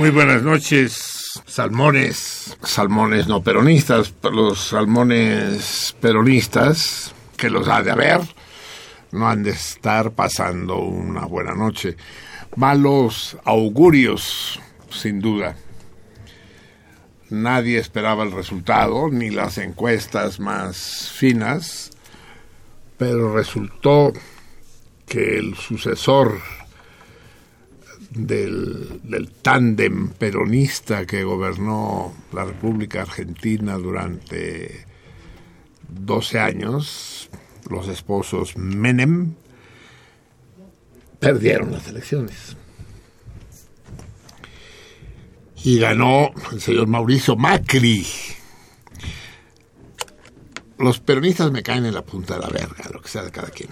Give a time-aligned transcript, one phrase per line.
[0.00, 8.22] Muy buenas noches, salmones, salmones no peronistas, los salmones peronistas, que los ha de haber,
[9.12, 11.98] no han de estar pasando una buena noche.
[12.56, 14.58] Malos augurios,
[14.88, 15.54] sin duda.
[17.28, 21.90] Nadie esperaba el resultado, ni las encuestas más finas,
[22.96, 24.14] pero resultó
[25.06, 26.40] que el sucesor
[28.10, 34.86] del, del tándem peronista que gobernó la República Argentina durante
[35.88, 37.30] 12 años,
[37.68, 39.34] los esposos Menem,
[41.18, 42.56] perdieron las elecciones.
[45.62, 48.06] Y ganó el señor Mauricio Macri.
[50.78, 53.50] Los peronistas me caen en la punta de la verga, lo que sea de cada
[53.50, 53.68] quien.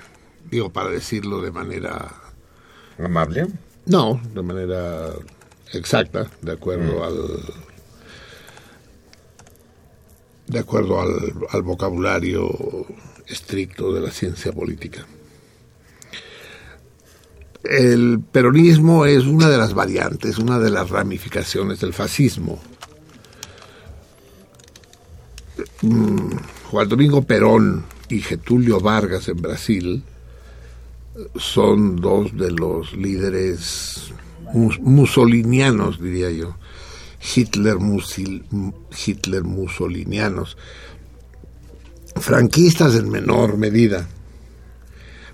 [0.50, 2.28] Digo, para decirlo de manera
[2.98, 3.46] Amable.
[3.88, 5.12] No, de manera
[5.72, 7.14] exacta, de acuerdo al
[10.46, 12.48] de acuerdo al, al vocabulario
[13.26, 15.06] estricto de la ciencia política.
[17.64, 22.58] El peronismo es una de las variantes, una de las ramificaciones del fascismo.
[25.82, 26.30] Mm,
[26.70, 30.04] Juan Domingo Perón y Getulio Vargas en Brasil
[31.36, 34.12] son dos de los líderes
[34.52, 36.56] mus- mussolinianos, diría yo,
[37.34, 38.44] Hitler, musil-
[39.06, 40.56] Hitler musolinianos,
[42.16, 44.08] franquistas en menor medida.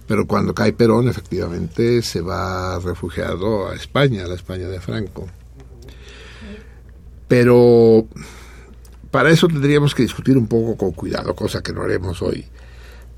[0.07, 5.27] Pero cuando cae Perón, efectivamente, se va refugiado a España, a la España de Franco.
[7.29, 8.07] Pero
[9.11, 12.45] para eso tendríamos que discutir un poco con cuidado, cosa que no haremos hoy,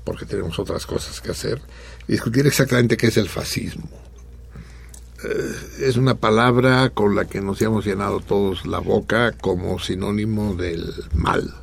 [0.05, 1.61] porque tenemos otras cosas que hacer,
[2.07, 3.89] discutir exactamente qué es el fascismo.
[5.23, 10.53] Eh, es una palabra con la que nos hemos llenado todos la boca como sinónimo
[10.53, 11.53] del mal,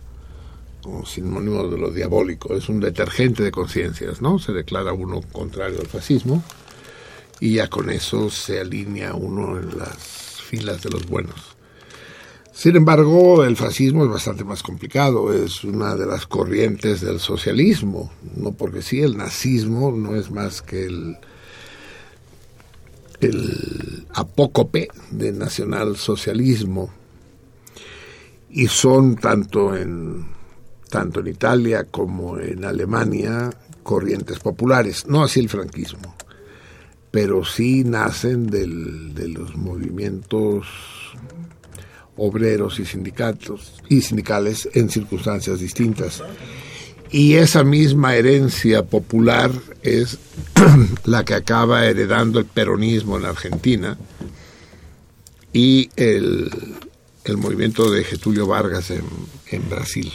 [0.83, 2.55] como sinónimo de lo diabólico.
[2.55, 4.39] Es un detergente de conciencias, ¿no?
[4.39, 6.43] Se declara uno contrario al fascismo
[7.41, 11.54] y ya con eso se alinea uno en las filas de los buenos.
[12.57, 18.13] Sin embargo, el fascismo es bastante más complicado, es una de las corrientes del socialismo,
[18.37, 21.17] no porque sí, el nazismo no es más que el,
[23.21, 26.91] el apócope de nacionalsocialismo.
[28.51, 30.27] Y son tanto en
[30.91, 33.51] tanto en Italia como en Alemania
[33.83, 36.15] corrientes populares, no así el franquismo,
[37.11, 40.67] pero sí nacen del- de los movimientos
[42.17, 46.23] obreros y sindicatos y sindicales en circunstancias distintas.
[47.11, 49.53] Y esa misma herencia popular
[49.83, 50.19] es
[51.05, 53.97] la que acaba heredando el peronismo en Argentina
[55.53, 56.51] y el,
[57.25, 59.05] el movimiento de Getulio Vargas en,
[59.51, 60.13] en Brasil.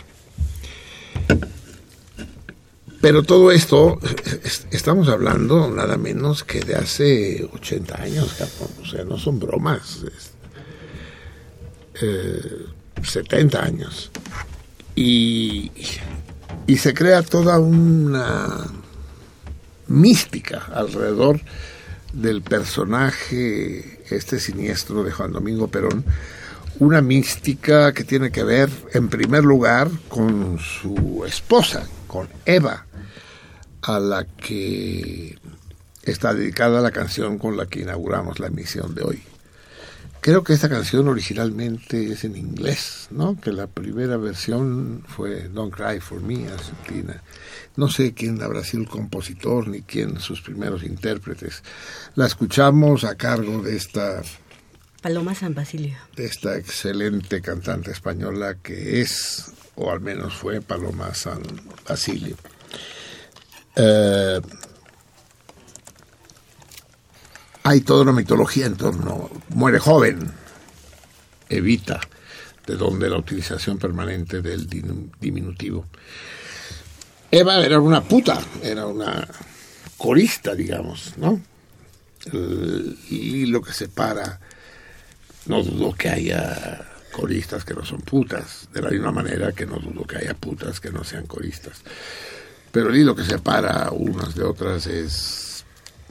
[3.01, 3.97] Pero todo esto,
[4.43, 8.35] es- estamos hablando nada menos que de hace 80 años,
[8.81, 9.99] o sea, no son bromas.
[12.01, 12.65] Eh,
[13.03, 14.11] 70 años.
[14.95, 15.71] Y,
[16.67, 18.65] y se crea toda una
[19.87, 21.39] mística alrededor
[22.13, 26.03] del personaje este siniestro de Juan Domingo Perón,
[26.79, 32.85] una mística que tiene que ver en primer lugar con su esposa, con Eva,
[33.81, 35.37] a la que
[36.03, 39.28] está dedicada la canción con la que inauguramos la emisión de hoy.
[40.21, 43.39] Creo que esta canción originalmente es en inglés, ¿no?
[43.39, 47.23] Que la primera versión fue Don't Cry for Me, Argentina.
[47.77, 51.63] No sé quién habrá sido el compositor ni quién sus primeros intérpretes.
[52.15, 54.21] La escuchamos a cargo de esta,
[55.01, 55.97] Paloma San Basilio.
[56.15, 61.41] de esta excelente cantante española que es, o al menos fue, Paloma San
[61.87, 62.35] Basilio.
[63.77, 64.41] Eh,
[67.63, 69.29] hay toda una mitología en torno.
[69.49, 70.31] Muere joven,
[71.49, 71.99] evita,
[72.65, 74.67] de donde la utilización permanente del
[75.19, 75.85] diminutivo.
[77.31, 79.27] Eva era una puta, era una
[79.97, 81.41] corista, digamos, ¿no?
[82.31, 84.39] El hilo que separa,
[85.45, 89.77] no dudo que haya coristas que no son putas, de la misma manera que no
[89.77, 91.81] dudo que haya putas que no sean coristas.
[92.71, 95.48] Pero el hilo que separa unas de otras es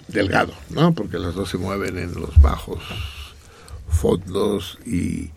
[0.09, 0.95] delgado, ¿no?
[0.95, 2.83] Porque las dos se mueven en los bajos
[3.89, 5.31] fondos y,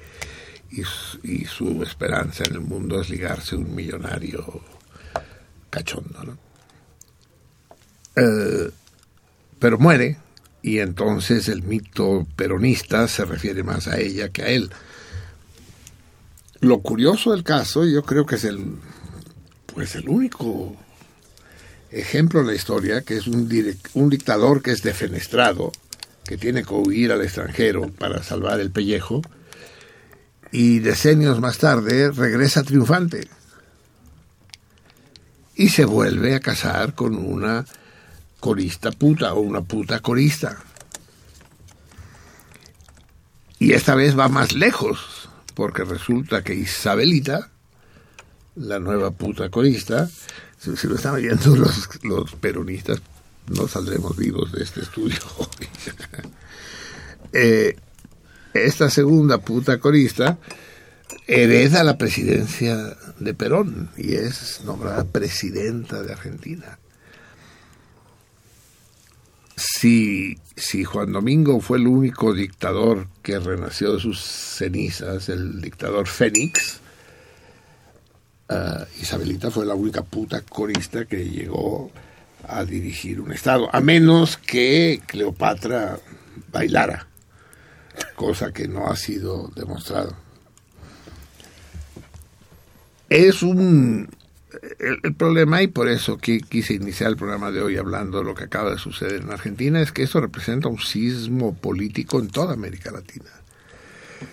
[0.70, 4.62] y su esperanza en el mundo es ligarse a un millonario
[5.70, 6.38] cachondo, ¿no?
[8.16, 8.72] Eh,
[9.58, 10.18] pero muere
[10.62, 14.70] y entonces el mito peronista se refiere más a ella que a él.
[16.60, 18.76] Lo curioso del caso, yo creo que es el,
[19.74, 20.76] pues el único
[21.92, 25.72] ejemplo en la historia que es un, direc- un dictador que es defenestrado,
[26.26, 29.22] que tiene que huir al extranjero para salvar el pellejo,
[30.52, 33.28] y decenios más tarde regresa triunfante
[35.56, 37.66] y se vuelve a casar con una
[38.40, 40.58] corista puta o una puta corista.
[43.60, 47.52] Y esta vez va más lejos, porque resulta que Isabelita,
[48.56, 50.10] la nueva puta corista,
[50.62, 51.56] si, lo están oyendo
[52.04, 53.02] los, peronistas,
[53.48, 55.20] no saldremos vivos de este estudio.
[57.34, 57.78] Eh,
[58.54, 60.38] esta segunda puta corista
[61.28, 66.78] hereda la presidencia de Perón y es nombrada presidenta de Argentina.
[69.56, 76.08] Si, si Juan Domingo fue el único dictador que renació de sus cenizas, el dictador
[76.08, 76.82] Fénix,
[78.52, 81.92] ah, Isabelita fue la única puta corista que llegó
[82.48, 86.00] a dirigir un estado, a menos que Cleopatra
[86.52, 87.08] bailara,
[88.16, 90.16] cosa que no ha sido demostrado.
[93.10, 94.10] Es un
[94.80, 98.26] el, el problema, y por eso que quise iniciar el programa de hoy hablando de
[98.26, 102.30] lo que acaba de suceder en Argentina, es que esto representa un sismo político en
[102.30, 103.41] toda América Latina.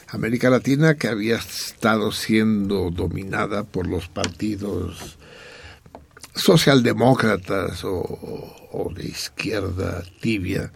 [0.09, 5.19] América Latina que había estado siendo dominada por los partidos
[6.35, 10.73] socialdemócratas o, de izquierda tibia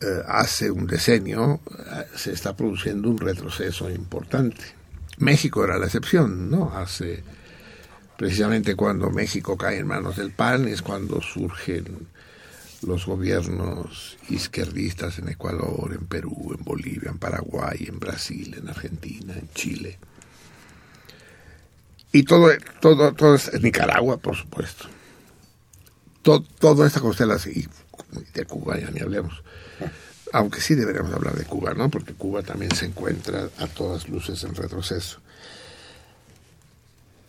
[0.00, 4.62] eh, hace un decenio, eh, se está produciendo un retroceso importante.
[5.18, 6.72] México era la excepción, ¿no?
[6.74, 7.22] Hace
[8.16, 12.08] precisamente cuando México cae en manos del PAN es cuando surgen
[12.82, 19.34] los gobiernos izquierdistas en Ecuador, en Perú, en Bolivia, en Paraguay, en Brasil, en Argentina,
[19.34, 19.98] en Chile.
[22.12, 24.86] Y todo, todo, todo es en Nicaragua, por supuesto.
[26.22, 27.66] Todo, toda esta constelación, y
[28.34, 29.42] de Cuba ya ni hablemos.
[30.32, 31.90] Aunque sí deberíamos hablar de Cuba, ¿no?
[31.90, 35.20] Porque Cuba también se encuentra a todas luces en retroceso.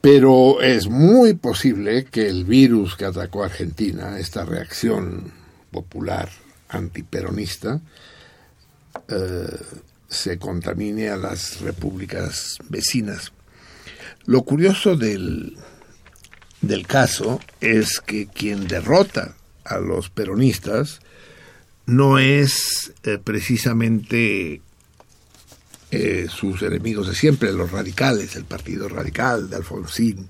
[0.01, 5.40] Pero es muy posible que el virus que atacó a Argentina, esta reacción
[5.71, 6.29] popular
[6.69, 7.81] antiperonista,
[9.07, 9.57] eh,
[10.07, 13.31] se contamine a las repúblicas vecinas.
[14.25, 15.57] Lo curioso del,
[16.61, 20.99] del caso es que quien derrota a los peronistas
[21.85, 24.61] no es eh, precisamente
[25.91, 30.29] eh, sus enemigos de siempre, los radicales, el Partido Radical de Alfonsín,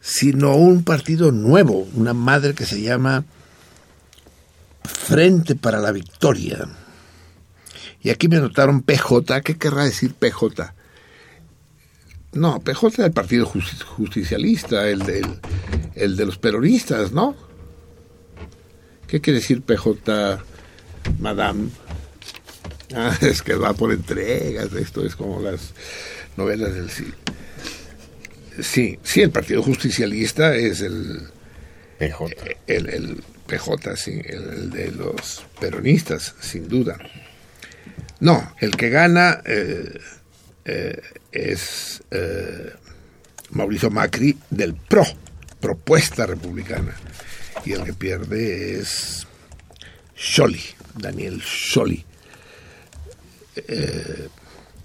[0.00, 3.24] sino un partido nuevo, una madre que se llama
[4.88, 6.66] Frente para la Victoria.
[8.02, 10.74] Y aquí me notaron PJ, ¿qué querrá decir PJ?
[12.32, 15.26] No, PJ es el Partido Justi- Justicialista, el, del,
[15.94, 17.34] el de los peronistas, ¿no?
[19.06, 20.38] ¿Qué quiere decir PJ,
[21.18, 21.70] Madame?
[22.94, 25.72] Ah, es que va por entregas, esto es como las
[26.36, 27.14] novelas del siglo.
[28.60, 31.28] Sí, sí, el Partido Justicialista es el,
[31.98, 32.26] PJ.
[32.66, 33.94] el, el PJ,
[34.26, 36.98] el, de los peronistas, sin duda.
[38.20, 39.98] No, el que gana eh,
[40.66, 41.00] eh,
[41.32, 42.72] es eh,
[43.50, 45.04] Mauricio Macri del PRO,
[45.60, 46.94] Propuesta Republicana.
[47.64, 49.26] Y el que pierde es
[50.16, 50.62] Scioli,
[50.94, 52.04] Daniel Scioli.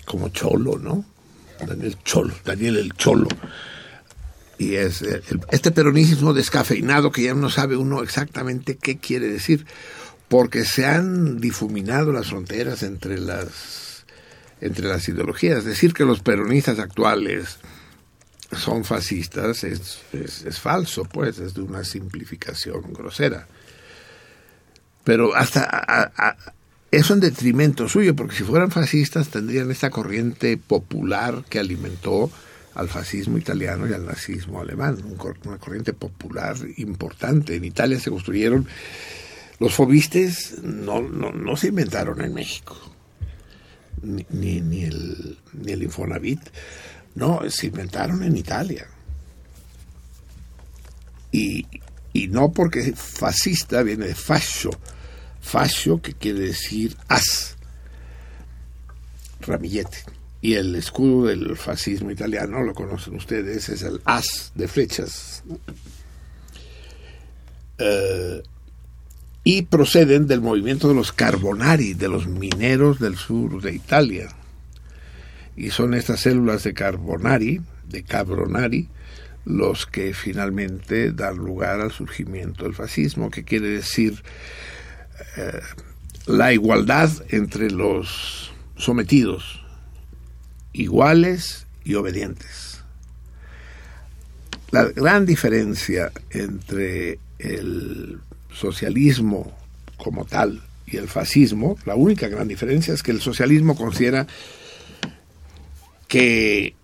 [0.05, 1.05] Como Cholo, ¿no?
[1.65, 3.27] Daniel Cholo, Daniel el Cholo.
[4.63, 9.27] Y es el- el- este peronismo descafeinado que ya no sabe uno exactamente qué quiere
[9.27, 9.65] decir,
[10.29, 14.05] porque se han difuminado las fronteras entre las
[14.61, 15.65] entre las ideologías.
[15.65, 17.57] Decir que los peronistas actuales
[18.57, 23.47] son fascistas es, es, es falso, pues, es de una simplificación grosera.
[25.03, 26.37] Pero hasta a- a-
[26.91, 32.31] eso en detrimento suyo, porque si fueran fascistas tendrían esta corriente popular que alimentó
[32.75, 34.97] al fascismo italiano y al nazismo alemán,
[35.45, 37.55] una corriente popular importante.
[37.55, 38.67] En Italia se construyeron,
[39.59, 42.75] los fobistes no, no, no se inventaron en México,
[44.01, 46.41] ni, ni, ni el, ni el Infonavit,
[47.15, 48.87] no, se inventaron en Italia.
[51.31, 51.65] Y,
[52.11, 54.71] y no porque fascista viene de fascio,
[55.41, 57.55] fascio que quiere decir as,
[59.41, 60.22] ramillete.
[60.43, 65.41] Y el escudo del fascismo italiano, lo conocen ustedes, es el as de flechas.
[67.77, 68.43] Eh,
[69.45, 74.27] y proceden del movimiento de los carbonari, de los mineros del sur de Italia.
[75.55, 78.89] Y son estas células de carbonari, de cabronari,
[79.45, 84.21] los que finalmente dan lugar al surgimiento del fascismo, que quiere decir
[85.37, 85.61] eh,
[86.25, 89.62] la igualdad entre los sometidos,
[90.73, 92.83] iguales y obedientes.
[94.71, 98.19] La gran diferencia entre el
[98.51, 99.55] socialismo
[99.97, 104.27] como tal y el fascismo, la única gran diferencia es que el socialismo considera
[106.07, 106.75] que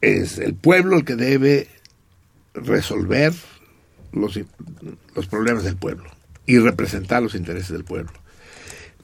[0.00, 1.68] es el pueblo el que debe
[2.54, 3.32] resolver
[4.12, 4.38] los,
[5.14, 6.10] los problemas del pueblo
[6.46, 8.12] y representar los intereses del pueblo.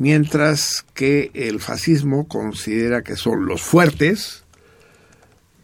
[0.03, 4.43] Mientras que el fascismo considera que son los fuertes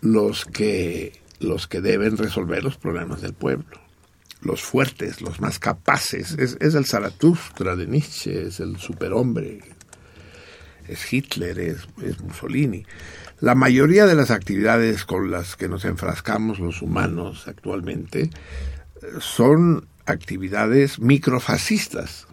[0.01, 3.81] los que, los que deben resolver los problemas del pueblo.
[4.41, 6.37] Los fuertes, los más capaces.
[6.39, 9.59] Es, el Zaratustra de Nietzsche, es el superhombre,
[10.87, 11.89] es Hitler, es,
[12.23, 12.87] Mussolini.
[13.41, 18.31] La mayoría de las actividades con las que nos enfrascamos los humanos actualmente
[19.19, 22.28] son actividades microfascistas.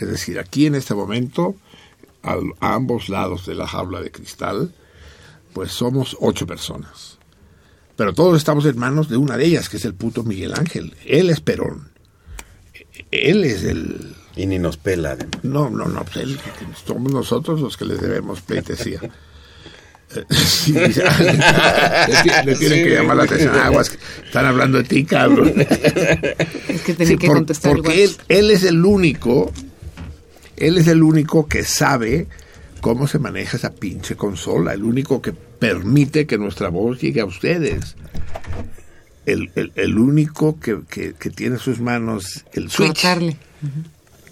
[0.00, 1.54] Es decir, aquí en este momento,
[2.22, 4.72] al- a ambos lados de la jaula de cristal,
[5.52, 7.18] pues somos ocho personas.
[7.96, 10.94] Pero todos estamos en manos de una de ellas, que es el puto Miguel Ángel.
[11.04, 11.90] Él es Perón.
[13.10, 14.14] Él es el...
[14.36, 15.40] Y ni nos pela, además.
[15.42, 16.38] No, no, no, pues él-
[16.86, 19.00] somos nosotros los que les debemos pleitesía.
[20.34, 23.54] Sí, le, ti- le tienen que llamar la atención.
[23.56, 25.52] Aguas, que están hablando de ti, cabrón.
[25.56, 29.52] Es que tenía Sí, que por- contestar porque él es el único,
[30.60, 32.28] él es el único que sabe
[32.80, 37.26] cómo se maneja esa pinche consola, el único que permite que nuestra voz llegue a
[37.26, 37.96] ustedes.
[39.26, 43.36] El, el- el único que, que- que tiene en sus manos el switch Cortarle.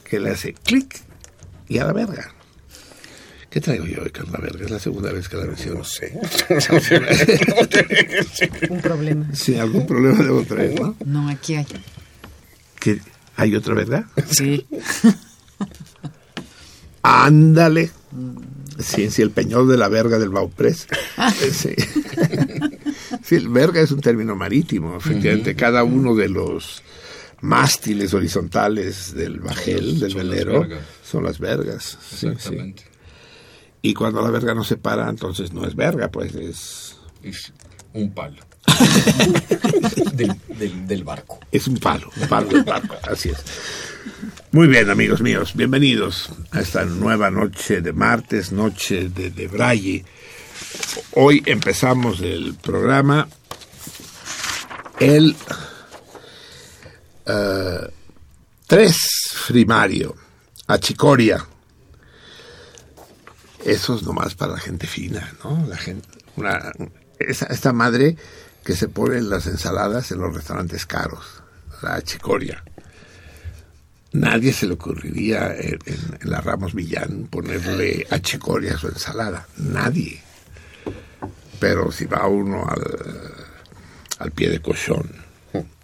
[0.09, 1.01] que le hace clic
[1.69, 2.33] y a la verga.
[3.51, 4.65] ¿Qué traigo yo hoy con la verga?
[4.65, 5.79] Es la segunda vez que la menciono.
[5.79, 6.19] No sé.
[8.71, 9.35] Un problema.
[9.35, 10.97] Sin algún problema debo traer, ¿no?
[11.05, 11.67] No, aquí hay.
[12.81, 13.01] ¿Que
[13.37, 14.09] ¿Hay otra verga?
[14.31, 14.67] Sí.
[17.09, 17.91] Ándale.
[18.79, 20.87] Sí, sí, el peñol de la verga del Bauprés.
[21.53, 21.75] Sí.
[23.23, 25.55] Sí, el verga es un término marítimo, efectivamente.
[25.55, 26.83] Cada uno de los
[27.41, 30.69] mástiles horizontales del bajel, del son velero,
[31.05, 31.99] son las vergas.
[32.11, 32.27] Sí, sí.
[32.29, 32.85] Exactamente.
[33.83, 37.53] Y cuando la verga no se para, entonces no es verga, pues es, Es
[37.93, 38.43] un palo.
[40.13, 41.39] del, del, del barco.
[41.51, 42.97] es un palo, un palo del barco.
[43.11, 43.39] Así es.
[44.59, 50.05] Muy bien, amigos míos, bienvenidos a esta nueva noche de martes, noche de, de Braille.
[51.13, 53.29] Hoy empezamos el programa
[54.99, 55.37] el
[57.25, 57.89] eh,
[58.67, 58.97] 3
[59.47, 60.17] primario,
[60.67, 61.47] a Chicoria.
[63.65, 65.69] Eso es nomás para la gente fina, ¿no?
[65.69, 66.73] La gente, una,
[67.21, 68.17] esa- esta madre
[68.65, 71.25] que se pone en las ensaladas en los restaurantes caros,
[71.81, 72.65] la chicoria.
[74.13, 78.89] Nadie se le ocurriría en, en- en la Ramos Millán ponerle a chicoria a su
[78.89, 79.47] ensalada.
[79.59, 80.21] Nadie.
[81.61, 83.35] Pero si va uno al,
[84.19, 85.11] al pie de colchón,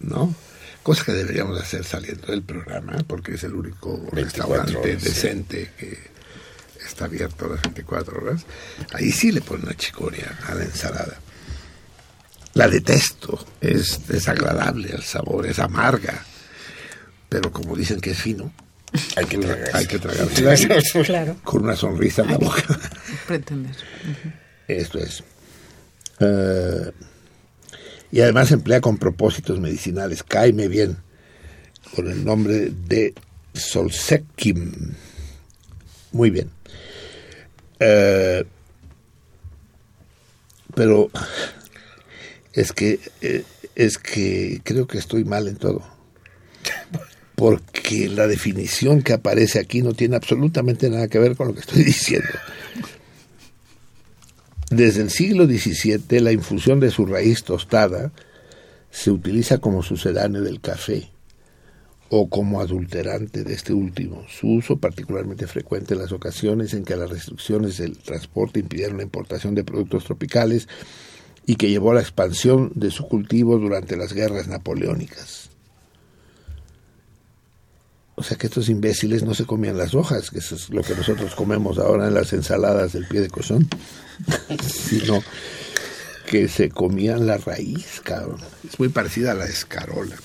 [0.00, 0.34] ¿no?
[0.82, 4.22] Cosa que deberíamos hacer saliendo del programa, porque es el único 24
[4.64, 5.04] restaurante sí.
[5.08, 5.98] decente que
[6.86, 8.44] está abierto las 24 horas.
[8.92, 11.18] Ahí sí le ponen una chicoria a la ensalada.
[12.54, 16.24] La detesto, es desagradable el sabor, es amarga.
[17.34, 18.52] Pero como dicen que es fino,
[19.16, 19.70] Hay que tragar.
[19.72, 20.54] hay que tragársela
[21.04, 21.36] Claro.
[21.42, 22.62] con una sonrisa en la boca.
[23.26, 23.74] Pretender.
[24.68, 25.24] Esto es.
[26.20, 26.92] Eh,
[28.12, 30.22] y además se emplea con propósitos medicinales.
[30.22, 30.96] Cáeme bien.
[31.96, 33.14] Con el nombre de
[33.52, 34.94] Solsekim.
[36.12, 36.50] Muy bien.
[37.80, 38.44] Eh,
[40.76, 41.10] pero
[42.52, 43.42] es que eh,
[43.74, 45.82] es que creo que estoy mal en todo.
[47.44, 51.60] Porque la definición que aparece aquí no tiene absolutamente nada que ver con lo que
[51.60, 52.30] estoy diciendo.
[54.70, 58.12] Desde el siglo XVII, la infusión de su raíz tostada
[58.90, 61.10] se utiliza como sucedáneo del café
[62.08, 64.24] o como adulterante de este último.
[64.26, 69.02] Su uso particularmente frecuente en las ocasiones en que las restricciones del transporte impidieron la
[69.02, 70.66] importación de productos tropicales
[71.44, 75.50] y que llevó a la expansión de su cultivo durante las guerras napoleónicas.
[78.16, 80.94] O sea que estos imbéciles no se comían las hojas, que eso es lo que
[80.94, 83.68] nosotros comemos ahora en las ensaladas del pie de cochón,
[84.64, 85.22] sino
[86.26, 88.40] que se comían la raíz, cabrón.
[88.68, 90.16] Es muy parecida a la escarola.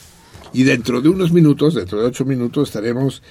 [0.53, 3.21] Y dentro de unos minutos, dentro de ocho minutos, estaremos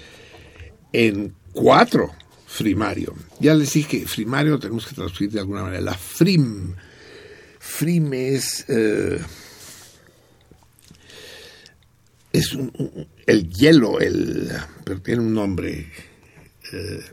[0.92, 2.10] en cuatro
[2.46, 3.14] Frimario.
[3.40, 5.80] Ya les dije que Frimario tenemos que traducir de alguna manera.
[5.82, 6.74] La Frim.
[7.60, 8.64] Frim es.
[8.68, 9.20] eh,
[12.32, 12.72] es un-
[13.28, 14.50] el hielo, el,
[14.84, 15.92] pero tiene un nombre.
[16.72, 17.04] eh,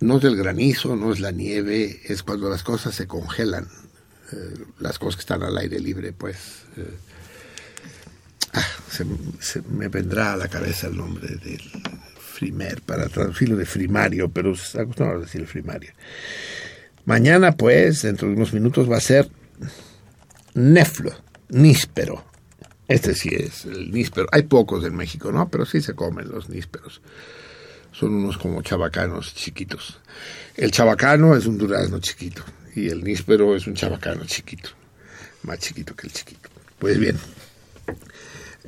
[0.00, 3.68] no es el granizo, no es la nieve, es cuando las cosas se congelan.
[4.32, 6.36] eh, las cosas que están al aire libre, pues.
[6.76, 6.96] eh,
[8.54, 11.60] ah, se, me vendrá a la cabeza el nombre del
[12.18, 15.92] frimer, para traducirlo de frimario, pero se acostumbrado a decir frimario.
[17.04, 19.28] Mañana, pues, dentro de unos minutos, va a ser
[20.54, 21.12] neflo,
[21.50, 22.29] níspero.
[22.90, 24.26] Este sí es el níspero.
[24.32, 25.48] Hay pocos en México, ¿no?
[25.48, 27.00] Pero sí se comen los nísperos.
[27.92, 30.00] Son unos como chabacanos chiquitos.
[30.56, 32.42] El chabacano es un durazno chiquito
[32.74, 34.70] y el níspero es un chabacano chiquito,
[35.44, 36.48] más chiquito que el chiquito.
[36.80, 37.16] Pues bien,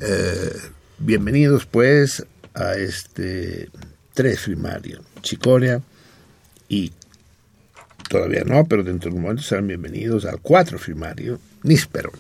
[0.00, 0.52] eh,
[0.98, 3.70] bienvenidos pues a este
[4.14, 5.82] tres primario, Chicoria
[6.68, 6.92] y
[8.08, 12.12] todavía no, pero dentro de un momento serán bienvenidos al cuatro primario, níspero.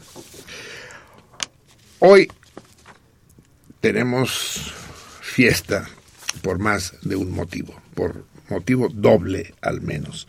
[2.04, 2.26] Hoy
[3.80, 4.72] tenemos
[5.20, 5.88] fiesta
[6.42, 10.26] por más de un motivo, por motivo doble al menos.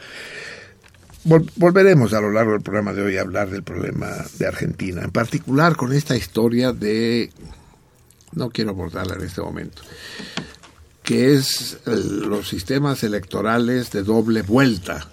[1.25, 4.07] Vol- volveremos a lo largo del programa de hoy a hablar del problema
[4.37, 7.31] de Argentina, en particular con esta historia de,
[8.33, 9.81] no quiero abordarla en este momento,
[11.01, 15.09] que es los sistemas electorales de doble vuelta,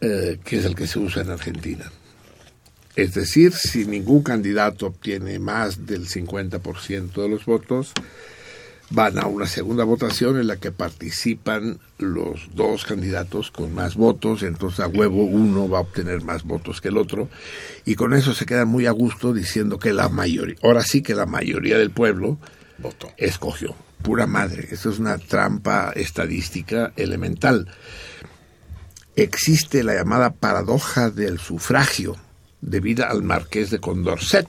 [0.00, 1.90] eh, que es el que se usa en Argentina.
[2.96, 7.92] Es decir, si ningún candidato obtiene más del 50% de los votos,
[8.90, 14.42] van a una segunda votación en la que participan los dos candidatos con más votos,
[14.42, 17.28] entonces a huevo uno va a obtener más votos que el otro,
[17.84, 21.14] y con eso se quedan muy a gusto diciendo que la mayoría, ahora sí que
[21.14, 22.38] la mayoría del pueblo
[22.78, 23.12] Voto.
[23.16, 23.74] escogió.
[24.02, 27.68] Pura madre, esto es una trampa estadística elemental.
[29.14, 32.16] Existe la llamada paradoja del sufragio,
[32.60, 34.48] debida al marqués de Condorcet.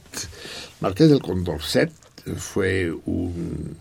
[0.79, 1.91] Marqués del Condorcet
[2.37, 3.77] fue un,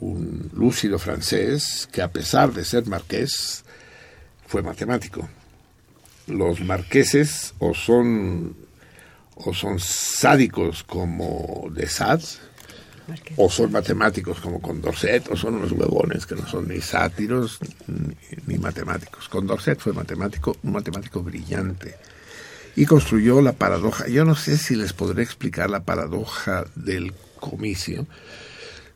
[0.00, 3.64] un lúcido francés que a pesar de ser marqués,
[4.46, 5.28] fue matemático.
[6.26, 8.56] Los marqueses o son
[9.42, 12.24] o son sádicos como de Sade,
[13.36, 18.14] o son matemáticos como Condorcet, o son unos huevones que no son ni sátiros ni,
[18.46, 19.28] ni matemáticos.
[19.28, 21.96] Condorcet fue matemático, un matemático brillante
[22.76, 24.08] y construyó la paradoja.
[24.08, 28.06] Yo no sé si les podré explicar la paradoja del comicio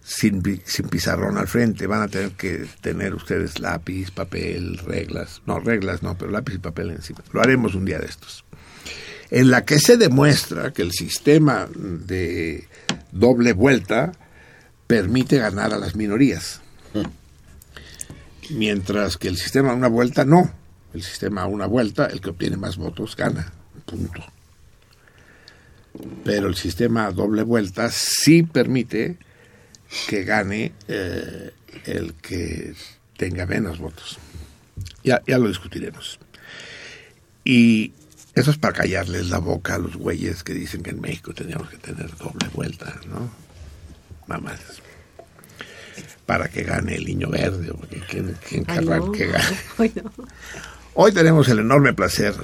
[0.05, 1.87] sin, sin pizarrón al frente.
[1.87, 5.43] Van a tener que tener ustedes lápiz, papel, reglas.
[5.47, 7.21] No, reglas no, pero lápiz y papel encima.
[7.33, 8.45] Lo haremos un día de estos.
[9.31, 12.69] En la que se demuestra que el sistema de
[13.11, 14.13] doble vuelta
[14.87, 16.61] permite ganar a las minorías.
[18.51, 20.53] Mientras que el sistema a una vuelta no.
[20.93, 23.53] El sistema a una vuelta, el que obtiene más votos gana.
[23.87, 24.25] Punto.
[26.25, 29.17] Pero el sistema a doble vuelta sí permite
[30.09, 31.53] que gane eh,
[31.85, 32.75] el que
[33.17, 34.19] tenga menos votos.
[35.05, 36.19] Ya, ya lo discutiremos.
[37.45, 37.93] Y
[38.35, 41.69] eso es para callarles la boca a los güeyes que dicen que en México teníamos
[41.69, 43.31] que tener doble vuelta, ¿no?
[44.27, 44.61] Mamás.
[46.27, 49.13] Para que gane el niño verde, o porque quién, quién Ay, querrá no.
[49.13, 49.59] que gane.
[50.03, 50.11] No.
[50.95, 52.35] Hoy tenemos el enorme placer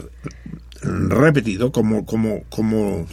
[0.82, 3.06] repetido como como como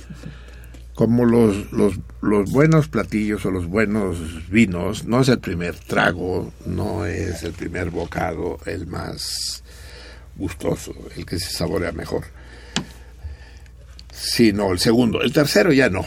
[0.98, 6.52] como los, los, los buenos platillos o los buenos vinos, no es el primer trago,
[6.66, 9.64] no es el primer bocado el más
[10.36, 12.24] gustoso, el que se saborea mejor,
[14.12, 15.22] sino el segundo.
[15.22, 16.04] El tercero ya no.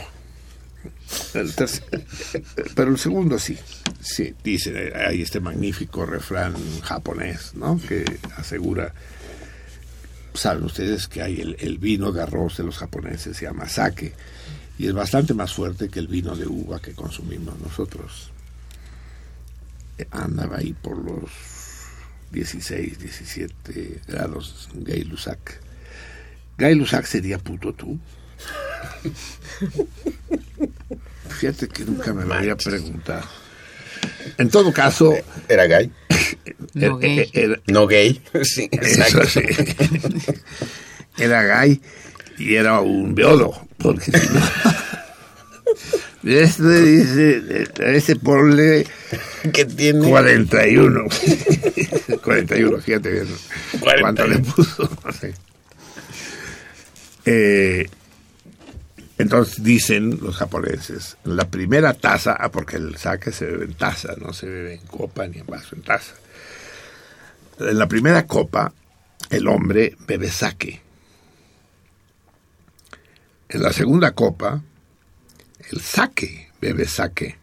[2.75, 3.57] Pero el segundo sí.
[4.01, 7.81] Sí, dice, hay este magnífico refrán japonés, ¿no?
[7.87, 8.05] Que
[8.37, 8.93] asegura
[10.35, 14.15] saben ustedes que hay el, el vino de arroz de los japoneses, se llama sake,
[14.79, 18.31] y es bastante más fuerte que el vino de uva que consumimos nosotros.
[19.99, 21.31] Eh, Andaba ahí por los
[22.31, 25.61] 16, 17 grados Gay Lussac.
[26.57, 27.99] Gay Lussac sería puto tú.
[31.29, 33.27] Fíjate que nunca me lo había preguntado.
[34.39, 35.15] En todo caso,
[35.49, 35.91] Era gay.
[36.75, 37.31] No eh, gay.
[37.33, 38.21] era- No gay.
[38.43, 39.23] Sí, exacto.
[39.23, 39.47] Eso sí.
[41.19, 41.81] Era gay
[42.39, 43.67] y era un biólogo.
[43.79, 44.41] Porque si no.
[46.23, 48.87] Este dice, a ese ponle
[49.55, 50.07] ¿Qué tiene?
[50.07, 51.05] 41.
[52.23, 53.27] 41, fíjate bien.
[53.81, 54.01] 41.
[54.03, 54.91] ¿Cuánto le puso?
[55.19, 55.35] Sé.
[57.25, 57.89] Eh,
[59.21, 64.15] Entonces dicen los japoneses, la primera taza, ah, porque el sake se bebe en taza,
[64.19, 66.15] no se bebe en copa ni en vaso, en taza.
[67.59, 68.73] En la primera copa,
[69.29, 70.81] el hombre bebe sake.
[73.51, 74.63] En la segunda copa,
[75.71, 77.37] el sake bebe sake.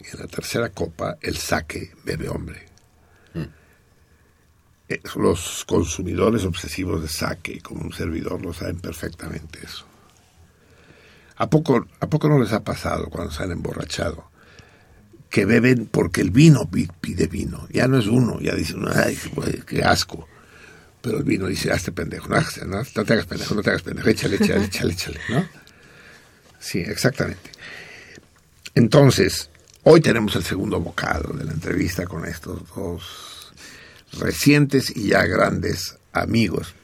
[0.00, 2.66] Y en la tercera copa, el sake bebe hombre.
[4.86, 9.86] Eh, Los consumidores obsesivos de sake, como un servidor, lo saben perfectamente eso.
[11.36, 14.30] ¿A poco, ¿A poco no les ha pasado cuando se han emborrachado?
[15.30, 17.66] Que beben porque el vino pi- pide vino.
[17.70, 20.28] Ya no es uno, ya dicen, ay, güey, qué asco.
[21.00, 23.82] Pero el vino dice, hazte pendejo, no, no, no te hagas pendejo, no te hagas
[23.82, 25.44] pendejo, échale, échale, échale, échale, ¿no?
[26.60, 27.50] Sí, exactamente.
[28.74, 29.50] Entonces,
[29.82, 33.52] hoy tenemos el segundo bocado de la entrevista con estos dos
[34.20, 36.74] recientes y ya grandes amigos,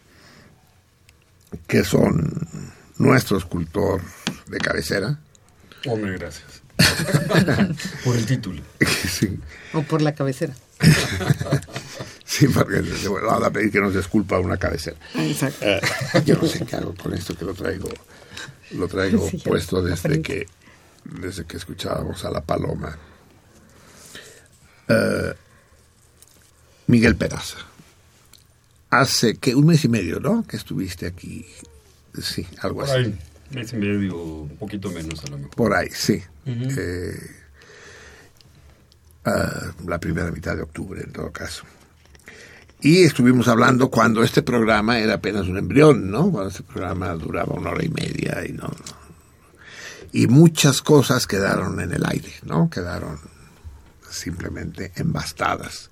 [1.66, 2.48] que son
[2.96, 4.00] nuestro escultor
[4.48, 5.18] de cabecera,
[5.86, 6.62] Hombre, gracias.
[8.04, 8.62] Por el título.
[9.08, 9.38] sí,
[9.72, 10.54] O por la cabecera.
[12.24, 14.96] sí, porque bueno, van a pedir que nos desculpa una cabecera.
[15.14, 15.64] Exacto.
[15.66, 15.80] Eh,
[16.24, 17.88] yo no sé qué hago con esto que lo traigo,
[18.72, 20.46] lo traigo Sí, puesto desde que,
[21.04, 22.96] desde que escuchábamos a la paloma.
[24.88, 25.34] Eh,
[26.86, 27.58] Miguel Peraza.
[28.90, 30.46] Hace que un mes y medio, ¿no?
[30.46, 31.44] Que estuviste aquí.
[32.22, 33.14] Sí, algo así.
[33.50, 35.54] Y medio, un poquito menos a lo mejor.
[35.54, 36.22] Por ahí, sí.
[36.46, 37.30] Eh,
[39.24, 41.64] ah, la primera mitad de octubre, en todo caso.
[42.80, 46.30] Y estuvimos hablando cuando este programa era apenas un embrión, ¿no?
[46.30, 48.68] Cuando este programa duraba una hora y media y no.
[48.68, 48.98] no.
[50.12, 52.70] Y muchas cosas quedaron en el aire, ¿no?
[52.70, 53.18] Quedaron
[54.08, 55.90] simplemente embastadas.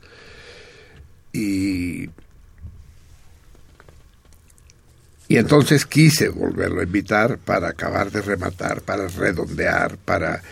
[1.33, 2.09] Y
[5.29, 10.43] y entonces quise volverlo a invitar para acabar de rematar, para redondear, para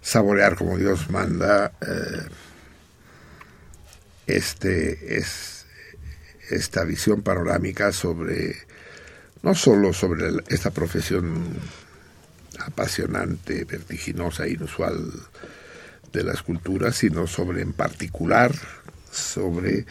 [0.00, 2.28] saborear como Dios manda eh,
[4.26, 5.66] este, es,
[6.50, 8.56] esta visión panorámica sobre,
[9.42, 11.58] no solo sobre esta profesión
[12.60, 15.12] apasionante, vertiginosa, inusual
[16.12, 18.52] de la escultura, sino sobre en particular
[19.10, 19.84] sobre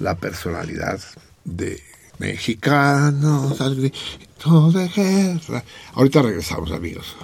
[0.00, 1.00] la personalidad
[1.44, 1.82] de
[2.20, 5.64] mexicanos grito de guerra.
[5.94, 7.16] Ahorita regresamos, amigos.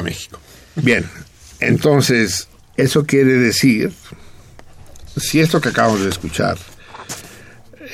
[0.00, 0.38] Viva México.
[0.76, 1.08] Bien,
[1.60, 3.92] entonces, eso quiere decir,
[5.16, 6.58] si esto que acabamos de escuchar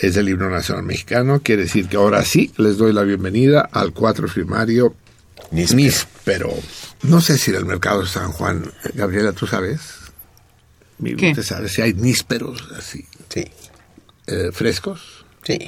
[0.01, 3.93] es el himno nacional mexicano, quiere decir que ahora sí les doy la bienvenida al
[3.93, 4.95] cuatro primario
[5.51, 5.77] Níspero.
[5.77, 6.55] Níspero.
[7.03, 9.81] No sé si en el mercado de San Juan, Gabriela, ¿tú sabes?
[10.99, 13.45] ¿Usted sabe si hay nísperos así, Sí,
[14.29, 15.25] eh, frescos?
[15.45, 15.59] sí,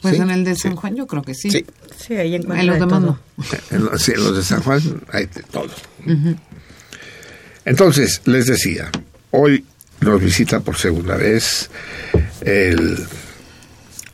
[0.00, 0.22] Pues ¿Sí?
[0.22, 1.50] en el de San Juan yo creo que sí.
[1.50, 1.66] sí.
[1.98, 3.00] Sí, ahí En los de demás todo.
[3.00, 3.18] no.
[3.70, 4.80] En los, sí, en los de San Juan
[5.12, 5.68] hay de todo.
[7.64, 8.90] Entonces, les decía,
[9.30, 9.64] hoy
[10.00, 11.70] nos visita por segunda vez
[12.42, 12.98] el,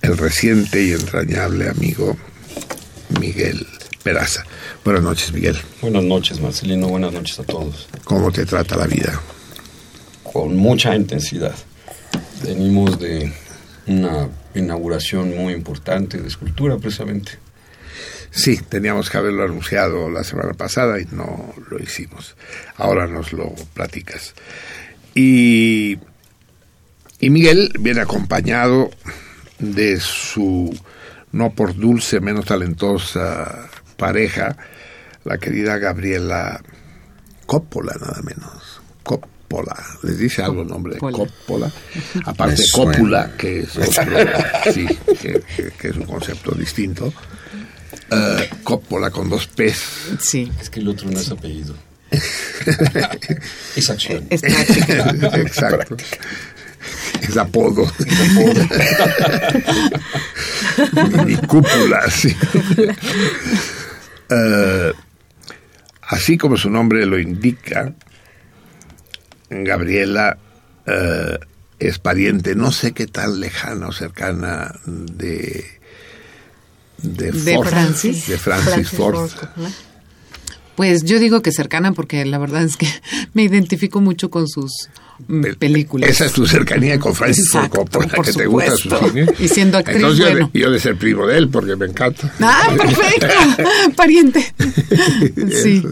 [0.02, 2.16] el reciente y entrañable amigo
[3.20, 3.66] Miguel
[4.02, 4.44] Peraza.
[4.84, 5.56] Buenas noches, Miguel.
[5.80, 6.88] Buenas noches, Marcelino.
[6.88, 7.88] Buenas noches a todos.
[8.04, 9.20] ¿Cómo te trata la vida?
[10.22, 11.54] Con mucha intensidad.
[12.42, 13.32] Venimos de
[13.86, 17.32] una inauguración muy importante de escultura, precisamente.
[18.34, 22.36] Sí, teníamos que haberlo anunciado la semana pasada y no lo hicimos.
[22.76, 24.34] Ahora nos lo platicas.
[25.14, 25.98] Y,
[27.20, 28.90] y Miguel viene acompañado
[29.60, 30.76] de su
[31.30, 34.56] no por dulce, menos talentosa pareja,
[35.24, 36.60] la querida Gabriela
[37.46, 38.80] Coppola, nada menos.
[39.04, 39.76] Coppola.
[40.02, 41.26] ¿Les dice algo el nombre de Coppola.
[41.28, 41.72] Coppola?
[42.24, 44.16] Aparte, cópula, que es, otro,
[44.72, 44.86] sí,
[45.20, 47.12] que, que- que es un concepto distinto.
[48.10, 50.12] Eh, Coppola con dos P's.
[50.20, 51.74] Sí, Es que el otro no es apellido.
[53.76, 54.26] es acción.
[54.30, 55.10] es práctica.
[55.38, 55.96] Exacto.
[57.22, 57.90] Es apodo.
[61.26, 62.34] y cúpula, sí.
[64.30, 64.92] Eh,
[66.02, 67.92] así como su nombre lo indica,
[69.50, 70.38] Gabriela
[70.86, 71.38] eh,
[71.78, 75.64] es pariente, no sé qué tan lejana o cercana de
[77.02, 78.26] de, De Ford, Francis.
[78.26, 79.30] de Francis, Ford.
[79.30, 79.70] Coppola.
[80.76, 82.86] Pues yo digo que cercana porque la verdad es que
[83.34, 84.72] me identifico mucho con sus
[85.28, 86.10] mm, Pel- películas.
[86.10, 89.26] Esa es tu cercanía con Francis Ford Coppola, que te gusta su cine.
[89.38, 90.50] Y siendo actriz, Entonces yo, bueno.
[90.52, 92.32] de, yo de ser primo de él, porque me encanta.
[92.40, 93.26] Ah, perfecto,
[93.96, 94.52] pariente.
[95.52, 95.82] Sí.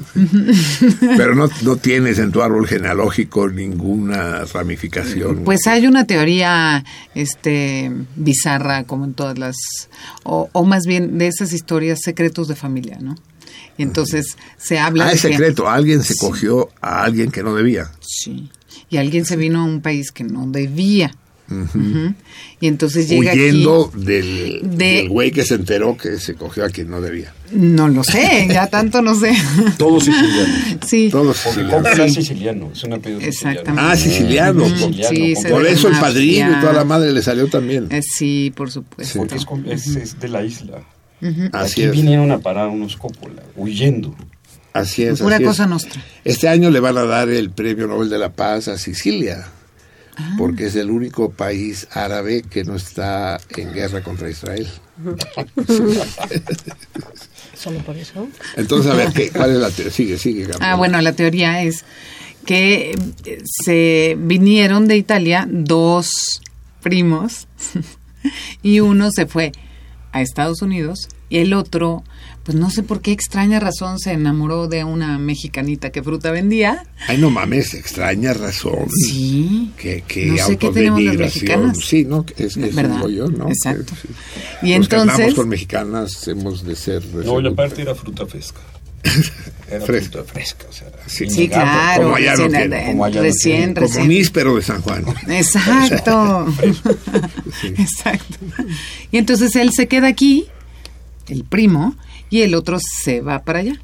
[1.17, 5.45] Pero no, no tienes en tu árbol genealógico ninguna ramificación.
[5.45, 9.57] Pues hay una teoría este bizarra como en todas las
[10.25, 13.15] o, o más bien de esas historias secretos de familia, ¿no?
[13.83, 15.69] Y entonces se habla ah, de es que- secreto.
[15.69, 16.21] Alguien se Sí.
[16.21, 17.91] cogió a alguien que no debía.
[18.01, 18.49] Sí.
[18.89, 21.13] Y alguien se vino a un país que no debía.
[22.61, 24.05] Y entonces llega Huyendo aquí.
[24.05, 27.35] del, de- del güey que se enteró que se cogió a quien no debía.
[27.53, 29.33] No lo sé, ya tanto no sé.
[29.77, 30.49] Todos sicilianos.
[30.87, 31.09] Sí.
[31.11, 31.99] Todos sicilianos.
[31.99, 33.83] Es siciliano, es un apellido Exactamente.
[33.93, 34.63] Ah, siciliano.
[34.65, 35.35] Por, Sí,
[35.69, 37.89] eso el padrino y toda la madre le salió también.
[37.91, 39.19] Eh, sí, por supuesto.
[39.19, 40.83] Porque es, con- es- es de la isla.
[41.53, 41.93] Así Aquí es.
[41.93, 44.15] vinieron a parar unos Coppola, huyendo.
[44.73, 45.21] Así es.
[45.21, 45.41] Así es.
[45.49, 46.03] cosa nostra.
[46.25, 49.47] Este año le van a dar el Premio Nobel de la Paz a Sicilia,
[50.17, 50.35] Ah.
[50.37, 54.69] porque es el único país árabe que no está en guerra contra Israel.
[57.57, 58.29] Solo por eso.
[58.57, 59.93] Entonces, a ver, ¿qué, ¿cuál es la teoría?
[59.93, 60.61] Sigue, sigue, Gabriel.
[60.63, 61.85] Ah, bueno, la teoría es
[62.45, 62.91] que
[63.25, 66.41] eh, se vinieron de Italia dos
[66.83, 67.47] primos
[68.63, 69.53] y uno se fue
[70.13, 72.05] a Estados Unidos y el otro,
[72.45, 76.85] pues no sé por qué extraña razón se enamoró de una mexicanita que fruta vendía.
[77.09, 78.87] Ay, no mames, extraña razón.
[79.09, 79.73] Sí.
[79.79, 81.61] Que, que No sé qué tenemos las autodenigración.
[81.71, 81.79] mexicanas.
[81.87, 82.27] Sí, ¿no?
[82.27, 83.07] Que Es, es ¿Verdad?
[83.09, 83.49] yo, ¿no?
[83.49, 83.95] Exacto.
[83.95, 84.15] Que, sí.
[84.63, 87.03] Y Los que andamos entonces, con mexicanas hemos de ser...
[87.15, 88.61] No, y aparte era fruta fresca.
[89.69, 90.67] Era fruta fresca.
[90.69, 91.27] O sea, Sí.
[91.29, 91.49] sí, innegable.
[91.49, 93.75] claro, como allá no recién, eh, como allá no recién, tienen.
[93.75, 94.09] Como recién.
[94.09, 95.05] níspero de San Juan.
[95.29, 96.47] Exacto.
[97.63, 98.37] Exacto.
[99.11, 100.47] Y entonces él se queda aquí,
[101.29, 101.97] el primo,
[102.31, 103.81] y el otro se va para allá.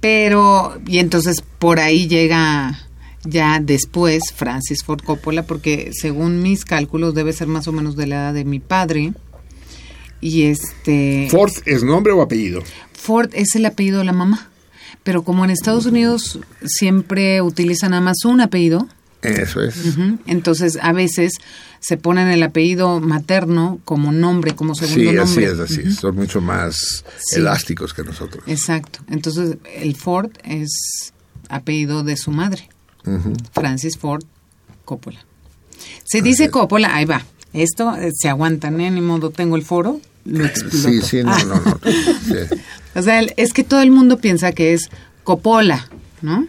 [0.00, 2.78] Pero, y entonces por ahí llega
[3.24, 8.06] ya después Francis Ford Coppola, porque según mis cálculos debe ser más o menos de
[8.06, 9.14] la edad de mi padre.
[10.20, 11.28] Y este.
[11.30, 12.62] ¿Ford es nombre o apellido?
[12.92, 14.48] Ford es el apellido de la mamá.
[15.02, 18.88] Pero como en Estados Unidos siempre utilizan nada más un apellido,
[19.20, 19.74] Eso es.
[20.26, 21.34] Entonces, a veces
[21.80, 25.44] se ponen el apellido materno como nombre, como segundo Sí, así nombre.
[25.46, 25.96] es, así es.
[25.96, 27.36] Son mucho más Sí.
[27.40, 28.44] elásticos que nosotros.
[28.46, 29.00] Exacto.
[29.10, 31.12] Entonces, el Ford es
[31.50, 32.68] apellido de su madre.
[33.52, 34.24] Francis Ford
[34.86, 35.22] Coppola.
[36.04, 37.22] Se dice Coppola, ahí va.
[37.54, 38.90] Esto eh, se aguantan, ¿eh?
[38.90, 40.76] Ni modo, tengo el foro, lo exploto.
[40.76, 41.42] Sí, sí, no, Ah.
[41.46, 41.80] no, no.
[41.84, 42.56] Sí.
[42.94, 44.90] O sea, es que todo el mundo piensa que es
[45.24, 45.88] Coppola,
[46.20, 46.46] ¿no?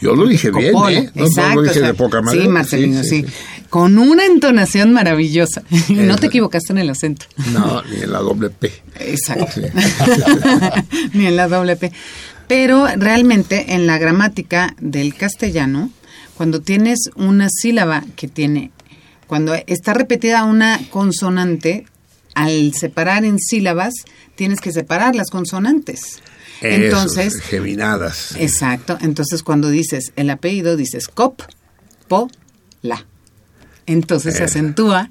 [0.00, 0.72] Yo lo dije bien, ¿eh?
[0.72, 0.80] No,
[1.14, 1.54] no exacto.
[1.54, 2.42] lo dije o sea, de poca manera.
[2.42, 3.24] Sí, Marcelino, sí,
[3.70, 5.62] Con una entonación maravillosa.
[5.88, 7.24] Y no te equivocaste en el acento.
[7.52, 8.70] No, ni en la doble P.
[9.00, 9.62] Exacto.
[11.14, 11.92] Ni en la doble P.
[12.48, 15.90] Pero realmente en la gramática del castellano,
[16.34, 18.70] cuando tienes una sílaba que tiene,
[19.26, 21.86] cuando está repetida una consonante,
[22.34, 23.94] al separar en sílabas,
[24.34, 26.20] tienes que separar las consonantes.
[26.60, 28.34] Entonces, geminadas.
[28.38, 28.96] Exacto.
[29.00, 31.42] Entonces, cuando dices el apellido, dices cop,
[32.08, 32.30] po,
[32.82, 33.06] la.
[33.86, 34.58] Entonces se Eso.
[34.58, 35.10] acentúa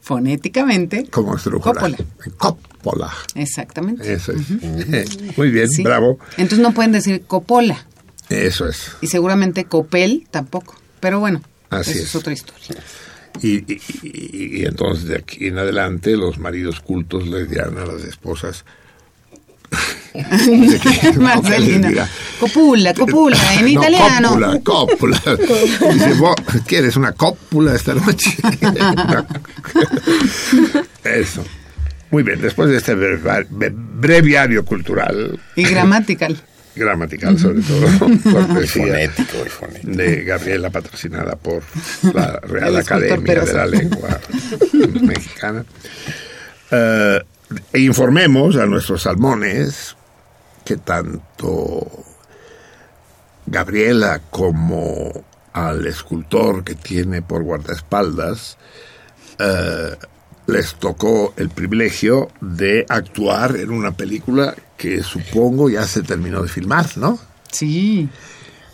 [0.00, 1.06] fonéticamente.
[1.10, 1.36] Como.
[1.60, 1.96] Coppola.
[2.36, 3.12] Coppola.
[3.34, 4.12] Exactamente.
[4.12, 4.40] Eso es.
[5.36, 5.82] Muy bien, Sí.
[5.82, 6.18] bravo.
[6.36, 7.86] Entonces no pueden decir copola.
[8.28, 8.92] Eso es.
[9.00, 10.74] Y seguramente copel tampoco.
[11.00, 11.40] Pero bueno,
[11.70, 12.04] Así eso es.
[12.06, 12.16] es.
[12.16, 12.82] otra historia.
[13.42, 17.84] Y, y- y- y entonces de aquí en adelante los maridos cultos les dirán a
[17.86, 18.64] las esposas
[21.18, 21.88] Marcelino.
[22.40, 24.30] Copula, copula, en No, italiano.
[24.64, 25.36] Cópula, cópula.
[25.92, 26.34] Dice, ¿vos
[26.66, 28.34] quieres una cópula esta noche?
[31.04, 31.44] Eso.
[32.10, 36.40] Muy bien, después de este breviario cultural, Y gramatical.
[36.78, 37.86] Gramatical sobre todo,
[38.32, 39.96] cortesía Fonético y fonético.
[39.96, 41.62] de Gabriela, patrocinada por
[42.14, 44.20] la Real Academia de la Lengua
[45.02, 45.64] Mexicana.
[46.70, 47.20] Eh,
[47.72, 49.96] e informemos a nuestros salmones
[50.64, 52.04] que tanto
[53.46, 55.24] Gabriela como
[55.54, 58.58] al escultor que tiene por guardaespaldas
[59.38, 59.96] eh,
[60.48, 66.48] les tocó el privilegio de actuar en una película que supongo ya se terminó de
[66.48, 67.18] filmar, ¿no?
[67.52, 68.08] Sí.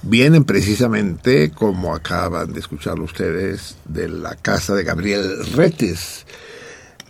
[0.02, 6.26] vienen precisamente, como acaban de escucharlo ustedes, de la casa de Gabriel Retes,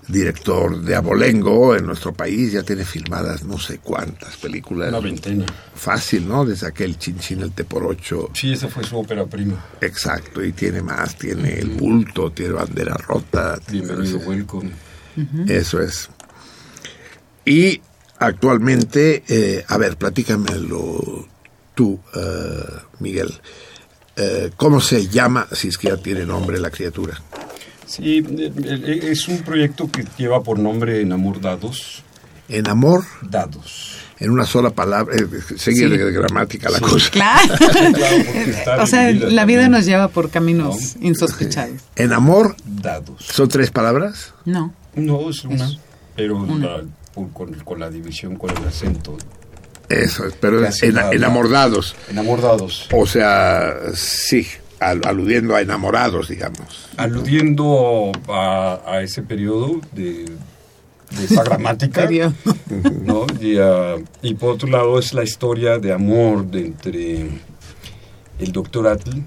[0.08, 4.88] director de Abolengo en nuestro país, ya tiene filmadas no sé cuántas películas.
[4.90, 5.46] Una veintena.
[5.74, 6.44] Fácil, ¿no?
[6.44, 8.30] Desde aquel Chinchín el Te por ocho.
[8.34, 9.64] Sí, esa fue su ópera prima.
[9.80, 13.58] Exacto, y tiene más, tiene El Bulto, tiene Bandera Rota.
[13.66, 14.70] tiene- Bienvenido, welcome.
[15.48, 16.08] Eso es.
[17.44, 17.80] Y
[18.18, 21.28] actualmente, eh, a ver, platícamelo
[21.74, 22.64] tú, eh,
[23.00, 23.32] Miguel.
[24.16, 27.20] Eh, ¿Cómo se llama, si es que ya tiene nombre la criatura?
[27.96, 32.02] Sí, eh, es un proyecto que lleva por nombre Enamor Dados.
[32.48, 33.96] En amor, Dados.
[34.20, 35.26] en una sola palabra, eh,
[35.56, 35.88] sigue Sí.
[35.88, 36.84] de gramática la Sí.
[36.84, 37.10] cosa.
[37.10, 37.54] Claro.
[37.58, 39.70] Claro, porque está o sea, la vida también.
[39.70, 41.80] nos lleva por caminos insospechados.
[41.96, 43.24] En amor, Dados.
[43.32, 44.34] son tres palabras.
[44.44, 44.74] No.
[44.94, 45.78] No, es una, Es
[46.16, 46.66] pero una.
[46.66, 46.82] la-
[47.32, 49.16] con, con la división, con el acento.
[49.88, 50.72] Eso es, pero en,
[51.12, 51.94] enamordados.
[52.10, 52.88] Enamor Dados.
[52.92, 54.46] O sea, sí,
[54.80, 56.88] al- aludiendo a enamorados, digamos.
[56.96, 60.24] Aludiendo a, a ese periodo de,
[61.16, 62.02] de esa gramática.
[63.40, 63.56] Y,
[64.28, 67.28] y por otro lado es la historia de amor de entre
[68.38, 69.18] el doctor Atl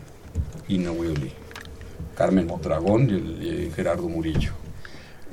[0.67, 1.31] y Nahueli,
[2.15, 4.51] Carmen Mondragón y, el- y Gerardo Murillo.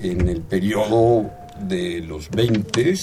[0.00, 2.94] En el periodo de los 20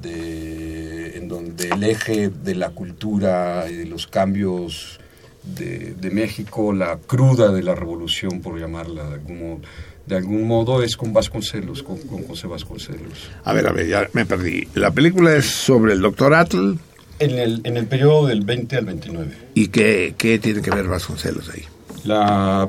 [0.00, 4.98] de, en donde el eje de la cultura y de los cambios
[5.44, 9.60] de, de México, la cruda de la revolución, por llamarla de algún modo,
[10.06, 13.30] de algún modo es con Vasconcelos, con, con José Vasconcelos.
[13.44, 14.66] A ver, a ver, ya me perdí.
[14.74, 16.74] La película es sobre el doctor Atl
[17.18, 19.30] En el, en el periodo del 20 al 29.
[19.54, 21.62] y qué, qué tiene que ver Vasconcelos ahí.
[22.04, 22.68] La,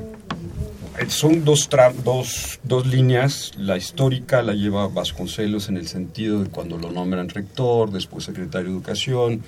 [1.07, 3.51] son dos, tra- dos, dos líneas.
[3.57, 8.67] La histórica la lleva Vasconcelos en el sentido de cuando lo nombran rector, después secretario
[8.69, 9.41] de Educación,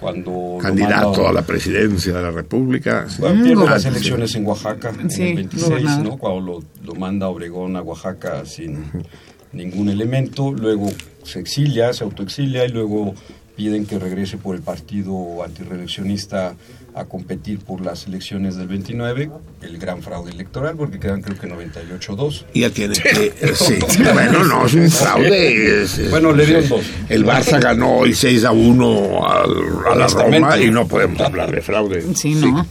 [0.00, 0.58] cuando...
[0.60, 3.06] Candidato a la presidencia de la República.
[3.18, 6.04] Bueno, pierde las elecciones en Oaxaca en el 26, gobernador.
[6.04, 6.18] ¿no?
[6.18, 8.84] Cuando lo, lo manda Obregón a Oaxaca sin
[9.52, 10.88] ningún elemento, luego
[11.22, 13.14] se exilia, se autoexilia y luego
[13.56, 16.54] piden que regrese por el partido antireeleccionista
[16.98, 19.30] a competir por las elecciones del 29,
[19.62, 22.44] el gran fraude electoral, porque quedan creo que 98-2.
[22.54, 23.32] Y ya tiene que...
[23.40, 23.78] eh, sí.
[24.12, 25.82] Bueno, no, es un fraude.
[25.82, 26.84] es- es- Bueno, le dieron dos.
[27.08, 30.06] El Barça ganó hoy 6 a 1 al- a la.
[30.08, 32.04] Roma y no podemos hablar de fraude.
[32.14, 32.66] Sí, no.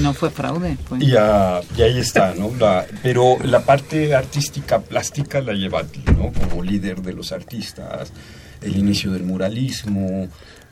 [0.00, 0.76] No fue fraude.
[0.88, 0.98] Fue.
[1.00, 2.52] Y, ah, y ahí está, ¿no?
[2.58, 6.32] La- pero la parte artística, plástica, la lleva Atl, ¿no?
[6.32, 8.12] Como líder de los artistas,
[8.62, 10.28] el inicio del muralismo,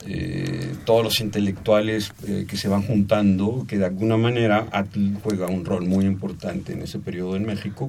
[0.07, 5.47] eh, todos los intelectuales eh, que se van juntando, que de alguna manera Atl juega
[5.47, 7.87] un rol muy importante en ese periodo en México,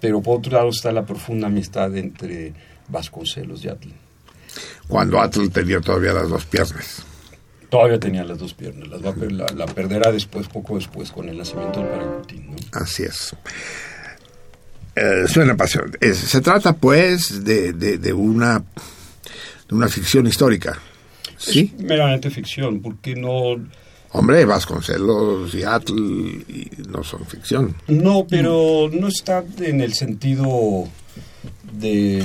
[0.00, 2.52] pero por otro lado está la profunda amistad entre
[2.88, 3.88] Vasconcelos y Atl.
[4.88, 7.02] Cuando Atl tenía todavía las dos piernas.
[7.68, 11.36] Todavía tenía las dos piernas, las va la, la perderá después, poco después, con el
[11.36, 12.56] nacimiento del Paracutín, ¿no?
[12.72, 13.36] Así es.
[14.96, 15.98] Eh, suena apasionante.
[16.00, 18.58] Es- se trata, pues, de, de, de una,
[19.68, 20.78] de una ficción histórica.
[21.38, 21.72] ¿Sí?
[21.76, 23.56] Es meramente ficción, porque no,
[24.12, 25.92] Hombre, Vasconcelos y Atl
[26.48, 27.74] y no son ficción.
[27.88, 30.88] no, pero no está en el sentido
[31.72, 32.24] de,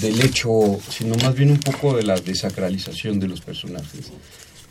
[0.00, 4.12] del hecho, sino más bien un poco de la desacralización de los personajes.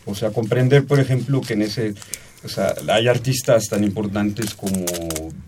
[0.06, 1.96] O sea, comprender, por ejemplo, que en ese,
[2.44, 4.86] o sea, hay artistas tan importantes como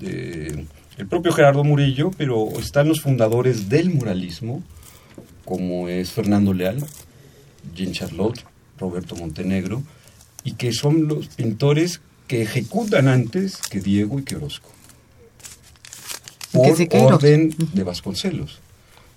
[0.02, 0.66] eh,
[0.98, 4.64] el propio Gerardo Murillo, pero están los fundadores del muralismo,
[5.46, 6.84] como es Fernando Leal,
[7.76, 8.44] Jean Charlotte,
[8.78, 9.84] Roberto Montenegro,
[10.44, 14.70] y que son los pintores que ejecutan antes que Diego y que Orozco.
[16.52, 18.60] Por orden de Vasconcelos.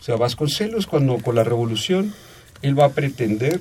[0.01, 2.15] O sea, Vasconcelos cuando con la revolución,
[2.63, 3.61] él va a pretender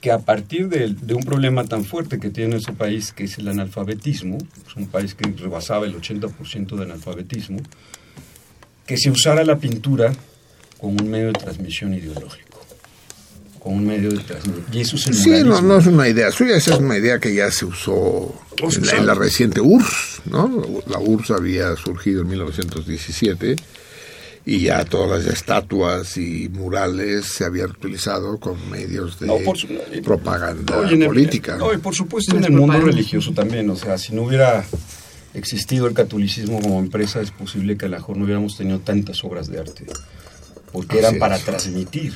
[0.00, 3.38] que a partir de, de un problema tan fuerte que tiene su país, que es
[3.38, 7.60] el analfabetismo, es un país que rebasaba el 80% de analfabetismo,
[8.86, 10.12] que se usara la pintura
[10.78, 12.43] como un medio de transmisión ideológico.
[13.72, 14.66] Un medio de transmisión.
[14.72, 17.18] Y eso es el Sí, no, no es una idea suya, esa es una idea
[17.18, 18.98] que ya se usó en la, usaba.
[18.98, 20.62] en la reciente URSS, ¿no?
[20.86, 23.56] La URSS había surgido en 1917
[24.46, 29.56] y ya todas las estatuas y murales se habían utilizado con medios de No, por
[29.56, 29.68] su-
[30.04, 31.56] propaganda No, y en el- política.
[31.56, 33.70] no, y por supuesto en el mundo religioso también.
[33.70, 34.62] O sea, si no hubiera
[35.32, 39.24] existido el catolicismo como empresa, es posible que a lo mejor no hubiéramos tenido tantas
[39.24, 39.86] obras de arte.
[40.72, 41.44] Porque eran para es.
[41.44, 42.12] transmitir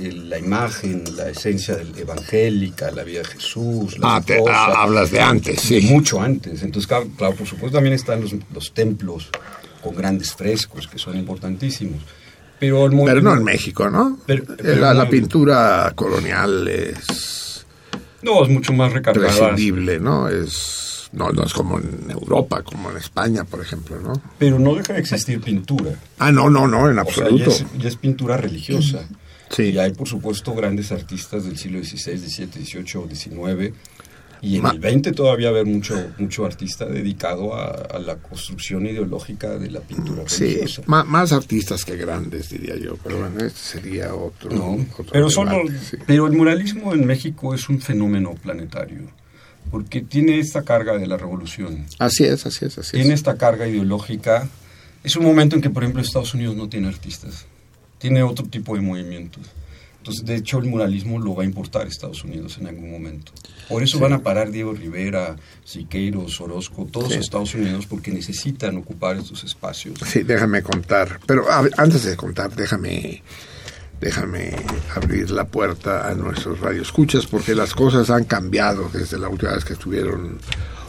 [0.00, 3.98] la imagen, la esencia del evangélica, la vida de Jesús.
[3.98, 5.80] La Ah, te- ah, hablas de antes, sí.
[5.82, 6.62] mucho antes.
[6.62, 9.28] Entonces, claro, claro, por supuesto también están los, los templos
[9.82, 12.02] con grandes frescos que son importantísimos.
[12.58, 14.18] Pero, el Pero no en México, ¿no?
[14.26, 17.66] Pero- pero la, la pintura colonial es
[18.22, 19.26] No, es mucho más recargada.
[19.28, 20.28] prescindible, ¿no?
[20.28, 24.12] Es, no, no es como en Europa, como en España, por ejemplo, ¿no?
[24.38, 25.90] Pero no deja de existir pintura.
[26.20, 27.50] Ah, no, no, no, en O sea, absoluto.
[27.50, 29.08] ya es, ya es pintura religiosa.
[29.54, 29.64] Sí.
[29.70, 33.74] Y hay, por supuesto, grandes artistas del siglo XVI, XVII, XVIII, XIX.
[34.44, 38.84] Y en Ma- el XX todavía haber mucho, mucho artista dedicado a, a la construcción
[38.86, 40.82] ideológica de la pintura Sí, religiosa.
[40.86, 44.50] más artistas que grandes, diría yo, pero bueno, este sería otro.
[44.50, 45.96] No, otro pero, solo, sí.
[46.08, 49.02] pero el muralismo en México es un fenómeno planetario,
[49.70, 53.20] porque tiene esta carga de la revolución, Así es, así es, así tiene es.
[53.20, 54.48] esta carga ideológica.
[55.04, 57.46] Es un momento en que, por ejemplo, Estados Unidos no tiene artistas,
[58.02, 59.42] tiene otro tipo de movimientos.
[59.98, 63.30] Entonces, de hecho, el muralismo lo va a importar Estados Unidos en algún momento.
[63.68, 67.18] Por eso van a parar Diego Rivera, Siqueiros, Orozco, todos Sí.
[67.18, 70.00] a Estados Unidos, porque necesitan ocupar estos espacios.
[70.04, 71.20] Sí, déjame contar.
[71.24, 73.22] Pero a antes de contar, déjame,
[74.00, 74.56] déjame
[74.96, 79.64] abrir la puerta a nuestros radioescuchas, porque las cosas han cambiado desde la última vez
[79.64, 80.38] que estuvieron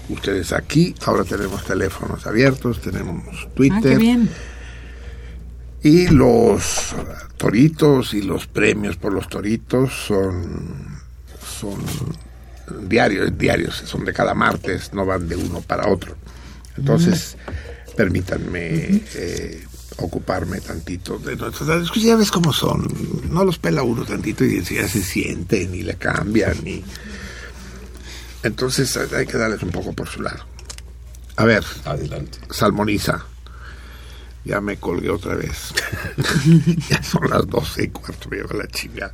[0.10, 0.96] ustedes aquí.
[1.06, 3.82] Ahora tenemos teléfonos abiertos, tenemos Ah, Twitter.
[3.94, 4.30] qué bien.
[5.84, 6.96] Y los
[7.38, 11.02] toritos y los premios por los toritos son,
[11.60, 11.84] son
[12.88, 16.16] diarios, diarios, son de cada martes, no van de uno para otro.
[16.78, 17.38] Entonces,
[17.98, 19.64] permítanme eh,
[19.98, 21.92] ocuparme tantito de nuestros radios.
[21.92, 22.88] que Ya ves cómo son,
[23.30, 26.66] no los pela uno tantito y ya se sienten y le cambian.
[26.66, 26.84] Y...
[28.44, 30.46] Entonces hay que darles un poco por su lado.
[31.36, 32.40] A ver, Adelante.
[32.50, 33.26] salmoniza.
[34.46, 35.74] Ya me colgué otra vez.
[36.90, 39.12] ya son las doce y cuarto, me lleva la chinga.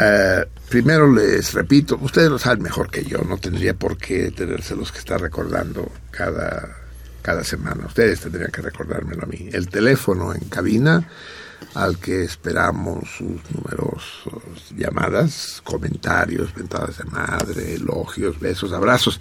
[0.00, 4.92] Eh, primero les repito, ustedes lo saben mejor que yo, no tendría por qué tenérselos
[4.92, 6.76] que estar recordando cada,
[7.22, 7.86] cada semana.
[7.86, 9.48] Ustedes tendrían que recordármelo a mí.
[9.52, 11.08] El teléfono en cabina
[11.74, 19.20] al que esperamos sus numerosas llamadas, comentarios, ventadas de madre, elogios, besos, abrazos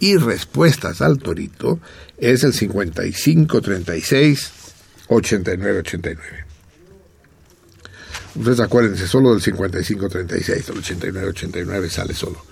[0.00, 1.78] y respuestas al torito
[2.18, 4.52] es el 5536
[5.08, 6.44] 8989.
[8.34, 12.42] Ustedes acuérdense, solo del 5536, el 8989 sale solo.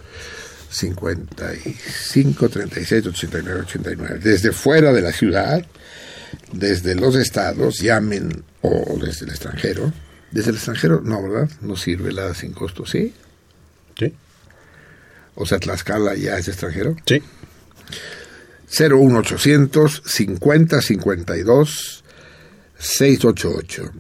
[0.70, 4.20] 55 36 89 89.
[4.22, 5.64] Desde fuera de la ciudad,
[6.52, 9.92] desde los estados, llamen o desde el extranjero.
[10.30, 11.50] Desde el extranjero, no, ¿verdad?
[11.60, 13.12] No sirve la sin costo, ¿sí?
[13.98, 14.14] Sí.
[15.34, 16.96] O sea, Tlaxcala ya es extranjero.
[17.06, 17.22] Sí.
[18.70, 22.04] 01800 50 52
[22.78, 23.92] 688.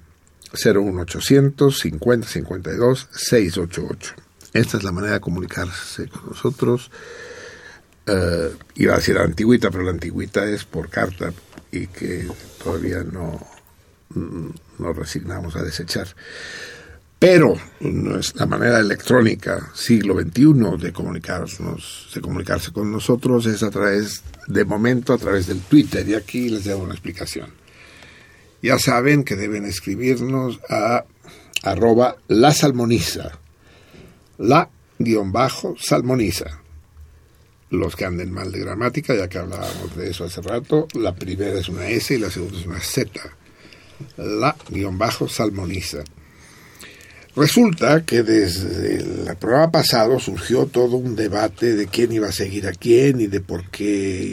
[0.52, 4.14] 01800 50 52 688.
[4.52, 6.90] Esta es la manera de comunicarse con nosotros.
[8.06, 11.32] Eh, iba a decir la antigüita, pero la antigüita es por carta
[11.72, 12.26] y que
[12.62, 13.40] todavía no
[14.78, 16.08] nos resignamos a desechar.
[17.18, 17.54] Pero
[18.34, 24.64] la manera electrónica, siglo XXI, de comunicarnos, de comunicarse con nosotros es a través, de
[24.64, 26.08] momento, a través del Twitter.
[26.08, 27.50] Y aquí les doy una explicación.
[28.62, 31.04] Ya saben que deben escribirnos a
[31.62, 33.38] arroba la salmoniza,
[34.38, 36.62] la guion bajo salmoniza.
[37.70, 41.58] Los que anden mal de gramática, ya que hablábamos de eso hace rato, la primera
[41.58, 43.10] es una S y la segunda es una Z.
[44.16, 45.98] La guion bajo salmoniza.
[47.36, 52.66] Resulta que desde el programa pasado surgió todo un debate de quién iba a seguir
[52.66, 53.84] a quién y de por qué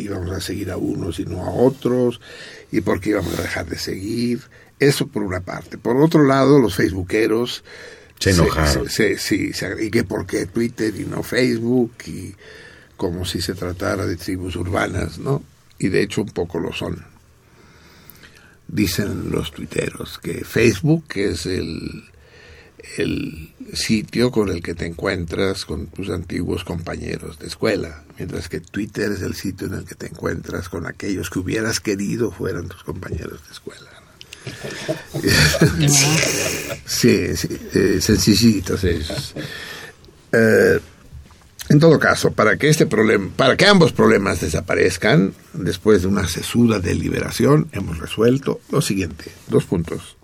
[0.04, 2.20] íbamos a seguir a unos y no a otros
[2.72, 4.42] y por qué íbamos a dejar de seguir.
[4.80, 5.78] Eso por una parte.
[5.78, 7.64] Por otro lado, los facebookeros
[8.20, 8.90] Se enojaron.
[8.90, 9.16] se-
[9.80, 12.34] y que por qué Twitter y no Facebook y
[12.98, 15.44] como si se tratara de tribus urbanas, ¿no?
[15.80, 17.06] Y de hecho un poco lo son.
[18.68, 22.04] Dicen los tuiteros que Facebook es el,
[22.98, 28.60] el sitio con el que te encuentras con tus antiguos compañeros de escuela, mientras que
[28.60, 32.68] Twitter es el sitio en el que te encuentras con aquellos que hubieras querido fueran
[32.68, 33.90] tus compañeros de escuela.
[36.86, 39.34] sí, sí, eh, sencillitos ellos.
[40.32, 40.80] Eh,
[41.70, 46.28] en todo caso, para que este problema, para que ambos problemas desaparezcan, después de una
[46.28, 50.18] sesuda deliberación, hemos resuelto lo siguiente, dos puntos.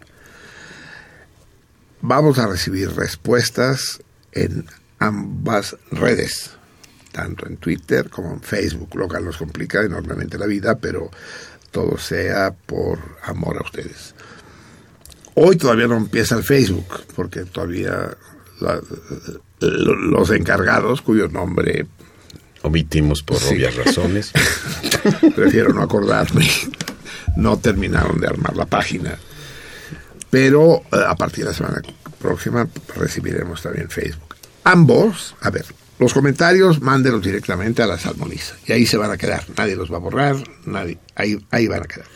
[2.01, 4.65] Vamos a recibir respuestas en
[4.99, 6.51] ambas redes,
[7.11, 11.11] tanto en Twitter como en Facebook, lo cual nos complica enormemente la vida, pero
[11.71, 14.15] todo sea por amor a ustedes.
[15.35, 18.15] Hoy todavía no empieza el Facebook, porque todavía
[18.63, 18.81] la-
[19.59, 21.85] los encargados, cuyo nombre
[22.65, 23.55] Omitimos por Sí.
[23.55, 24.31] obvias razones.
[25.35, 26.47] prefiero no acordarme,
[27.35, 29.17] no terminaron de armar la página.
[30.29, 31.81] Pero eh, a partir de la semana
[32.19, 34.35] próxima recibiremos también Facebook.
[34.63, 35.65] Ambos, a ver,
[35.99, 39.43] los comentarios mándenlos directamente a la salmoniza y ahí se van a quedar.
[39.57, 42.07] Nadie los va a borrar, nadie, ahí, ahí van a quedar.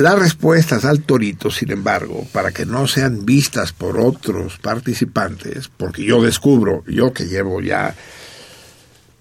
[0.00, 6.02] Las respuestas al torito, sin embargo, para que no sean vistas por otros participantes, porque
[6.02, 7.94] yo descubro, yo que llevo ya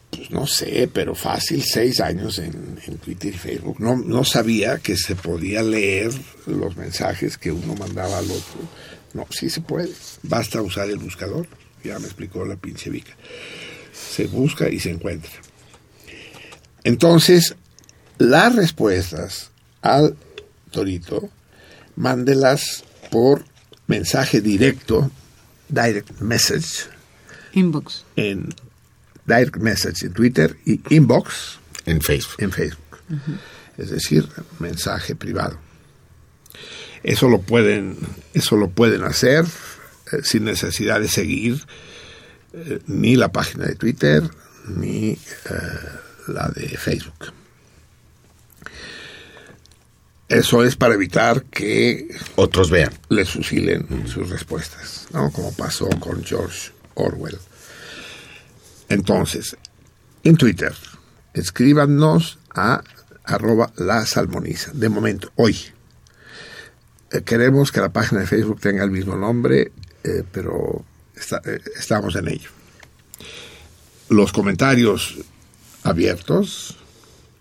[0.09, 3.75] pues no sé, pero fácil, seis años en, Twitter y Facebook.
[3.79, 6.13] No, no sabía que se podía leer
[6.45, 8.61] los mensajes que uno mandaba al otro.
[9.13, 9.91] No, sí se puede.
[10.23, 11.45] Basta usar el buscador.
[11.83, 13.17] Ya me explicó la pinche Vica.
[13.91, 15.31] Se busca y se encuentra.
[16.85, 17.57] Entonces,
[18.17, 19.51] las respuestas
[19.81, 20.15] al
[20.69, 21.29] torito,
[21.95, 23.43] mándelas por
[23.87, 25.11] mensaje directo,
[25.67, 26.85] direct message,
[27.53, 28.05] Inbox.
[28.15, 28.49] en
[29.25, 32.35] direct message en Twitter y inbox En Facebook.
[32.39, 32.99] en Facebook.
[33.77, 34.27] Es decir,
[34.59, 35.57] mensaje privado.
[37.03, 37.97] Eso lo pueden,
[38.33, 39.45] eso lo pueden hacer
[40.11, 41.63] eh, sin necesidad de seguir
[42.53, 44.23] eh, ni la página de Twitter
[44.67, 45.17] ni eh,
[46.27, 47.33] la de Facebook.
[50.29, 52.91] Eso es para evitar que Otros vean.
[53.09, 55.31] les fusilen sus respuestas, ¿no?
[55.31, 57.37] Como pasó con George Orwell.
[58.89, 59.57] Entonces,
[60.23, 60.73] en Twitter,
[61.33, 62.83] escríbanos a
[63.23, 64.71] arroba la salmoniza.
[64.73, 65.57] De momento, hoy.
[67.11, 69.71] Eh, queremos que la página de Facebook tenga el mismo nombre,
[70.03, 72.49] eh, pero está- eh, estamos en ello.
[74.09, 75.15] Los comentarios
[75.83, 76.77] abiertos,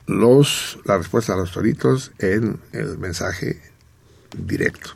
[0.09, 3.61] los, la respuesta a los toritos en el mensaje
[4.37, 4.91] directo.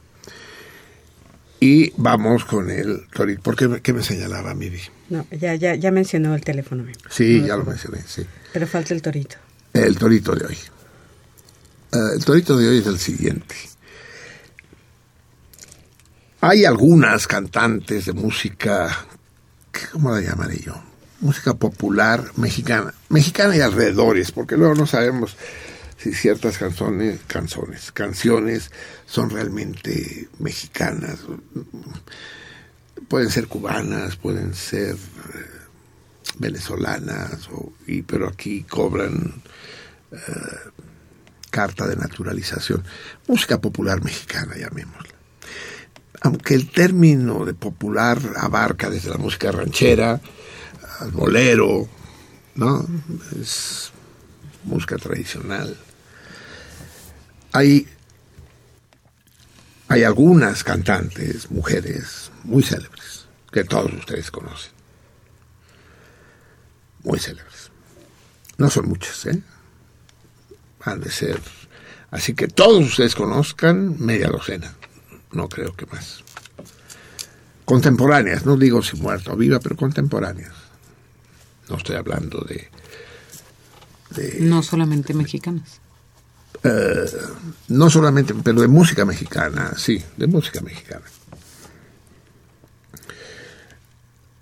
[1.60, 3.40] Y vamos con el torito.
[3.42, 4.80] ¿Por qué, me- qué me señalaba Miri?
[5.10, 6.82] No, ya, ya, ya mencionó el teléfono.
[6.82, 6.98] amigo.
[7.08, 8.26] Sí, No, ya lo mencioné, sí.
[8.52, 9.36] Pero falta el torito.
[9.72, 10.58] El torito de hoy.
[11.92, 13.54] Eh, el torito de hoy es el siguiente.
[16.40, 19.06] Hay algunas cantantes de música,
[19.70, 20.74] ¿qué- ¿cómo la llamaré yo?
[21.22, 22.92] Música popular mexicana.
[23.08, 25.36] Mexicana y alrededores, porque luego no sabemos
[25.96, 28.72] si ciertas canciones, canciones, canciones
[29.06, 31.20] son realmente mexicanas.
[33.06, 34.98] Pueden ser cubanas, pueden ser eh,
[36.38, 37.48] venezolanas,
[37.86, 39.42] y, pero aquí cobran
[40.10, 40.16] eh,
[41.50, 42.82] carta de naturalización.
[43.28, 45.14] Música popular mexicana, llamémosla.
[46.22, 50.20] Aunque el término de popular abarca desde la música ranchera
[51.02, 51.88] al bolero,
[52.54, 52.86] ¿no?
[53.40, 53.92] Es
[54.64, 55.76] música tradicional.
[57.52, 57.86] Hay,
[59.88, 64.72] hay algunas cantantes, mujeres, muy célebres, que todos ustedes conocen.
[67.02, 67.70] Muy célebres.
[68.58, 69.42] No son muchas, ¿eh?
[70.84, 71.40] Han de ser.
[72.10, 74.74] Así que todos ustedes conozcan media docena.
[75.32, 76.22] No creo que más.
[77.64, 80.61] Contemporáneas, no digo si muerta o viva, pero contemporáneas.
[81.72, 82.68] No estoy hablando de
[84.40, 85.80] No solamente mexicanas.
[86.62, 87.10] Eh,
[87.68, 91.06] no solamente, pero de música mexicana, sí, de música mexicana.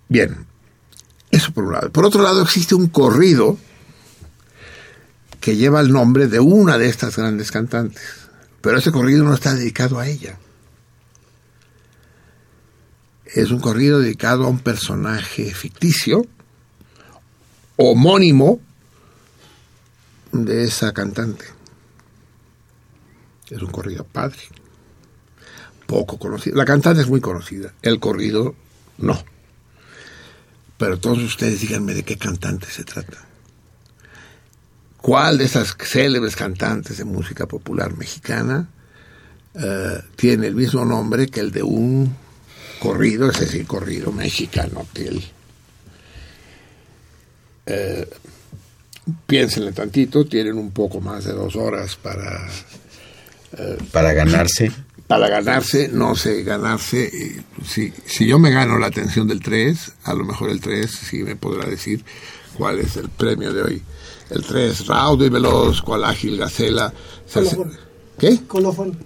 [0.09, 0.45] Bien,
[1.31, 1.93] eso por un lado.
[1.93, 3.57] Por otro lado, existe un corrido
[5.41, 8.03] que lleva el nombre de una de estas grandes cantantes,
[8.61, 10.37] pero ese corrido no está dedicado a ella.
[13.25, 16.27] Es un corrido dedicado a un personaje ficticio,
[17.81, 18.61] homónimo
[20.33, 21.47] de esa cantante.
[23.49, 24.39] Es un corrido padre.
[25.87, 26.57] Poco conocido.
[26.57, 27.73] La cantante es muy conocida.
[27.83, 28.55] El corrido
[28.99, 29.19] no.
[30.77, 33.27] Pero todos ustedes díganme de qué cantante se trata.
[34.99, 38.69] ¿Cuál de esas célebres cantantes de música popular mexicana
[39.55, 42.15] eh, tiene el mismo nombre que el de un
[42.79, 44.87] corrido, es decir, corrido mexicano?
[47.71, 48.09] Del,
[49.27, 52.49] piénsenle tantito, tienen un poco más de dos horas para
[53.93, 54.71] Para ganarse.
[55.07, 57.05] Para ganarse, no sé, ganarse.
[57.13, 60.89] eh, si, si yo me gano la atención del 3, a lo mejor el 3
[60.89, 62.05] sí me podrá decir
[62.57, 63.83] cuál es el premio de hoy.
[64.31, 66.93] El 3, raudo y veloz, cual ágil gacela.
[67.33, 67.73] Colofón.
[68.19, 68.39] ¿Qué?
[68.47, 68.97] Colofón.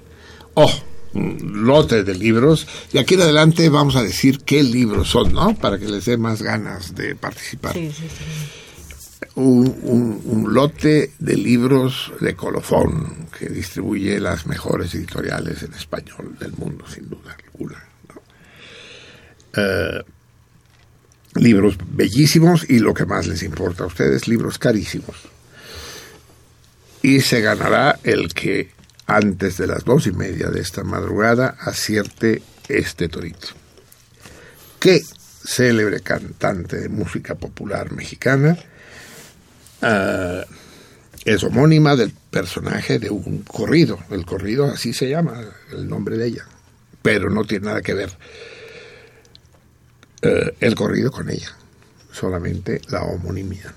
[0.52, 0.70] Oh,
[1.14, 2.66] lote de libros.
[2.92, 5.54] Y aquí en adelante vamos a decir qué libros son, ¿no?
[5.54, 7.72] Para que les dé más ganas de participar.
[7.74, 9.28] Sí, sí, sí.
[9.36, 16.36] Un, un- un lote de libros de colofón que distribuye las mejores editoriales en español
[16.38, 17.82] del mundo, sin duda alguna.
[18.08, 18.22] ¿no?
[19.56, 20.02] Eh,
[21.36, 25.16] libros bellísimos y lo que más les importa a ustedes, libros carísimos.
[27.02, 28.70] Y se ganará el que
[29.06, 33.48] antes de las dos y media de esta madrugada acierte este torito.
[34.78, 35.02] ¿Qué
[35.44, 38.56] célebre cantante de música popular mexicana
[39.82, 40.44] ah,
[41.24, 43.98] es homónima del personaje de un corrido.
[44.10, 45.40] El corrido así se llama,
[45.72, 46.46] el nombre de ella.
[47.02, 48.10] Pero no tiene nada que ver
[50.22, 51.56] eh, el corrido con ella.
[52.12, 53.74] Solamente la homonimia.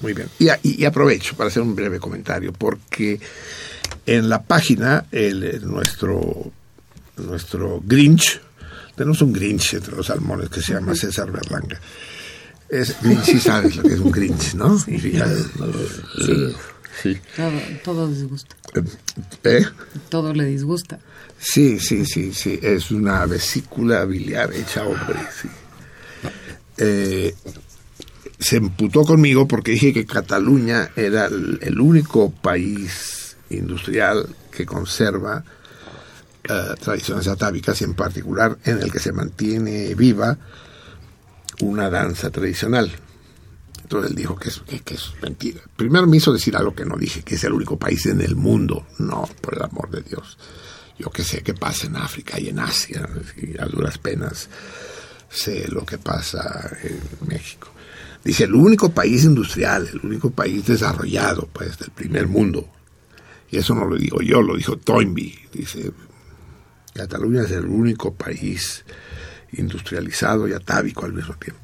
[0.00, 0.28] Muy bien.
[0.38, 3.20] Y, aprovecho para hacer un breve comentario, porque
[4.16, 6.50] en la página, el, el- nuestro,
[7.16, 8.40] nuestro Grinch,
[8.96, 11.80] tenemos un Grinch entre los salmones que se llama César Berlanga.
[12.68, 14.78] Es, sí sabes lo que es un Grinch, ¿no?
[14.78, 14.98] Sí.
[17.02, 17.16] Sí.
[17.36, 17.52] Todo,
[17.84, 18.56] todo disgusta.
[19.44, 19.64] ¿Eh?
[20.08, 20.98] Todo le disgusta.
[21.38, 22.58] Sí, sí, sí, sí.
[22.60, 25.48] Es una vesícula biliar hecha hombre, sí.
[26.78, 27.34] Eh,
[28.38, 35.44] se emputó conmigo porque dije que Cataluña era el, el único país industrial que conserva
[36.44, 40.38] eh, tradiciones atávicas y en particular en el que se mantiene viva
[41.60, 42.90] una danza tradicional.
[43.82, 45.60] Entonces él dijo que es, que, es mentira.
[45.76, 48.36] Primero me hizo decir algo que no dije, que es el único país en el
[48.36, 48.86] mundo.
[48.98, 50.36] No, por el amor de Dios.
[50.98, 53.08] Yo que sé qué pasa en África y en Asia,
[53.58, 54.48] a duras penas
[55.30, 57.68] sé lo que pasa en México.
[58.24, 62.68] Dice, el único país industrial, el único país desarrollado, pues, del primer mundo.
[63.50, 65.48] Y eso no lo digo yo, lo dijo Toynbee.
[65.52, 65.90] Dice,
[66.94, 68.84] Cataluña es el único país
[69.52, 71.62] industrializado y atávico al mismo tiempo.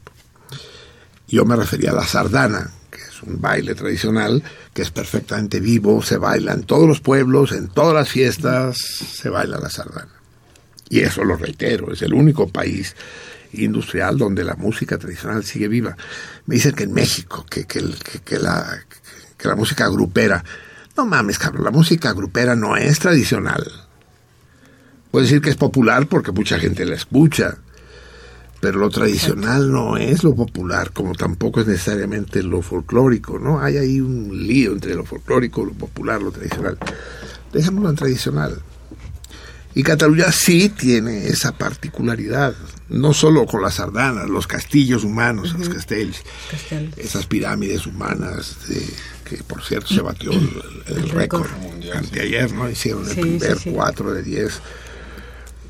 [1.28, 6.02] Yo me refería a la sardana, que es un baile tradicional que es perfectamente vivo,
[6.02, 10.12] se baila en todos los pueblos, en todas las fiestas, se baila la sardana.
[10.88, 12.94] Y eso lo reitero, es el único país
[13.52, 15.96] industrial donde la música tradicional sigue viva.
[16.46, 17.82] Me dicen que en México, que, que,
[18.24, 18.80] que- la,
[19.42, 20.44] la música grupera,
[20.96, 23.64] no mames, cabrón, la música grupera no es tradicional.
[25.10, 27.58] Puedo decir que es popular porque mucha gente la escucha,
[28.60, 33.60] pero lo tradicional no es lo popular, como tampoco es necesariamente lo folclórico, ¿no?
[33.60, 36.78] Hay ahí un lío entre lo folclórico, lo popular, lo tradicional.
[37.52, 38.58] Dejémoslo en tradicional.
[39.76, 42.54] Y Cataluña sí tiene esa particularidad,
[42.88, 46.94] no solo con las sardanas, los castillos humanos, los castells, Castel.
[46.96, 48.86] esas pirámides humanas, de-
[49.24, 50.50] que por cierto se batió el,
[50.86, 51.48] el récord
[51.94, 52.68] anteayer, ¿no?
[52.68, 53.72] Hicieron el Sí, primer sí, sí.
[53.74, 54.60] 4 de 10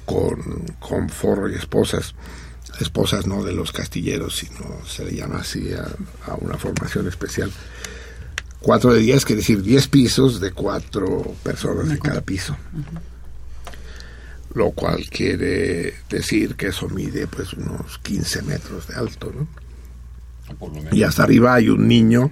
[0.04, 2.14] con, con forro y esposas.
[2.80, 5.86] Esposas no de los castilleros, sino se le llama así a,
[6.30, 7.50] a una formación especial.
[8.60, 12.56] 4 de 10 quiere decir 10 pisos de 4 personas de cada piso.
[14.54, 19.46] Lo cual quiere decir que eso mide pues unos 15 metros de alto, ¿no?
[20.56, 20.94] Por lo menos.
[20.94, 22.30] Y hasta arriba hay un niño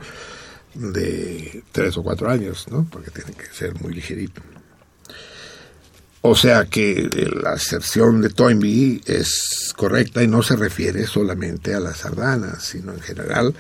[0.74, 2.86] de tres o cuatro años, ¿no?
[2.90, 4.42] Porque tiene que ser muy ligerito.
[6.24, 11.74] O sea que eh, la aserción de Toynbee es correcta y no se refiere solamente
[11.74, 13.54] a las sardanas, sino en general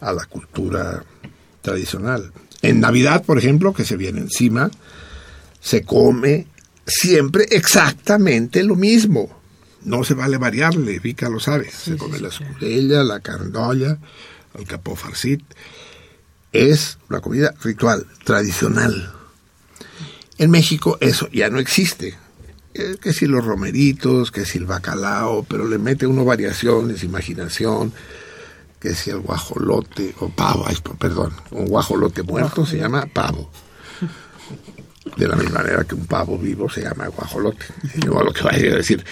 [0.00, 1.04] a la cultura
[1.60, 2.32] tradicional.
[2.62, 4.70] En Navidad, por ejemplo, que se viene encima,
[5.60, 6.46] se come
[6.86, 9.28] siempre exactamente lo mismo.
[9.82, 11.70] No se vale variarle, Vika lo sabe.
[11.70, 13.98] Se come la escudella, la carndolla,
[14.58, 15.42] el capó farcit.
[16.54, 19.12] Es una comida ritual, tradicional.
[20.38, 22.14] En México eso ya no existe.
[22.74, 27.92] Eh, Que si los romeritos, que si el bacalao, pero le mete uno variaciones, imaginación,
[28.78, 33.50] que si el guajolote, o pavo, perdón, un guajolote muerto se llama pavo.
[35.16, 37.66] De la misma manera que un pavo vivo se llama guajolote.
[37.94, 39.04] Y yo lo que vaya a decir,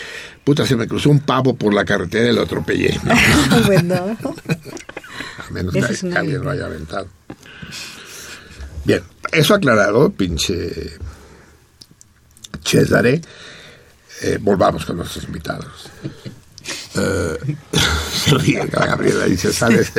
[0.44, 3.00] puta, se me cruzó un pavo por la carretera y lo atropellé.
[3.02, 7.08] No, bueno, a menos que, alguien lo haya aventado.
[8.84, 9.02] Bien,
[9.32, 10.92] eso aclarado, pinche
[12.64, 13.20] Cesare,
[14.22, 15.90] eh, volvamos con nuestros invitados.
[16.94, 17.38] Eh,
[18.24, 19.90] se ríe la Gabriela, dice, ¿sabes?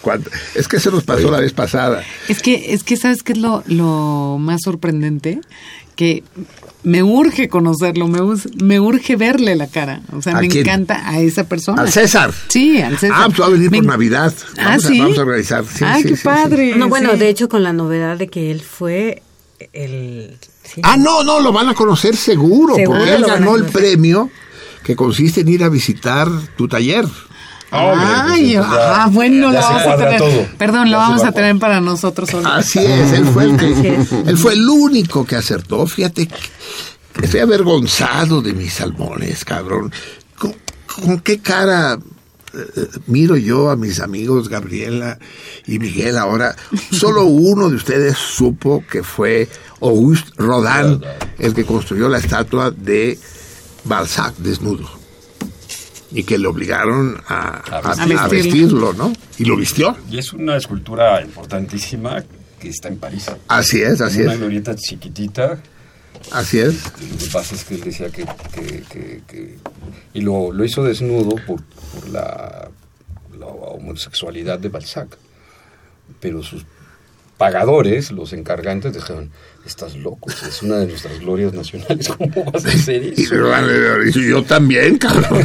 [0.00, 2.02] Cuando- es que se nos pasó la vez pasada.
[2.26, 5.40] Es que, es que ¿sabes qué es lo, lo más sorprendente?
[5.94, 6.24] Que
[6.84, 8.20] me urge conocerlo, me,
[8.62, 10.02] me urge verle la cara.
[10.12, 10.64] O sea, ¿A me quién?
[10.66, 11.82] encanta a esa persona.
[11.82, 12.32] Al César.
[12.48, 13.16] Sí, al César.
[13.20, 14.32] Ah, pues va a venir Me por Navidad.
[14.58, 15.00] Ah, Vamos, ¿sí?
[15.00, 15.64] a, vamos a organizar.
[15.64, 16.24] Sí, Ay, sí, qué sí, sí.
[16.24, 16.76] padre.
[16.76, 17.18] No, bueno, sí.
[17.18, 19.22] de hecho, con la novedad de que él fue
[19.72, 20.36] el...
[20.62, 20.80] sí.
[20.84, 24.30] Ah, no, no, lo van a conocer seguro, Seguro porque él ganó el premio
[24.82, 27.06] que consiste en ir a visitar tu taller.
[27.74, 30.18] Pues Ay, ah, bueno, lo vamos a tener.
[30.18, 30.46] todo.
[30.56, 32.50] Perdón, lo vamos va a tener para nosotros solos.
[32.54, 34.12] Así es, él fue el Así que, es.
[34.12, 35.84] él fue el único que acertó.
[35.86, 39.92] Fíjate, que estoy avergonzado de mis salmones, cabrón.
[40.38, 40.54] ¿Con,
[40.86, 41.98] con qué cara
[42.54, 45.18] eh, miro yo a mis amigos Gabriela
[45.66, 46.54] y Miguel ahora?
[46.92, 49.48] Solo uno de ustedes supo que fue
[49.80, 51.02] Auguste Rodin
[51.40, 53.18] el que construyó la estatua de
[53.82, 55.03] Balzac desnudo.
[56.14, 58.92] Y que le obligaron a, a- A a vestirlo.
[58.92, 59.12] ¿no?
[59.38, 59.96] Y lo vistió.
[60.10, 62.24] Y es una escultura importantísima
[62.60, 63.26] que está en París.
[63.48, 64.38] Así es, así una es.
[64.38, 65.58] glorieta chiquitita.
[66.32, 66.82] Así es.
[67.10, 68.24] Lo que pasa es que él decía que...
[68.54, 69.58] que- que- que-
[70.14, 72.70] y lo, lo hizo desnudo por, por la,
[73.38, 75.18] la homosexualidad de Balzac.
[76.20, 76.64] Pero sus
[77.36, 79.30] pagadores, los encargantes, dijeron,
[79.66, 83.34] estás loco, es una de nuestras glorias nacionales, ¿cómo vas a hacer eso?
[83.34, 85.44] yo, y yo también, cabrón.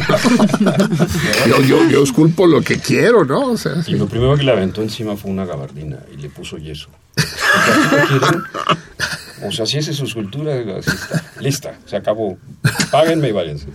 [1.48, 3.52] yo, yo, yo esculpo lo que quiero, ¿no?
[3.52, 3.92] O sea, sí.
[3.92, 6.90] Y lo primero que le aventó encima fue una gabardina y le puso yeso.
[9.42, 11.24] O sea, si esa es su escultura, así está.
[11.40, 12.36] Lista, se acabó.
[12.90, 13.68] Páguenme y váyanse.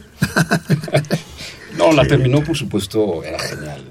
[1.77, 3.83] No, la terminó, por supuesto, era genial.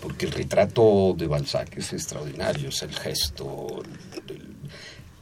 [0.00, 3.82] Porque el retrato de Balzac es extraordinario, es el gesto.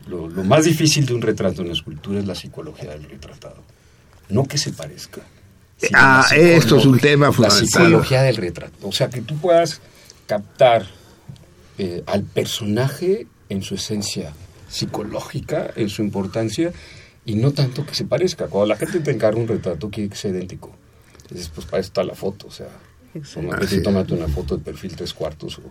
[0.09, 3.63] Lo, lo más difícil de un retrato en la escultura es la psicología del retratado.
[4.29, 5.23] No que se parezca.
[5.95, 7.67] Ah, la esto es un tema La fundamental.
[7.67, 8.89] psicología del retrato.
[8.89, 9.81] O sea, que tú puedas
[10.27, 10.87] captar
[11.79, 14.33] eh, al personaje en su esencia
[14.69, 16.73] psicológica, en su importancia,
[17.25, 18.47] y no tanto que se parezca.
[18.49, 20.71] Cuando la gente te encarga un retrato, quiere que sea idéntico.
[21.31, 22.69] Dices, pues para eso está la foto, o sea,
[23.15, 23.83] es.
[23.83, 25.59] tómate una foto de perfil tres cuartos.
[25.59, 25.63] o-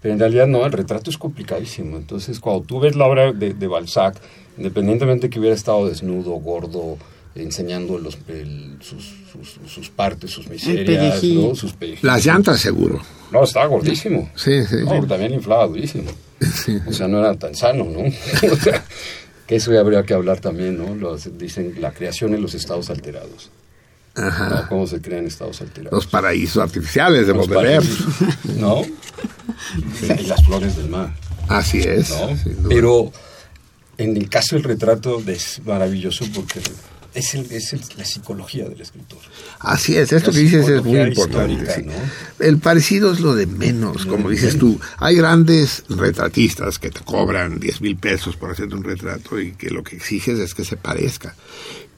[0.00, 1.96] pero en realidad no, el retrato es complicadísimo.
[1.96, 4.16] Entonces, cuando tú ves la obra de, de Balzac,
[4.56, 6.96] independientemente que hubiera estado desnudo, gordo,
[7.34, 11.22] enseñando los, el- sus, sus- sus partes, sus miserias.
[11.24, 11.54] ¿no?
[11.54, 12.06] sus pellejín.
[12.06, 13.00] Las llantas, seguro.
[13.30, 14.28] No, estaba gordísimo.
[14.34, 14.76] Sí, sí.
[14.84, 16.10] No, también inflaba durísimo.
[16.40, 16.78] Sí.
[16.86, 18.00] O sea, no era tan sano, ¿no?
[18.52, 18.84] o sea,
[19.46, 20.94] que eso ya habría que hablar también, ¿no?
[20.94, 23.50] Los, dicen la creación en los estados alterados.
[24.68, 25.92] ¿Cómo se crean estados alterados?
[25.92, 28.06] Los paraísos artificiales de paraísos,
[28.56, 28.82] ¿No?
[30.02, 31.14] Y las flores del mar,
[31.48, 32.12] Así es.
[32.68, 33.12] Pero
[33.98, 36.60] en el caso del retrato es maravilloso porque
[37.14, 39.18] es, el- es el- la psicología del escritor.
[39.58, 41.52] Así es, esto La que dices es muy importante.
[41.54, 41.82] histórica, sí.
[41.82, 42.44] ¿no?
[42.46, 44.80] El parecido es lo de menos, como dices tú.
[44.98, 49.70] Hay grandes retratistas que te cobran 10 mil pesos por hacerte un retrato y que
[49.70, 51.34] lo que exiges es que se parezca.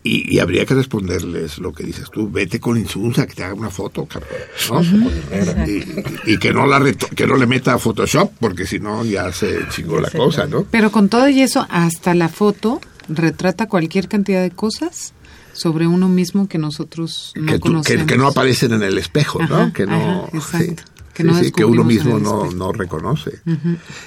[0.05, 3.55] Y, y habría que responderles lo que dices tú, vete con Insunza que te haga
[3.55, 4.30] una foto, cabrón,
[4.68, 5.64] ¿no?
[5.66, 9.05] Y, y que no la reto- que no le meta a Photoshop porque si no
[9.05, 10.64] ya se chingó la cosa, ¿no?
[10.70, 15.12] Pero con todo y eso, hasta la foto retrata cualquier cantidad de cosas
[15.53, 18.07] sobre uno mismo que nosotros no que, tú- conocemos.
[18.09, 19.55] que no aparecen en el espejo, ¿no?
[19.57, 19.94] Ajá, que no,
[20.24, 20.82] ajá, exacto.
[20.82, 23.40] sí, Que sí, no sí, que uno mismo no, no reconoce.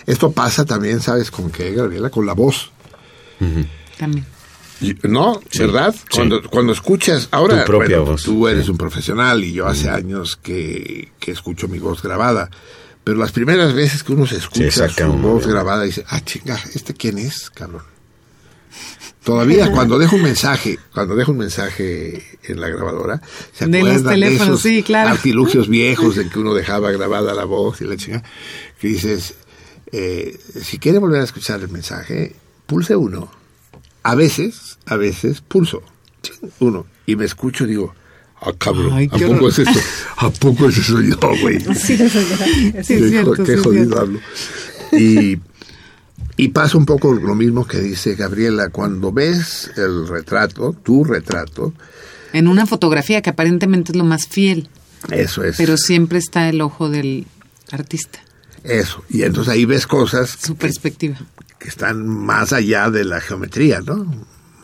[0.06, 2.10] Esto pasa también, ¿sabes con qué, Gabriela?
[2.10, 2.72] Con la voz.
[3.98, 4.26] También.
[5.04, 5.42] ¿No?
[5.50, 5.94] Sí, ¿Verdad?
[5.96, 6.02] sí.
[6.12, 8.24] Cuando, cuando escuchas, ahora Tu propia bueno, voz.
[8.24, 12.50] tú eres un profesional y yo hace años que, que escucho mi voz grabada,
[13.04, 16.94] pero las primeras veces que uno se escucha su voz grabada dice, ah, chinga, ¿este
[16.94, 17.84] quién es, cabrón?
[19.24, 23.22] Todavía cuando dejo un mensaje, cuando dejo un mensaje en la grabadora,
[23.54, 25.10] se De los acuerdan teléfonos, esos sí, claro.
[25.10, 28.24] artilugios viejos en que uno dejaba grabada la voz y la chinga,
[28.80, 29.34] que dices,
[29.92, 32.36] eh, si quiere volver a escuchar el mensaje,
[32.68, 33.32] pulse uno.
[34.06, 35.82] A veces, a veces pulso
[36.60, 37.96] uno y me escucho y digo,
[38.40, 39.50] ah, cabrón, Ay, ¿a poco horror.
[39.50, 39.80] es eso?
[40.18, 41.60] ¿A poco ese soy yo, güey?
[41.76, 44.20] Sí, es Qué cierto, sí qué es jodido hablo.
[44.92, 45.40] Y,
[46.38, 51.74] y pasa un poco lo mismo que dice Gabriela, cuando ves el retrato, tu retrato,
[52.32, 54.70] En una fotografía que aparentemente es lo más fiel,
[55.10, 57.26] eso es, pero siempre está el ojo del
[57.72, 58.20] artista,
[58.64, 59.04] eso.
[59.10, 61.18] Y entonces ahí ves cosas su perspectiva.
[61.60, 64.06] Que están más allá de la geometría, ¿no?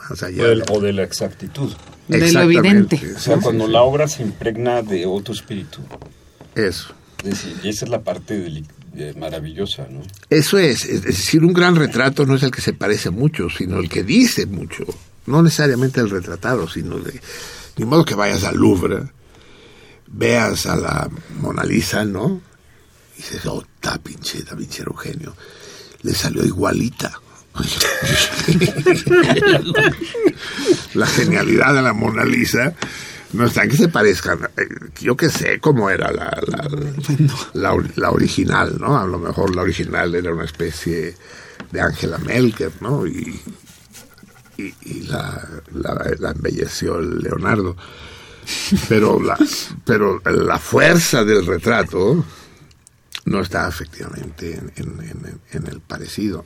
[0.09, 0.63] Más allá O de, de...
[0.69, 1.71] o de la exactitud.
[2.07, 2.99] De lo evidente.
[3.15, 5.81] O sea, cuando la obra se impregna de otro espíritu.
[6.55, 6.93] Eso.
[7.19, 8.63] Es decir, y esa es la parte
[9.17, 10.01] maravillosa, ¿no?
[10.29, 13.79] Eso es, es decir, un gran retrato no es el que se parece mucho, sino
[13.79, 14.83] el que dice mucho.
[15.27, 17.21] No necesariamente el retratado, sino de...
[17.77, 19.03] Ni modo que vayas al Louvre,
[20.07, 22.41] veas a la Mona Lisa, ¿no?
[23.13, 25.33] Y dices, oh, está pinche, está pinche Eugenio.
[26.03, 27.11] Le salió igualita.
[30.93, 32.73] la genialidad de la Mona Lisa
[33.33, 34.39] no está en que se parezcan.
[34.57, 34.67] eh,
[35.01, 36.67] Yo que sé cómo era la, la,
[37.53, 38.97] la, or- la original, ¿no?
[38.99, 41.15] A lo mejor la original era una especie
[41.71, 43.05] de Angela Merkel, ¿no?
[43.07, 43.39] Y,
[44.57, 47.75] y, y la embelleció el Leonardo.
[48.89, 49.37] Pero la,
[49.85, 52.25] pero la fuerza del retrato
[53.25, 56.45] no está efectivamente en, en- en- en el parecido.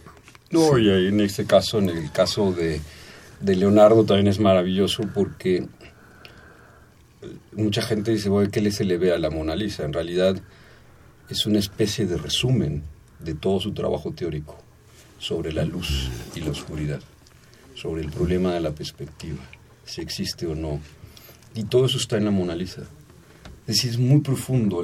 [0.52, 2.80] No, y ahí en este caso, en el caso de,
[3.40, 5.68] de Leonardo también es maravilloso porque
[7.54, 9.84] mucha gente dice, bueno, ¿qué le se le ve a la Mona Lisa?
[9.84, 10.36] En realidad
[11.30, 12.84] es una especie de resumen
[13.20, 14.58] de todo su trabajo teórico
[15.18, 17.00] sobre la luz y la oscuridad,
[17.74, 19.40] sobre el problema de la perspectiva,
[19.86, 20.80] si existe o no.
[21.56, 22.82] Y todo eso está en la Mona Lisa.
[23.66, 24.84] Es decir, es muy profundo.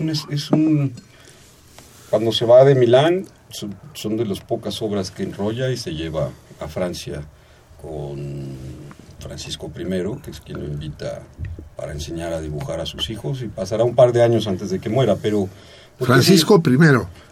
[0.00, 0.10] un...
[0.30, 0.92] Es un
[2.10, 5.94] cuando se va de Milán, son, son de las pocas obras que enrolla y se
[5.94, 6.30] lleva
[6.60, 7.22] a Francia
[7.80, 8.56] con
[9.20, 11.22] Francisco I, que es quien lo invita
[11.76, 14.78] para enseñar a dibujar a sus hijos y pasará un par de años antes de
[14.80, 15.48] que muera, pero...
[15.98, 16.76] Francisco sí,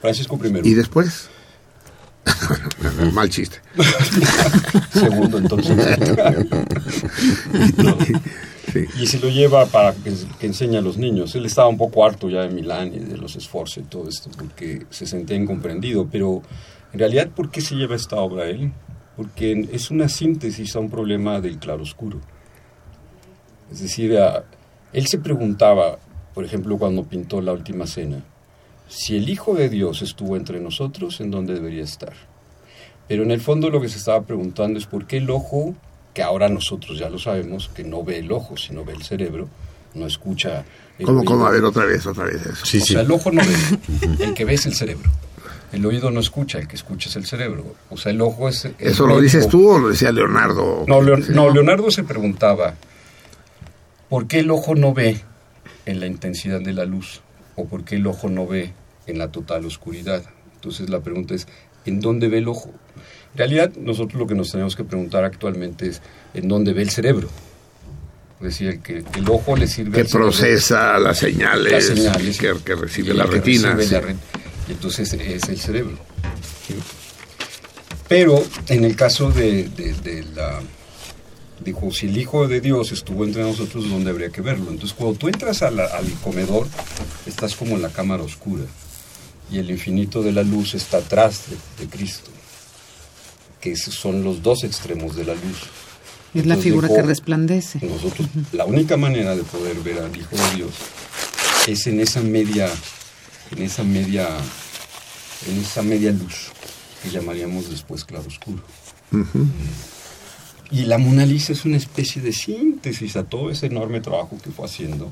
[0.01, 0.61] Francisco I.
[0.63, 1.29] ¿Y después?
[3.13, 3.59] Mal chiste.
[4.93, 5.77] Segundo, entonces.
[8.73, 8.85] Sí.
[9.01, 11.35] Y se lo lleva para que, que enseñe a los niños.
[11.35, 14.29] Él estaba un poco harto ya de Milán y de los esfuerzos y todo esto,
[14.37, 16.07] porque se sentía incomprendido.
[16.13, 16.43] Pero
[16.93, 18.71] en realidad, ¿por qué se lleva esta obra a él?
[19.17, 22.21] Porque es una síntesis a un problema del claroscuro.
[23.73, 24.45] Es decir, a-
[24.93, 25.99] él se preguntaba,
[26.35, 28.23] por ejemplo, cuando pintó la última cena,
[28.89, 32.15] si el Hijo de Dios estuvo entre nosotros, ¿en dónde debería estar?
[33.07, 35.75] Pero en el fondo lo que se estaba preguntando es por qué el ojo,
[36.15, 39.49] que ahora nosotros ya lo sabemos, que no ve el ojo, sino ve el cerebro,
[39.95, 40.65] no escucha
[40.99, 41.31] el ¿Cómo, oído.
[41.33, 41.47] cómo?
[41.47, 42.67] A ver, otra vez, otra vez eso.
[42.67, 42.93] Sí, o sí.
[42.95, 45.11] sea, el ojo no ve, el que ve es el cerebro.
[45.73, 47.65] El oído no escucha, el que escucha es el cerebro.
[47.91, 48.65] O sea, el ojo es...
[48.65, 50.85] el ¿Eso lo dices tú o lo decía Leonardo?
[50.87, 51.33] No, Leon- Sí.
[51.35, 52.75] no, Leonardo se preguntaba,
[54.09, 55.21] ¿por qué el ojo no ve
[55.87, 57.21] en la intensidad de la luz?
[57.61, 58.73] ¿O por qué el ojo no ve
[59.07, 60.23] en la total oscuridad?
[60.55, 61.47] Entonces la pregunta es,
[61.87, 62.71] ¿en dónde ve el ojo?
[63.33, 66.01] En realidad, nosotros lo que nos tenemos que preguntar actualmente es,
[66.35, 67.29] ¿en dónde ve el cerebro?
[68.41, 72.55] Es decir, que el ojo le sirve Que al procesa las señales, las señales que,
[72.65, 73.75] que recibe la que retina.
[73.75, 73.95] recibe sí.
[73.95, 74.17] la re-
[74.69, 75.99] y entonces es el cerebro.
[78.09, 80.61] Pero en el caso de, de- de la...
[81.65, 84.71] Dijo, si el Hijo de Dios estuvo entre nosotros, ¿dónde habría que verlo?
[84.71, 86.67] Entonces, cuando tú entras a la- al comedor,
[87.27, 88.63] estás como en la cámara oscura.
[89.51, 92.31] Y el infinito de la luz está atrás de, de Cristo.
[93.61, 95.59] Que esos son los dos extremos de la luz.
[96.35, 97.79] Es la figura dijo, que resplandece.
[97.85, 100.71] nosotros, la única manera de poder ver al Hijo de Dios
[101.67, 102.69] es en esa media,
[103.51, 104.29] en esa media,
[105.49, 106.51] en esa media luz
[107.03, 108.63] que llamaríamos después claroscuro.
[110.71, 114.51] Y la Mona Lisa es una especie de síntesis a todo ese enorme trabajo que
[114.51, 115.11] fue haciendo.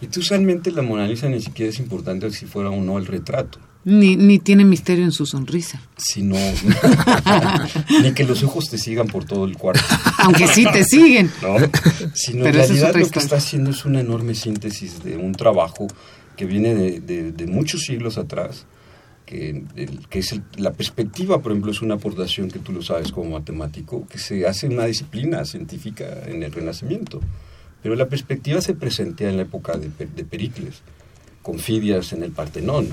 [0.00, 3.06] Y tú usualmente la Mona Lisa ni siquiera es importante si fuera o no el
[3.06, 5.80] retrato, Ni, ni tiene misterio en su sonrisa.
[5.96, 6.36] sino
[8.02, 9.82] ni que los ojos te sigan por todo el cuarto.
[10.18, 11.30] Aunque sí te siguen.
[11.42, 11.56] ¿no?
[12.14, 15.32] Sino Pero en es realidad lo que está haciendo es una enorme síntesis de un
[15.32, 15.86] trabajo
[16.36, 18.66] que viene de, de- de muchos siglos atrás,
[19.26, 19.64] que,
[20.56, 24.46] la perspectiva, por ejemplo, es una aportación que tú lo sabes como matemático, que se
[24.46, 27.20] hace una disciplina científica en el Renacimiento.
[27.82, 30.76] Pero la perspectiva se presentea en la época de, Pe- de Pericles,
[31.42, 32.88] con Fidias en el Partenón.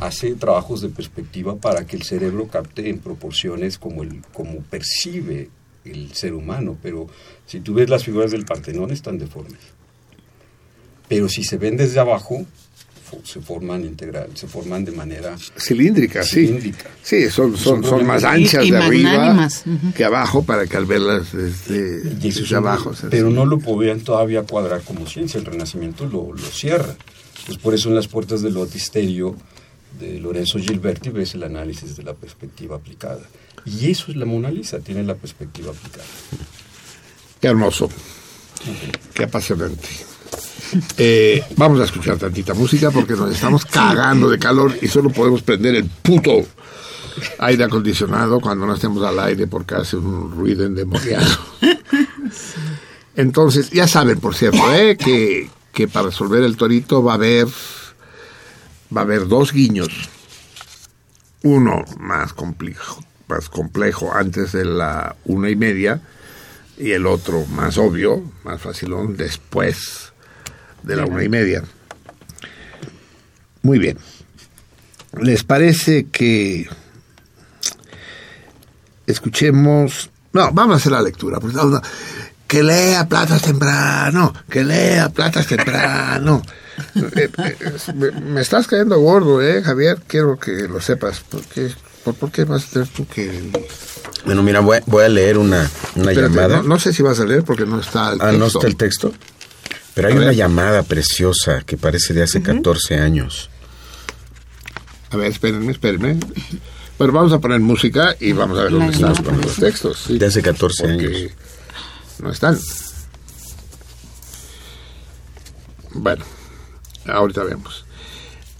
[0.00, 5.48] Hace trabajos de perspectiva para que el cerebro capte en proporciones como, el, como percibe
[5.84, 6.76] el ser humano.
[6.82, 7.08] Pero
[7.46, 9.60] si tú ves las figuras del Partenón están deformes.
[11.08, 12.46] Pero si se ven desde abajo,
[13.24, 16.46] se forman integral, se forman de manera Cilíndrica, sí.
[16.46, 16.90] Cilíndrica.
[17.02, 19.48] Sí, son, son, un son más anchas Y- y de arriba
[19.94, 22.92] que abajo para que al verlas desde, Y eso desde es un- abajo.
[23.10, 25.38] pero no lo podían todavía cuadrar como ciencia.
[25.38, 26.94] El Renacimiento lo, lo cierra.
[27.46, 29.34] Pues por eso en las puertas del Batisterio
[29.98, 33.20] de Lorenzo Gilberti ves el análisis de la perspectiva aplicada.
[33.66, 36.04] Y eso es la Mona Lisa, tiene la perspectiva aplicada.
[37.40, 37.90] Qué hermoso.
[39.14, 39.88] Qué apasionante.
[40.96, 45.42] Eh, vamos a escuchar tantita música porque nos estamos cagando de calor y solo podemos
[45.42, 46.46] prender el puto
[47.38, 51.26] aire acondicionado cuando no estemos al aire porque hace un ruido endemoniado.
[53.16, 54.96] Entonces, ya saben, por cierto, ¿eh?
[54.96, 57.48] que, que para resolver el torito va a haber
[58.96, 60.08] va a haber dos guiños.
[61.42, 66.02] Uno más complejo, más complejo antes de la una y media
[66.78, 70.09] y el otro más obvio, más facilón, después
[70.82, 71.62] de la una y media.
[73.62, 73.98] Muy bien.
[75.20, 76.68] ¿Les parece que
[79.06, 80.10] escuchemos?
[80.32, 81.38] No, vamos a hacer la lectura.
[82.46, 86.42] Que lea Platas temprano, que lea Platas temprano.
[86.94, 89.98] Eh, eh, me, estás cayendo gordo, ¿eh, Javier?
[90.06, 91.20] Quiero que lo sepas.
[91.20, 91.70] ¿Por qué,
[92.04, 93.50] por, por qué vas a tener tú que...?
[94.24, 96.56] Bueno, mira, voy a, voy a leer una, una Espérate, llamada.
[96.58, 98.58] no, no sé si vas a leer porque no está el ah, ¿no texto.
[98.58, 99.12] está el texto?
[99.94, 103.50] Pero hay una llamada preciosa que parece de hace 14 años.
[105.10, 106.18] A ver, espérenme, espérenme.
[106.98, 110.04] Bueno, vamos a poner música y vamos a ver dónde están los textos.
[110.06, 110.18] sí.
[110.18, 111.32] De hace 14 Porque años.
[112.20, 112.58] No están.
[115.92, 116.24] Bueno,
[117.06, 117.84] ahorita vemos.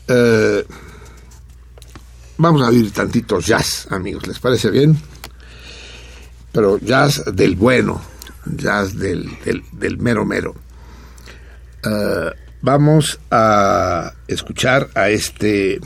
[0.08, 0.66] Eh,
[2.38, 4.26] vamos a oír tantito jazz, amigos.
[4.26, 5.00] ¿Les parece bien?
[6.50, 8.00] Pero jazz del bueno,
[8.46, 10.54] jazz del, del, del mero mero.
[11.84, 12.30] Eh,
[12.62, 15.80] vamos a escuchar a este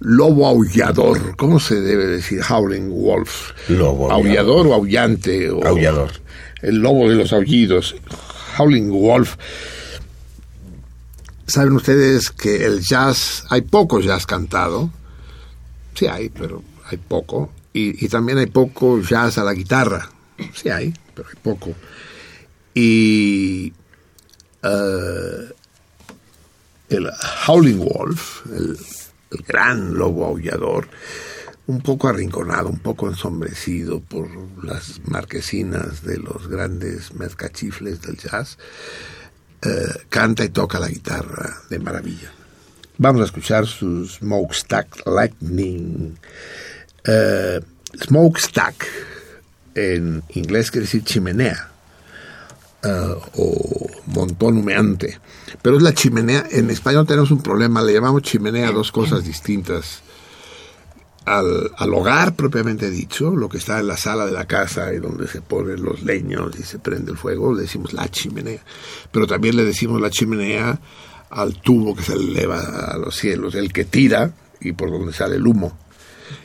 [0.00, 1.36] lobo aullador.
[1.36, 2.40] ¿Cómo se debe decir?
[2.48, 3.52] Howling Wolf.
[3.68, 5.50] Lobo aullador o aullante.
[5.50, 6.10] O Aullador.
[6.62, 7.96] El lobo de los aullidos.
[8.58, 9.36] Howling Wolf.
[11.46, 14.90] Saben ustedes que el jazz, hay poco jazz cantado.
[15.94, 17.52] Sí hay, pero hay poco.
[17.72, 20.10] Y, y también hay poco jazz a la guitarra.
[20.54, 21.74] Sí hay, pero hay poco.
[22.74, 23.72] Y
[24.62, 25.52] el
[27.46, 28.76] Howling Wolf, el,
[29.46, 30.88] gran lobo aullador,
[31.68, 34.28] un poco arrinconado, un poco ensombrecido por
[34.64, 38.58] las marquesinas de los grandes mezcachifles del jazz,
[39.62, 39.68] eh,
[40.08, 42.32] canta y toca la guitarra de maravilla.
[42.98, 46.18] Vamos a escuchar su Smokestack Lightning.
[47.04, 47.60] Eh,
[47.98, 48.86] smokestack
[49.74, 51.70] en inglés quiere decir chimenea
[52.82, 55.18] eh, o montón humeante.
[55.62, 56.46] Pero es la chimenea.
[56.50, 60.02] En español tenemos un problema, le llamamos chimenea dos cosas distintas.
[61.26, 64.98] Al, al hogar propiamente dicho, lo que está en la sala de la casa y
[64.98, 68.62] donde se ponen los leños y se prende el fuego, le decimos la chimenea.
[69.12, 70.80] Pero también le decimos la chimenea
[71.30, 75.36] al tubo que se eleva a los cielos, el que tira y por donde sale
[75.36, 75.76] el humo.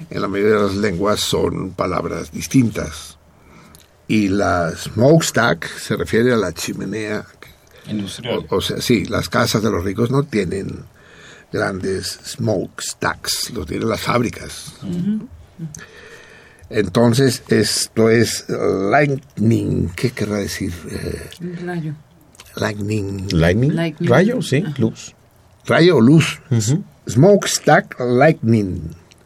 [0.09, 3.17] En la mayoría de las lenguas son palabras distintas.
[4.07, 7.25] Y la smokestack se refiere a la chimenea
[7.89, 8.45] Industrial.
[8.49, 10.83] o, o sea, sí, las casas de los ricos no tienen
[11.51, 14.73] grandes smokestacks, lo tienen las fábricas.
[16.69, 20.73] Entonces, esto es lightning, ¿qué querrá decir?
[20.89, 21.29] Eh,
[21.63, 21.93] rayo.
[22.55, 23.73] lightning, Lightning.
[23.75, 24.09] Lightning.
[24.09, 25.13] Rayo, sí, luz.
[25.65, 26.39] rayo o luz.
[27.07, 28.81] Smokestack lightning,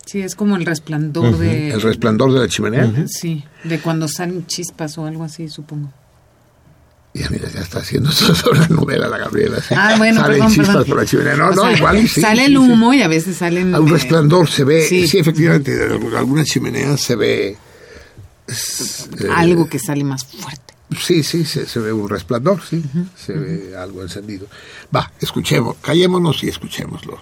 [0.06, 1.70] Sí, es como el resplandor de...
[1.70, 3.06] el resplandor de la chimenea.
[3.08, 5.94] Sí, de cuando salen chispas o algo así, supongo.
[7.14, 9.58] Ya mira, ya está haciendo sobre la novela la Gabriela.
[9.76, 10.86] Ah, bueno, Salen perdón, chispas perdón.
[10.88, 11.36] por la chimenea.
[11.36, 12.22] No, O no, sea, igual y sí.
[12.22, 12.58] Sale el sí.
[12.58, 13.74] humo y a veces salen...
[13.76, 15.18] Un eh, resplandor se ve, sí, sí.
[15.18, 17.58] efectivamente, de algunas chimeneas se ve...
[18.48, 20.74] eh, Algo que sale más fuerte.
[21.00, 22.84] Sí, sí, se, se ve un resplandor, sí,
[23.16, 24.48] se ve algo encendido.
[24.96, 27.20] Va, escuchemos, callémonos y escuchémoslo.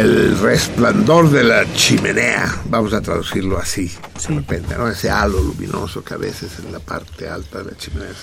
[0.00, 3.90] El resplandor de la chimenea, vamos a traducirlo así,
[4.28, 4.88] de repente, ¿no?
[4.88, 8.16] Ese halo luminoso que a veces en la parte alta de la chimenea es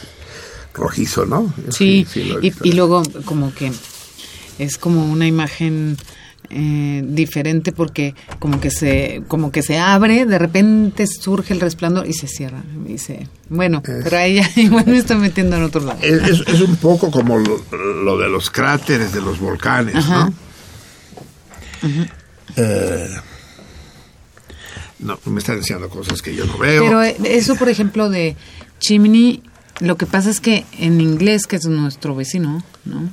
[0.74, 1.54] rojizo, ¿no?
[1.70, 2.06] Sí,
[2.64, 3.72] y, luego como que
[4.60, 5.98] es como una imagen
[6.50, 12.08] eh, diferente porque como que se como que se abre, de repente surge el resplandor
[12.08, 12.62] y se cierra.
[12.88, 16.00] Y se, bueno, pero ahí ya igual me estoy metiendo en otro lado.
[16.02, 17.62] Es, es- es un poco como lo,
[18.04, 20.26] lo de los cráteres de los volcanes, Ajá.
[20.26, 20.45] ¿no?
[22.58, 23.10] Eh,
[25.00, 26.84] no, me están enseñando cosas que yo no veo.
[26.84, 28.36] Pero eh, eso, por ejemplo, de
[28.80, 29.44] chimney,
[29.80, 33.10] lo que pasa es que en inglés, que es nuestro vecino, ¿no?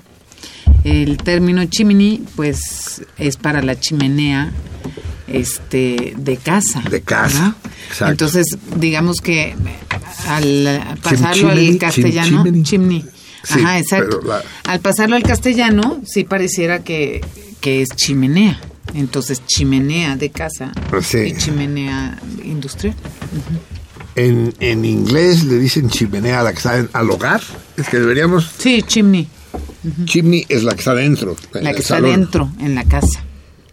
[0.84, 4.52] El término chimney, pues, es para la chimenea
[5.28, 6.82] este de casa.
[6.90, 7.54] De casa.
[8.00, 8.46] Entonces,
[8.76, 9.54] digamos que
[10.28, 12.62] al pasarlo chimney, al castellano, chim- chimney.
[13.02, 13.04] chimney.
[13.44, 14.20] Sí, Ajá, exacto.
[14.22, 17.20] la- Al pasarlo al castellano, sí pareciera que,
[17.62, 18.60] que es chimenea.
[18.92, 21.18] Entonces, chimenea de casa Pues sí.
[21.18, 22.94] y chimenea industrial.
[24.14, 27.40] En, en inglés le dicen chimenea a la que está en- al hogar.
[27.78, 28.50] Es que deberíamos.
[28.58, 29.26] Sí, chimney.
[30.04, 31.34] Chimney es la que está dentro.
[31.54, 32.10] en La que está salón.
[32.20, 33.24] dentro, en la casa.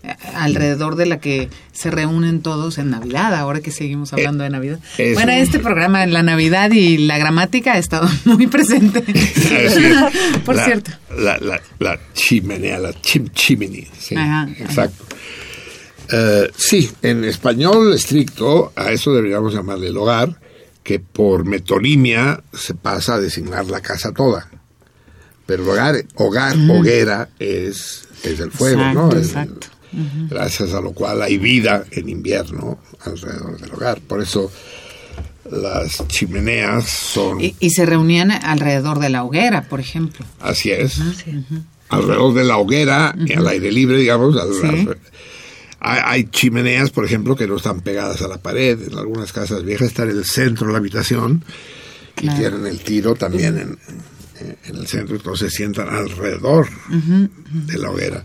[0.02, 4.50] Eh, Alrededor de la que se reúnen todos en Navidad, ahora que seguimos hablando de
[4.50, 4.80] Navidad.
[4.98, 9.02] es- Bueno, este programa, la Navidad y la gramática ha estado muy presente.
[10.46, 10.92] Por La- cierto.
[11.18, 13.88] La, la, la chimenea, la chim, chimney.
[14.00, 14.52] Sí, Ajá, ajá.
[14.64, 15.06] exacto.
[16.12, 20.40] Eh, sí, en español estricto, a eso deberíamos llamarle el hogar,
[20.82, 24.48] que por metonimia se pasa a designar la casa toda.
[25.46, 29.12] Pero hogar, hogar hoguera, es, es el fuego, Exacto, ¿no?
[29.42, 29.56] El-
[30.30, 33.99] Gracias a lo cual hay vida en invierno alrededor del hogar.
[34.02, 34.52] Por eso
[35.52, 40.26] las chimeneas son, Y, y se reunían alrededor de la hoguera, por ejemplo.
[40.40, 40.99] así es,
[41.91, 44.38] Ah, alrededor de la hoguera, y al aire libre, digamos.
[44.40, 44.88] al- Sí.
[44.88, 44.98] al-
[45.80, 48.80] hay, hay chimeneas, por ejemplo, que no están pegadas a la pared.
[48.91, 51.44] En algunas casas viejas están en el centro de la habitación
[52.22, 53.78] y tienen el tiro también en,
[54.66, 56.68] en el centro, entonces se sientan alrededor
[57.52, 58.24] de la hoguera.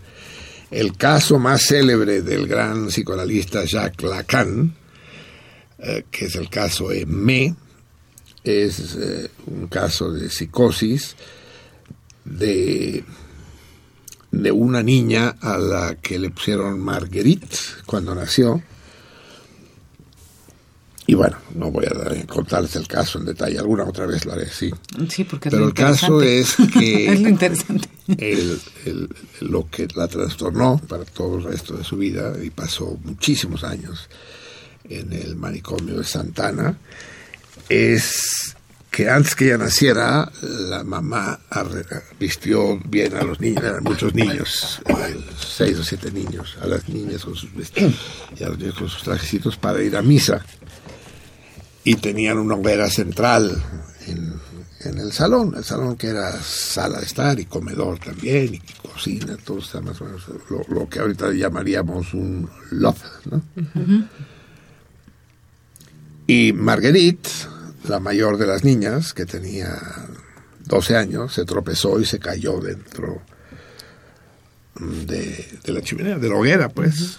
[0.71, 4.75] El caso más célebre del gran psicoanalista Jacques Lacan,
[5.79, 7.55] eh, que es el caso M,
[8.43, 11.15] es eh, un caso de psicosis
[12.23, 13.03] de,
[14.31, 18.61] de una niña a la que le pusieron Marguerite cuando nació.
[21.07, 24.33] Y bueno, no voy a dar- contarles el caso en detalle, alguna otra vez lo
[24.33, 24.71] haré, sí.
[25.09, 27.87] Sí, porque es Pero lo el caso es que es lo interesante.
[28.17, 29.09] el- el-
[29.41, 34.09] lo que la trastornó para todo el resto de su vida y pasó muchísimos años
[34.89, 36.77] en el manicomio de Santana
[37.69, 38.55] es
[38.91, 41.39] que antes que ella naciera la mamá
[42.19, 46.87] vistió bien a los niños, eran muchos niños, eh, seis o siete niños, a las
[46.87, 47.93] niñas con sus vestidos
[48.39, 50.45] y a los niños con sus trajecitos para ir a misa
[51.85, 53.63] y tenían una hoguera central
[54.07, 54.33] en,
[54.81, 59.37] en el salón, el salón que era sala de estar y comedor también y cocina,
[59.45, 63.43] todo está más o menos lo, lo que ahorita llamaríamos un loft, ¿no?
[66.27, 67.29] Y Marguerite,
[67.87, 69.79] la mayor de las niñas, que tenía
[70.65, 73.21] 12 años, se tropezó y se cayó dentro
[74.79, 77.17] de, de la chimenea, de la hoguera, pues.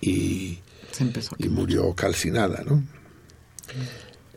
[0.00, 0.60] Y
[0.92, 2.84] Se empezó y murió calcinada, ¿no?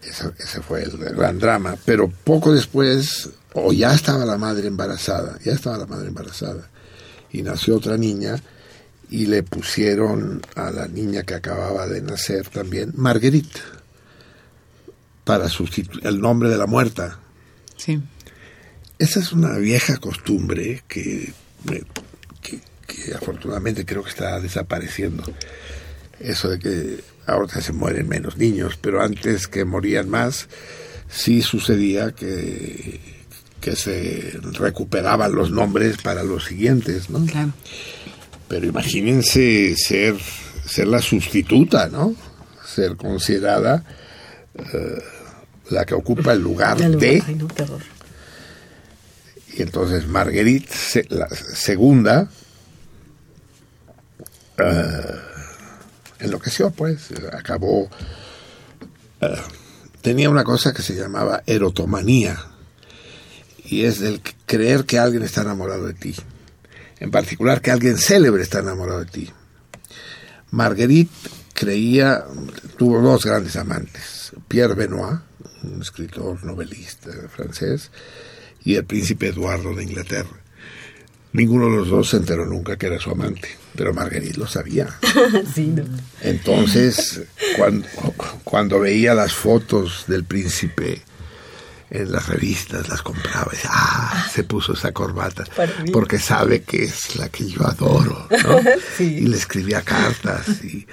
[0.02, 1.76] Ese, ese fue el gran drama.
[1.86, 6.70] Pero poco después, o ya estaba la madre embarazada, ya estaba la madre embarazada,
[7.32, 8.42] y nació otra niña,
[9.10, 13.60] y le pusieron a la niña que acababa de nacer también Marguerite,
[15.24, 17.20] para sustituir el nombre de la muerta.
[17.78, 18.02] Sí.
[18.98, 21.34] Esa es una vieja costumbre que,
[22.42, 25.24] que, que afortunadamente creo que está desapareciendo.
[26.20, 30.48] Eso de que ahora se mueren menos niños, pero antes que morían más,
[31.10, 33.00] sí sucedía que,
[33.62, 37.26] que se recuperaban los nombres para los siguientes, ¿no?
[37.26, 37.54] Claro.
[38.48, 40.16] Pero imagínense ser,
[40.66, 42.16] ser la sustituta, ¿no?
[42.66, 43.84] Ser considerada
[44.56, 45.04] eh,
[45.70, 47.24] la que ocupa el lugar de...
[47.26, 47.82] Ay, no, horror.
[49.54, 52.30] Y entonces Marguerite, la segunda,
[54.58, 55.16] eh,
[56.20, 57.90] enloqueció, pues, acabó.
[59.22, 59.42] eh,
[60.02, 62.38] tenía una cosa que se llamaba erotomanía,
[63.66, 66.16] y es el creer que alguien está enamorado de ti.
[67.00, 69.30] En particular, que alguien célebre está enamorado de ti.
[70.52, 72.24] Marguerite creía,
[72.78, 75.20] tuvo dos grandes amantes, Pierre Benoit,
[75.64, 77.92] un escritor novelista francés,
[78.64, 80.42] y el príncipe Eduardo de Inglaterra.
[81.32, 84.88] Ninguno de los dos se enteró nunca que era su amante, pero Marguerite lo sabía.
[85.54, 85.84] sí, no.
[86.22, 87.22] Entonces,
[87.56, 87.88] cuando,
[88.44, 91.02] cuando veía las fotos del príncipe
[91.92, 95.44] en las revistas, las compraba y decía, ah, se puso esa corbata,
[95.94, 98.60] porque sabe que es la que yo adoro, ¿no?
[98.98, 99.18] Sí.
[99.18, 100.88] Y le escribía cartas y,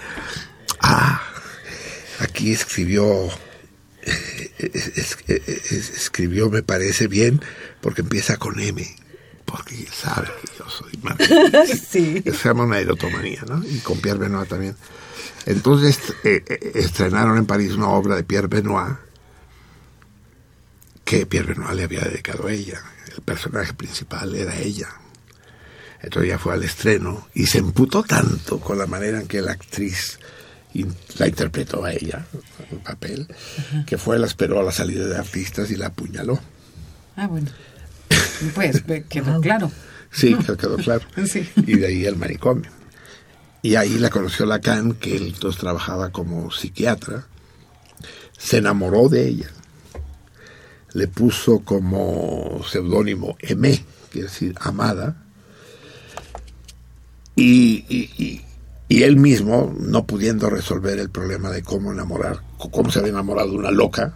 [0.81, 1.21] ah,
[2.21, 3.29] aquí escribió,
[4.59, 7.41] es- es- es- escribió, me parece bien,
[7.81, 8.87] porque empieza con M,
[9.47, 11.77] porque sabe que yo soy Marguerite.
[11.90, 12.23] Sí.
[12.24, 13.64] Se llama una erotomanía, ¿no?
[13.66, 14.77] Y con Pierre Benoit también.
[15.47, 18.97] Entonces eh, eh, estrenaron en París una obra de Pierre Benoit
[21.05, 22.82] que Pierre Benoit le había dedicado a ella.
[23.14, 24.89] El personaje principal era ella.
[26.02, 29.52] Entonces ella fue al estreno y se emputó tanto con la manera en que la
[29.52, 30.18] actriz
[31.18, 32.27] la interpretó a ella,
[32.70, 33.27] el papel,
[33.86, 36.39] que fue, la esperó a la salida de artistas y la apuñaló.
[37.16, 37.51] Ah, bueno.
[38.55, 39.70] Pues quedó claro.
[40.11, 41.03] Sí, que quedó claro.
[41.27, 41.49] Sí.
[41.57, 42.70] Y de ahí el manicomio.
[43.62, 47.27] Y ahí la conoció Lacan, que él entonces trabajaba como psiquiatra.
[48.39, 49.51] Se enamoró de ella.
[50.93, 55.16] Le puso como seudónimo Aimé, quiere decir amada.
[57.35, 58.43] Y, y- y-
[58.89, 63.51] y él mismo, no pudiendo resolver el problema de cómo enamorar, cómo se había enamorado
[63.51, 64.15] de una loca,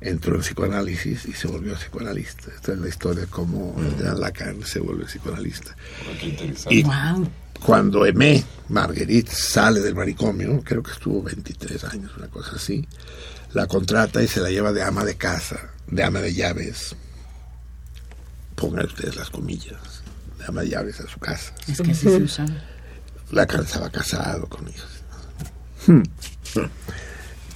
[0.00, 2.50] entró en psicoanálisis y se volvió psicoanalista.
[2.54, 5.74] Esta es la historia de cómo el gran Lacan se vuelve psicoanalista.
[6.22, 6.74] Interesante.
[6.74, 7.28] Y Wow.
[7.64, 12.86] cuando Aimé, Marguerite, sale del manicomio, creo que estuvo 23 años, una cosa así,
[13.52, 16.94] la contrata y se la lleva de ama de casa, de ama de llaves.
[18.54, 20.02] Pongan ustedes las comillas,
[20.38, 21.52] de ama de llaves a su casa.
[21.66, 22.62] Es que así se usaba.
[23.30, 24.88] Lacan estaba casado con hijos.
[25.86, 26.02] Hmm.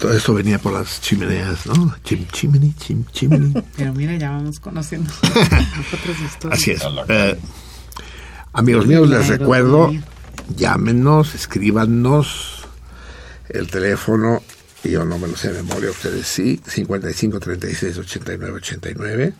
[0.02, 1.94] Todo eso venía por las chimeneas, ¿no?
[2.02, 3.54] Chim, chimney, chim, chimney.
[3.76, 6.60] Pero mira, ya vamos conociendo otras historias.
[6.60, 6.82] Así es.
[7.08, 7.38] Eh,
[8.52, 9.92] amigos míos, les recuerdo,
[10.56, 12.64] llámenos, escríbanos
[13.48, 14.42] el teléfono,
[14.82, 19.34] yo no me lo sé de memoria, ustedes sí, 55 36 89 89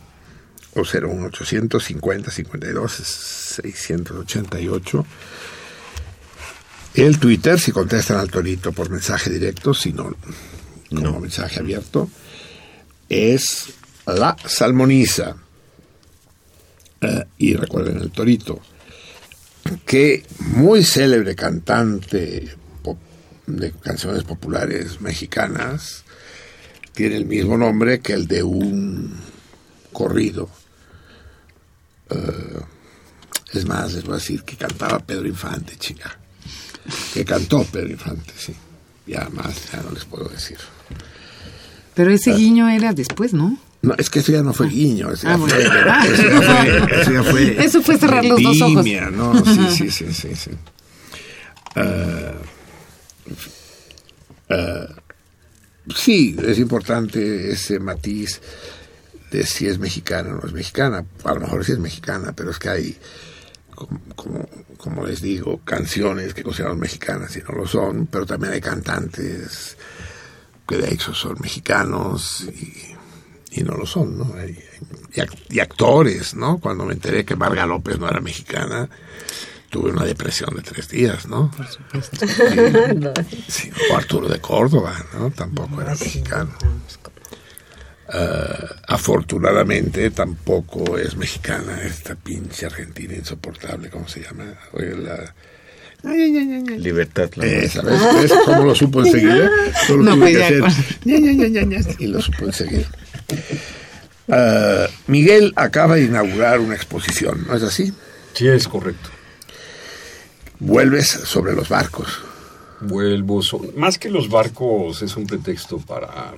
[0.76, 5.06] o 01 800 50 52 688.
[6.94, 10.14] El Twitter, si contestan al torito por mensaje directo, si no,
[10.90, 12.10] como mensaje abierto,
[13.08, 13.72] es
[14.06, 15.36] la salmoniza.
[17.00, 18.60] Eh, y recuerden el torito,
[19.86, 22.98] que muy célebre cantante pop-
[23.46, 26.04] de canciones populares mexicanas
[26.92, 29.16] tiene el mismo nombre que el de un
[29.92, 30.48] corrido.
[32.10, 32.60] Eh,
[33.52, 36.18] es más, les voy a decir que cantaba Pedro Infante, chica.
[37.14, 38.54] Que cantó Pedro Infante, sí.
[39.06, 40.58] Ya más, ya no les puedo decir.
[41.94, 43.58] Pero ese guiño era después, ¿no?
[43.82, 46.04] No, es que eso ya no fue guiño, eso ya, Ah, fue, bueno.
[46.04, 48.84] eso ya fue, eso ya fue- Eso fue cerrar los dos ojos.
[48.84, 50.50] Sí, sí, sí, sí, sí.
[51.74, 52.32] Ah,
[54.50, 54.86] ah,
[55.96, 58.40] sí, es importante ese matiz
[59.30, 61.04] de si es mexicana o no es mexicana.
[61.24, 62.96] A lo mejor sí es mexicana, pero es que hay,
[63.74, 68.60] como, como, les digo, canciones que consideramos mexicanas y no lo son, pero también hay
[68.60, 69.76] cantantes
[70.66, 72.92] que de hecho son mexicanos y
[73.52, 74.34] y no lo son, ¿no?
[74.44, 74.58] Y,
[75.50, 76.58] y actores, ¿no?
[76.58, 78.88] Cuando me enteré que Marga López no era mexicana,
[79.68, 81.50] tuve una depresión de tres días, ¿no?
[81.50, 82.26] Por supuesto.
[83.48, 85.30] Sí, o Arturo de Córdoba, ¿no?
[85.30, 86.50] Tampoco era mexicano.
[88.14, 94.54] Ah, afortunadamente tampoco es mexicana esta pinche argentina insoportable, ¿cómo se llama?
[94.72, 95.34] Oye, la...
[96.76, 97.30] Libertad.
[97.36, 98.00] la Esa, ¿ves?
[98.20, 99.48] ¿Ves cómo lo supo enseguida?
[99.86, 100.44] Solo No, tuve pues que
[101.76, 102.88] hacer y lo supo enseguida.
[104.28, 107.92] Ah, Miguel acaba de inaugurar una exposición, ¿no es así?
[108.34, 109.10] Sí, es correcto.
[110.58, 112.20] Vuelves sobre los barcos.
[112.80, 113.42] Vuelvo.
[113.42, 116.34] so- Más que los barcos, es un pretexto para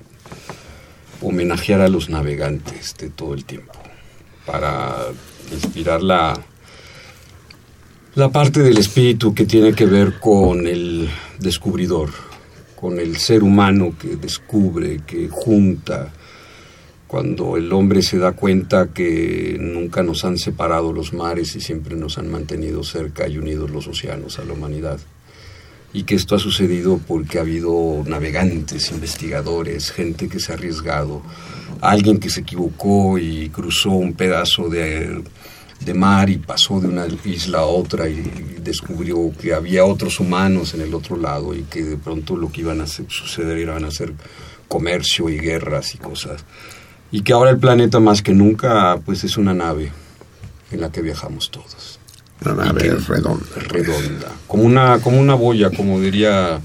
[1.21, 3.73] homenajear a los navegantes de todo el tiempo.
[4.45, 4.95] Para
[5.51, 6.39] inspirar la,
[8.15, 11.09] la parte del espíritu que tiene que ver con el
[11.39, 12.09] descubridor,
[12.75, 16.13] con el ser humano que descubre, que junta.
[17.07, 21.95] Cuando el hombre se da cuenta que nunca nos han separado los mares y siempre
[21.95, 24.99] nos han mantenido cerca y unidos los océanos a la humanidad
[25.95, 31.21] y que esto ha sucedido porque ha habido navegantes, investigadores, gente que se ha arriesgado,
[31.79, 35.23] alguien que se equivocó y cruzó un pedazo de,
[35.79, 40.73] de mar y pasó de una isla a otra y descubrió que había otros humanos
[40.73, 43.91] en el otro lado y que de pronto lo que iban a suceder iban a
[43.91, 44.13] ser
[44.67, 46.43] comercio y guerras y cosas.
[47.09, 49.93] Y que ahora el planeta más que nunca pues es una nave
[50.71, 51.94] en la que viajamos todos.
[52.43, 53.45] Una Y nave que- redonda.
[53.69, 56.59] redonda, como una, como una boya, como diría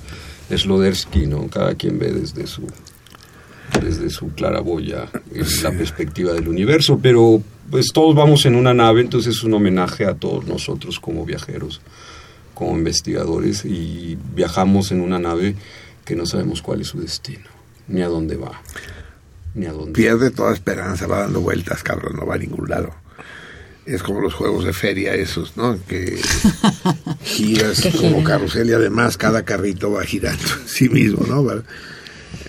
[0.55, 1.47] Slodersky, ¿no?
[1.49, 2.67] Cada quien ve desde su
[3.81, 7.41] desde su claraboya es la perspectiva del universo, pero
[7.71, 11.81] pues todos vamos en una nave, entonces es un homenaje a todos nosotros como viajeros,
[12.53, 15.55] como investigadores y viajamos en una nave
[16.05, 17.45] que no sabemos cuál es su destino,
[17.87, 18.61] ni a dónde va,
[19.55, 22.91] ni a dónde Pierde toda esperanza, va dando vueltas, cabrón, no va a ningún lado.
[23.93, 25.79] Es como los juegos de feria esos, ¿no?
[25.87, 26.21] Que
[27.25, 31.51] giras como carrusel y además cada carrito va girando en sí mismo, ¿no?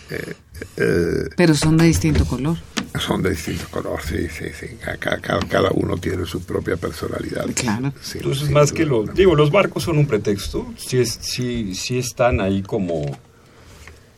[0.10, 0.34] Eh,
[0.78, 2.58] eh, Pero son de distinto color.
[3.00, 4.68] son de distinto color, sí, sí, sí.
[4.80, 7.48] Cada, cada- cada uno tiene su propia personalidad.
[7.56, 7.92] Claro.
[8.02, 8.76] Sí, Entonces, sí, más sí.
[8.76, 9.04] que lo...
[9.06, 13.18] Digo, los barcos son un pretexto, sí, es, sí, sí están ahí como,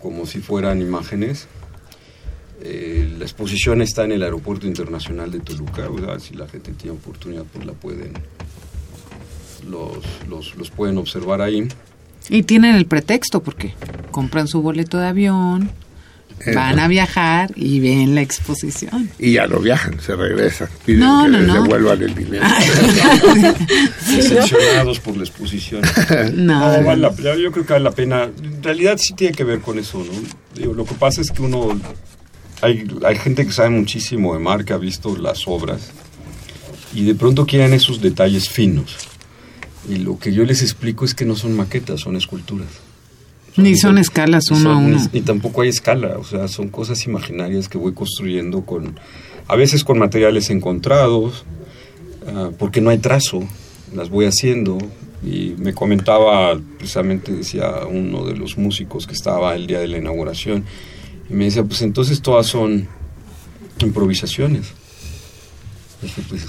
[0.02, 1.48] como si fueran imágenes.
[2.66, 6.96] Eh, la exposición está en el Aeropuerto Internacional de Toluca, sea, si la gente tiene
[6.98, 8.14] oportunidad, pues la pueden...
[9.70, 9.98] Los,
[10.30, 11.68] los, los pueden observar ahí.
[12.30, 13.74] Y tienen el pretexto porque
[14.12, 15.72] compran su boleto de avión,
[16.46, 19.10] Eh, van a viajar y ven la exposición.
[19.20, 20.68] Y ya no viajan, se regresan.
[20.86, 21.64] Piden No, que no, les no.
[21.64, 22.46] devuelvan el dinero.
[24.08, 25.82] decepcionados por la exposición.
[26.34, 26.84] No.
[26.84, 28.24] vale la yo creo que vale la pena.
[28.42, 30.12] En realidad sí tiene que ver con eso, ¿no?
[30.60, 31.80] Digo, lo que pasa es que uno...
[32.64, 35.92] Hay, hay gente que sabe muchísimo de mar, que ha visto las obras,
[36.94, 38.96] y de pronto quieren esos detalles finos.
[39.90, 42.70] Y lo que yo les explico es que no son maquetas, son esculturas.
[43.58, 45.10] Ni son escalas uno a Son- uno.
[45.12, 48.98] Y tampoco hay escala, o sea, son cosas imaginarias que voy construyendo con,
[49.48, 51.44] a veces con materiales encontrados,
[52.28, 53.44] ah, porque no hay trazo,
[53.94, 54.78] las voy haciendo.
[55.26, 59.98] Y me comentaba, precisamente decía uno de los músicos que estaba el día de la
[59.98, 60.66] inauguración,
[61.34, 62.88] y me decía, pues entonces todas son
[63.80, 64.68] improvisaciones.
[66.02, 66.46] Dije, pues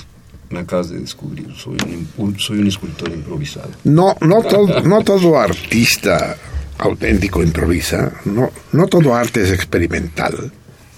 [0.51, 3.71] me acabas de descubrir, soy un, un- soy un escultor improvisado.
[3.85, 6.37] No, no todo, no todo artista
[6.79, 10.53] auténtico improvisa, no, no todo arte es experimental.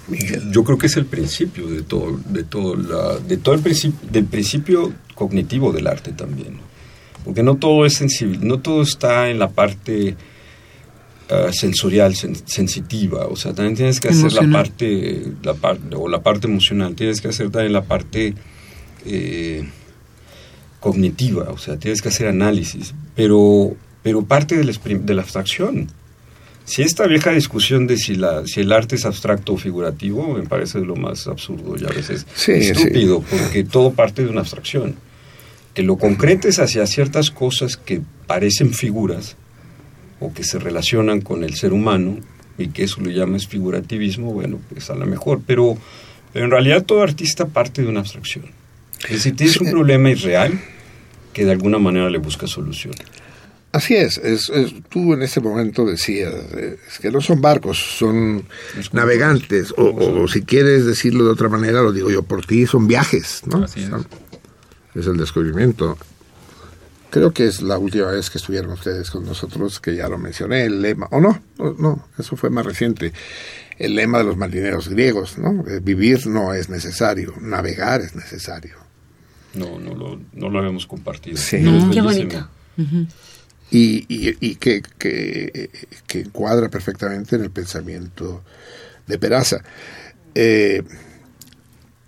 [0.08, 0.50] Miguel.
[0.52, 3.98] Yo creo que es el principio de todo, de todo, la, de todo el principio,
[4.10, 6.58] del principio cognitivo del arte también,
[7.24, 10.16] porque no todo es sensible, no todo está en la parte
[11.30, 16.08] ah, sensorial, sen- sensitiva, o sea, también tienes que hacer la parte, la parte o
[16.08, 18.34] la parte emocional, tienes que hacer también la parte
[19.04, 19.68] eh,
[20.80, 25.22] cognitiva, o sea, tienes que hacer análisis, pero, pero parte de la, exprim- de la
[25.22, 25.88] abstracción.
[26.64, 30.42] Si esta vieja discusión de si, la, si el arte es abstracto o figurativo me
[30.42, 34.96] parece lo más absurdo y a veces Sí, estúpido, porque todo parte de una abstracción.
[35.74, 39.36] Que lo concretes hacia ciertas cosas que parecen figuras
[40.20, 42.18] o que se relacionan con el ser humano
[42.58, 45.76] y que eso lo llamas figurativismo, bueno, pues a lo mejor, pero,
[46.34, 48.46] en realidad todo artista parte de una abstracción.
[49.04, 50.58] Es decir, tienes un problema irreal
[51.32, 52.94] que de alguna manera le busca solución.
[53.72, 56.32] Así es, es, es- tú en ese momento decías
[56.88, 58.44] es que no son barcos, son
[58.92, 59.84] navegantes, o,
[60.22, 63.64] o si quieres decirlo de otra manera, lo digo yo por ti, son viajes, ¿no?
[63.64, 63.90] Así es.
[64.94, 65.98] Es el descubrimiento.
[67.10, 70.64] Creo que es la última vez que estuvieron ustedes con nosotros, que ya lo mencioné,
[70.64, 73.12] el lema, o no, no, no, eso fue más reciente,
[73.78, 75.64] el lema de los marineros griegos, ¿no?
[75.68, 78.74] Eh, Vivir no es necesario, navegar es necesario.
[79.54, 81.36] No, no lo, no lo habíamos compartido.
[81.36, 81.58] Sí.
[81.92, 82.02] Qué bellísimo.
[82.02, 82.48] bonito.
[83.70, 85.70] y, y, y que, que,
[86.06, 88.42] que encuadra perfectamente en el pensamiento
[89.06, 89.62] de Peraza.
[90.34, 90.82] Eh,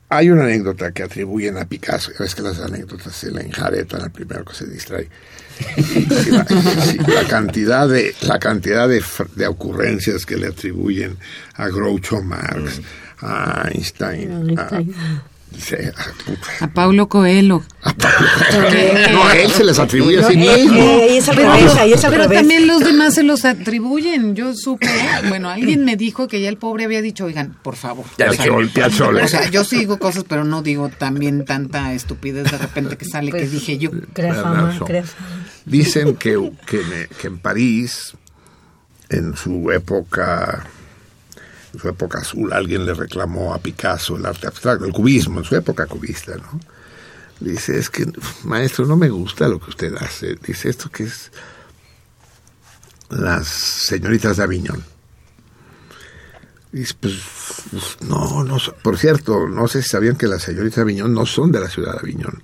[0.09, 4.11] hay una anécdota que atribuyen a Picasso, es que las anécdotas se le enjaretan al
[4.11, 5.09] primero que se distrae.
[5.77, 9.03] Y la, sí, la cantidad de la cantidad de,
[9.35, 11.17] de ocurrencias que le atribuyen
[11.55, 12.81] a Groucho Marx,
[13.21, 14.83] a Einstein, a,
[15.57, 15.77] sí,
[16.61, 16.65] a-.
[16.65, 17.63] A Paulo Coelho.
[19.13, 20.79] no, a él se les atribuye a sí No, mismo.
[20.79, 21.21] eh,
[22.11, 24.35] Pero también los demás se los atribuyen.
[24.35, 24.89] Yo supe,
[25.29, 28.05] bueno, alguien me dijo que ya el pobre había dicho, oigan, por favor.
[28.19, 29.25] Ya O sea, Piazzolo, Piazzolo.
[29.25, 33.05] O sea, yo sí digo cosas, pero no digo también tanta estupidez de repente que
[33.05, 33.91] sale que dije yo.
[34.13, 35.45] Crea fama, crea fama.
[35.65, 36.81] Dicen que, que,
[37.21, 38.15] que en París,
[39.11, 40.67] en su época,
[41.73, 45.45] en su época azul, alguien le reclamó a Picasso el arte abstracto, el cubismo, en
[45.45, 46.61] su época cubista, ¿no?
[47.41, 48.05] Dice, es que,
[48.45, 50.35] maestro, no me gusta lo que usted hace.
[50.45, 51.31] Dice, esto que es
[53.11, 54.85] las señoritas de Aviñón.
[56.73, 57.15] Dice, pues,
[57.71, 61.27] pues, no, no, por cierto, no sé si sabían que las señoritas de Aviñón no
[61.27, 62.43] son de la ciudad de Aviñón,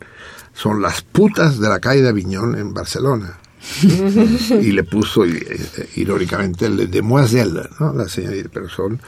[0.54, 3.38] son las putas de la calle de Aviñón en Barcelona.
[4.62, 5.60] y le puso eh,
[5.96, 7.92] irónicamente el de Demoiselle, ¿no?
[7.92, 9.00] La señorita, pero son,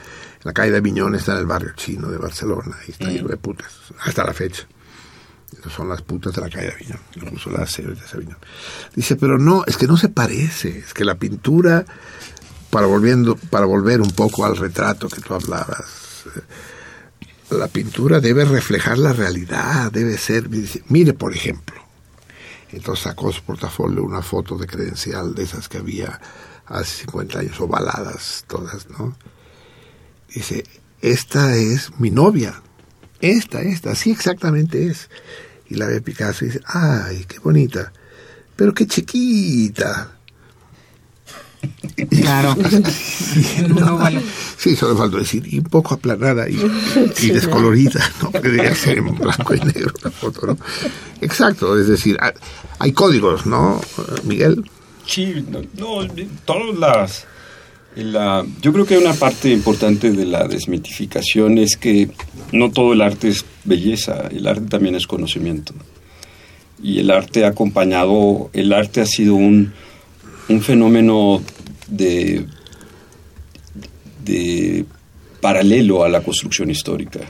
[0.42, 3.36] la calle de Aviñón está en el barrio chino de Barcelona y está lleno de
[3.36, 4.66] putas, hasta la fecha.
[5.74, 7.00] Son las putas de la calle de Aviñón.
[7.16, 8.38] Lo puso la señorita de Aviñón.
[8.94, 10.78] Dice, pero no, es que no se parece.
[10.78, 11.84] Es que la pintura,
[12.70, 18.44] para, volviendo, para volver un poco al retrato que tú hablabas, eh, la pintura debe
[18.44, 20.48] reflejar la realidad, debe ser...
[20.48, 21.85] dice, Mire, por ejemplo,
[22.76, 26.20] entonces sacó su portafolio una foto de credencial de esas que había
[26.66, 29.16] hace 50 años, ovaladas todas, ¿no?
[30.32, 30.64] Dice,
[31.00, 32.62] esta es mi novia.
[33.20, 35.08] Esta, esta, así exactamente es.
[35.68, 37.92] Y la ve Picasso y dice, ay, qué bonita,
[38.56, 40.15] pero qué chiquita.
[42.20, 42.54] Claro.
[43.70, 44.20] Un óvalo.
[44.56, 46.54] Sí, solo faltó decir, y un poco aplanada y,
[47.22, 48.30] y descolorida, ¿no?
[48.32, 50.58] Que debería ser en blanco y negro la foto, ¿no?
[51.20, 52.32] Exacto, es decir, hay-
[52.78, 53.80] hay códigos, ¿no,
[54.24, 54.62] Miguel?
[55.06, 56.06] Sí, no, no,
[56.44, 57.26] todas las...
[57.96, 62.10] la- yo creo que una parte importante de la desmitificación es que
[62.52, 65.72] no todo el arte es belleza, el arte también es conocimiento.
[66.82, 69.72] Y el arte ha acompañado, el arte ha sido un,
[70.48, 71.42] un fenómeno
[71.88, 72.46] de,
[74.24, 74.84] de
[75.40, 77.20] paralelo a la construcción histórica.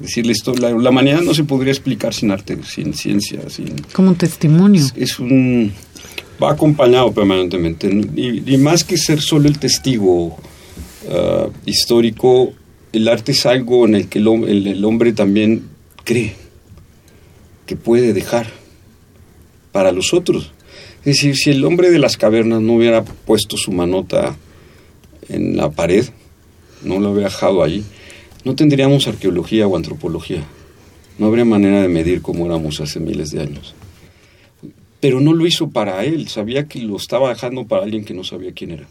[0.00, 0.26] Es decir,
[0.60, 4.84] la, la, humanidad no se podría explicar sin arte, sin ciencia, sin, Como un testimonio.
[4.94, 5.72] es un
[6.42, 10.36] va acompañado permanentemente y, y más que ser solo el testigo
[11.10, 12.52] ah, histórico
[12.92, 15.62] el arte es algo en el que el, hom- el- el hombre también
[16.04, 16.34] cree
[17.64, 18.48] que puede dejar
[19.72, 20.52] para los otros
[21.06, 24.36] es decir si el hombre de las cavernas no hubiera puesto su manota
[25.30, 26.04] en la pared
[26.82, 27.82] no lo hubiera dejado ahí
[28.44, 30.42] no tendríamos arqueología o antropología
[31.18, 33.74] no habría manera de medir cómo éramos hace miles de años
[35.00, 38.24] pero no lo hizo para él, sabía que lo estaba dejando para alguien que no
[38.24, 38.86] sabía quién era.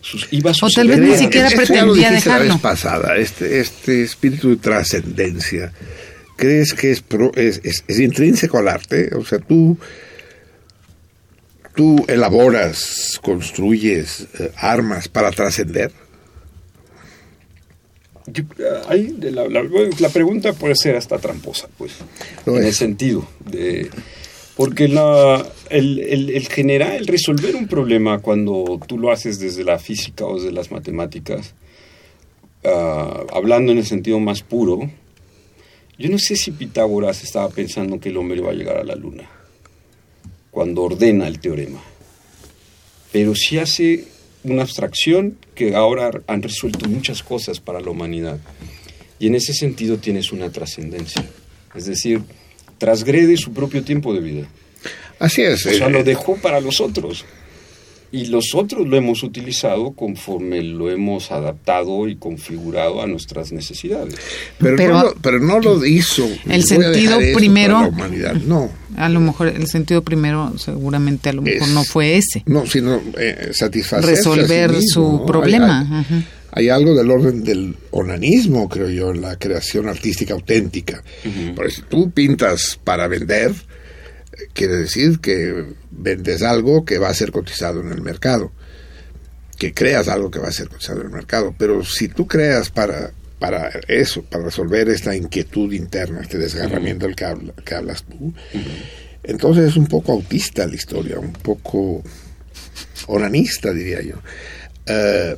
[0.00, 2.54] Sus- iba a O tal vez ni siquiera Esto ya lo pretendía dijiste la dejarlo.
[2.54, 5.72] vez pasada, este, este espíritu de trascendencia,
[6.36, 9.10] ¿crees que es, pro- es, es- es intrínseco al arte?
[9.14, 9.78] O sea, tú,
[11.74, 15.90] tú elaboras, construyes eh, armas para trascender.
[18.88, 19.64] Ahí, de la, la-
[19.98, 21.92] la pregunta puede ser hasta tramposa, pues,
[22.46, 22.64] en es.
[22.66, 23.90] el sentido de...
[24.56, 29.64] Porque la, el, el- el generar, el resolver un problema cuando tú lo haces desde
[29.64, 31.54] la física o desde las matemáticas,
[32.64, 34.88] ah, hablando en el sentido más puro,
[35.98, 38.94] yo no sé si Pitágoras estaba pensando que el hombre iba a llegar a la
[38.94, 39.28] luna
[40.54, 41.82] cuando ordena el teorema,
[43.10, 44.04] pero sí hace
[44.44, 48.38] una abstracción que ahora han resuelto muchas cosas para la humanidad.
[49.18, 51.24] Y en ese sentido tienes una trascendencia.
[51.74, 52.22] Es decir,
[52.78, 54.48] trasgrede su propio tiempo de vida.
[55.18, 55.66] Así es.
[55.66, 57.24] O sea, eh, lo dejó para los otros.
[58.16, 64.14] Y los otros lo hemos utilizado conforme lo hemos adaptado y configurado a nuestras necesidades.
[64.58, 66.24] pero, pero- no lo, pero no lo hizo.
[66.48, 68.34] El sentido primero- para La humanidad.
[68.34, 72.44] No, A lo mejor el sentido primero seguramente a lo mejor Es- no fue ese.
[72.46, 73.64] no, sino eh, sí
[74.00, 75.18] Resolver mismo, su ¿no?
[75.20, 76.04] Hay- problema.
[76.52, 81.02] hay- algo del orden del onanismo, creo yo, en la creación artística auténtica.
[81.56, 83.52] Por eso, si tú pintas para vender,
[84.52, 88.52] quiere decir que vendes algo que va a ser cotizado en el mercado,
[89.58, 91.54] que creas algo que va a ser cotizado en el mercado.
[91.58, 97.16] Pero si tú creas para, para eso, para resolver esta inquietud interna, este desgarramiento del
[97.16, 98.32] que, habla- que hablas tú,
[99.22, 102.02] entonces es un poco autista la historia, un poco
[103.06, 104.16] onanista, diría yo.
[104.86, 105.36] Eh,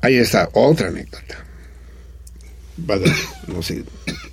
[0.00, 1.44] Ahí está otra anécdota.
[2.88, 3.12] Va de-
[3.48, 3.82] no sé,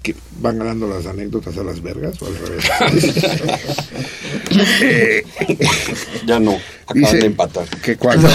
[0.03, 2.65] ¿qué- ¿van ganando las anécdotas a las vergas o al revés?
[4.81, 5.23] Eh,
[6.25, 6.53] Ya no,
[6.83, 7.67] acaban dice de empatar.
[7.81, 8.27] que cuando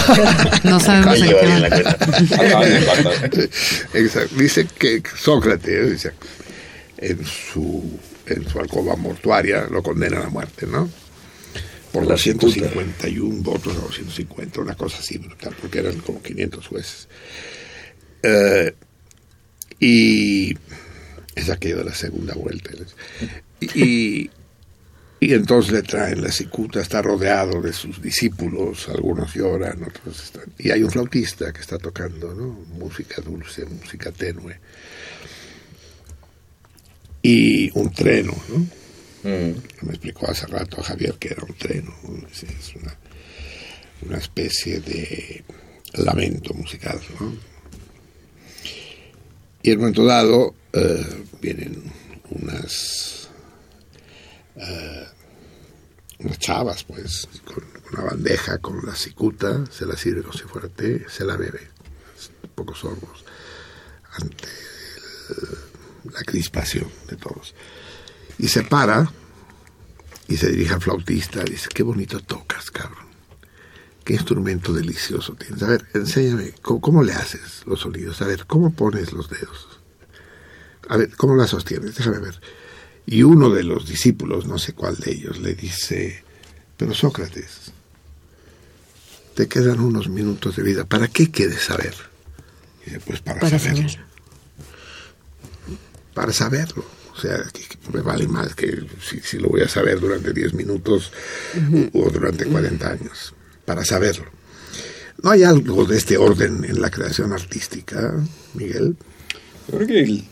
[0.63, 2.35] No sabemos en qué.
[2.35, 3.29] Acaban de empatar.
[3.93, 4.35] Exacto.
[4.35, 6.11] dice que Sócrates dice,
[6.97, 10.89] en su en su alcoba mortuaria lo condenan a muerte, ¿no?
[11.91, 17.09] Por La 251 votos a 250, una cosa así brutal, porque eran como 500 jueces.
[18.23, 18.73] Eh,
[19.81, 20.55] y
[21.35, 22.69] es aquello de la segunda vuelta.
[23.59, 24.29] Y,
[25.19, 30.53] y entonces le traen la cicuta, está rodeado de sus discípulos, algunos lloran, otros están.
[30.59, 32.47] Y hay un flautista que está tocando, ¿no?
[32.77, 34.59] Música dulce, música tenue.
[37.23, 38.67] Y un treno, ¿no?
[39.23, 42.27] Me explicó hace rato a Javier que era un treno, ¿no?
[42.27, 42.95] es es una,
[44.07, 45.43] una especie de
[45.93, 47.50] lamento musical, ¿no?
[49.63, 51.83] Y en un momento dado eh, vienen
[52.29, 53.29] unas
[54.55, 55.07] eh,
[56.19, 60.67] unas chavas, pues, con una bandeja con la cicuta, se la sirve como si fuera
[60.67, 61.67] té, se la bebe,
[62.53, 63.25] pocos sorbos,
[64.13, 64.47] ante
[66.11, 67.55] la crispación de todos.
[68.37, 69.11] Y se para
[70.27, 73.10] y se dirige al flautista dice, qué bonito tocas, cabrón.
[74.11, 75.63] Qué instrumento delicioso tienes.
[75.63, 78.21] A ver, enséñame, ¿cómo, cómo le haces los sonidos?
[78.21, 79.79] A ver, ¿cómo pones los dedos?
[80.89, 81.95] A ver, ¿cómo la sostienes?
[81.95, 82.41] Déjame ver.
[83.05, 86.25] Y uno de los discípulos, no sé cuál de ellos, le dice,
[86.75, 87.71] pero Sócrates,
[89.33, 90.83] te quedan unos minutos de vida.
[90.83, 91.95] ¿Para qué quieres saber?
[92.81, 93.87] Y dice, pues para, Para saberlo.
[93.87, 94.05] saber.
[96.13, 96.83] Para saberlo.
[97.15, 100.33] O sea, que, que me vale más que si, si lo voy a saber durante
[100.33, 101.13] 10 minutos
[101.93, 103.35] o durante 40 años.
[103.71, 104.25] Para saberlo.
[105.23, 108.21] ¿No hay algo de este orden en la creación artística,
[108.53, 108.97] Miguel?
[109.65, 110.23] Creo que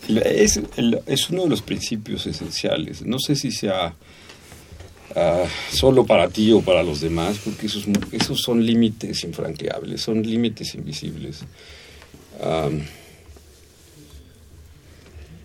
[1.05, 3.01] es, uno de los principios esenciales.
[3.01, 3.95] No sé si sea
[5.15, 10.21] ah, solo para ti o para los demás, porque esos, esos son límites infranqueables, son
[10.21, 11.37] límites invisibles.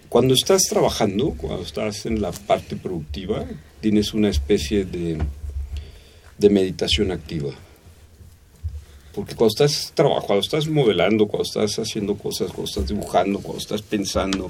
[0.08, 3.44] Cuando estás trabajando, cuando estás en la parte productiva,
[3.80, 5.18] tienes una especie de,
[6.38, 7.54] de meditación activa.
[9.14, 13.60] Porque cuando estás trabajando, cuando estás modelando, cuando estás haciendo cosas, cuando estás dibujando, cuando
[13.60, 14.48] estás pensando,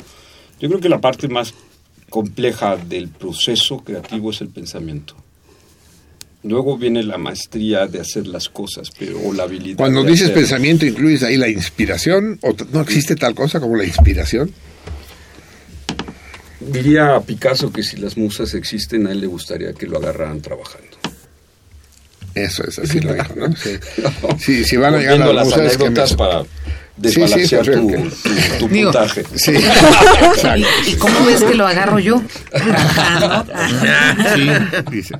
[0.58, 1.52] yo creo que la parte más
[2.08, 5.14] compleja del proceso creativo es el pensamiento.
[6.44, 9.78] Luego viene la maestría de hacer las cosas, pero o la habilidad.
[9.78, 12.38] Cuando dices pensamiento, ¿incluyes ahí la inspiración?
[12.42, 14.52] ¿O no existe tal cosa como la inspiración?
[16.60, 20.40] Diría a Picasso que si las musas existen, a él le gustaría que lo agarraran
[20.40, 21.03] trabajando.
[22.35, 23.55] Eso es, así lo dijo, ¿no?
[23.56, 23.78] Sí.
[24.39, 27.89] Sí, si van a llegar las musas, que me- anécdotas para Sí, sí, desbalancear tu,
[27.89, 29.24] que- tu- tu Digo, puntaje.
[29.35, 29.52] Sí,
[30.35, 30.66] exacto.
[30.86, 32.23] ¿Y cómo ves que lo agarro yo?
[34.35, 34.48] Sí,
[34.90, 35.15] dice.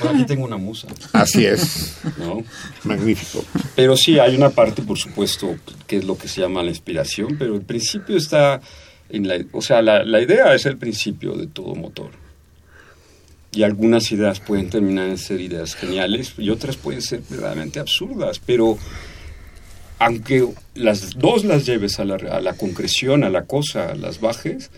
[0.00, 1.94] Bueno, aquí tengo una musa, Así es.
[2.18, 2.42] ¿no?
[2.84, 3.44] Magnífico.
[3.76, 5.56] Pero sí, hay una parte, por supuesto,
[5.86, 8.60] que es lo que se llama la inspiración, pero el principio está
[9.08, 9.36] en la...
[9.52, 12.10] O sea, la, la idea es el principio de todo motor.
[13.52, 18.40] Y algunas ideas pueden terminar en ser ideas geniales y otras pueden ser verdaderamente absurdas,
[18.44, 18.78] pero
[19.98, 24.70] aunque las dos las lleves a la, a la concreción, a la cosa, las bajes,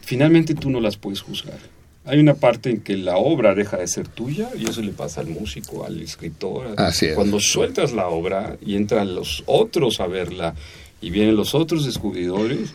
[0.00, 1.58] finalmente tú no las puedes juzgar.
[2.04, 5.20] Hay una parte en que la obra deja de ser tuya y eso le pasa
[5.20, 6.74] al músico, al escritor.
[6.78, 7.14] Así es.
[7.14, 10.54] Cuando sueltas la obra y entran los otros a verla
[11.02, 12.72] y vienen los otros descubridores,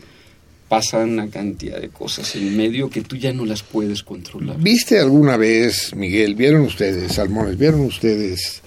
[0.74, 4.58] pasan una cantidad de cosas en medio que tú ya no las puedes controlar.
[4.58, 8.64] ¿Viste alguna vez, Miguel, vieron ustedes, Salmones, vieron ustedes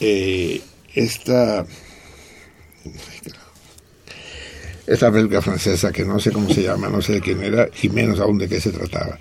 [0.00, 0.62] eh,
[0.94, 1.66] esta
[4.86, 7.88] esta película francesa que no sé cómo se llama, no sé de quién era y
[7.90, 9.18] menos aún de qué se trataba.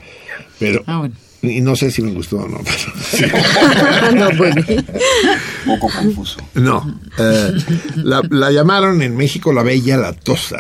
[0.57, 1.15] Pero Ah, bueno.
[1.41, 2.61] y no sé si me gustó o no.
[2.63, 4.65] pero- no, bueno.
[4.69, 6.39] Un poco confuso.
[6.55, 7.51] No, eh,
[7.97, 10.59] la, la llamaron en México la Bella la Tosa.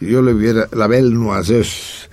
[0.00, 2.08] Yo le hubiera, la Belle Noiseuse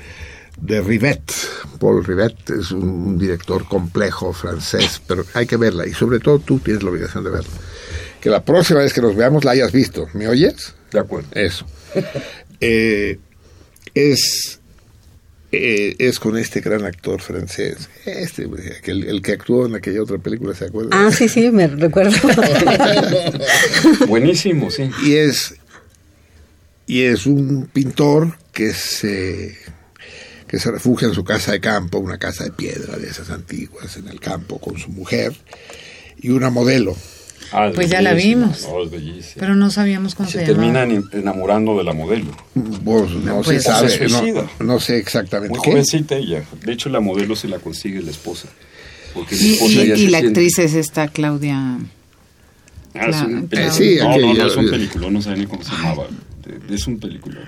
[0.61, 1.31] de Rivet.
[1.80, 6.59] Paul Rivet es un, director complejo francés, pero hay que verla y sobre todo tú
[6.59, 7.49] tienes la obligación de verla.
[8.19, 10.07] Que la próxima vez que nos veamos la hayas visto.
[10.14, 10.73] ¿Me oyes?
[10.91, 11.27] De acuerdo.
[11.34, 11.65] Eso.
[12.59, 13.19] Eh,
[13.93, 14.59] es,
[15.51, 18.49] eh, es con este gran actor francés, este,
[18.85, 20.89] el, el que actuó en aquella otra película, ¿se acuerda?
[20.91, 22.18] Ah, sí, sí, me recuerdo.
[24.07, 24.89] Buenísimo, sí.
[25.05, 25.56] y es
[26.88, 29.55] y es un pintor que se
[30.47, 33.97] que se refugia en su casa de campo, una casa de piedra de esas antiguas
[33.97, 35.34] en el campo con su mujer
[36.22, 36.95] y una modelo.
[37.51, 38.65] Ah, es Pues ya la vimos.
[38.89, 39.35] bellísima.
[39.39, 40.73] Pero no sabíamos cómo se, se llamaba.
[40.73, 42.31] terminan en- enamorando de la modelo.
[42.84, 45.72] Pues no pues, se o sabe, se no, no sé exactamente Muy qué.
[45.72, 46.43] jovencita ella.
[46.64, 48.47] De hecho, la modelo se la consigue la esposa.
[49.14, 51.77] Porque la Y, esposa y- ya y se la siente- actriz es esta Claudia.
[52.95, 53.72] Ah, es un Cla- película.
[53.73, 56.07] Sí, no, no, aquella- no es un película, no sé ni cómo se llamaba.
[56.69, 57.39] Es un película.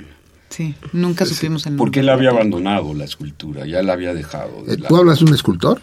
[0.50, 1.86] Sí, nunca supimos el nombre.
[1.86, 4.64] Porque él había abandonado la escultura, ya la había dejado.
[4.66, 4.78] de Eh.
[4.88, 5.82] ¿Tú hablas de un escultor?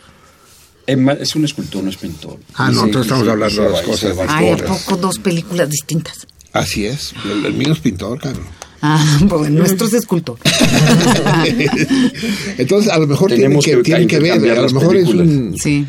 [0.86, 2.38] Es es un escultor, no es pintor.
[2.54, 4.82] Ah, no, entonces estamos hablando de y cosas se va- Ay, ¿a Todas.
[4.84, 6.26] poco dos películas distintas?
[6.52, 8.40] Así es, el, el mío es pintor, claro.
[8.82, 10.38] Ah, pues nuestro es escultor.
[12.58, 15.08] Entonces, a lo mejor tienen Tenemos que, que tienen que ver, a lo mejor es
[15.08, 15.56] un...
[15.58, 15.86] Sí.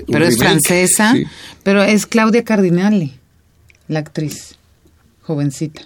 [0.00, 1.12] un Pero es francesa.
[1.14, 1.24] sí.
[1.62, 3.14] Pero es Claudia Cardinali,
[3.88, 4.56] la actriz.
[5.22, 5.82] Jovencita.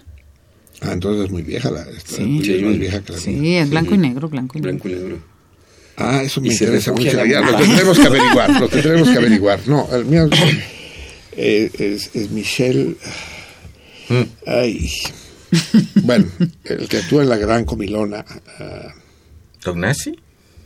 [0.81, 1.81] Ah, entonces es muy vieja la...
[1.89, 2.23] esta, Sí.
[2.23, 2.61] mucho Sí.
[2.63, 3.25] más vieja que la mía.
[3.25, 4.83] Sí, es blanco y negro, blanco y negro.
[4.83, 5.19] Blanco y negro.
[5.97, 7.25] Ah, eso me Y interesa mucho.
[7.25, 9.59] Ya, lo tendremos que averiguar, lo tendremos que averiguar.
[9.67, 10.29] No, el mío
[11.31, 12.95] eh, es, es Michelle...
[14.45, 14.89] Ay...
[16.03, 16.25] Bueno,
[16.65, 18.23] el que actúa en la gran comilona...
[19.63, 20.17] ¿Tognazzi?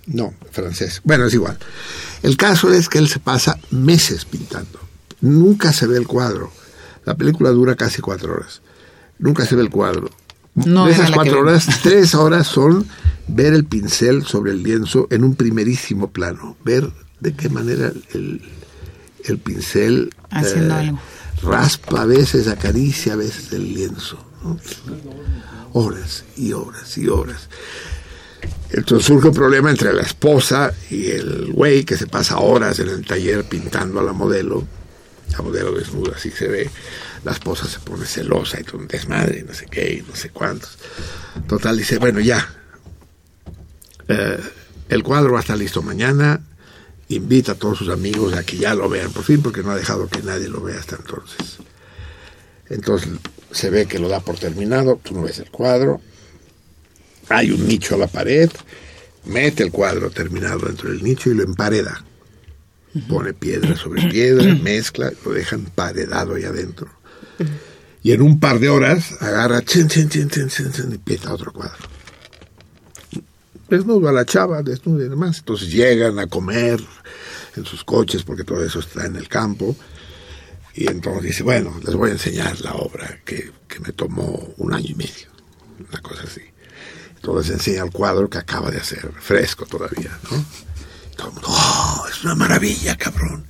[0.08, 1.02] No, francés.
[1.04, 1.58] Bueno, es igual.
[2.24, 4.80] El caso es que él se pasa meses pintando.
[5.22, 6.52] Nunca se ve el cuadro.
[7.06, 8.62] La película dura casi cuatro horas.
[9.22, 10.10] Nunca se ve el cuadro.
[10.53, 12.85] No de esas cuatro horas, tres horas son
[13.27, 16.91] ver el pincel sobre el lienzo en un primerísimo plano, ver
[17.22, 18.41] de qué manera el,
[19.23, 20.93] el pincel eh,
[21.41, 24.18] raspa a veces, acaricia a veces el lienzo.
[24.43, 24.60] ¿no?
[25.73, 27.48] Horas y horas y horas.
[28.72, 32.89] Entonces surge un problema entre la esposa y el güey que se pasa horas en
[32.89, 34.65] el taller pintando a la modelo.
[35.31, 36.69] La modelo desnuda, así se ve.
[37.23, 40.15] La esposa se pone celosa y todo un desmadre, y no sé qué, y no
[40.15, 40.77] sé cuántos.
[41.48, 42.53] Total, dice, bueno, ya.
[44.07, 44.39] Eh,
[44.89, 46.41] el cuadro va a estar listo mañana.
[47.10, 49.76] Invita a todos sus amigos a que ya lo vean por fin, porque no ha
[49.76, 51.57] dejado que nadie lo vea hasta entonces.
[52.69, 53.10] Entonces
[53.52, 56.02] se ve que lo da por terminado, tú no ves el cuadro,
[57.27, 58.49] hay un nicho a la pared,
[59.26, 62.03] mete el cuadro terminado dentro del nicho y lo empareda.
[63.07, 66.89] Pone piedra sobre piedra, mezcla, lo deja emparedado ahí adentro.
[68.03, 71.53] Y en un par de horas agarra chin, chin, chin, chin, chin, y pinta otro
[71.53, 71.77] cuadro.
[73.69, 75.39] Desnudo a la chava, desnudo y demás.
[75.39, 76.80] Entonces llegan a comer
[77.55, 79.76] en sus coches porque todo eso está en el campo.
[80.73, 84.73] Y entonces dice, bueno, les voy a enseñar la obra que, que me tomó un
[84.73, 85.27] año y medio.
[85.89, 86.41] Una cosa así.
[87.15, 90.43] Entonces enseña el cuadro que acaba de hacer, fresco todavía, ¿no?
[91.15, 93.45] Todo el mundo, ¡oh, es una maravilla, cabrón!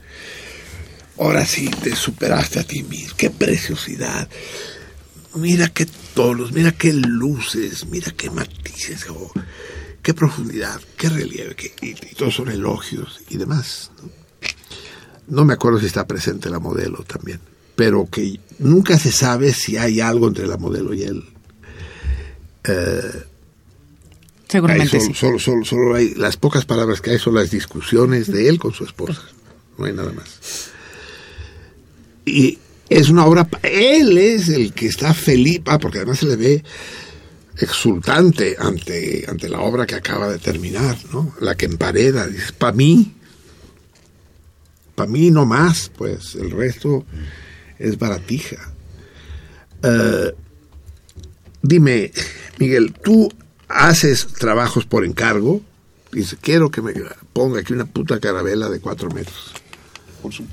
[1.22, 4.28] Ahora sí te superaste a ti mismo, qué preciosidad.
[5.36, 9.32] Mira qué tonos, mira qué luces, mira qué matices, oh,
[10.02, 13.92] qué profundidad, qué relieve, qué- y, y todos son elogios y demás.
[14.02, 14.10] ¿no?
[15.28, 17.40] No me acuerdo si está presente la modelo también,
[17.76, 21.24] pero que nunca se sabe si hay algo entre la modelo y él.
[22.64, 23.24] Eh,
[24.50, 25.14] Seguramente sí.
[25.14, 28.74] solo, solo, solo hay las pocas palabras que hay son las discusiones de él con
[28.74, 29.22] su esposa.
[29.78, 30.72] No hay nada más.
[32.26, 32.58] Y
[32.90, 36.64] es una obra, él es el que está feliz, porque además se le ve
[37.58, 41.34] exultante ante, ante la obra que acaba de terminar, ¿no?
[41.40, 43.14] La que empareda, dice, para mí,
[44.96, 47.06] para mí no más, pues el resto
[47.80, 48.74] es baratija.
[49.84, 50.34] Eh,
[51.62, 52.12] dime,
[52.60, 53.32] Miguel, ¿tú
[53.68, 55.62] haces trabajos por encargo?
[56.12, 56.94] Dice, quiero que me
[57.34, 59.54] ponga aquí una puta carabela de cuatro metros.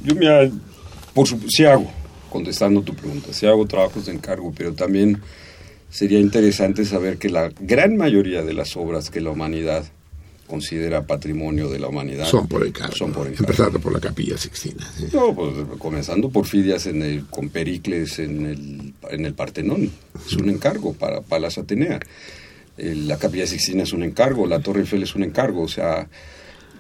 [0.03, 0.53] Yo me,
[1.19, 1.91] por sí hago,
[2.31, 5.21] contestando tu pregunta, sí hago trabajos de encargo, pero también
[5.91, 9.85] sería interesante saber que la gran mayoría de las obras que la humanidad
[10.47, 12.95] considera patrimonio de la humanidad Son por encargo.
[12.95, 13.45] Son por encargo.
[13.45, 14.89] Empezando por la capilla Sixtina.
[14.97, 15.09] ¿sí?
[15.13, 19.91] No, pues, comenzando por Fidias en el, con Pericles en el, en el Partenón.
[20.27, 22.01] Es un encargo para Palas Atenea.
[22.79, 25.63] Eh, La Capilla Sixtina es un encargo, la Torre Eiffel es un encargo.
[25.63, 26.09] O sea,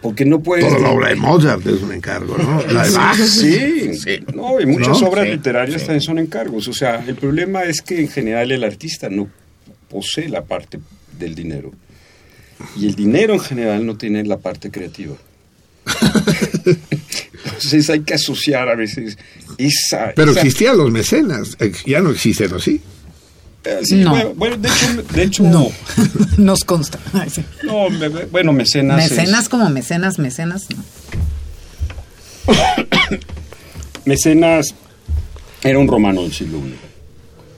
[0.01, 0.67] porque no puedes...
[0.67, 2.63] Toda la obra de Mozart es un encargo, ¿no?
[2.73, 3.17] La de Bach.
[3.17, 3.91] Sí,
[4.35, 5.09] no, y muchas ¿No?
[5.09, 5.87] obras Sí, literarias sí.
[5.87, 6.69] también son encargos.
[6.69, 9.29] O sea, el problema es que en general el artista no
[9.91, 10.79] posee la parte
[11.19, 11.73] del dinero.
[12.77, 15.17] Y el dinero en general no tiene la parte creativa.
[17.45, 19.17] Entonces hay que asociar a veces
[19.59, 20.13] esa...
[20.15, 22.81] Pero esa- existían los mecenas, ex- ya no existen, ¿o sí?
[23.65, 24.35] Eh, sí, No.
[24.35, 25.69] bueno, de hecho, de hecho No,
[26.39, 26.99] nos consta.
[27.13, 27.45] Ay, sí.
[27.65, 29.05] no, me- bueno, mecenas.
[29.05, 30.67] es- Mecenas como mecenas, mecenas.
[30.71, 30.85] no.
[34.05, 34.75] mecenas
[35.63, 36.75] era un romano del siglo I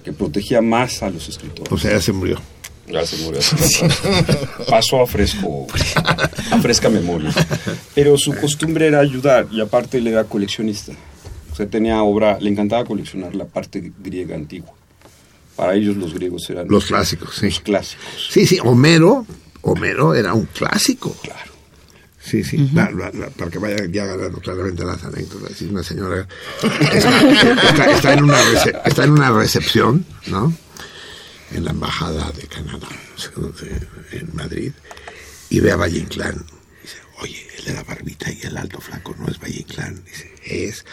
[0.04, 1.70] que protegía más a los escritores.
[1.70, 2.40] O sea, ya se murió.
[2.88, 3.40] Ya se murió.
[4.68, 5.66] Pasó a fresco,
[6.50, 7.30] a fresca memoria.
[7.94, 10.92] Pero su costumbre era ayudar y aparte él era coleccionista.
[11.52, 14.72] O sea, tenía obra, le encantaba coleccionar la parte griega antigua.
[15.56, 17.46] Para ellos los griegos eran Los clásicos, sí.
[17.46, 18.04] los clásicos.
[18.30, 19.26] Sí, sí, Homero,
[19.62, 21.14] Homero era un clásico.
[21.22, 21.50] Claro.
[22.22, 25.56] Sí, sí, la- la- la- para que vayan ya ganando claramente las anécdotas.
[25.56, 26.28] Sí, una señora
[26.62, 30.52] está, está- está en una rece- está en una recepción, ¿no?
[31.52, 32.86] En la embajada de Canadá,
[34.12, 34.72] en Madrid,
[35.48, 36.44] y ve a Valle Inclán.
[36.82, 40.02] Dice, oye, el de la barbita y el alto flaco no es Valle Inclán.
[40.04, 40.84] Dice, es.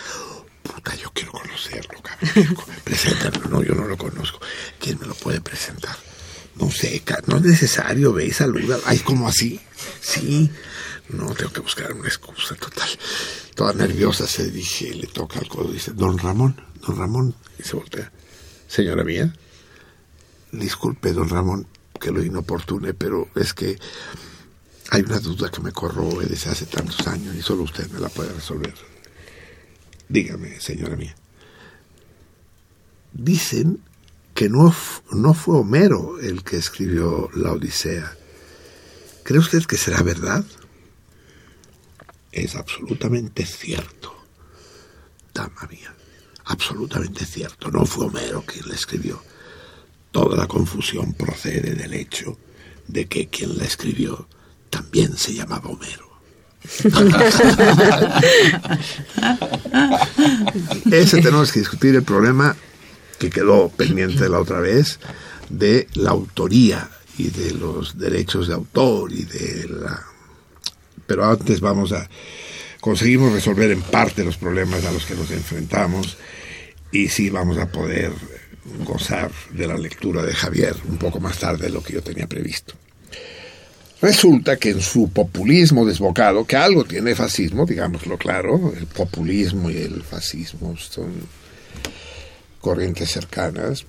[0.73, 2.57] Puta, yo quiero conocerlo, cabrón.
[2.83, 3.49] Preséntamelo.
[3.49, 4.39] No, yo no lo conozco.
[4.79, 5.95] ¿Quién me lo puede presentar?
[6.55, 8.79] No sé, no es necesario, ve y saluda.
[8.85, 9.59] Ay, ¿cómo así?
[10.01, 10.49] Sí.
[11.09, 12.89] No, tengo que buscar una excusa total.
[13.55, 17.35] Toda nerviosa se dirige, le toca al codo dice, don Ramón, don Ramón.
[17.59, 18.11] Y se voltea.
[18.67, 19.33] Señora mía,
[20.51, 21.67] disculpe, don Ramón,
[21.99, 23.77] que lo inoportune, pero es que
[24.89, 28.09] hay una duda que me corroe desde hace tantos años y solo usted me la
[28.09, 28.73] puede resolver.
[30.09, 31.15] Dígame, señora mía.
[33.13, 33.81] Dicen
[34.33, 34.73] que no,
[35.11, 38.15] no fue Homero el que escribió la Odisea.
[39.23, 40.45] ¿Cree usted que será verdad?
[42.31, 44.15] Es absolutamente cierto,
[45.33, 45.93] dama mía.
[46.45, 47.71] Absolutamente cierto.
[47.71, 49.21] No fue Homero quien la escribió.
[50.11, 52.37] Toda la confusión procede del hecho
[52.87, 54.27] de que quien la escribió
[54.69, 56.06] también se llamaba Homero.
[60.91, 62.55] Ese tenemos que discutir el problema
[63.19, 64.99] que quedó pendiente la otra vez
[65.49, 70.05] de la autoría y de los derechos de autor y de la...
[71.05, 72.09] Pero antes vamos a...
[72.79, 76.17] Conseguimos resolver en parte los problemas a los que nos enfrentamos
[76.91, 78.13] y sí vamos a poder
[78.85, 82.27] gozar de la lectura de Javier un poco más tarde de lo que yo tenía
[82.27, 82.75] previsto.
[84.01, 89.77] Resulta que en su populismo desbocado, que algo tiene fascismo, digámoslo claro, el populismo y
[89.77, 91.13] el fascismo son
[92.61, 93.85] corrientes cercanas,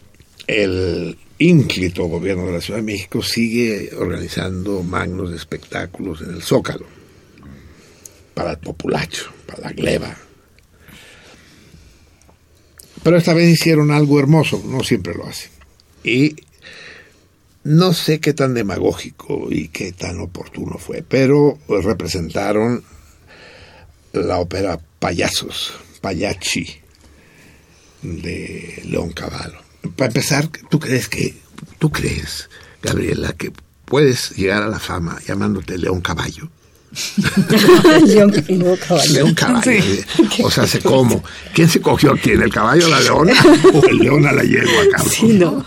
[0.46, 6.86] el ínclito gobierno de la Ciudad de México sigue organizando magnos espectáculos en el Zócalo,
[8.32, 10.16] para el populacho, para la gleba.
[13.02, 15.50] Pero esta vez hicieron algo hermoso, no siempre lo hacen.
[16.02, 16.34] Y
[17.64, 22.82] no sé qué tan demagógico y qué tan oportuno fue, pero representaron
[24.12, 26.66] la ópera Payasos, Payachi,
[28.02, 29.58] de León Cavallo.
[29.96, 31.34] Para empezar, ¿tú crees que,
[31.78, 32.48] tú crees,
[32.82, 33.52] Gabriela, que
[33.84, 36.48] puedes llegar a la fama llamándote León Caballo?
[38.06, 39.12] León, León Caballo.
[39.12, 39.70] León Caballo.
[39.70, 40.04] eh.
[40.42, 41.22] O sea, se como.
[41.54, 42.40] ¿Quién se cogió quién?
[42.42, 43.34] ¿El caballo a la leona
[43.74, 45.12] o el león a la yegua, cabrón?
[45.12, 45.66] Sí, no.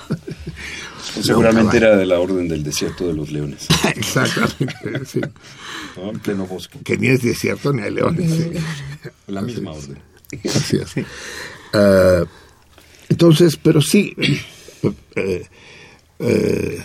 [1.22, 3.68] Seguramente era de la orden del desierto de los leones.
[3.96, 5.22] Exactamente, sí.
[5.98, 6.12] ¿no?
[6.12, 6.80] En pleno bosque.
[6.84, 8.32] Que ni es desierto ni hay leones.
[8.32, 8.52] sí.
[9.28, 9.98] La misma orden.
[10.46, 10.98] Así es.
[11.74, 12.26] Eh,
[13.10, 14.16] entonces, pero sí,
[15.16, 15.46] eh,
[16.20, 16.80] eh,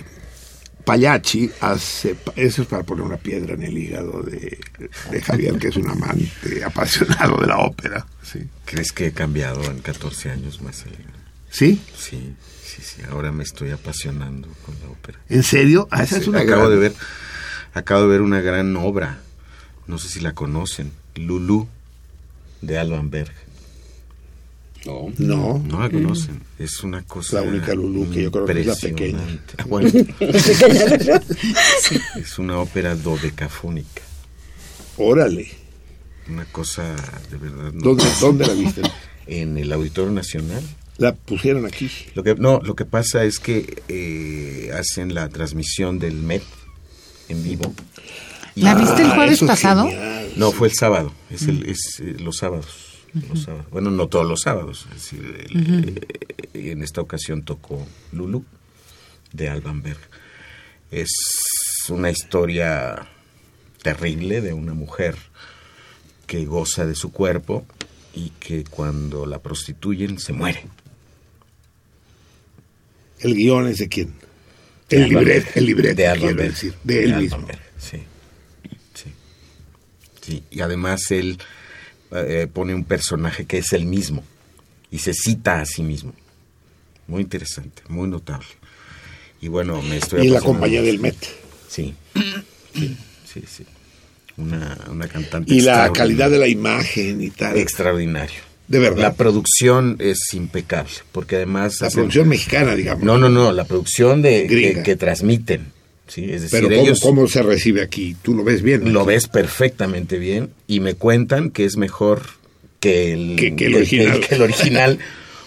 [0.84, 4.58] Payachi hace, eso es para poner una piedra en el hígado de,
[5.10, 8.06] de Javier, que es un amante apasionado de la ópera.
[8.22, 8.40] ¿sí?
[8.64, 10.84] ¿Crees que he cambiado en 14 años más?
[11.50, 11.80] ¿Sí?
[11.98, 12.34] Sí,
[12.76, 13.02] sí, sí.
[13.10, 15.18] Ahora me estoy apasionando con la ópera.
[15.28, 15.88] ¿En serio?
[15.90, 16.94] Ah, esa es Sí, una acabo gran- de ver,
[17.74, 19.20] acabo de ver una gran obra.
[19.86, 20.92] No sé si la conocen.
[21.14, 21.68] Lulú
[22.60, 23.32] de Alban Berg.
[24.84, 25.12] No.
[25.18, 26.42] No, No la conocen.
[26.58, 27.40] Es una cosa.
[27.40, 29.18] La única Lulú que yo creo que es la pequeña.
[29.22, 29.64] impresionante.
[29.64, 29.90] Bueno,
[32.16, 34.02] es una ópera dodecafónica.
[34.96, 35.48] órale.
[36.28, 36.94] Una cosa
[37.30, 37.72] de verdad.
[37.72, 38.82] no- ¿Dónde, ¿Dónde la viste?
[39.28, 40.62] En el Auditorio Nacional.
[40.98, 41.90] La pusieron aquí.
[42.14, 46.42] Lo que, no, lo que pasa es que eh, hacen la transmisión del MET
[47.28, 47.74] en vivo.
[48.54, 49.84] Y- ¿La viste el Ah, jueves pasado?
[49.88, 50.32] genial.
[50.36, 51.12] No, fue el sábado.
[51.30, 52.66] Es, el, es eh, los sábados.
[53.28, 53.66] los sábados.
[53.70, 54.86] Bueno, no todos los sábados.
[54.94, 56.06] Es decir, el-
[56.54, 58.44] eh, en esta ocasión tocó Lulu
[59.32, 60.00] de Alban Berg.
[60.90, 61.10] Es
[61.90, 63.06] una historia
[63.82, 65.16] terrible de una mujer
[66.26, 67.66] que goza de su cuerpo
[68.14, 70.64] y que cuando la prostituyen se muere.
[73.26, 74.14] ¿El guion es de quién?
[74.88, 75.46] De El Berg.
[75.54, 77.46] el de quiero decir, de él mismo.
[77.78, 78.02] Sí.
[78.94, 79.10] sí.
[80.20, 81.38] Sí, y además él
[82.12, 84.22] eh, pone un personaje que es el mismo
[84.90, 86.14] y se cita a sí mismo.
[87.08, 88.46] Muy interesante, muy notable.
[89.40, 91.16] Y bueno, me estoy Y la compañía del Met.
[91.68, 91.94] Sí,
[92.74, 92.96] sí,
[93.32, 93.66] sí, sí.
[94.36, 97.56] Una, una cantante Y la calidad de la imagen y tal.
[97.56, 98.40] Extraordinario.
[98.68, 99.02] De verdad.
[99.02, 101.80] La producción es impecable, porque además...
[101.80, 103.04] La hacen- producción mexicana, digamos.
[103.04, 105.66] No, no, no, la producción de que, transmiten.
[106.08, 106.24] ¿sí?
[106.24, 108.16] Es decir, Pero ¿cómo, ellos cómo se recibe aquí?
[108.22, 108.92] ¿Tú lo ves bien?
[108.92, 112.22] lo ves perfectamente bien y me cuentan que es mejor
[112.80, 114.20] que el, Que- que el original.
[114.20, 114.98] que el original,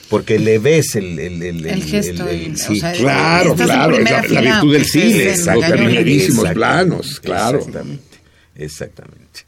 [0.09, 1.19] porque le ves el...
[1.19, 2.73] El, el, El gesto y- sí.
[2.73, 7.57] o sea, Claro, claro, es la, la virtud del aunque cine, los planos, claro.
[7.59, 8.17] Exactamente,
[8.55, 9.39] exactamente.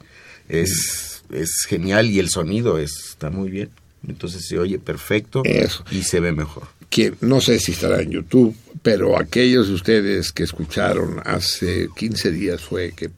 [0.49, 3.69] Es, es genial y el sonido es- está muy bien.
[4.07, 5.83] Entonces se oye perfecto Eso.
[5.91, 6.67] y se ve mejor.
[6.89, 12.31] Que no sé si estará en YouTube, pero aquellos de ustedes que escucharon hace 15
[12.31, 13.11] días fue que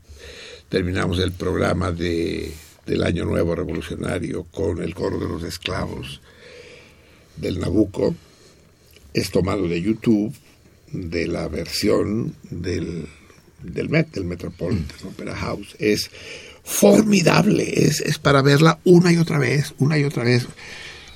[0.69, 2.52] terminamos el programa de,
[2.85, 6.19] del Año Nuevo Revolucionario con el coro de los esclavos
[7.38, 8.15] del Nabucco.
[9.14, 10.34] Es tomado de YouTube,
[10.91, 13.07] de la versión del,
[13.64, 15.76] del Met, del Metropolitan Opera House.
[15.80, 16.10] Es
[16.64, 20.48] formidable, es, es para verla una y otra vez, una y otra vez.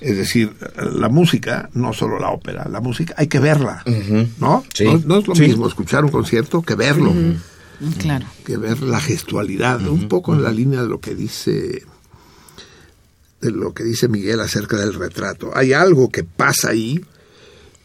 [0.01, 3.83] Es decir, la música, no solo la ópera, la música hay que verla,
[4.39, 4.63] ¿no?
[4.73, 4.83] Sí.
[4.85, 5.01] ¿no?
[5.05, 5.41] no es lo Sí.
[5.43, 7.13] mismo escuchar un concierto que verlo,
[7.99, 8.25] Claro.
[8.45, 11.83] que ver la gestualidad, un poco en la línea de lo que dice
[13.41, 15.51] de lo que dice Miguel acerca del retrato.
[15.55, 16.99] Hay algo que pasa ahí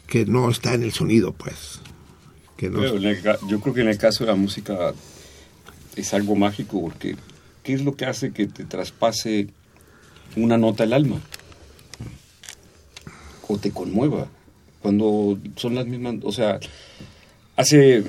[0.07, 1.79] que no está en el sonido, pues.
[2.57, 4.93] Que no, Pero en el ca- yo creo que en el caso de la música
[5.95, 7.15] es algo mágico porque
[7.63, 9.47] ¿qué es lo que hace que te traspase
[10.35, 11.19] una nota el alma?
[13.47, 14.27] O te conmueva.
[14.81, 16.59] cuando son las mismas, o sea,
[17.55, 18.03] hace,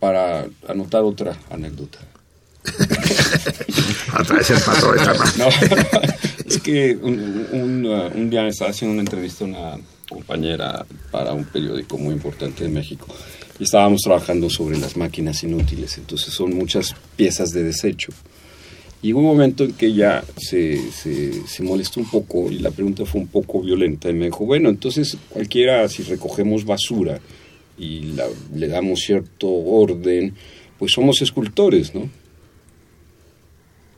[0.00, 1.98] para anotar otra anécdota.
[4.18, 5.04] Otra vez el patrón de.
[5.38, 5.48] No,
[6.46, 9.78] es que un, un, un día estaba haciendo una entrevista a una
[10.08, 13.06] compañera para un periódico muy importante de México
[13.58, 18.12] y estábamos trabajando sobre las máquinas inútiles, entonces son muchas piezas de desecho.
[19.00, 23.04] Hubo un momento en que ella se, se, se molestó un poco y la pregunta
[23.06, 27.20] fue un poco violenta y me dijo, bueno, entonces cualquiera, si recogemos basura
[27.78, 30.34] y la- le damos cierto orden,
[30.78, 32.10] pues somos escultores, ¿no?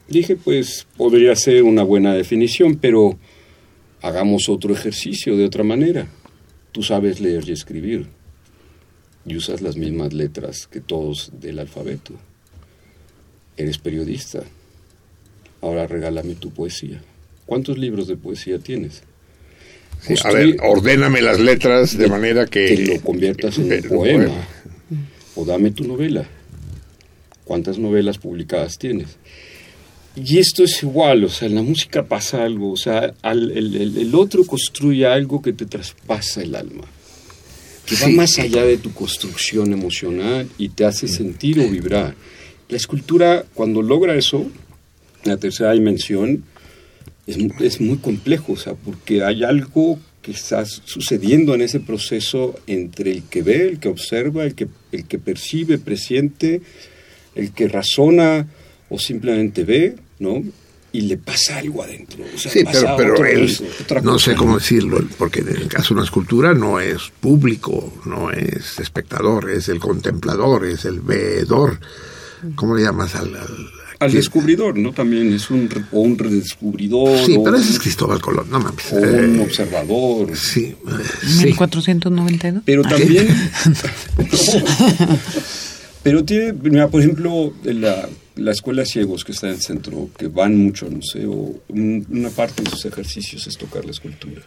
[0.08, 3.18] Dije, pues podría ser una buena definición, pero
[4.02, 6.08] hagamos otro ejercicio de otra manera.
[6.72, 8.06] Tú sabes leer y escribir
[9.24, 12.14] y usas las mismas letras que todos del alfabeto.
[13.56, 14.42] Eres periodista.
[15.62, 17.00] Ahora regálame tu poesía.
[17.46, 19.02] ¿Cuántos libros de poesía tienes?
[20.00, 22.66] Sí, a ver, ordéname las letras de manera que...
[22.74, 24.24] que lo conviertas en un poema.
[24.26, 24.48] poema.
[25.36, 26.26] O dame tu novela.
[27.44, 29.16] ¿Cuántas novelas publicadas tienes?
[30.16, 33.76] Y esto es igual, o sea, en la música pasa algo, o sea, al- el,
[33.76, 36.84] el- el otro construye algo que te traspasa el alma,
[37.86, 38.12] que va Sí.
[38.14, 42.14] más allá de tu construcción emocional y te hace sentir o vibrar.
[42.68, 44.46] La escultura, cuando logra eso,
[45.24, 46.44] la tercera dimensión,
[47.26, 51.80] es, mu- es muy complejo, o sea, porque hay algo que está sucediendo en ese
[51.80, 56.60] proceso entre el que ve, el que observa, el que, el que percibe, presiente,
[57.34, 58.46] el que razona
[58.88, 60.42] o simplemente ve, ¿no?
[60.92, 62.24] Y le pasa algo adentro.
[62.34, 63.56] o sea, Sí, pero, pero él,
[64.02, 68.32] no sé cómo decirlo, porque en el caso de una escultura no es público, no
[68.32, 71.78] es espectador, es el contemplador, es el veedor.
[72.56, 73.36] ¿Cómo le llamas al...?
[73.36, 74.92] al- Al descubridor, ¿no?
[74.92, 77.18] También es un, re- o un redescubridor.
[77.26, 78.92] Sí, o pero ese un- es Cristóbal Colón, no mames.
[78.92, 80.36] o un Eh, observador.
[80.36, 80.74] sí, eh,
[81.26, 81.44] sí.
[81.44, 82.62] 1492.
[82.64, 83.28] Pero también.
[86.02, 90.28] Pero tiene, mira, por ejemplo, la, la escuela ciegos que está en el centro, que
[90.28, 91.30] van mucho al museo,
[91.68, 94.40] un- una parte de sus ejercicios es tocar la escultura.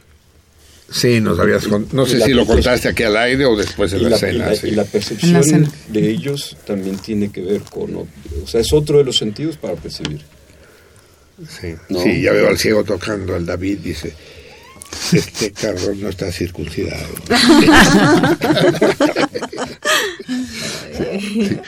[0.92, 4.04] Sí, nos habías con- no sé si lo contaste aquí al aire o después en
[4.04, 4.46] la, la, y escena.
[4.50, 4.68] la- sí.
[4.68, 5.72] y la percepción la cena.
[5.88, 7.96] de ellos también tiene que ver con.
[7.96, 8.08] O
[8.44, 10.22] o sea, es otro de los sentidos para percibir.
[11.50, 12.00] Sí, ¿no?
[12.02, 14.14] sí, ya veo al ciego tocando, al David dice,
[15.12, 17.08] este cabrón no está circuncidado.
[20.98, 21.60] Sí.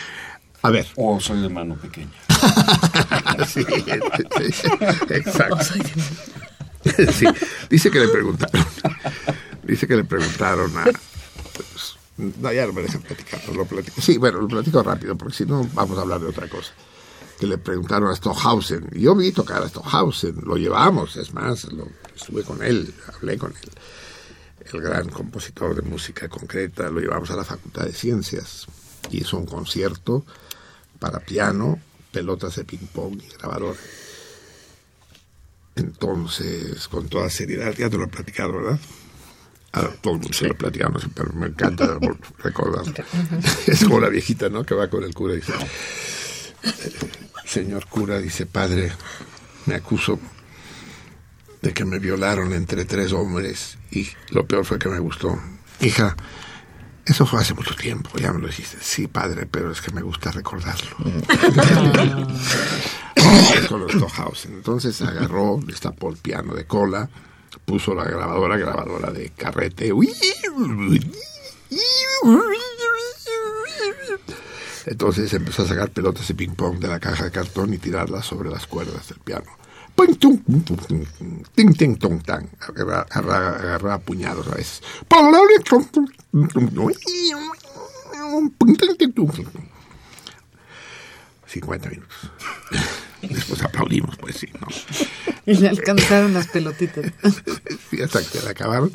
[0.61, 2.09] A ver, O soy de mano pequeña.
[3.47, 4.67] sí, sí,
[5.09, 5.57] exacto.
[7.11, 7.25] Sí,
[7.69, 8.65] dice que le preguntaron,
[9.63, 10.83] dice que le preguntaron a...
[10.83, 14.01] pues, no, ya no me dejan platicar, no lo platico.
[14.01, 16.71] Sí, bueno, lo platico rápido, porque si no vamos a hablar de otra cosa.
[17.39, 18.89] Que le preguntaron a Stockhausen.
[18.93, 23.37] y Yo vi tocar a Stockhausen, lo llevamos, es más, lo, estuve con él, hablé
[23.37, 23.71] con él.
[24.71, 28.65] El gran compositor de música concreta, lo llevamos a la Facultad de Ciencias.
[29.11, 30.25] Hizo un concierto
[30.97, 31.79] para piano,
[32.11, 33.77] pelotas de ping-pong y grabadora.
[35.75, 38.79] Entonces, con toda seriedad, ya te lo he platicado, ¿verdad?
[39.73, 41.97] A todo el mundo se lo he platicado, no sé, pero me encanta
[42.39, 42.93] recordarlo.
[43.67, 44.63] Es como la viejita, ¿no?
[44.63, 45.53] Que va con el cura y dice,
[47.45, 48.93] señor cura, dice, padre,
[49.65, 50.19] me acuso
[51.61, 55.37] de que me violaron entre tres hombres y lo peor fue que me gustó.
[55.81, 56.15] Hija,
[57.05, 58.77] eso fue hace mucho tiempo, ya me lo dijiste.
[58.81, 60.95] Sí, padre, pero es que me gusta recordarlo.
[63.69, 63.87] con.
[64.45, 67.09] Entonces agarró, destapó el piano de cola,
[67.65, 69.91] puso la grabadora, grabadora de carrete.
[74.85, 78.49] Entonces empezó a sacar pelotas de ping-pong de la caja de cartón y tirarlas sobre
[78.49, 79.45] las cuerdas del piano.
[81.55, 82.45] Ting, ting, tong, tang.
[82.59, 84.81] Agarra- agarra- Agarraba puñados a veces.
[91.47, 92.17] 50 minutos.
[93.29, 94.67] Después aplaudimos, pues sí, ¿no?
[95.47, 97.11] Y le alcanzaron las pelotitas.
[97.91, 98.91] Y hasta que la acabaron,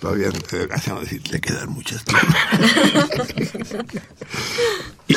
[0.00, 2.02] todavía eh, hacemos decir, le quedan muchas.
[5.08, 5.16] y,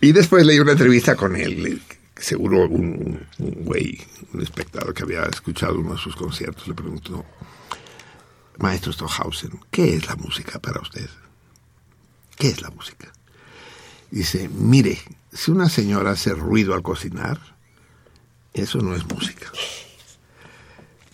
[0.00, 1.78] y después leí una entrevista con él, eh,
[2.16, 4.00] seguro un, un güey,
[4.32, 7.24] un espectador que había escuchado uno de sus conciertos, le preguntó,
[8.58, 11.08] Maestro Stockhausen, ¿qué es la música para usted?
[12.36, 13.12] ¿Qué es la música?
[14.10, 14.98] Dice, mire,
[15.34, 17.40] si una señora hace ruido al cocinar,
[18.52, 19.50] eso no es música.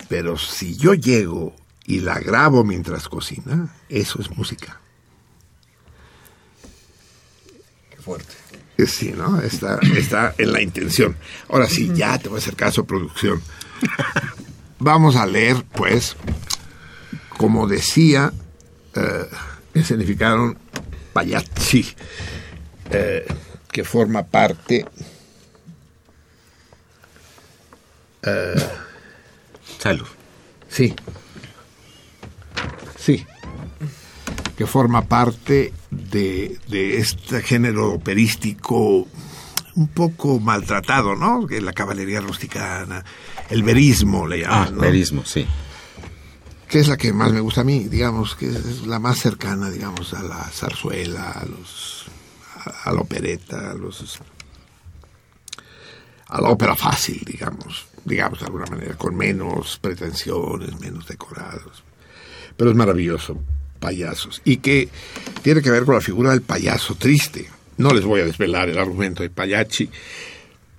[0.09, 1.57] Pero si yo llego
[1.87, 4.79] y la grabo mientras cocina, eso es música.
[7.91, 8.35] Qué fuerte.
[8.77, 9.41] Eh, Sí, ¿no?
[9.41, 11.17] Está, está en la intención.
[11.49, 13.43] Ahora sí, ya te voy a hacer caso, producción.
[14.79, 16.17] Vamos a leer, pues,
[17.37, 18.33] como decía,
[18.95, 19.27] eh,
[19.75, 20.59] escenificaron
[21.13, 21.87] Pagliacci,
[22.91, 23.27] eh,
[23.73, 24.85] que forma parte
[29.79, 30.07] Salud.
[30.69, 30.95] Sí.
[32.99, 33.25] Sí.
[34.57, 39.09] Que forma parte de, de este género operístico
[39.77, 41.47] un poco maltratado, ¿no?
[41.47, 43.03] Que la caballería rusticana,
[43.49, 44.81] el verismo le llaman, Ah, ¿no?
[44.83, 45.47] verismo, sí.
[46.69, 49.71] que es la que más me gusta a mí, digamos, que es la más cercana,
[49.71, 52.00] digamos, a la zarzuela, a los
[52.85, 54.21] a, la opereta, a los
[56.29, 61.83] a la ópera fácil, digamos, digamos de alguna manera, con menos pretensiones, menos decorados.
[62.57, 63.41] Pero es maravilloso,
[63.81, 64.41] payasos.
[64.45, 64.89] Y que
[65.43, 67.51] tiene que ver con la figura del payaso triste.
[67.79, 69.91] No les voy a desvelar el argumento de Pagliacci,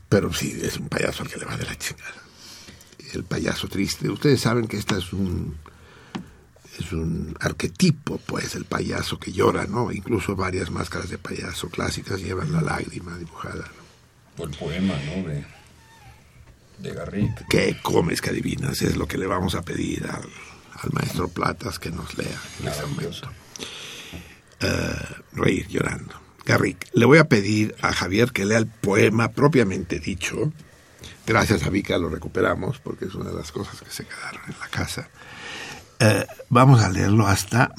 [0.07, 2.21] pero sí, es un payaso al que le va de la chingada.
[3.13, 4.09] El payaso triste.
[4.09, 5.57] Ustedes saben que esta es un
[6.81, 9.91] es un arquetipo, pues, el payaso que llora, ¿no?
[9.91, 13.65] Incluso varias máscaras de payaso clásicas llevan la lágrima dibujada.
[14.37, 14.43] ¿no?
[14.43, 15.27] O el poema, ¿no?
[15.27, 15.45] De,
[16.79, 17.47] de Garrick.
[17.49, 18.81] ¿Qué comes que adivinas?
[18.81, 20.27] Es lo que le vamos a pedir al,
[20.81, 23.31] al maestro Platas que nos lea en ese momento.
[24.59, 26.19] Eh, reír llorando.
[26.45, 30.51] Garrick, le voy a pedir a Javier que lea el poema propiamente dicho.
[31.25, 34.59] Gracias a Vika lo recuperamos porque es una de las cosas que se quedaron en
[34.59, 35.07] la casa.
[36.03, 37.71] Eh, vamos a leerlo hasta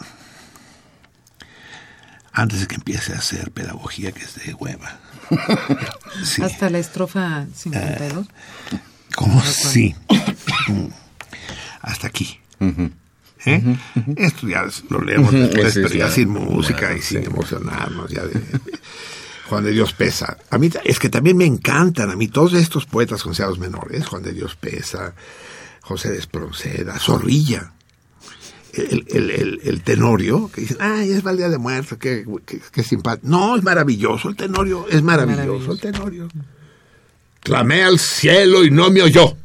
[2.32, 4.98] antes de que empiece a hacer pedagogía que es de hueva.
[6.24, 6.42] Sí.
[6.42, 8.26] Hasta la estrofa 52.
[9.16, 9.94] ¿Cómo sí?
[11.80, 12.38] Hasta aquí.
[13.44, 13.76] ¿Eh?
[14.16, 17.26] Esto ya lo leemos después, Sí, pero sí, ya sin música y sin sí.
[17.26, 18.10] emocionarnos.
[18.10, 18.40] Ya de,
[19.48, 20.36] Juan de Dios Pesa.
[20.50, 24.06] A mí es que también me encantan a mí todos estos poetas considerados menores.
[24.06, 25.14] Juan de Dios Pesa,
[25.80, 27.72] José de Espronceda, Zorrilla.
[28.72, 32.60] El, el, el, el tenorio, que dicen, ay, es el día de muerto, qué, qué,
[32.72, 33.28] qué simpático.
[33.28, 35.72] No, es maravilloso, el tenorio es maravilloso, Maravilloso.
[35.72, 36.28] el tenorio.
[37.40, 39.36] Clamé al cielo y no me oyó.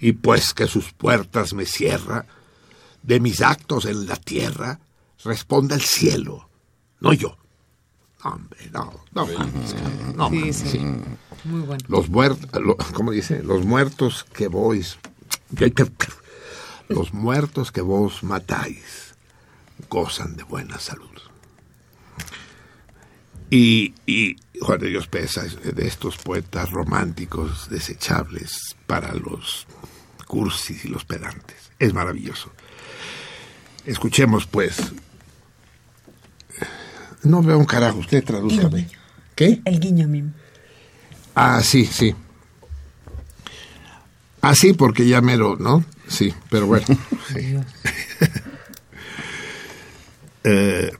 [0.00, 2.24] Y pues que sus puertas me cierra,
[3.02, 4.78] de mis actos en la tierra,
[5.24, 6.48] responda el cielo,
[7.00, 7.36] no yo.
[8.24, 9.26] No, hombre, no, no,
[10.16, 10.68] no, Sí, sí.
[10.70, 10.78] sí.
[11.44, 11.84] Muy bueno.
[11.88, 12.48] Los muertos,
[12.92, 13.42] ¿cómo dice?
[13.42, 14.98] Los muertos que vos,
[16.94, 19.14] los muertos que vos matáis,
[19.88, 21.08] gozan de buena salud.
[23.50, 29.66] Y, y Juan de Dios Pesa es de estos poetas románticos desechables para los
[30.26, 31.70] cursis y los pedantes.
[31.78, 32.50] Es maravilloso.
[33.84, 34.76] Escuchemos, pues.
[37.22, 38.88] No veo un carajo, usted tradúzcame.
[39.34, 39.60] ¿Qué?
[39.64, 40.32] El guiño mim.
[41.34, 42.14] Ah, sí, sí.
[44.42, 45.84] Ah, sí, porque ya mero, ¿no?
[46.08, 46.86] Sí, pero bueno.
[47.34, 47.56] sí.
[50.44, 50.90] Eh,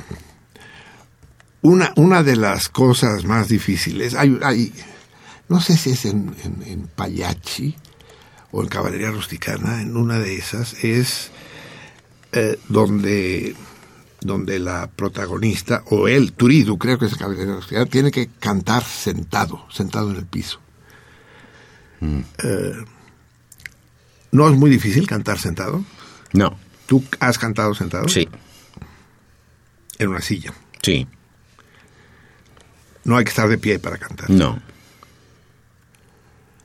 [1.62, 4.72] una, una de las cosas más difíciles, hay, hay
[5.48, 7.74] no sé si es en, en, en Pagliacci
[8.52, 11.30] o en Caballería Rusticana, en una de esas, es
[12.32, 13.54] eh, donde,
[14.20, 18.84] donde la protagonista, o él, Turidu, creo que es en Caballería Rusticana, tiene que cantar
[18.84, 20.60] sentado, sentado en el piso.
[22.00, 22.72] Eh,
[24.32, 25.84] ¿No es muy difícil cantar sentado?
[26.32, 28.08] No, ¿Tú has cantado sentado?
[28.08, 28.28] sí,
[29.98, 30.52] En una silla.
[30.82, 31.06] sí,
[33.04, 34.28] No hay que estar de pie para cantar.
[34.30, 34.60] no.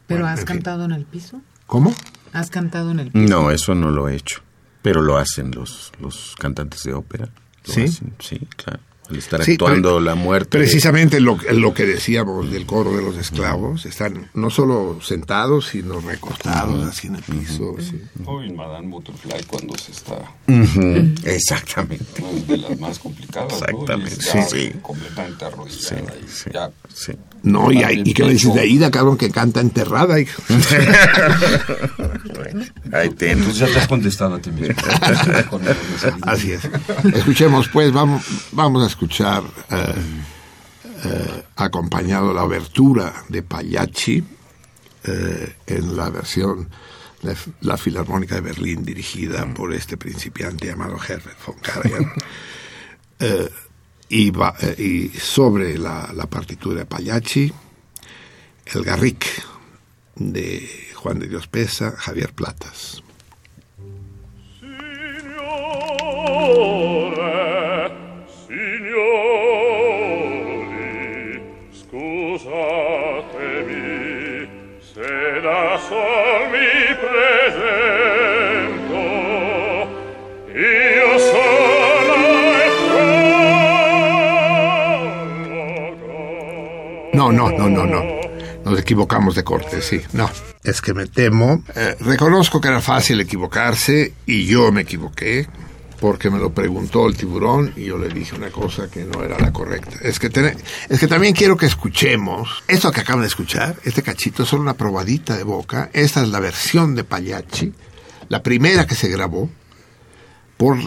[0.08, 0.56] ¿Pero Bueno, has en fin.
[0.56, 1.42] cantado en el piso?
[1.66, 1.94] ¿Cómo?
[2.32, 3.26] ¿Has cantado en el piso?
[3.28, 4.42] No, eso no lo he hecho.
[4.82, 7.28] Pero lo hacen los, los cantantes de ópera.
[7.68, 7.84] Lo ¿Sí?
[7.84, 8.80] hacen, sí, claro.
[9.10, 10.58] Al estar Sí, actuando la muerte.
[10.58, 16.00] Precisamente lo, lo que decíamos del coro de los esclavos, están no solo sentados, sino
[16.02, 17.76] recostados así en el piso.
[17.80, 18.02] sí.
[18.26, 20.16] O en Madame Butterfly cuando se está...
[20.48, 22.22] Ujú, Exactamente.
[22.22, 22.30] ¿no?
[22.30, 23.58] Es de las más complicadas, ¿no?
[23.58, 24.40] Exactamente, Y ya sí,
[24.72, 24.72] sí.
[24.82, 26.14] Completamente arrodillada.
[26.22, 27.14] y Sí, ya sí.
[27.44, 28.72] No, y, hay- y qué me dices de ahí?
[28.72, 30.20] Aida, cabrón, que canta enterrada.
[30.20, 30.28] y-
[32.94, 33.38] Ahí tienes.
[33.40, 34.76] Entonces ya te has contestado a ti mismo.
[35.50, 36.26] Con el desayuno.
[36.26, 36.62] Así es.
[37.14, 39.94] Escuchemos, pues, vamos, vamos a escuchar, eh,
[41.06, 44.24] eh, acompañado la abertura de Pagliacci
[45.04, 46.70] eh, en la versión
[47.22, 52.12] de la Filarmónica de Berlín, dirigida por este principiante llamado Herbert von Karajan.
[53.20, 53.50] Eh,
[54.10, 57.52] y, va- eh, y sobre la, la partitura de Pagliacci,
[58.68, 59.26] el Garrick
[60.18, 63.02] de Juan de Dios Pesa, Javier Platas.
[65.90, 67.07] Signore,
[87.14, 88.04] No, no, no, no, no.
[88.64, 90.02] Nos equivocamos de corte, sí.
[90.14, 90.30] No,
[90.64, 91.64] es que me temo.
[91.76, 95.48] Eh, reconozco que era fácil equivocarse y yo me equivoqué
[96.00, 99.38] porque me lo preguntó el tiburón y yo le dije una cosa que no era
[99.40, 99.98] la correcta.
[100.02, 100.28] Es que,
[100.90, 104.62] es que también quiero que escuchemos esto que acaban de escuchar, este cachito, es solo
[104.62, 105.90] una probadita de boca.
[105.94, 107.74] Esta es la versión de Pagliacci,
[108.30, 109.50] la primera que se grabó
[110.58, 110.78] por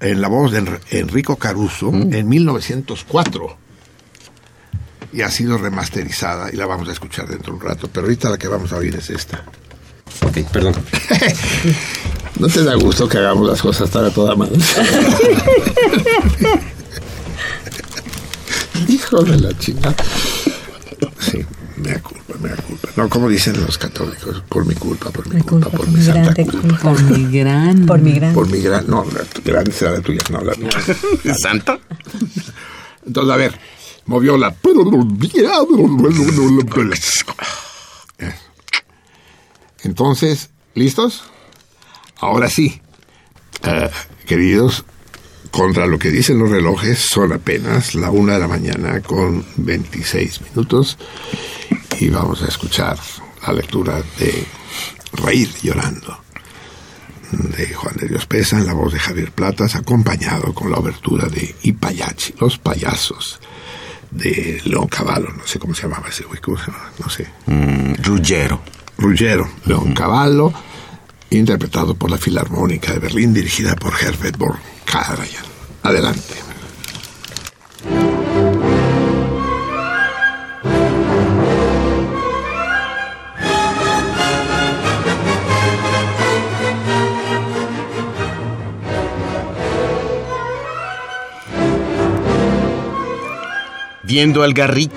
[0.00, 3.56] en la voz de Enr- Enrico Caruso en 1904
[5.12, 8.28] y ha sido remasterizada y la vamos a escuchar dentro de un rato, pero ahorita
[8.30, 9.42] la que vamos a oír es esta.
[10.26, 10.74] Ok, perdón.
[12.38, 14.52] ¿No te da gusto que hagamos las cosas tan a toda mano?
[18.88, 19.96] Hijo de la chingada.
[21.20, 21.44] Sí,
[21.76, 22.88] me da culpa, me da culpa.
[22.96, 25.98] No, como dicen los católicos, por mi culpa, por mi Mi culpa, culpa, por mi
[25.98, 26.78] mi santa grande culpa.
[26.78, 27.86] Por mi gran.
[27.86, 28.34] Por mi gran.
[28.34, 30.70] Por mi gran, no, la grande será la tuya, no la mía.
[31.36, 31.78] ¿Santa?
[33.04, 33.58] Entonces, a ver,
[34.06, 34.54] movió la...
[39.84, 41.22] Entonces, ¿listos?
[42.20, 42.80] Ahora sí.
[43.62, 43.90] Eh,
[44.26, 44.84] queridos,
[45.50, 50.42] contra lo que dicen los relojes, son apenas la una de la mañana con 26
[50.42, 50.98] minutos
[51.98, 52.98] y vamos a escuchar
[53.46, 54.44] la lectura de
[55.12, 56.18] Reír llorando
[57.32, 61.26] de Juan de Dios Pesa en la voz de Javier Platas, acompañado con la obertura
[61.28, 63.40] de Ipayachi, Los Payasos,
[64.10, 66.40] de León Cavallo, no sé cómo se llamaba ese güey.
[66.98, 67.26] No sé.
[67.46, 68.60] Mm, Ruggero.
[68.96, 70.52] Ruggero, León Cavallo,
[71.30, 75.44] interpretado por la Filarmónica de Berlín, dirigida por Herbert von Karajan.
[75.82, 76.48] Adelante.
[94.08, 94.90] Viendo al Garrick,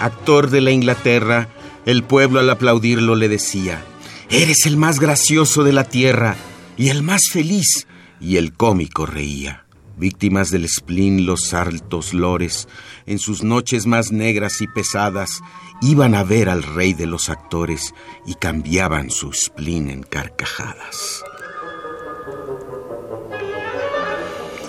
[0.00, 1.48] actor de la Inglaterra,
[1.84, 3.84] el pueblo al aplaudirlo le decía,
[4.30, 6.36] Eres el más gracioso de la tierra
[6.76, 7.86] y el más feliz.
[8.20, 9.66] Y el cómico reía.
[9.96, 12.66] Víctimas del spleen los altos lores,
[13.06, 15.40] en sus noches más negras y pesadas,
[15.82, 17.94] iban a ver al rey de los actores
[18.26, 21.22] y cambiaban su spleen en carcajadas.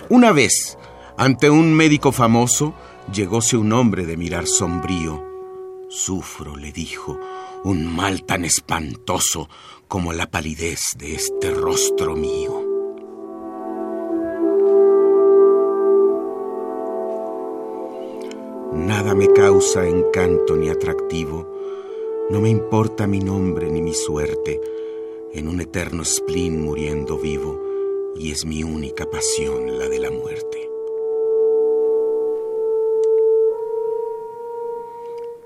[0.09, 0.77] Una vez,
[1.17, 2.75] ante un médico famoso,
[3.11, 5.23] llegóse un hombre de mirar sombrío.
[5.89, 7.19] Sufro, le dijo,
[7.65, 9.49] un mal tan espantoso
[9.87, 12.63] como la palidez de este rostro mío.
[18.71, 21.51] Nada me causa encanto ni atractivo,
[22.29, 24.61] no me importa mi nombre ni mi suerte,
[25.33, 27.59] en un eterno spleen muriendo vivo,
[28.15, 30.69] y es mi única pasión la de la muerte.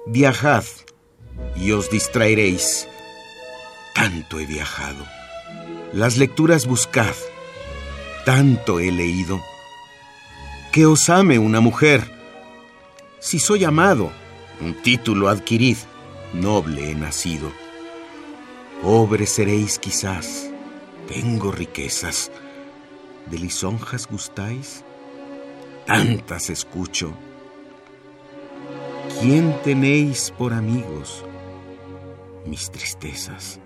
[0.06, 0.66] Viajad
[1.56, 2.88] y os distraeréis.
[3.94, 5.06] Tanto he viajado.
[5.94, 7.16] Las lecturas buscad.
[8.26, 9.42] Tanto he leído.
[10.72, 12.04] Que os ame una mujer.
[13.20, 14.12] Si soy amado,
[14.62, 15.78] un título adquirid.
[16.34, 17.52] Noble he nacido.
[18.84, 20.50] Pobre seréis quizás.
[21.08, 22.32] Tengo riquezas.
[23.26, 24.84] ¿De lisonjas gustáis?
[25.86, 27.14] Tantas escucho.
[29.20, 31.26] ¿Quién tenéis por amigos?
[32.50, 33.60] Mis tristezas.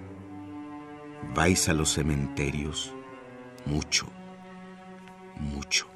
[1.34, 2.94] Vais a los cementerios.
[3.66, 4.08] Mucho,
[5.38, 5.88] mucho.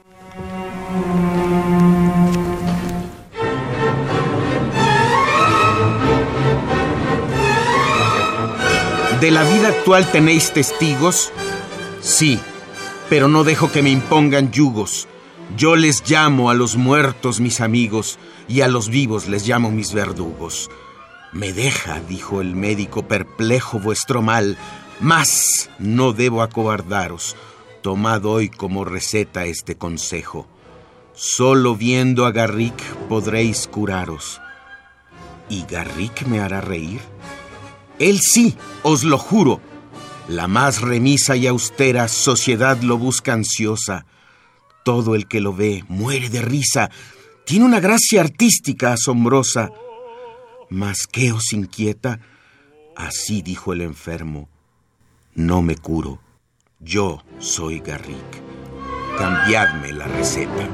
[9.19, 11.33] ¿De la vida actual tenéis testigos?
[11.99, 12.39] Sí,
[13.09, 15.09] pero no dejo que me impongan yugos.
[15.57, 19.93] Yo les llamo a los muertos mis amigos y a los vivos les llamo mis
[19.93, 20.69] verdugos.
[21.33, 24.57] Me deja, dijo el médico, perplejo vuestro mal,
[24.99, 27.35] mas no debo acobardaros.
[27.81, 30.47] Tomad hoy como receta este consejo.
[31.13, 34.41] Solo viendo a Garrick podréis curaros.
[35.49, 37.01] ¿Y Garrick me hará reír?
[37.99, 39.59] Él sí, os lo juro.
[40.27, 44.05] La más remisa y austera sociedad lo busca ansiosa.
[44.83, 46.89] Todo el que lo ve muere de risa.
[47.45, 49.71] Tiene una gracia artística asombrosa.
[50.69, 52.19] Mas ¿qué os inquieta?
[52.95, 54.49] Así dijo el enfermo.
[55.33, 56.19] No me curo.
[56.79, 58.41] Yo soy Garrick.
[59.17, 60.69] Cambiadme la receta.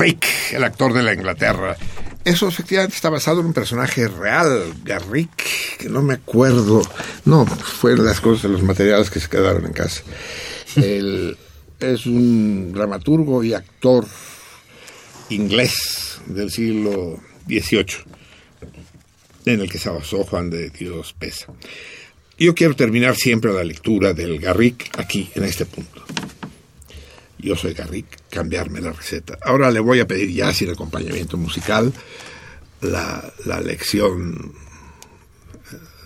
[0.00, 1.76] Garrick, el actor de la Inglaterra.
[2.24, 6.80] Eso efectivamente está basado en un personaje real, Garrick, que no me acuerdo.
[7.26, 10.02] No, fue las cosas los materiales que se quedaron en casa.
[10.76, 11.36] Él
[11.78, 14.06] es un dramaturgo y actor
[15.28, 17.96] inglés del siglo XVIII,
[19.44, 21.48] en el que se basó Juan de Dios Pesa.
[22.38, 26.02] Yo quiero terminar siempre la lectura del Garrick aquí, en este punto.
[27.40, 29.38] Yo soy Garrick, cambiarme la receta.
[29.42, 31.92] Ahora le voy a pedir ya sin acompañamiento musical
[32.80, 34.54] la, la lección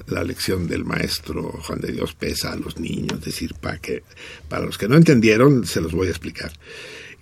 [0.06, 4.02] la lección del maestro Juan de Dios Pesa a los niños, decir, para que
[4.48, 6.52] para los que no entendieron se los voy a explicar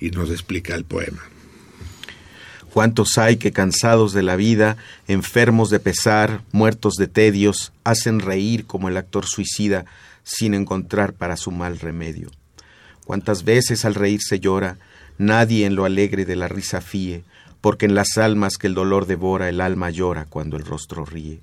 [0.01, 1.23] y nos explica el poema.
[2.73, 8.65] ¿Cuántos hay que cansados de la vida, enfermos de pesar, muertos de tedios, hacen reír
[8.65, 9.85] como el actor suicida
[10.25, 12.31] sin encontrar para su mal remedio?
[13.05, 14.79] ¿Cuántas veces al reír se llora,
[15.19, 17.25] nadie en lo alegre de la risa fíe,
[17.61, 21.41] porque en las almas que el dolor devora el alma llora cuando el rostro ríe?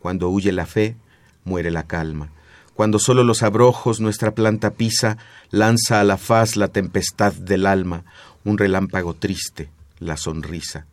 [0.00, 0.96] Cuando huye la fe,
[1.44, 2.30] muere la calma.
[2.74, 5.18] Cuando solo los abrojos nuestra planta pisa,
[5.50, 8.04] lanza a la faz la tempestad del alma,
[8.44, 10.86] un relámpago triste, la sonrisa.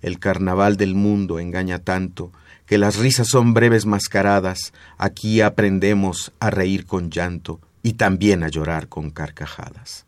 [0.00, 2.32] El carnaval del mundo engaña tanto
[2.64, 8.48] que las risas son breves mascaradas, aquí aprendemos a reír con llanto y también a
[8.48, 10.06] llorar con carcajadas.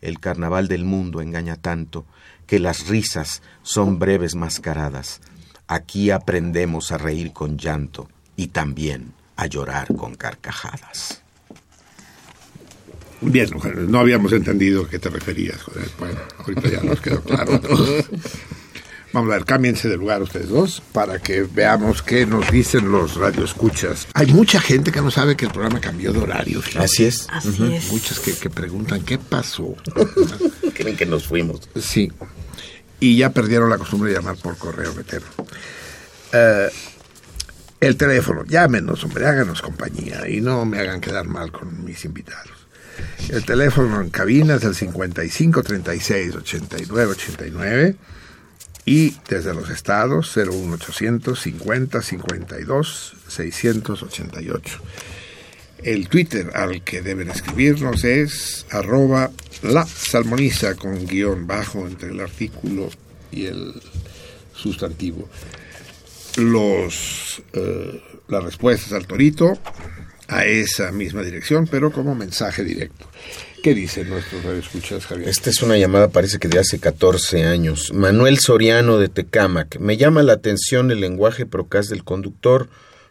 [0.00, 2.06] El carnaval del mundo engaña tanto
[2.46, 5.20] que las risas son breves mascaradas,
[5.66, 11.22] aquí aprendemos a reír con llanto y también a llorar con carcajadas.
[13.20, 13.50] Bien,
[13.88, 15.58] no habíamos entendido a qué te referías.
[15.98, 17.60] Bueno, ahorita ya nos quedó claro.
[19.12, 23.16] Vamos a ver, cámbiense de lugar ustedes dos para que veamos qué nos dicen los
[23.16, 24.06] radioescuchas.
[24.12, 26.60] Hay mucha gente que no sabe que el programa cambió de horario.
[26.60, 26.84] fíjate.
[26.84, 27.26] Así es.
[27.30, 27.90] Así es.
[27.90, 29.74] Muchas que, que preguntan qué pasó.
[30.74, 31.68] Creen que nos fuimos.
[31.80, 32.12] Sí.
[33.00, 35.24] Y ya perdieron la costumbre de llamar por correo metero.
[36.32, 36.68] Eh,
[37.80, 42.50] el teléfono, llámenos, hombre, háganos compañía y no me hagan quedar mal con mis invitados.
[43.28, 47.96] El teléfono en cabina es el 55 36 89 89
[48.88, 54.80] y desde los estados 01800 50 52 688.
[55.82, 62.20] El Twitter al que deben escribirnos es arroba la salmoniza con guion bajo entre el
[62.20, 62.88] artículo
[63.30, 63.74] y el
[64.54, 65.28] sustantivo.
[66.38, 69.58] Los, eh, las respuestas al torito
[70.28, 73.06] a esa misma dirección, pero como mensaje directo.
[73.62, 75.28] ¿Qué dicen nuestros radioescuchas, Javier?
[75.28, 77.92] Esta es una llamada, parece que de hace 14 años.
[77.92, 79.78] Manuel Soriano de Tecámac.
[79.80, 82.68] Me llama la atención el lenguaje procaz del conductor.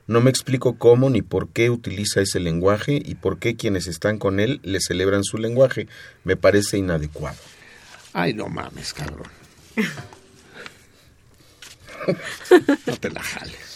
[0.08, 4.20] No me explico cómo ni por qué utiliza ese lenguaje y por qué quienes están
[4.20, 5.88] con él le celebran su lenguaje.
[6.24, 7.38] Me parece inadecuado.
[8.14, 9.30] Ay, no mames, cabrón.
[12.86, 13.67] No te la jales.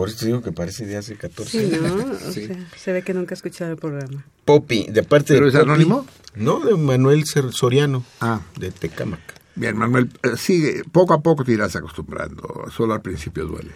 [0.00, 1.82] Por eso digo que parece de hace 14 Sí, años.
[1.82, 2.12] ¿no?
[2.12, 4.24] O sea, se ve que nunca ha escuchado el programa.
[4.44, 6.06] Popi, de parte ¿Pero de es anónimo?
[6.34, 9.20] No, de Manuel Ser- Soriano, Ah, de Tecámac.
[9.56, 13.72] bien, Manuel, eh, sigue, poco a poco te irás acostumbrando, solo al principio duele.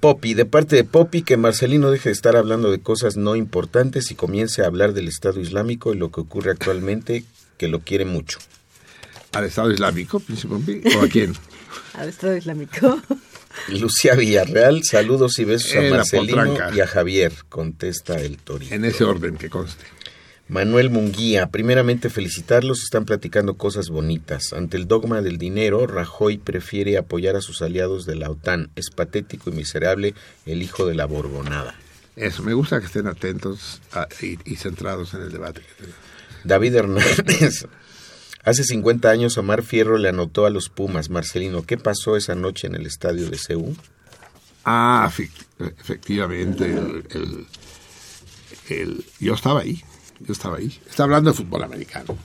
[0.00, 4.10] Popi, de parte de Popi, que Marcelino deje de estar hablando de cosas no importantes
[4.10, 7.24] y comience a hablar del Estado Islámico y lo que ocurre actualmente,
[7.58, 8.38] que lo quiere mucho.
[9.32, 10.82] ¿Al Estado Islámico, Príncipe Pompi?
[10.98, 11.34] ¿O a quién?
[11.94, 13.00] Al Estado Islámico.
[13.68, 18.74] Lucía Villarreal, saludos y besos a Marcelino y a Javier, contesta el Torito.
[18.74, 19.84] En ese orden que conste.
[20.48, 24.52] Manuel Munguía, primeramente felicitarlos, están platicando cosas bonitas.
[24.52, 28.70] Ante el dogma del dinero, Rajoy prefiere apoyar a sus aliados de la OTAN.
[28.76, 30.14] Es patético y miserable
[30.46, 31.74] el hijo de la Borbonada.
[32.14, 35.62] Eso, me gusta que estén atentos a- y, y centrados en el debate.
[36.44, 37.66] David Hernández.
[38.46, 41.10] Hace 50 años Omar Fierro le anotó a los Pumas.
[41.10, 43.76] Marcelino, ¿qué pasó esa noche en el estadio de Ceú?
[44.64, 47.46] Ah, efect- efectivamente, el, el-
[48.68, 49.82] el- yo estaba ahí,
[50.20, 50.80] yo estaba ahí.
[50.88, 52.16] Está hablando de fútbol americano.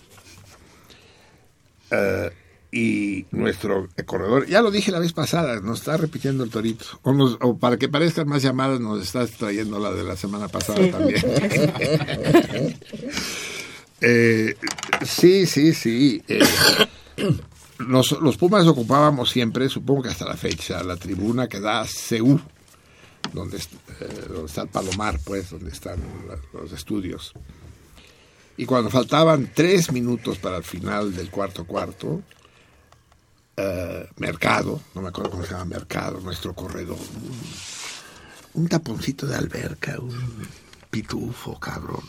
[1.92, 2.32] Eh,
[2.72, 6.86] y nuestro corredor, ya lo dije la vez pasada, nos está repitiendo el torito.
[7.02, 10.48] O, nos- o para que parezcan más llamadas, nos está trayendo la de la semana
[10.48, 10.90] pasada Sí.
[10.92, 11.22] también.
[14.02, 14.56] Eh,
[15.06, 16.24] sí, sí, sí.
[16.28, 16.40] eh,
[17.78, 22.40] los Pumas ocupábamos siempre, supongo que hasta la fecha, la tribuna que da a CEU,
[23.34, 26.00] donde, eh, donde está el Palomar, pues, donde están
[26.54, 27.34] los estudios.
[28.58, 32.22] Y cuando faltaban tres minutos para el final del cuarto cuarto,
[33.58, 36.98] eh, Mercado, no me acuerdo cómo se llama Mercado, nuestro corredor,
[38.56, 40.48] un, un taponcito de alberca, un
[40.90, 42.04] pitufo, cabrón,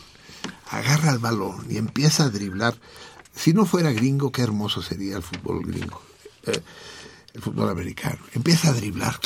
[0.69, 2.75] agarra el balón y empieza a driblar
[3.35, 6.01] si no fuera gringo, qué hermoso sería el fútbol gringo,
[6.45, 6.61] eh,
[7.33, 8.19] el fútbol americano.
[8.33, 9.19] Empieza a driblar.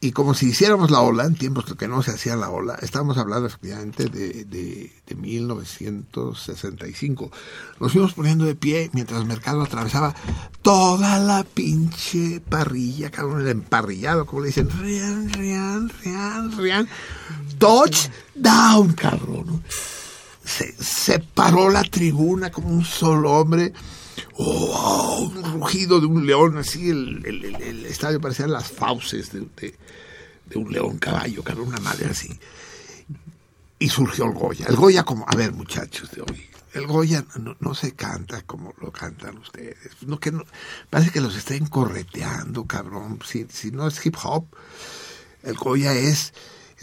[0.00, 3.18] y como si hiciéramos la ola, en tiempos que no se hacía la ola, estábamos
[3.18, 7.32] hablando efectivamente de, de, de 1965.
[7.80, 10.14] Nos fuimos poniendo de pie mientras mercado atravesaba
[10.62, 16.88] toda la pinche parrilla, cabrón, el emparrillado, como le dicen, rian, rian, rian, rian.
[17.58, 19.62] Touchdown, cabrón.
[20.44, 23.72] Se, se paró la tribuna como un solo hombre.
[24.36, 29.76] Oh, un rugido de un león, así el, el- estadio parecía las fauces de, de-
[30.46, 32.28] de un león caballo, cabrón, una madre así.
[33.78, 34.66] Y surgió el Goya.
[34.68, 36.42] El Goya como, a ver muchachos de hoy,
[36.74, 39.78] el Goya no, no se canta como lo cantan ustedes.
[40.06, 40.44] No, que no,
[40.90, 43.20] parece que los estén correteando, cabrón.
[43.26, 44.46] Si, si no es hip hop,
[45.42, 46.32] el Goya es,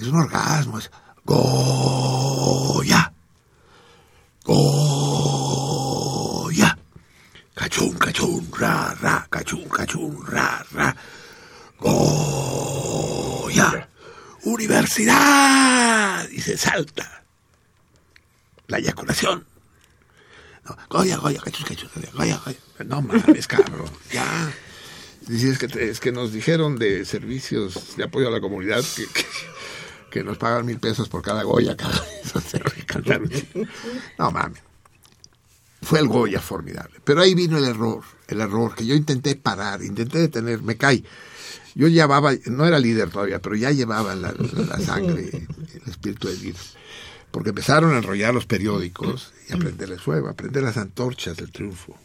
[0.02, 0.90] es un orgasmo, es
[1.24, 3.14] Goya.
[4.44, 5.58] Goya.
[7.54, 10.96] Cachún, cachún, ra, ra, cachún, cachún, ra, ra.
[11.80, 12.90] Goya.
[14.44, 16.28] Universidad.
[16.30, 17.24] Y se salta.
[18.68, 19.46] La eyaculación.
[20.66, 22.58] No, Goya, Goya, cachún, cachún, Goya, Goya.
[22.86, 23.92] No mames, cabrón.
[24.12, 24.52] Ya.
[25.28, 29.06] Dice, es que, es que nos dijeron de servicios de apoyo a la comunidad que,
[30.12, 31.76] que nos pagan mil pesos por cada Goya.
[32.24, 33.32] Eso se lo cantaron.
[34.20, 34.62] No mames
[35.82, 37.00] fue el Goya formidable.
[37.04, 41.04] Pero ahí vino el error, el error que yo intenté parar, intenté detener, me caí.
[41.74, 46.38] Yo llevaba, no era líder todavía, pero ya llevaba la, la sangre, el espíritu de
[46.38, 46.62] líder.
[47.32, 51.52] Porque empezaron a enrollar los periódicos y a prenderles fuego, a prender las antorchas del
[51.52, 51.98] triunfo.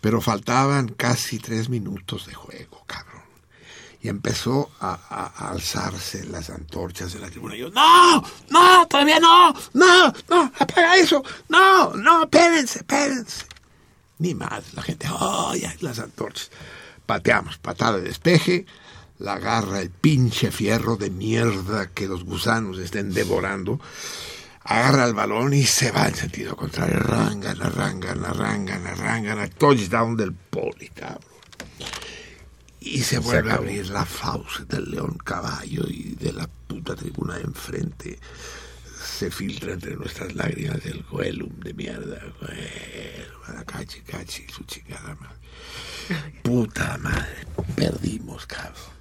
[0.00, 3.15] Pero faltaban casi tres minutos de juego, cabrón.
[4.02, 7.56] Y empezó a, alzarse las antorchas de la tribuna.
[7.56, 13.46] Y yo, no, no, todavía no, no, no, apaga eso, no, no, espérense, espérense.
[14.18, 16.50] Ni más, la gente, oh, ya, las antorchas.
[17.04, 18.66] Pateamos, patada de despeje,
[19.18, 23.80] la agarra el pinche fierro de mierda que los gusanos estén devorando,
[24.64, 26.96] agarra el balón y se va en sentido contrario.
[26.96, 31.36] Arrangan, arrangan, arrangan, arrangan, a touchdown del poli, cabrón.
[32.86, 37.34] Y se vuelve a abrir la fauce del león caballo y de la puta tribuna
[37.34, 38.18] de enfrente.
[39.18, 42.20] Se filtra entre nuestras lágrimas el goelum de mierda.
[42.40, 45.36] Goelum, cachi, cachi, su chingada madre.
[46.44, 48.96] Puta madre, perdimos, cabrón.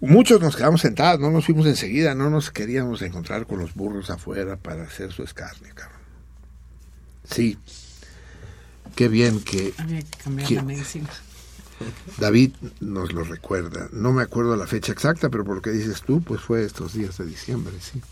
[0.00, 4.08] Muchos nos quedamos sentados, no nos fuimos enseguida, no nos queríamos encontrar con los burros
[4.08, 6.00] afuera para hacer su escarnio, cabrón.
[7.24, 7.58] Sí.
[8.98, 11.08] Qué bien que Había que cambiar la medicina.
[12.18, 12.50] David
[12.80, 13.88] nos lo recuerda.
[13.92, 16.94] No me acuerdo la fecha exacta, pero por lo que dices tú, pues fue estos
[16.94, 18.02] días de diciembre, sí.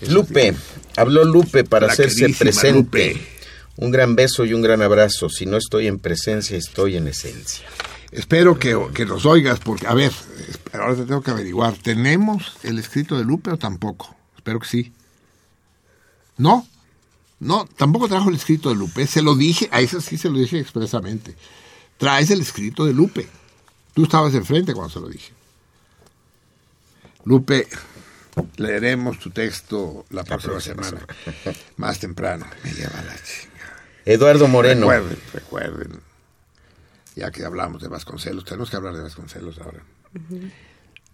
[0.00, 0.62] Esos Lupe, días.
[0.96, 3.12] habló Lupe para La hacerse presente.
[3.12, 3.26] Lupe.
[3.76, 5.28] Un gran beso y un gran abrazo.
[5.28, 7.66] Si no estoy en presencia, estoy en esencia.
[8.10, 10.12] Espero que, que nos oigas, porque, a ver,
[10.72, 11.74] ahora te tengo que averiguar.
[11.76, 14.16] ¿Tenemos el escrito de Lupe o tampoco?
[14.34, 14.92] Espero que sí.
[16.38, 16.66] ¿No?
[17.40, 19.06] No, tampoco trajo el escrito de Lupe.
[19.06, 21.36] Se lo dije, a eso sí se lo dije expresamente.
[21.96, 23.28] Traes el escrito de Lupe.
[23.94, 25.32] Tú estabas enfrente cuando se lo dije.
[27.24, 27.68] Lupe,
[28.56, 31.06] leeremos tu texto la próxima semana.
[31.76, 32.46] Más temprano.
[32.64, 33.58] Me lleva la chinga.
[34.04, 34.88] Eduardo Moreno.
[34.88, 36.00] Recuerden, recuerden.
[37.14, 39.82] Ya que hablamos de Vasconcelos, tenemos que hablar de Vasconcelos ahora.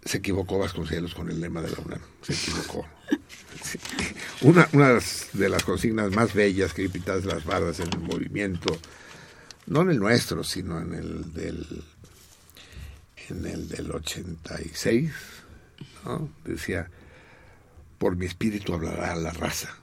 [0.04, 2.00] Se equivocó Vasconcelos con el lema de la UNAM.
[2.22, 2.86] Se equivocó.
[4.42, 4.98] Una, una
[5.32, 8.76] de las consignas más bellas que pintadas las bardas en el movimiento,
[9.66, 11.82] no en el nuestro, sino en el del,
[13.30, 15.10] en el del 86,
[16.04, 16.28] ¿no?
[16.44, 16.90] decía,
[17.98, 19.74] por mi espíritu hablará la raza.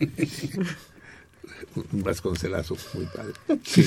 [1.92, 3.34] Un vasconcelazo muy padre.
[3.64, 3.84] Sí.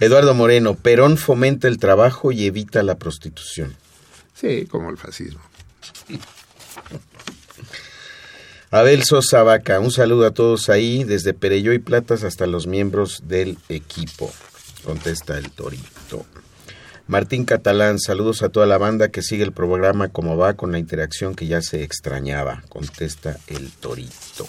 [0.00, 0.74] Eduardo Moreno.
[0.74, 3.74] Perón fomenta el trabajo y evita la prostitución.
[4.34, 5.40] Sí, como el fascismo.
[8.72, 13.22] Abel Sosa Vaca, un saludo a todos ahí, desde Pereyó y Platas hasta los miembros
[13.26, 14.32] del equipo.
[14.82, 16.24] Contesta el Torito.
[17.06, 20.78] Martín Catalán, saludos a toda la banda que sigue el programa como va con la
[20.78, 22.62] interacción que ya se extrañaba.
[22.70, 24.46] Contesta el Torito.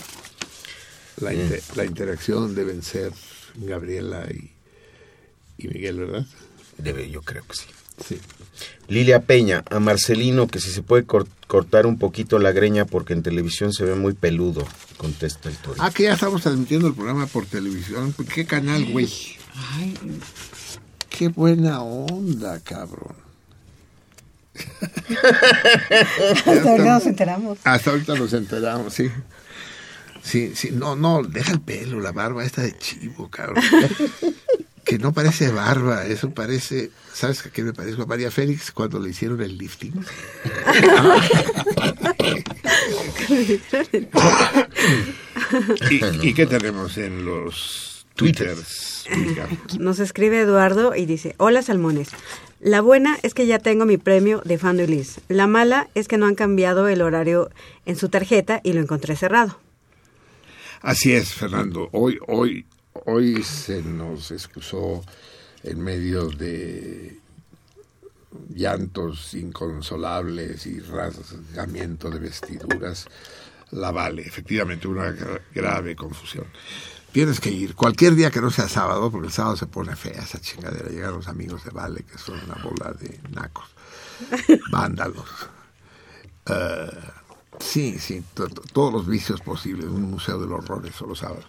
[1.19, 3.11] La, inter- la interacción deben ser
[3.55, 4.51] Gabriela y,
[5.57, 6.25] y Miguel, ¿verdad?
[6.77, 7.65] Debe, yo creo que sí.
[8.07, 8.19] Sí.
[8.87, 13.13] Lilia Peña, a Marcelino, que si se puede cor- cortar un poquito la greña porque
[13.13, 14.65] en televisión se ve muy peludo.
[14.97, 15.83] Contesta el Torito.
[15.83, 18.13] Ah, que ya estamos transmitiendo el programa por televisión.
[18.33, 19.09] ¿Qué canal, güey?
[19.75, 19.93] Ay,
[21.09, 23.15] Qué buena onda, cabrón.
[26.45, 27.57] Hasta ahorita nos enteramos.
[27.63, 29.09] Hasta ahorita nos enteramos, sí.
[30.23, 33.63] Sí, sí, no, no, deja el pelo, la barba esta de chivo, cabrón.
[34.85, 38.03] que no parece barba, eso parece, ¿sabes a qué me parezco?
[38.03, 39.93] A María Félix cuando le hicieron el lifting.
[45.89, 49.05] ¿Y, y qué tenemos en los twitters?
[49.79, 52.09] Nos escribe Eduardo y dice, hola salmones.
[52.59, 55.19] La buena es que ya tengo mi premio de fan de Ulis.
[55.27, 57.49] La mala es que no han cambiado el horario
[57.85, 59.59] en su tarjeta y lo encontré cerrado.
[60.83, 61.89] Así es, Fernando.
[61.93, 62.65] Hoy, hoy,
[63.05, 65.03] hoy se nos excusó
[65.63, 67.17] en medio de
[68.49, 73.07] llantos inconsolables y rasgamiento de vestiduras.
[73.71, 76.45] La vale, efectivamente, una gra- grave confusión.
[77.11, 80.21] Tienes que ir cualquier día que no sea sábado, porque el sábado se pone fea
[80.23, 80.89] esa chingadera.
[80.89, 83.69] Llegan los amigos de Vale, que son una bola de nacos,
[84.71, 85.29] vándalos.
[86.47, 86.89] Eh,
[87.63, 91.45] sí, sí, to- to- todos los vicios posibles, un museo del horror, eso los sábados.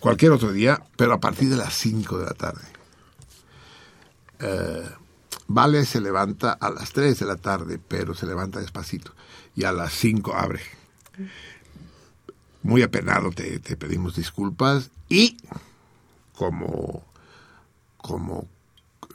[0.00, 2.62] Cualquier otro día, pero a partir de las 5 de la tarde.
[4.40, 4.88] Eh,
[5.46, 9.12] vale se levanta a las 3 de la tarde, pero se levanta despacito.
[9.54, 10.60] Y a las 5 abre.
[12.62, 15.36] Muy apenado te, te pedimos disculpas y
[16.36, 17.04] como,
[17.98, 18.48] como,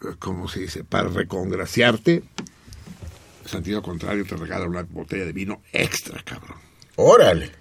[0.04, 2.24] eh, como se dice, para recongraciarte,
[3.48, 6.58] sentido contrario te regala una botella de vino extra, cabrón.
[6.96, 7.52] Órale.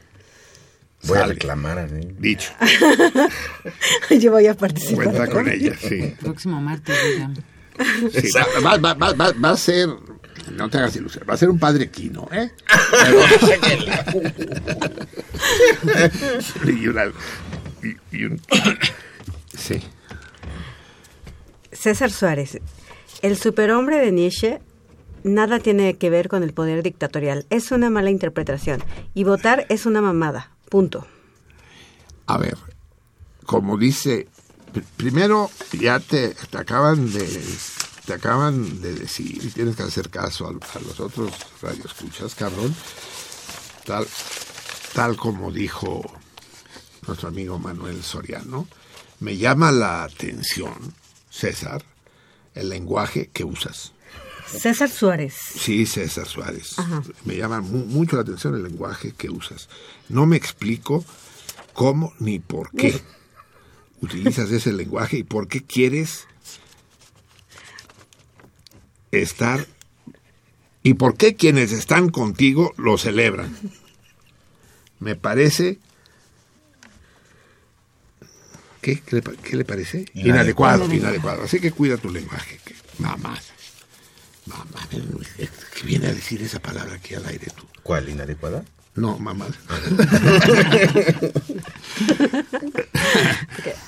[1.05, 2.09] Voy a reclamar a mí.
[2.19, 2.51] Dicho,
[4.19, 5.05] Yo voy a participar.
[5.05, 6.15] cuenta con ella, sí.
[6.21, 7.35] Próximo martes, digan.
[8.13, 8.29] Sí,
[8.65, 9.89] va, va- va- va- va a ser,
[10.53, 12.51] no te hagas ilusión, va a ser un padre quino, ¿eh?
[12.91, 13.21] Pero-
[16.81, 17.13] y una-
[17.83, 18.41] y- y un-
[19.57, 19.83] sí.
[21.73, 22.59] César Suárez,
[23.23, 24.61] el superhombre de Nietzsche
[25.27, 27.47] nada tiene que ver con el poder dictatorial.
[27.51, 28.82] Es una mala interpretación.
[29.12, 30.51] Y votar es una mamada.
[30.70, 31.07] Punto.
[32.27, 32.57] A ver,
[33.44, 34.28] como dice,
[34.73, 37.27] pr- primero ya te, te acaban de
[38.07, 42.74] te acaban de decir y tienes que hacer caso a, a los otros radioescuchas, cabrón.
[43.85, 44.07] Tal,
[44.94, 46.03] tal como dijo
[47.07, 48.69] nuestro amigo Manuel Soriano,
[49.19, 50.94] me llama la atención,
[51.31, 51.85] César,
[52.55, 53.93] el lenguaje que usas.
[54.47, 55.35] César Suárez.
[55.35, 56.77] Sí, César Suárez.
[57.24, 59.68] Me llama mu- mucho la atención el lenguaje que usas.
[60.09, 61.05] No me explico
[61.73, 63.01] cómo ni por qué
[64.01, 66.27] utilizas ese lenguaje y por qué quieres
[69.10, 69.66] estar
[70.82, 73.56] y por qué quienes están contigo lo celebran.
[75.01, 75.78] Me parece...
[78.81, 80.05] ¿Qué, ¿Qué le, pa- qué le parece?
[80.14, 80.85] Inadecuado.
[80.85, 81.43] Inadecuado, inadecuado.
[81.43, 82.60] Así que cuida tu lenguaje.
[82.64, 82.74] Que,
[84.47, 84.89] mamá.
[84.90, 87.64] ¿qué viene a decir esa palabra aquí al aire tú?
[87.82, 88.09] ¿Cuál?
[88.09, 88.64] ¿Inadecuada?
[88.94, 89.47] No, mamá.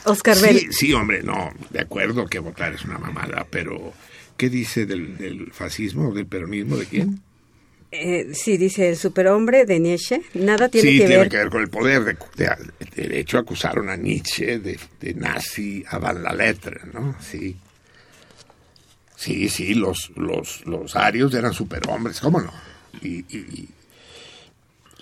[0.05, 0.59] Oscar Bell.
[0.59, 3.93] Sí, sí, hombre, no, de acuerdo que votar es una mamada, pero
[4.37, 6.77] ¿qué dice del, del fascismo o del peronismo?
[6.77, 7.21] ¿De quién?
[7.91, 10.21] Eh, sí, dice el superhombre de Nietzsche.
[10.35, 11.29] Nada tiene sí, que tiene ver.
[11.31, 12.05] que ver con el poder.
[12.05, 12.17] De,
[12.97, 17.17] de- de hecho, acusaron a Nietzsche de, de nazi avant la letra, ¿no?
[17.21, 17.57] Sí.
[19.19, 22.53] Sí, sí, los, los, los arios eran superhombres, ¿cómo no?
[23.03, 23.69] Y, y,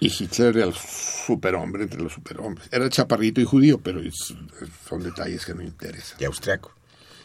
[0.00, 2.66] y- Hitler era el superhombre entre los superhombres.
[2.72, 4.34] Era chaparrito y judío, pero es-
[4.88, 6.16] son detalles que no interesan.
[6.20, 6.72] Y austriaco.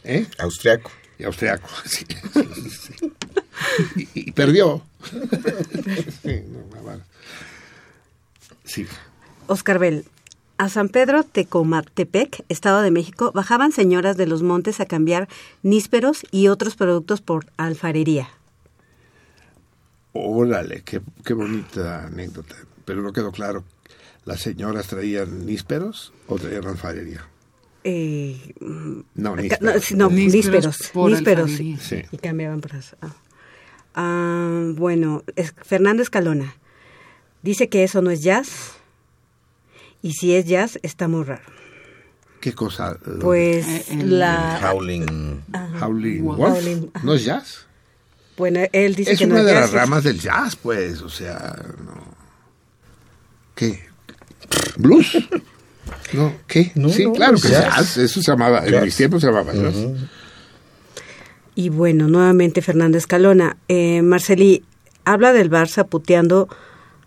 [0.03, 0.25] ¿Eh?
[0.39, 0.91] Austriaco.
[1.17, 2.05] Y austriaco, sí.
[2.33, 3.11] sí, sí.
[3.95, 4.83] Y, y perdió.
[6.23, 7.01] Sí, no.
[8.65, 8.85] Sí.
[9.47, 10.05] Oscar Bell.
[10.61, 15.27] A San Pedro Tecomatepec, Estado de México, bajaban señoras de los montes a cambiar
[15.63, 18.29] nísperos y otros productos por alfarería.
[20.13, 22.55] Órale, qué, qué bonita anécdota.
[22.85, 23.63] Pero no quedó claro.
[24.23, 27.27] ¿Las señoras traían nísperos o traían alfarería?
[27.83, 29.91] Eh, mm, No, ca- nísperos.
[29.93, 31.51] no, Nísperos nísperos.
[31.81, 32.03] Sí.
[32.11, 32.95] Y cambiaban por eso.
[33.01, 33.15] Ah.
[33.95, 36.53] Ah, bueno, es- Fernando Escalona
[37.41, 38.73] dice que eso no es jazz.
[40.01, 41.43] Y si es jazz, está muy raro.
[42.39, 42.97] ¿Qué cosa?
[43.21, 44.59] Pues Eh, el- la...
[44.63, 45.41] Howling.
[45.79, 46.39] Howling Wolf.
[46.39, 46.57] Wolf.
[46.57, 46.91] Howling.
[47.03, 47.65] ¿No es jazz?
[48.37, 49.61] Bueno, él dice Es que no una es de jazz.
[49.61, 51.01] las ramas del jazz, pues.
[51.01, 51.55] O sea,
[51.85, 52.15] no.
[53.55, 53.79] ¿Qué?
[54.77, 55.17] ¿Blues?
[56.13, 56.71] No, ¿qué?
[56.75, 57.75] No, sí, no, claro que es jazz.
[57.75, 57.97] jazz.
[57.97, 58.83] Eso se llamaba, en Jazz.
[58.85, 59.75] mis tiempos se llamaba jazz.
[61.55, 63.57] Y bueno, nuevamente Fernando Escalona.
[63.67, 64.63] Eh, Marceli,
[65.05, 66.47] habla del Barça puteando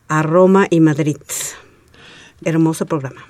[0.09, 1.17] a Roma y Madrid.
[2.45, 3.27] Hermoso programa.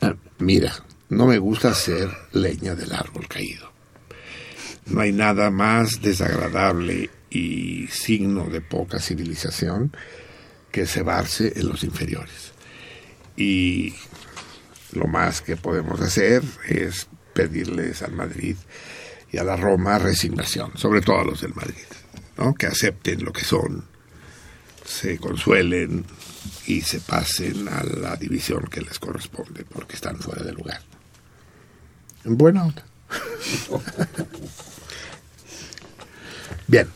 [0.00, 0.72] Ah, Mira,
[1.08, 3.70] no me gusta ser leña del árbol caído.
[4.86, 9.92] No hay nada más desagradable y signo de poca civilización
[10.70, 12.52] que cebarse en los inferiores.
[13.36, 13.94] Y
[14.92, 18.56] lo más que podemos hacer es pedirles al Madrid
[19.32, 21.84] y a la Roma resignación, sobre todo a los del Madrid,
[22.38, 22.54] ¿no?
[22.54, 23.84] que acepten lo que son,
[24.84, 26.04] se consuelen
[26.66, 30.80] y se pasen a la división que les corresponde, porque están fuera de lugar.
[32.24, 32.84] En buena onda.
[36.66, 36.88] Bien.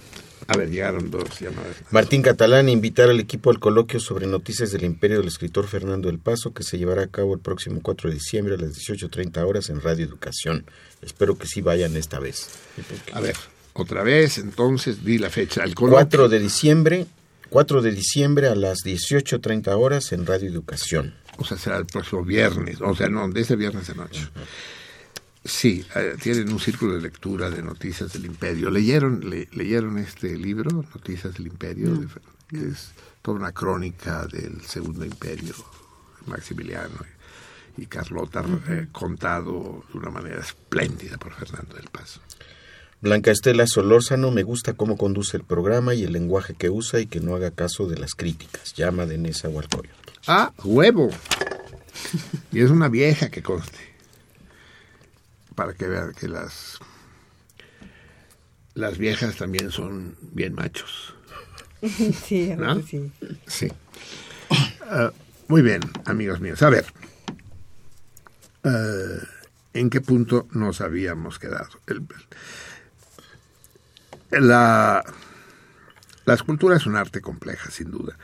[0.47, 1.77] A ver, llegaron dos llamadas.
[1.93, 6.19] Martín Catalán invitar al equipo al coloquio sobre noticias del imperio del escritor Fernando del
[6.19, 9.71] Paso que se llevará a cabo el próximo 4 de diciembre a las 18.30 horas
[9.71, 10.67] en Radio Educación.
[11.03, 12.49] Espero que sí vayan esta vez.
[13.13, 13.37] A ver,
[13.75, 15.63] otra vez, entonces di la fecha.
[15.63, 15.99] El coloquio.
[15.99, 17.07] 4 de diciembre,
[17.51, 21.15] 4 de diciembre a las 18.30 horas en Radio Educación.
[21.39, 22.81] O sea, será el próximo viernes.
[22.81, 24.29] O sea, no, de ese viernes de noche.
[25.45, 28.71] Sí, eh, tienen un círculo de lectura de Noticias del Imperio.
[28.71, 32.07] ¿Leyeron, le- leyeron este libro, Noticias del Imperio?
[32.49, 35.55] Que es toda una crónica del Segundo Imperio,
[36.27, 36.95] Maximiliano
[37.79, 42.21] y, y Carlota, eh, contado de una manera espléndida por Fernando del Paso.
[43.01, 47.07] Blanca Estela Solórzano me gusta cómo conduce el programa y el lenguaje que usa y
[47.07, 48.75] que no haga caso de las críticas.
[48.75, 49.91] Llama de Nesa Hualcoyo.
[50.27, 51.11] Ah, huevo.
[52.53, 53.79] Y es una vieja que conste.
[55.55, 56.79] Para que vean que las
[58.75, 61.15] las viejas también son bien machos.
[62.27, 62.83] Sí, ¿No?
[62.83, 63.11] sí.
[63.47, 63.69] Sí.
[64.83, 65.13] Ah,
[65.49, 66.63] muy bien, amigos míos.
[66.63, 66.87] A ver.
[68.65, 69.19] Ah,
[69.73, 71.69] ¿En qué punto nos habíamos quedado?
[71.87, 72.03] El-
[74.31, 75.03] la,
[76.25, 78.17] la escultura es un arte compleja, sin duda.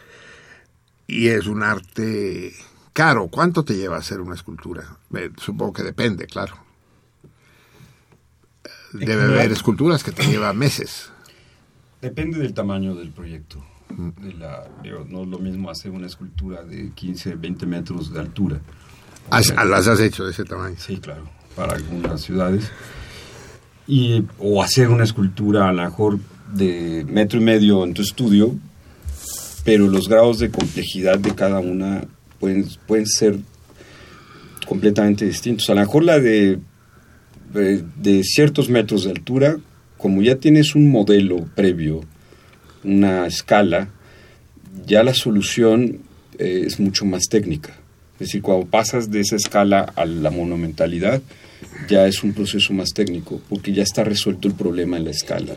[1.07, 2.53] Y es un arte
[2.93, 3.29] caro.
[3.29, 4.97] ¿Cuánto te lleva hacer una escultura?
[5.15, 6.57] Eh, supongo que depende, claro.
[8.93, 11.11] Debe haber esculturas que te llevan meses.
[12.01, 13.65] Depende del tamaño del proyecto.
[13.89, 18.21] De la, digo, no es lo mismo hacer una escultura de 15, 20 metros de
[18.21, 18.61] altura.
[19.31, 20.77] Has- las has hecho de ese tamaño.
[20.79, 22.71] Sí, claro, para algunas ciudades.
[23.87, 26.19] Y, o hacer una escultura a lo mejor
[26.53, 28.55] de metro y medio en tu estudio,
[29.65, 32.05] pero los grados de complejidad de cada una
[32.39, 33.39] pueden, pueden ser
[34.67, 35.71] completamente distintos.
[35.71, 36.59] A lo mejor la de,
[37.53, 39.57] de, de ciertos metros de altura,
[39.97, 42.03] como ya tienes un modelo previo,
[42.85, 43.89] una escala,
[44.87, 46.01] ya la solución
[46.39, 47.75] eh, es mucho más técnica.
[48.17, 51.21] Es decir, cuando pasas de esa escala a la monumentalidad,
[51.89, 55.57] ya es un proceso más técnico, porque ya está resuelto el problema en la escala.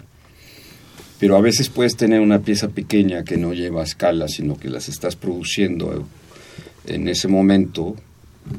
[1.20, 4.90] Pero a veces puedes tener una pieza pequeña que no lleva escala, sino que las
[4.90, 6.06] estás produciendo
[6.86, 7.96] en ese momento,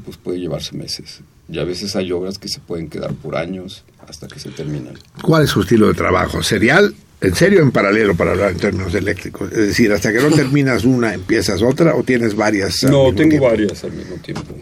[0.05, 1.21] pues puede llevarse meses.
[1.49, 4.95] Y a veces hay obras que se pueden quedar por años hasta que se terminan.
[5.21, 6.41] ¿Cuál es su estilo de trabajo?
[6.41, 6.95] ¿Serial?
[7.21, 9.51] ¿En serio en paralelo para hablar en términos eléctricos?
[9.51, 12.83] Es decir, hasta que no terminas una, empiezas otra o tienes varias.
[12.83, 13.45] al No, mismo tengo tiempo?
[13.49, 14.53] varias al mismo tiempo.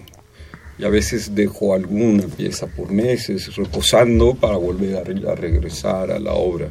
[0.77, 6.11] Y a veces dejo alguna pieza por meses reposando para volver a, re- a regresar
[6.11, 6.69] a la obra.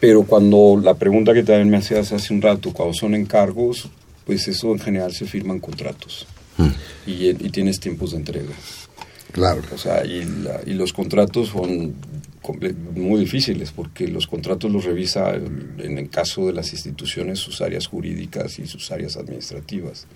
[0.00, 3.88] Pero cuando la pregunta que también me hacías hace un rato, cuando son encargos,
[4.26, 6.26] pues eso en general se firman contratos.
[7.06, 8.52] Y, y tienes tiempos de entrega.
[9.32, 9.62] Claro.
[9.74, 11.94] O sea, y, la- y los contratos son
[12.94, 17.86] muy difíciles porque los contratos los revisa, en el caso de las instituciones, sus áreas
[17.86, 20.06] jurídicas y sus áreas administrativas.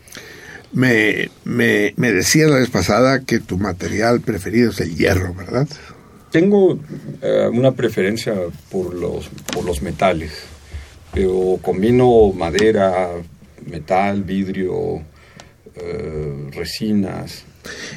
[0.73, 5.67] Me, me, me decías la vez pasada que tu material preferido es el hierro, ¿verdad?
[6.31, 6.79] Tengo
[7.23, 8.35] eh, una preferencia
[8.71, 10.33] por los, por los metales,
[11.15, 13.09] pero combino madera,
[13.67, 15.03] metal, vidrio,
[15.75, 17.45] eh, resinas.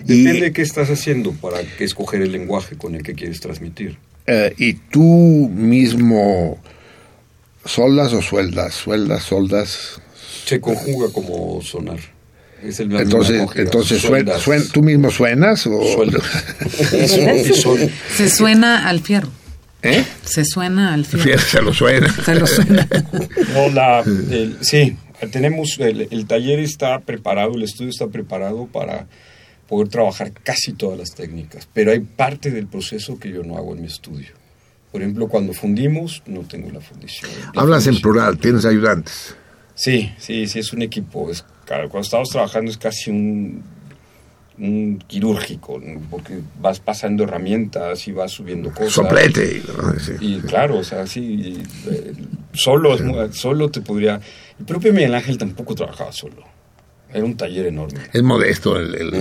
[0.08, 3.42] Y- Depende de qué estás haciendo para que escoger el lenguaje con el que quieres
[3.42, 3.98] transmitir.
[4.28, 6.60] Eh, ¿Y tú mismo
[7.66, 8.74] soldas o sueldas?
[8.74, 10.02] ¿Sueldas, soldas?
[10.46, 12.00] Se conjuga como sonar.
[12.64, 14.46] Es el mismo Entonces, entonces suen- Sueldas.
[14.48, 15.66] suen- ¿tú mismo suenas?
[15.68, 15.84] O...
[15.94, 16.24] Sueldas.
[18.16, 19.30] Se suena al fierro.
[19.84, 20.04] ¿Eh?
[20.24, 21.40] Se suena al fierro.
[21.42, 22.14] Se lo suena.
[22.24, 22.88] Se lo suena.
[23.54, 24.96] No, la, el- sí,
[25.32, 29.08] tenemos, el, el taller está preparado, el estudio está preparado para
[29.72, 33.74] poder trabajar casi todas las técnicas, pero hay parte del proceso que yo no hago
[33.74, 34.28] en mi estudio.
[34.92, 37.32] Por ejemplo, cuando fundimos, no tengo la fundición.
[37.56, 39.34] La Hablas en plural, tienes ayudantes.
[39.74, 41.32] Sí, sí, sí, es un equipo.
[41.32, 43.64] Es, claro, cuando estamos trabajando es casi un,
[44.58, 46.02] un quirúrgico, ¿no?
[46.10, 48.92] porque vas pasando herramientas y vas subiendo cosas.
[48.92, 49.64] Soplete.
[49.66, 49.98] ¿no?
[50.00, 50.12] Sí.
[50.20, 52.12] Y claro, o sea, sí, y, eh,
[52.54, 54.20] solo, mu- solo te podría...
[54.60, 56.44] El propio Miguel Ángel tampoco trabajaba solo.
[57.14, 58.00] Era un taller enorme.
[58.14, 58.96] Es modesto el...
[58.96, 59.12] el-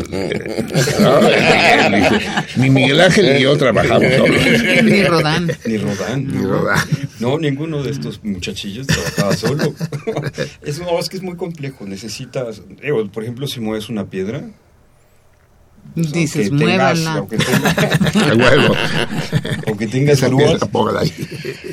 [1.90, 2.20] Miguel,
[2.56, 4.40] ni Miguel Ángel ni yo trabajamos solos.
[4.84, 5.50] Ni Rodán.
[5.66, 6.26] Ni Rodán.
[6.26, 6.78] Ni Rodán.
[7.18, 9.74] No, ninguno de estos muchachillos trabajaba solo.
[10.62, 11.84] es, no, es que es muy complejo.
[11.86, 12.62] Necesitas,
[13.12, 14.42] por ejemplo, si mueves una piedra.
[15.94, 17.14] Dices, muévanla.
[17.14, 17.76] Aunque tengas,
[18.30, 18.74] A huevo.
[19.66, 21.12] aunque tengas grúas, piedra, póngala ahí.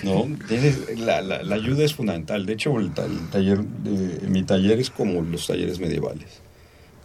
[0.04, 2.46] no, tienes- la, la- la ayuda es fundamental.
[2.46, 6.42] De hecho, el, el taller, de, mi taller es como los talleres medievales.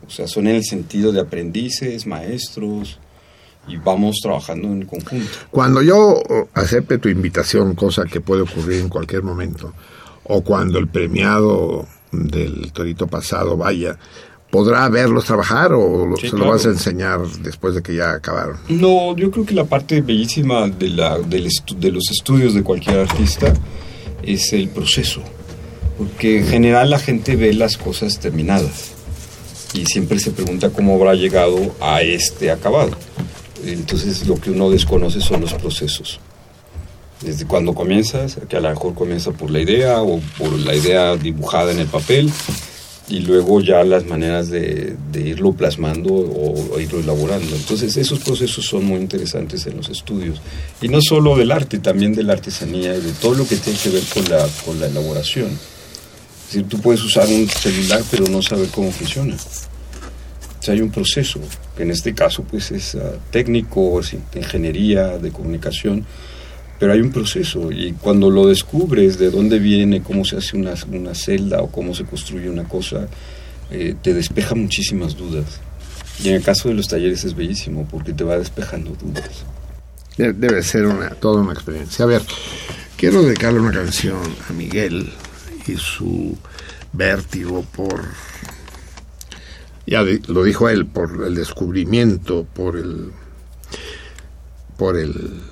[0.06, 2.98] O sea, son en el sentido de aprendices, maestros,
[3.68, 5.28] y vamos trabajando en conjunto.
[5.50, 6.20] Cuando yo
[6.54, 9.72] acepte tu invitación, cosa que puede ocurrir en cualquier momento,
[10.24, 13.96] o cuando el premiado del torito pasado vaya,
[14.52, 18.58] ¿podrá verlos trabajar o Sí, se lo vas a enseñar después de que ya acabaron?
[18.68, 23.54] No, yo creo que la parte bellísima la, de los estudios de cualquier artista
[24.22, 25.22] es el proceso,
[25.96, 28.92] porque en general la gente ve las cosas terminadas
[29.72, 32.90] y siempre se pregunta cómo habrá llegado a este acabado.
[33.64, 36.20] Entonces lo que uno desconoce son los procesos.
[37.22, 41.16] Desde cuando comienzas, que a lo mejor comienza por la idea o por la idea
[41.16, 42.30] dibujada en el papel,
[43.12, 47.54] y luego ya las maneras de, de irlo plasmando o, o irlo elaborando.
[47.54, 50.40] Entonces esos procesos son muy interesantes en los estudios.
[50.80, 53.78] Y no solo del arte, también de la artesanía y de todo lo que tiene
[53.78, 55.48] que ver con la, con la elaboración.
[55.48, 59.34] Es decir, tú puedes usar un celular pero no saber cómo funciona.
[59.34, 61.38] O sea, hay un proceso,
[61.76, 66.06] que en este caso pues es ah, técnico, es ingeniería, de comunicación,
[66.82, 70.74] pero hay un proceso y cuando lo descubres de dónde viene, cómo se hace una,
[70.90, 73.06] una celda o cómo se construye una cosa,
[73.70, 75.60] eh, te despeja muchísimas dudas.
[76.24, 79.44] Y en el caso de los talleres es bellísimo porque te va despejando dudas.
[80.16, 82.04] De- Debe ser una, toda una experiencia.
[82.04, 82.22] A ver,
[82.96, 84.18] quiero dedicarle una canción
[84.50, 85.08] a Miguel
[85.68, 86.36] y su
[86.92, 88.02] vértigo por,
[89.86, 93.12] ya lo dijo él, por el descubrimiento, por el,
[94.76, 95.42] por el,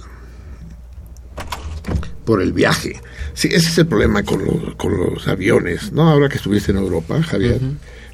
[2.24, 3.00] por el viaje.
[3.34, 6.08] Sí, ese es el problema con los, con los aviones, ¿no?
[6.08, 7.60] Ahora que estuviste en Europa, Javier,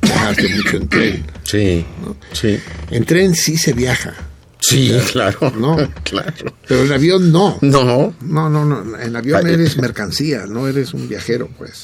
[0.03, 1.27] viajaste mucho en tren.
[1.43, 1.85] Sí,
[2.33, 2.59] sí.
[2.91, 4.15] En tren sí se viaja.
[4.61, 5.53] Sí, claro.
[5.59, 5.77] No.
[6.03, 6.55] claro.
[6.67, 7.59] Pero en avión no.
[7.61, 8.15] No.
[8.21, 8.99] No, no, no.
[8.99, 11.83] En avión eres mercancía, no eres un viajero, pues.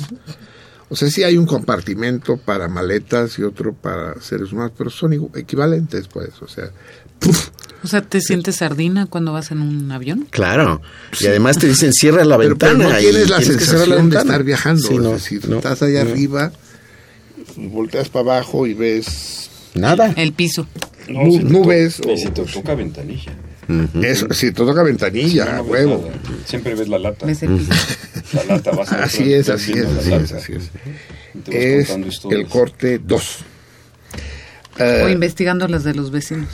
[0.89, 5.31] O sea, sí hay un compartimento para maletas y otro para seres humanos, pero son
[5.35, 6.31] equivalentes, pues.
[6.43, 6.71] O sea,
[7.23, 7.49] ¡puf!
[7.85, 10.29] O sea, ¿te sientes sardina cuando vas en un avión?
[10.31, 10.81] Claro.
[11.21, 12.95] Y además te dicen cierra la pero, pero ventana.
[12.95, 14.21] no y tienes la tienes sensación de ventana.
[14.23, 14.87] estar viajando.
[14.89, 16.11] Sí, no, es decir, no, estás allá no.
[16.11, 16.53] arriba,
[17.57, 20.13] volteas para abajo y ves Nada.
[20.17, 20.67] El piso.
[21.09, 23.33] Nu- si te nubes to- o- Y si te toca ventanilla.
[24.03, 24.27] eso.
[24.33, 26.05] Si te toca ventanilla, No, huevo.
[26.07, 26.19] nada.
[26.47, 27.27] Siempre ves la lata.
[27.27, 27.73] Ves el piso.
[28.35, 30.71] La lata vas a Así es, así es, así es, así es.
[31.49, 31.91] Es
[32.31, 33.37] el corte 2.
[35.05, 36.49] O investigando las de los vecinos.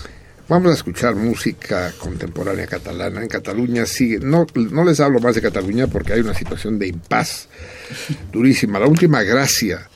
[0.49, 3.21] Vamos a escuchar música contemporánea catalana.
[3.21, 6.89] En Cataluña sigue, no, no les hablo más de Cataluña porque hay una situación de
[6.89, 7.51] impas
[8.33, 8.79] durísima.
[8.79, 9.91] La última gracia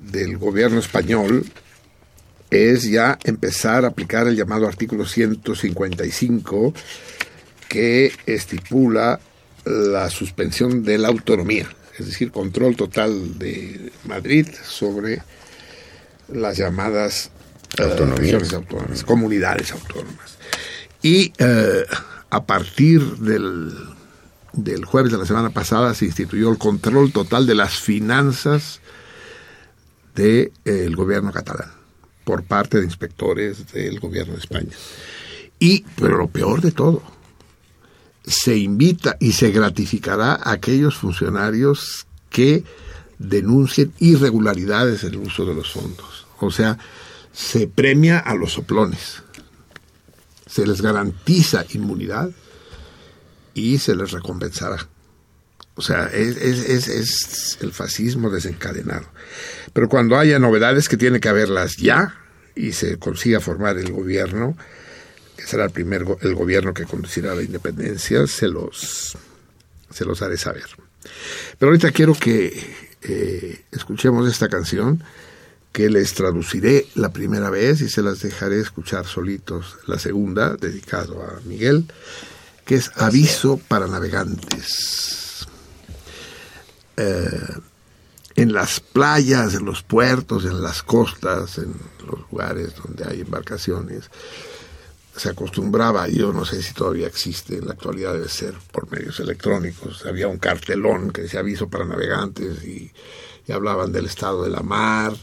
[0.00, 1.46] del gobierno español
[2.50, 6.74] es ya empezar a aplicar el llamado artículo 155
[7.68, 9.20] que estipula
[9.64, 15.22] la suspensión de la autonomía, es decir, control total de Madrid sobre
[16.26, 17.30] las llamadas
[17.78, 18.18] Autonomías.
[18.18, 20.38] regiones autónomas, comunidades autónomas.
[21.02, 21.84] Y eh,
[22.30, 23.72] a partir del,
[24.52, 28.80] del jueves de la semana pasada se instituyó el control total de las finanzas
[30.14, 31.70] del gobierno catalán
[32.24, 34.72] por parte de inspectores del gobierno de España.
[35.58, 37.02] Y, pero lo peor de todo,
[38.26, 42.64] se invita y se gratificará a aquellos funcionarios que
[43.18, 46.26] denuncien irregularidades en el uso de los fondos.
[46.40, 46.78] O sea,
[47.34, 49.22] se premia a los soplones,
[50.46, 52.30] se les garantiza inmunidad
[53.54, 54.88] y se les recompensará.
[55.76, 59.06] O sea, es, el fascismo desencadenado.
[59.72, 62.14] Pero cuando haya novedades que tiene que haberlas ya
[62.54, 64.56] y se consiga formar el gobierno,
[65.36, 69.18] que será el primer el gobierno que conducirá la independencia, se los,
[69.90, 70.66] se los haré saber.
[71.58, 75.02] Pero ahorita quiero que eh, escuchemos esta canción
[75.74, 81.20] que les traduciré la primera vez y se las dejaré escuchar solitos la segunda, dedicado
[81.20, 81.86] a Miguel,
[82.64, 85.48] que es Aviso para Navegantes.
[86.96, 87.40] Eh,
[88.36, 91.74] en las playas, en los puertos, en las costas, en
[92.06, 94.12] los lugares donde hay embarcaciones,
[95.16, 99.18] se acostumbraba, yo no sé si todavía existe, en la actualidad debe ser por medios
[99.18, 102.92] electrónicos, había un cartelón que decía aviso para navegantes y,
[103.48, 105.14] y hablaban del estado de la mar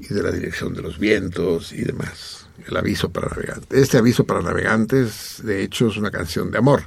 [0.00, 2.46] y de la dirección de los vientos y demás.
[2.66, 3.78] El aviso para navegantes.
[3.78, 6.84] Este aviso para navegantes, de hecho, es una canción de amor,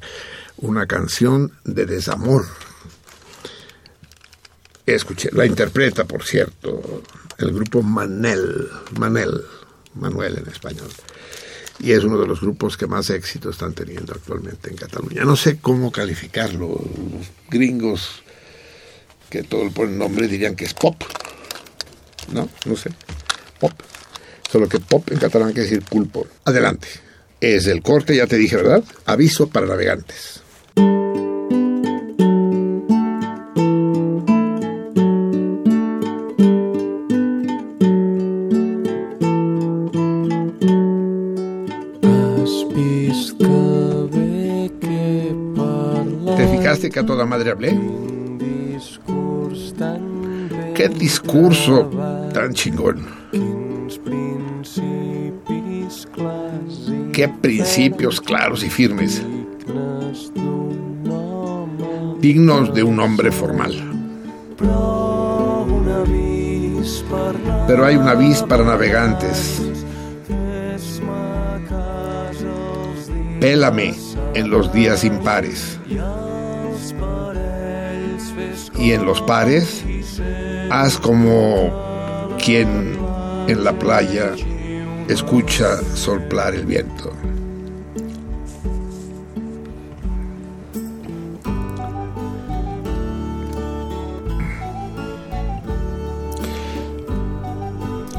[0.57, 2.45] una canción de desamor.
[4.85, 7.03] Escuché, la interpreta, por cierto,
[7.37, 9.43] el grupo Manel, Manel,
[9.95, 10.89] Manuel en español.
[11.79, 15.25] Y es uno de los grupos que más éxito están teniendo actualmente en Cataluña.
[15.25, 16.67] No sé cómo calificarlo.
[16.69, 18.23] Los gringos
[19.29, 21.03] que todo el ponen nombre dirían que es pop.
[22.31, 22.89] No, no sé.
[23.59, 23.71] Pop.
[24.51, 26.27] Solo que pop en catalán quiere decir pulpo.
[26.45, 26.87] Adelante.
[27.39, 28.83] Es el corte, ya te dije, ¿verdad?
[29.05, 30.41] Aviso para navegantes.
[46.37, 47.77] ¿Te fijaste que a toda madre hablé?
[50.75, 51.89] Qué discurso
[52.53, 53.05] chingón.
[57.13, 59.23] Qué principios claros y firmes.
[62.19, 63.73] Dignos de un hombre formal.
[67.67, 69.61] Pero hay un avis para navegantes.
[73.39, 73.93] Pélame
[74.33, 75.79] en los días impares.
[78.79, 79.83] Y en los pares,
[80.69, 81.86] haz como
[82.47, 82.97] quien
[83.49, 84.31] en la playa
[85.09, 87.11] escucha soplar el viento.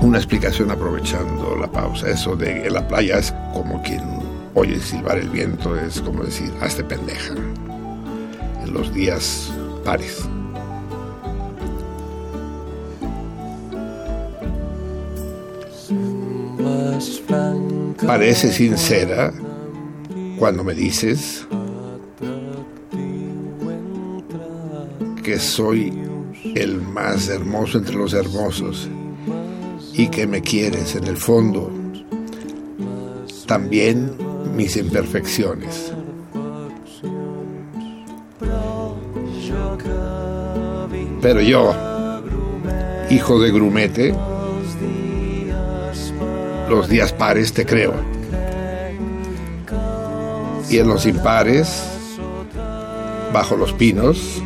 [0.02, 2.10] Una explicación aprovechando la pausa.
[2.10, 4.02] Eso de en la playa es como quien
[4.52, 7.32] oye silbar el viento, es como decir, hazte pendeja.
[8.62, 9.50] En los días
[9.86, 10.28] pares.
[18.18, 19.32] Parece sincera
[20.40, 21.46] cuando me dices
[25.22, 25.96] que soy
[26.56, 28.88] el más hermoso entre los hermosos
[29.92, 31.70] y que me quieres en el fondo.
[33.46, 34.10] También
[34.52, 35.92] mis imperfecciones.
[41.22, 41.72] Pero yo,
[43.10, 44.12] hijo de grumete,
[46.68, 48.07] los días pares te creo.
[50.70, 51.82] Y en los impares,
[53.32, 54.42] bajo los pinos,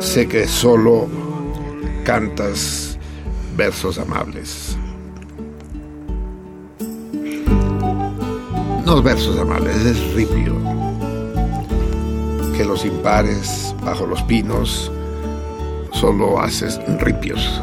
[0.00, 1.06] sé que solo
[2.04, 2.98] cantas
[3.56, 4.76] versos amables.
[8.84, 10.56] No versos amables, es ripio.
[12.56, 14.90] Que los impares, bajo los pinos,
[15.92, 17.62] solo haces ripios.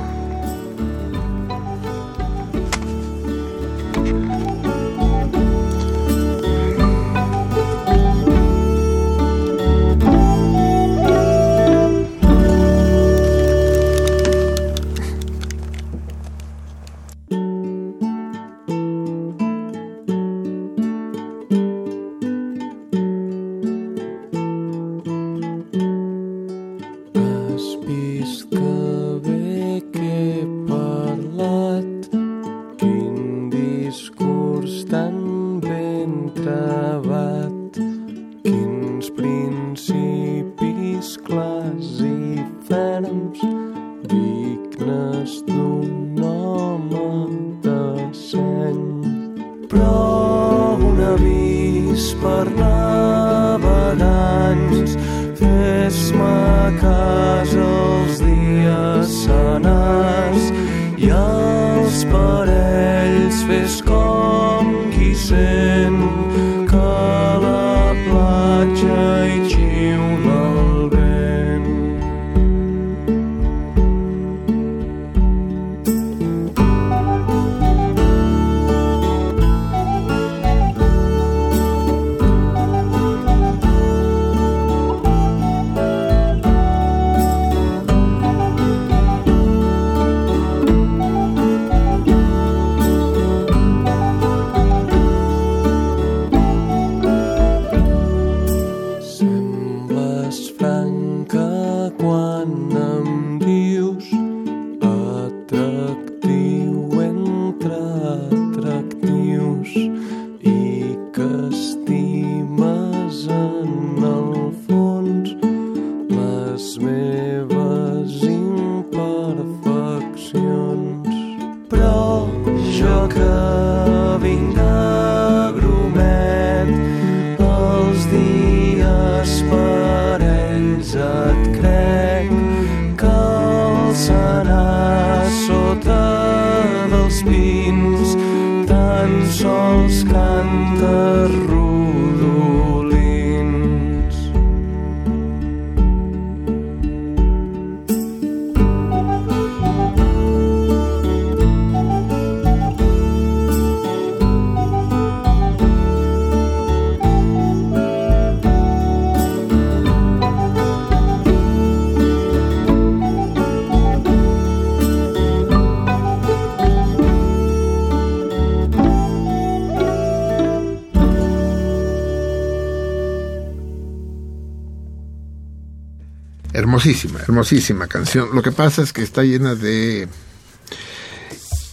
[176.82, 178.30] Hermosísima, hermosísima canción.
[178.36, 180.08] Lo que pasa es que está llena de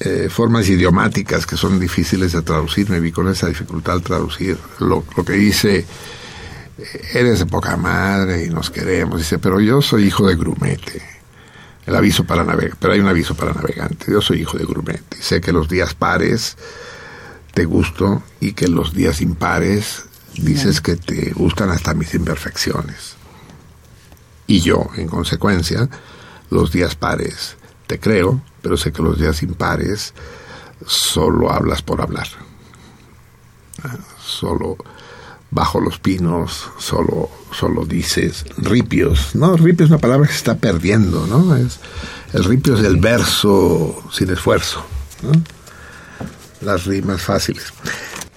[0.00, 2.88] eh, formas idiomáticas que son difíciles de traducir.
[2.88, 5.84] Me vi con esa dificultad al traducir lo, lo que dice.
[6.78, 9.18] eh, Eres de poca madre y nos queremos.
[9.18, 11.02] Dice, pero yo soy hijo de grumete.
[11.84, 12.78] El aviso para navegantes.
[12.80, 14.08] Pero hay un aviso para navegantes.
[14.08, 15.20] Yo soy hijo de grumete.
[15.20, 16.56] Sé que los días pares
[17.52, 20.06] te gusto y que los días impares
[20.38, 23.16] dices que te gustan hasta mis imperfecciones.
[24.54, 25.88] Y yo, en consecuencia,
[26.48, 27.56] los días pares
[27.88, 30.14] te creo, pero sé que los días impares
[30.86, 32.28] solo hablas por hablar.
[34.24, 34.76] Solo
[35.50, 39.34] bajo los pinos, solo, solo dices ripios.
[39.34, 41.56] No, ripio es una palabra que se está perdiendo, ¿no?
[41.56, 41.80] Es,
[42.32, 44.86] el ripio es el verso sin esfuerzo.
[46.60, 47.72] Las rimas fáciles.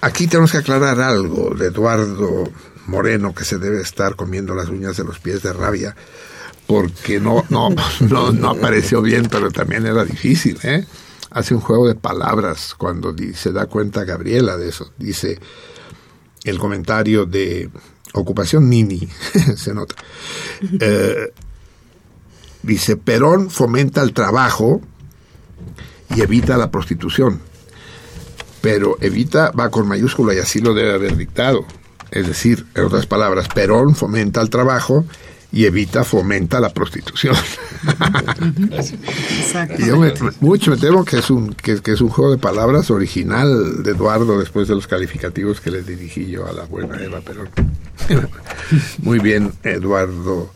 [0.00, 2.50] Aquí tenemos que aclarar algo de Eduardo
[2.88, 5.94] Moreno, que se debe estar comiendo las uñas de los pies de rabia,
[6.66, 7.68] porque no, no,
[8.00, 10.84] no, apareció bien, pero también era difícil, ¿eh?
[11.30, 14.92] Hace un juego de palabras cuando se da cuenta Gabriela de eso.
[14.96, 15.38] Dice
[16.44, 17.70] el comentario de
[18.14, 19.06] ocupación Nini,
[19.56, 19.94] se nota.
[20.80, 21.32] Eh,
[22.62, 24.80] dice, Perón fomenta el trabajo
[26.16, 27.42] y evita la prostitución
[28.60, 31.64] pero evita va con mayúscula y así lo debe haber dictado.
[32.10, 35.04] Es decir, en otras palabras, Perón fomenta el trabajo
[35.52, 37.34] y evita fomenta la prostitución.
[39.78, 42.38] Y yo me- mucho me temo que es un que, que es un juego de
[42.38, 47.00] palabras original de Eduardo después de los calificativos que le dirigí yo a la buena
[47.02, 47.48] Eva Perón.
[49.02, 50.52] Muy bien, Eduardo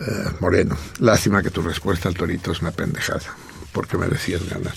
[0.00, 0.04] eh,
[0.40, 0.76] Moreno.
[0.98, 3.22] Lástima que tu respuesta al torito es una pendejada,
[3.72, 4.74] porque merecías ganar.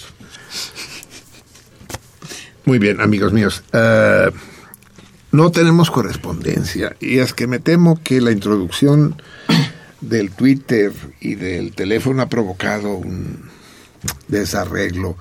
[2.65, 3.63] Muy bien, amigos míos.
[3.73, 4.31] Eh,
[5.33, 9.19] no tenemos correspondencia y es que me temo que la introducción
[9.99, 13.49] del Twitter y del teléfono ha provocado un
[14.27, 15.17] desarreglo.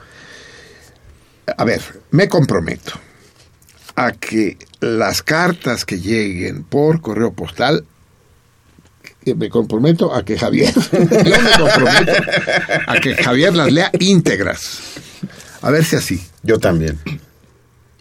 [1.56, 2.92] A ver, me comprometo
[3.96, 7.86] a que las cartas que lleguen por correo postal
[9.24, 12.12] me comprometo a que Javier yo me comprometo
[12.86, 14.80] a que Javier las lea íntegras
[15.62, 16.98] a ver si así Yo también.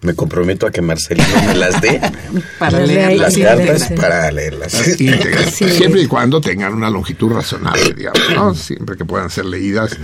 [0.01, 2.01] Me comprometo a que Marcelino me las dé
[2.59, 3.93] Para leer las Sí, cartas sí.
[3.95, 4.71] para leerlas.
[5.51, 5.69] Sí.
[5.69, 8.55] siempre y cuando tengan una longitud razonable, digamos, ¿no?
[8.55, 9.95] Siempre que puedan ser leídas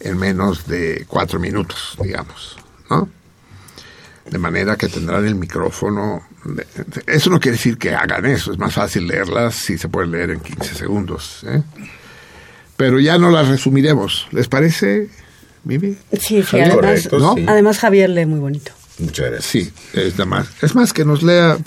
[0.00, 2.56] en menos de cuatro minutos, digamos,
[2.90, 3.08] ¿no?
[4.30, 6.22] De manera que tendrán el micrófono.
[6.44, 6.66] de-
[7.06, 10.30] Eso no quiere decir que hagan eso, es más fácil leerlas si se pueden leer
[10.30, 11.62] en 15 segundos, ¿eh?
[12.76, 15.08] Pero ya no las resumiremos, ¿les parece,
[15.64, 15.96] Mimi?
[16.20, 17.34] Sí, sí, además, correcto, ¿no?
[17.34, 17.44] sí.
[17.48, 18.72] además Javier lee muy bonito.
[18.98, 19.44] Muchas gracias.
[19.44, 20.46] Sí, es nada más.
[20.62, 21.58] Es más que nos lea.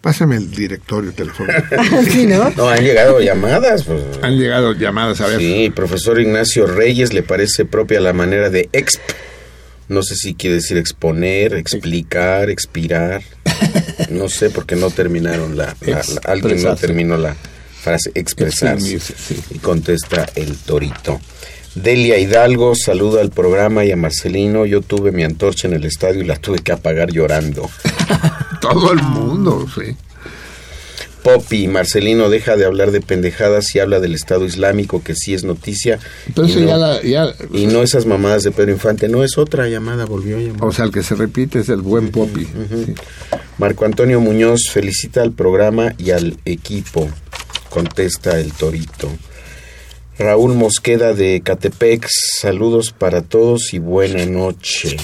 [0.00, 1.62] Pásame el directorio telefónico.
[2.10, 2.50] sí, ¿no?
[2.50, 3.84] No, han llegado llamadas.
[3.84, 4.02] pues.
[4.22, 5.38] Han llegado llamadas a ver.
[5.38, 9.00] Sí, profesor Ignacio Reyes le parece propia la manera de exp.
[9.88, 13.22] No sé si quiere decir exponer, explicar, expirar.
[14.10, 17.34] No sé porque no terminaron la, la- la- alguien no terminó la
[17.80, 18.94] frase expresarse.
[18.94, 19.40] Exprimirse, sí.
[19.54, 21.20] Y contesta el torito.
[21.74, 24.64] Delia Hidalgo saluda al programa y a Marcelino.
[24.66, 27.68] Yo tuve mi antorcha en el estadio y la tuve que apagar llorando.
[28.60, 29.96] Todo el mundo, sí.
[31.22, 35.42] Poppy, Marcelino deja de hablar de pendejadas y habla del Estado Islámico, que sí es
[35.42, 35.98] noticia.
[36.34, 39.38] Pero y no- ya, la- ya- Y no esas mamadas de Pedro Infante, no es
[39.38, 40.64] otra llamada, volvió a llamar.
[40.64, 42.44] O sea, el que se repite es el buen Poppy.
[42.44, 42.94] Sí.
[43.56, 47.08] Marco Antonio Muñoz felicita al programa y al equipo,
[47.70, 49.08] contesta el Torito.
[50.18, 54.96] Raúl Mosqueda de Catepec, saludos para todos y buena noche.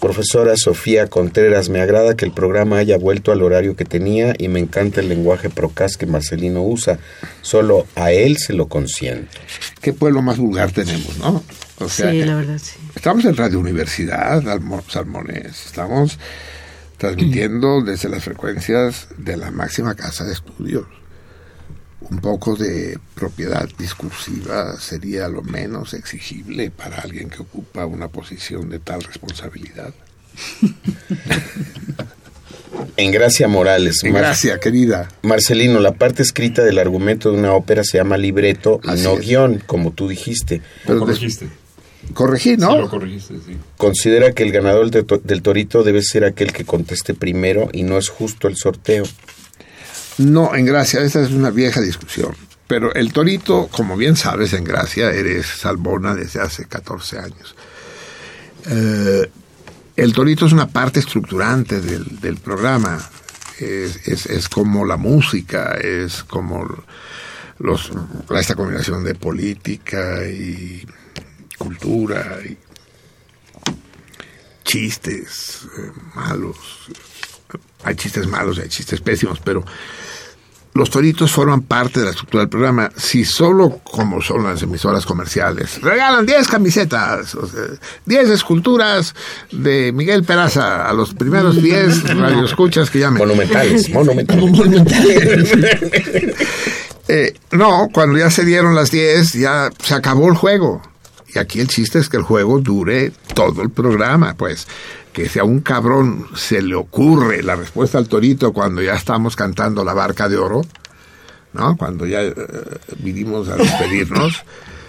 [0.00, 4.48] Profesora Sofía Contreras, me agrada que el programa haya vuelto al horario que tenía y
[4.48, 6.98] me encanta el lenguaje procas que Marcelino usa.
[7.42, 9.30] Solo a él se lo consiento.
[9.80, 11.42] ¿Qué pueblo más vulgar tenemos, no?
[11.78, 12.76] O sea, sí, la verdad, sí.
[12.94, 15.66] estamos en Radio Universidad, Almo- Salmones.
[15.66, 16.18] Estamos
[16.98, 20.86] transmitiendo desde las frecuencias de la máxima casa de estudios.
[22.00, 28.68] Un poco de propiedad discursiva sería lo menos exigible para alguien que ocupa una posición
[28.70, 29.92] de tal responsabilidad.
[32.98, 34.02] En Gracia Morales.
[34.04, 35.08] En Mar- Gracia, querida.
[35.22, 39.14] Marcelino, la parte escrita del argumento de una ópera se llama libreto y Así no
[39.14, 39.20] es.
[39.26, 40.62] guion, como tú dijiste.
[40.86, 41.48] Pero corregiste.
[42.12, 42.72] corregí, ¿no?
[42.72, 43.56] Sí, lo corregiste, sí.
[43.76, 47.98] Considera que el ganador to- del torito debe ser aquel que conteste primero y no
[47.98, 49.04] es justo el sorteo.
[50.18, 52.34] No, en Gracia, esa es una vieja discusión.
[52.66, 57.54] Pero el torito, como bien sabes, en Gracia eres salmona desde hace 14 años.
[58.68, 59.30] Eh,
[59.96, 62.98] el torito es una parte estructurante del, programa.
[63.58, 66.66] Es como la música, es como
[67.58, 67.90] los,
[68.38, 70.86] esta combinación de política y
[71.56, 72.58] cultura y
[74.64, 76.56] chistes eh, malos.
[77.84, 79.64] Hay chistes malos hay chistes pésimos, pero
[80.76, 82.90] los toritos forman parte de la estructura del programa.
[82.96, 87.62] Si solo como son las emisoras comerciales, regalan 10 camisetas, o sea,
[88.04, 89.14] 10 esculturas
[89.50, 93.18] de Miguel Peraza a los primeros 10 radioescuchas que llamen.
[93.18, 94.50] Monumentales, monumentales.
[94.50, 95.54] Monumentales.
[97.08, 100.82] Eh, no, cuando ya se dieron las 10, ya se acabó el juego.
[101.32, 104.66] Y aquí el chiste es que el juego dure todo el programa, pues.
[105.16, 109.34] Que si a un cabrón se le ocurre la respuesta al torito cuando ya estamos
[109.34, 110.60] cantando la barca de oro,
[111.54, 111.74] ¿no?
[111.78, 112.34] Cuando ya eh,
[112.98, 114.44] vinimos a despedirnos,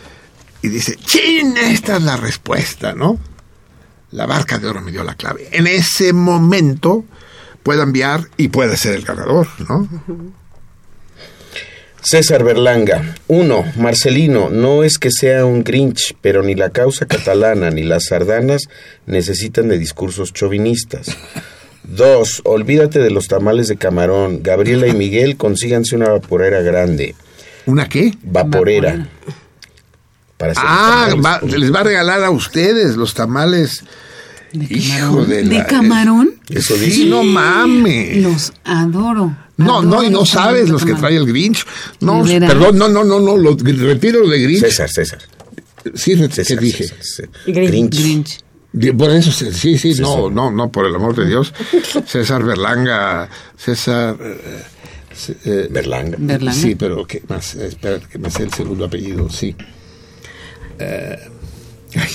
[0.62, 1.56] y dice, ¡chin!
[1.56, 3.18] Esta es la respuesta, ¿no?
[4.12, 5.48] La barca de oro me dio la clave.
[5.54, 7.06] En ese momento
[7.64, 9.88] puede enviar y puede ser el ganador, ¿no?
[12.10, 13.16] César Berlanga.
[13.28, 18.06] Uno, Marcelino, no es que sea un Grinch, pero ni la causa catalana ni las
[18.06, 18.64] sardanas
[19.06, 21.08] necesitan de discursos chauvinistas.
[21.84, 24.42] Dos, olvídate de los tamales de camarón.
[24.42, 27.14] Gabriela y Miguel consíganse una vaporera grande.
[27.66, 28.14] ¿Una qué?
[28.24, 29.08] Vaporera.
[30.38, 31.26] Para hacer Ah, tamales.
[31.26, 33.84] va- les va a regalar a ustedes los tamales.
[34.54, 36.36] Hijo de ¿De la- camarón?
[36.50, 37.06] Eso Sí, dice.
[37.06, 38.18] no mames.
[38.18, 39.36] Los adoro.
[39.58, 41.02] No, no, y no sabes los que camarón.
[41.10, 41.66] trae el Grinch.
[42.00, 44.62] No, ¿De perdón, no, no, no, no, lo, retiro lo de Grinch.
[44.62, 45.20] César, César.
[45.96, 46.84] Sí, re- ¿qué César, dije?
[46.84, 47.30] César, César.
[47.48, 48.00] Grinch.
[48.00, 48.40] Grinch.
[48.98, 51.54] Por eso, sí, sí, sí, no, no, no, por el amor de Dios.
[52.06, 54.16] César Berlanga, César...
[54.22, 54.64] eh,
[55.16, 56.16] C- eh, Berlanga.
[56.20, 56.54] Berlanga.
[56.62, 57.56] Sí, pero ¿qué más?
[57.56, 59.56] Eh, Espera, que me sé el segundo apellido, sí.
[60.78, 61.18] Eh,
[61.96, 62.10] ay.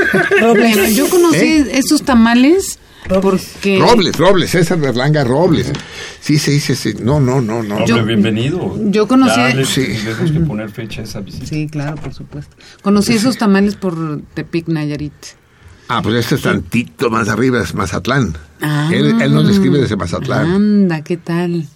[0.40, 2.78] Bueno, yo conocí esos tamales
[3.08, 3.78] porque...
[3.78, 5.72] Robles, Robles, César Berlanga Robles.
[6.20, 6.94] Sí, sí, sí, sí.
[7.00, 7.76] No, no, no, no.
[7.76, 8.74] Hombre, bienvenido.
[8.90, 9.86] yo conocí- Ya le Sí.
[10.04, 11.46] tenemos que poner fecha a esa visita.
[11.46, 12.54] Sí, claro, por supuesto.
[12.82, 15.12] Conocí esos tamales por Tepic, Nayarit.
[15.88, 18.36] Ah, pues este es tantito más arriba, es Mazatlán.
[18.60, 18.90] Ah.
[18.92, 20.46] él, él nos escribe desde Mazatlán.
[20.46, 21.66] Anda, ¿qué tal?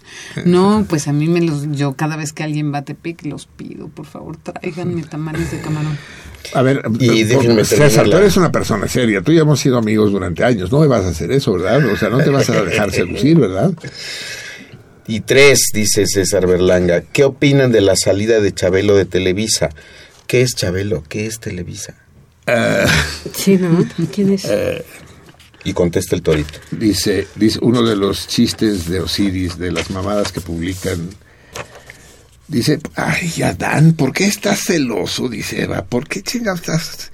[0.44, 1.70] No, pues a mí me los...
[1.70, 5.60] Yo cada vez que alguien va a Tepic los pido, por favor, tráiganme tamales de
[5.60, 5.96] camarón.
[6.54, 9.22] A ver, Y eh, déjenme César, tú eres una persona seria.
[9.22, 10.70] Tú y hemos sido amigos durante años.
[10.70, 11.84] No me vas a hacer eso, ¿verdad?
[11.90, 13.72] O sea, no te vas a dejar seducir, ¿verdad?
[15.06, 17.00] Y tres, dice César Berlanga.
[17.00, 19.70] ¿Qué opinan de la salida de Chabelo de Televisa?
[20.26, 21.02] ¿Qué es Chabelo?
[21.08, 21.94] ¿Qué es Televisa?
[23.34, 23.84] Sí, ¿no?
[24.12, 24.46] ¿Quién es?
[25.64, 26.58] Y contesta el torito.
[26.72, 31.10] Dice, dice uno de los chistes de Osiris, de las mamadas que publican.
[32.48, 35.28] Dice, ay, Adán, ¿por qué estás celoso?
[35.28, 37.12] Dice Eva, ¿por qué chingados estás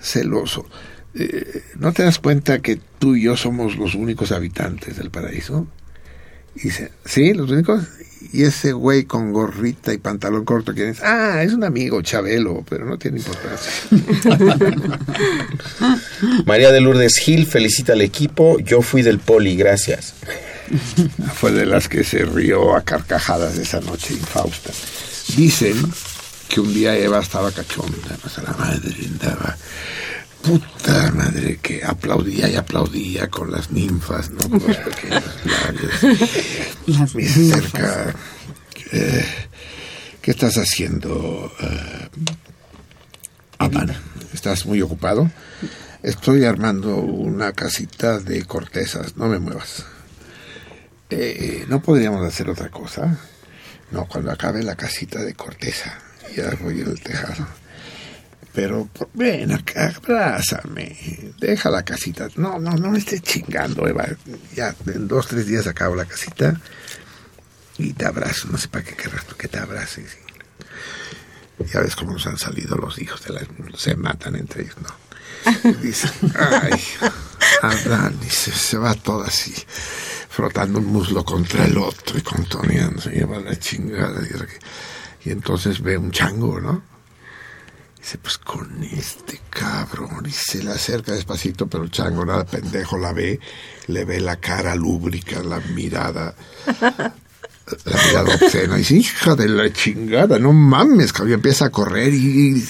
[0.00, 0.66] celoso?
[1.14, 5.66] Eh, ¿No te das cuenta que tú y yo somos los únicos habitantes del paraíso?
[6.54, 7.34] Dice, ¿sí?
[7.34, 7.84] ¿Los únicos?
[8.36, 11.02] Y ese güey con gorrita y pantalón corto, ¿quién es?
[11.02, 13.72] Ah, es un amigo, Chabelo, pero no tiene importancia.
[16.44, 18.58] María de Lourdes Gil felicita al equipo.
[18.58, 20.12] Yo fui del poli, gracias.
[21.34, 24.70] Fue de las que se rió a carcajadas esa noche infausta.
[25.34, 25.90] Dicen
[26.46, 29.56] que un día Eva estaba cachonda, no sé, la madre andaba
[30.46, 34.38] puta madre que aplaudía y aplaudía con las ninfas, ¿no?
[34.48, 36.02] Con los pequeños labios.
[36.86, 38.14] Las cerca,
[38.92, 39.24] eh,
[40.22, 41.52] ¿qué estás haciendo,
[43.58, 43.94] Adán?
[44.32, 45.30] ¿Estás muy ocupado?
[46.02, 49.84] Estoy armando una casita de cortezas, no me muevas.
[51.10, 53.18] Eh, ¿No podríamos hacer otra cosa?
[53.90, 55.98] No, cuando acabe la casita de corteza,
[56.36, 57.46] ya voy en el tejado.
[58.56, 60.96] Pero por- ven acá, abrázame,
[61.38, 62.26] deja la casita.
[62.36, 64.06] No, no, no me estés chingando, Eva.
[64.54, 66.58] Ya en dos, tres días acabo la casita
[67.76, 68.48] y te abrazo.
[68.50, 70.16] No sé para qué querrás tú que te abraces.
[71.70, 73.40] Ya ves cómo nos han salido los hijos de la...
[73.76, 75.72] Se matan entre ellos, ¿no?
[75.82, 76.80] Dice, ay,
[77.60, 79.54] Adán, dice, se va todo así
[80.30, 84.20] frotando un muslo contra el otro y contoneando, se lleva la chingada.
[85.24, 86.95] Y, y entonces ve un chango, ¿no?
[88.06, 90.26] Dice, pues con este cabrón.
[90.28, 93.40] Y se le acerca despacito, pero chango, nada pendejo, la ve,
[93.88, 96.32] le ve la cara lúbrica, la mirada,
[96.80, 98.76] la mirada obscena.
[98.76, 101.32] Y dice, hija de la chingada, no mames, cabrón.
[101.32, 102.64] Empieza a correr y...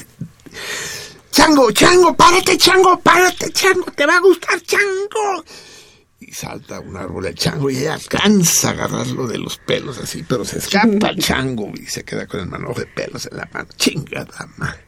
[1.31, 5.45] Chango, chango, párate, chango, párate, chango, te va a gustar, chango.
[6.19, 10.25] Y salta un árbol el chango y ella alcanza a agarrarlo de los pelos así,
[10.27, 13.47] pero se escapa el chango y se queda con el manojo de pelos en la
[13.53, 13.69] mano.
[13.77, 14.86] Chingada madre.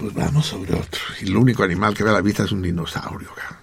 [0.00, 1.00] Pues vamos sobre otro.
[1.20, 3.58] Y el único animal que ve a la vista es un dinosaurio, cabrón.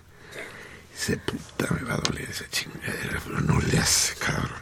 [0.93, 4.61] Dice, puta, me va a doler esa chingadera, pero no le hace, cabrón.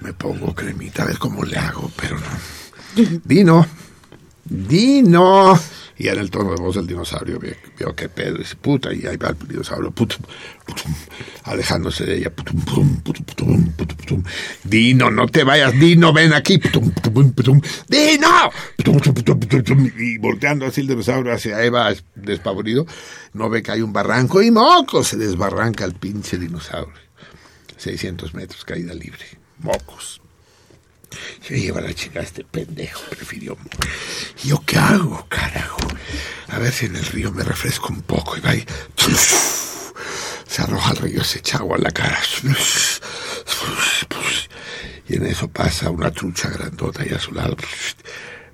[0.00, 3.20] Me pongo cremita, a ver cómo le hago, pero no.
[3.24, 3.64] Dino,
[4.44, 5.56] Dino.
[6.00, 9.06] Y en el tono de voz del dinosaurio vio, vio que pedo, dice, puta, y
[9.06, 10.24] ahí va el dinosaurio, putum,
[10.64, 10.94] putum,
[11.42, 13.02] alejándose de ella, putum.
[14.64, 16.58] Dino, no te vayas, Dino, ven aquí,
[17.86, 18.40] Dino,
[19.98, 22.86] y volteando así el dinosaurio hacia Eva despavorido,
[23.34, 26.94] no ve que hay un barranco y moco, se desbarranca el pinche dinosaurio.
[27.76, 29.26] 600 metros, caída libre,
[29.58, 30.19] mocos.
[31.42, 33.56] Se lleva la chica a este pendejo, prefirió.
[34.42, 35.80] ¿Y yo qué hago, carajo?
[36.48, 38.36] A ver si en el río me refresco un poco.
[38.36, 38.64] Y va y...
[40.46, 42.18] Se arroja al río, se echa agua en la cara.
[45.08, 47.56] Y en eso pasa una trucha grandota y a su lado.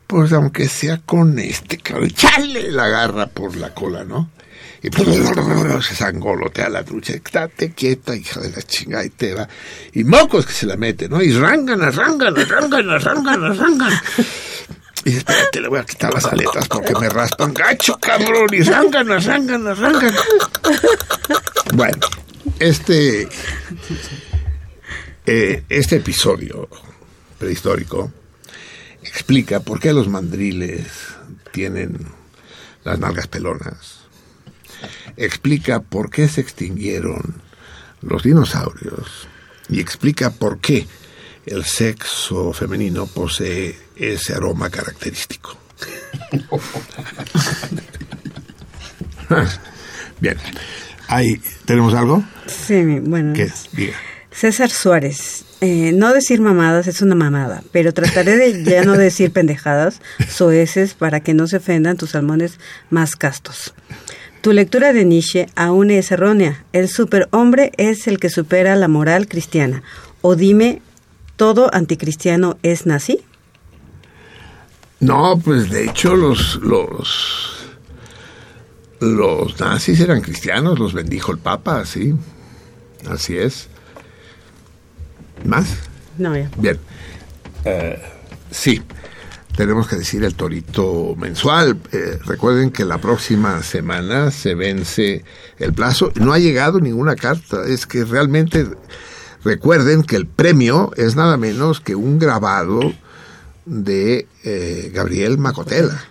[0.07, 2.71] Pues aunque sea con este, cabrón, ¡chale!
[2.71, 4.31] La agarra por la cola, ¿no?
[4.87, 7.15] Y se zangolotea la trucha.
[7.15, 9.49] Estate quieta, hija de la chingada, y te va.
[9.93, 11.21] Y mocos que se la mete, ¿no?
[11.21, 13.93] Y rangan, rangan, rangan, rangan, rangan.
[15.05, 18.49] Y dice, espérate, le voy a quitar las aletas porque me raspan gacho, cabrón.
[18.53, 20.15] Y rangan, rangan, rangan.
[21.75, 22.07] Bueno,
[22.59, 23.29] este,
[25.27, 26.69] eh, este episodio
[27.39, 28.13] prehistórico
[29.03, 30.87] explica por qué los mandriles
[31.53, 32.07] tienen
[32.85, 33.96] las nalgas pelonas.
[35.17, 37.43] Explica por qué se extinguieron
[38.03, 39.29] los dinosaurios
[39.69, 40.87] y explica por qué
[41.47, 45.57] el sexo femenino posee ese aroma característico.
[50.21, 50.37] Bien.
[51.09, 52.25] Ahí, ¿Tenemos algo?
[52.47, 53.33] Sí, bueno.
[53.33, 53.51] ¿Qué?
[53.73, 53.95] Diga.
[54.31, 55.45] César Suárez.
[55.63, 60.95] eh, no decir mamadas es una mamada, pero trataré de ya no decir pendejadas, soeces,
[60.95, 62.59] para que no se ofendan tus salmones
[62.91, 63.73] más castos.
[64.47, 66.65] Tu lectura de Nietzsche aún es errónea.
[66.73, 69.83] El superhombre es el que supera la moral cristiana.
[70.23, 70.83] O dime,
[71.35, 73.25] ¿todo anticristiano es nazi?
[75.01, 77.67] No, pues de hecho los, los,
[79.01, 82.15] los nazis eran cristianos, los bendijo el Papa, sí.
[83.11, 83.67] Así es.
[85.45, 85.77] ¿Más?
[86.19, 86.49] No, ya.
[86.57, 86.79] Bien.
[87.65, 88.01] Eh,
[88.53, 88.81] sí,
[89.57, 91.79] tenemos que decir el torito mensual.
[91.93, 95.25] Eh, recuerden que la próxima semana se vence
[95.59, 96.13] el plazo.
[96.17, 97.65] No ha llegado ninguna carta.
[97.67, 98.67] Es que realmente
[99.45, 102.93] recuerden que el premio es nada menos que un grabado
[103.65, 106.05] de eh, Gabriel Macotela.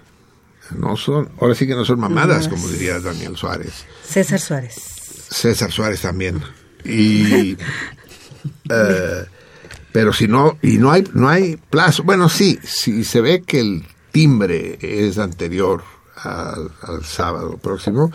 [0.76, 3.86] No son, ahora sí que no son mamadas, como diría Daniel Suárez.
[4.04, 4.76] César Suárez.
[5.30, 6.42] César Suárez también.
[6.84, 7.52] Y
[8.70, 9.26] eh,
[9.96, 12.04] pero si no y no hay no hay plazo.
[12.04, 15.86] Bueno, sí, si se ve que el timbre es anterior
[16.18, 18.12] al, al sábado próximo,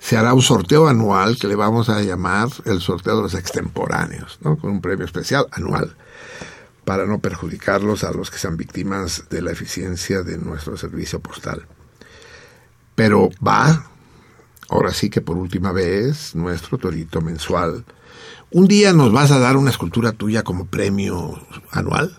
[0.00, 4.40] se hará un sorteo anual que le vamos a llamar el sorteo de los extemporáneos,
[4.40, 4.56] ¿no?
[4.56, 5.94] Con un premio especial anual
[6.84, 11.66] para no perjudicarlos a los que sean víctimas de la eficiencia de nuestro servicio postal.
[12.96, 13.86] Pero va,
[14.70, 17.84] ahora sí que por última vez, nuestro torito mensual.
[18.52, 21.40] Un día nos vas a dar una escultura tuya como premio
[21.70, 22.16] anual.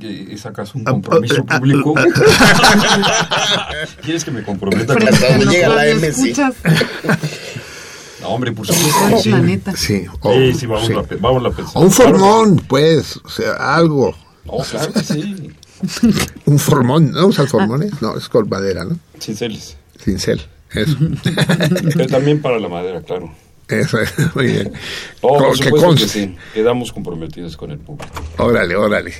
[0.00, 1.94] ¿Es acaso un compromiso público?
[4.02, 4.94] ¿Quieres que me comprometa?
[4.94, 6.54] Con- los llega la radioescuchas.
[8.20, 9.18] No, hombre, por supuesto.
[9.22, 9.30] sí.
[9.30, 9.76] La.
[9.76, 10.94] Sí, o, Sí, sí, vamos, sí.
[10.94, 11.76] A, pe- vamos a pensar.
[11.76, 14.16] O un formón, pues, o sea, algo.
[14.46, 15.52] No, claro que sí.
[16.46, 18.00] Un formón, ¿no usas formones?
[18.00, 18.98] No, es con madera, ¿no?
[19.20, 19.76] Cinceles.
[20.02, 20.40] Cincel,
[20.72, 20.96] eso.
[21.92, 23.30] Pero también para la madera, claro.
[23.80, 24.72] Eso es, muy bien.
[25.20, 25.58] Por
[25.96, 26.36] que sí.
[26.52, 28.12] Quedamos comprometidos con el público.
[28.38, 29.12] Órale, órale.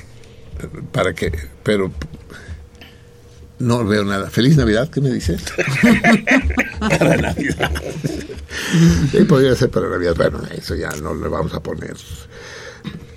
[0.91, 1.31] Para que,
[1.63, 1.91] pero
[3.59, 4.29] no veo nada.
[4.29, 5.41] Feliz Navidad, ¿qué me dices?
[6.79, 7.71] para Navidad.
[9.11, 10.15] sí, podría ser para Navidad.
[10.15, 11.95] Bueno, eso ya no le vamos a poner.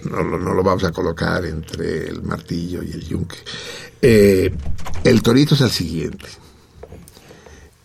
[0.04, 3.38] No, lo- no lo vamos a colocar entre el martillo y el yunque.
[4.00, 4.52] Eh,
[5.04, 6.26] el torito es el siguiente.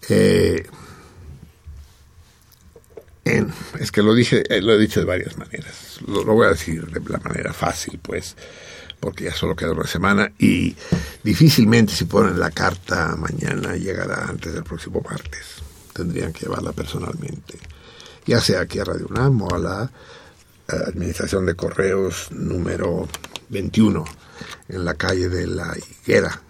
[0.10, 0.64] Eh,
[3.26, 6.00] en- es que lo dije, eh, lo he dicho de varias maneras.
[6.08, 8.36] Lo, lo voy a decir de la manera fácil, pues,
[9.00, 10.76] porque ya solo queda una semana y
[11.24, 15.62] difícilmente si ponen la carta mañana llegará antes del próximo martes.
[15.94, 17.58] Tendrían que llevarla personalmente,
[18.26, 19.92] ya sea aquí a Radio UNAM o a la
[20.70, 23.08] eh, Administración de Correos número
[23.50, 24.04] 21
[24.70, 26.42] en la calle de la Higuera,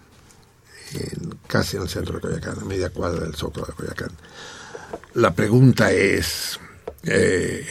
[0.94, 4.10] en, casi en el centro de Coyacán, a media cuadra del Zócalo de Coyacán.
[5.14, 6.58] La pregunta es,
[7.06, 7.66] eh,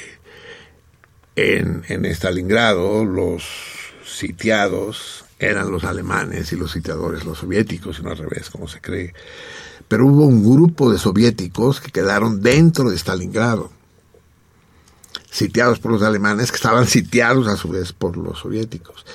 [1.35, 3.43] en, en Stalingrado los
[4.05, 8.79] sitiados eran los alemanes y los sitiadores los soviéticos, y no al revés, como se
[8.79, 9.13] cree.
[9.87, 13.71] Pero hubo un grupo de soviéticos que quedaron dentro de Stalingrado,
[15.29, 19.05] sitiados por los alemanes, que estaban sitiados a su vez por los soviéticos.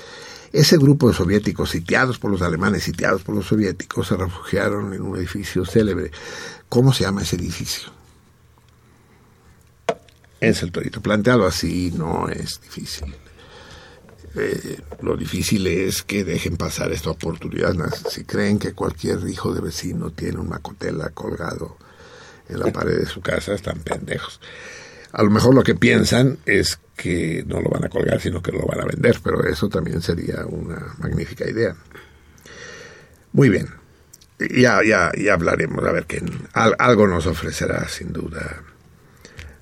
[0.51, 5.01] Ese grupo de soviéticos sitiados por los alemanes, sitiados por los soviéticos, se refugiaron en
[5.01, 6.11] un edificio célebre.
[6.67, 7.98] ¿Cómo se llama ese edificio?
[10.39, 11.01] Es el torito.
[11.01, 13.13] Planteado así no es difícil.
[14.35, 17.73] Eh, lo difícil es que dejen pasar esta oportunidad.
[18.09, 21.77] Si creen que cualquier hijo de vecino tiene un macotela colgado
[22.47, 24.39] en la pared de su casa, están pendejos.
[25.11, 28.51] A lo mejor lo que piensan es que no lo van a colgar, sino que
[28.51, 31.75] lo van a vender, pero eso también sería una magnífica idea.
[33.33, 33.67] Muy bien.
[34.39, 38.63] Ya, ya, ya hablaremos, a ver que al- algo nos ofrecerá sin duda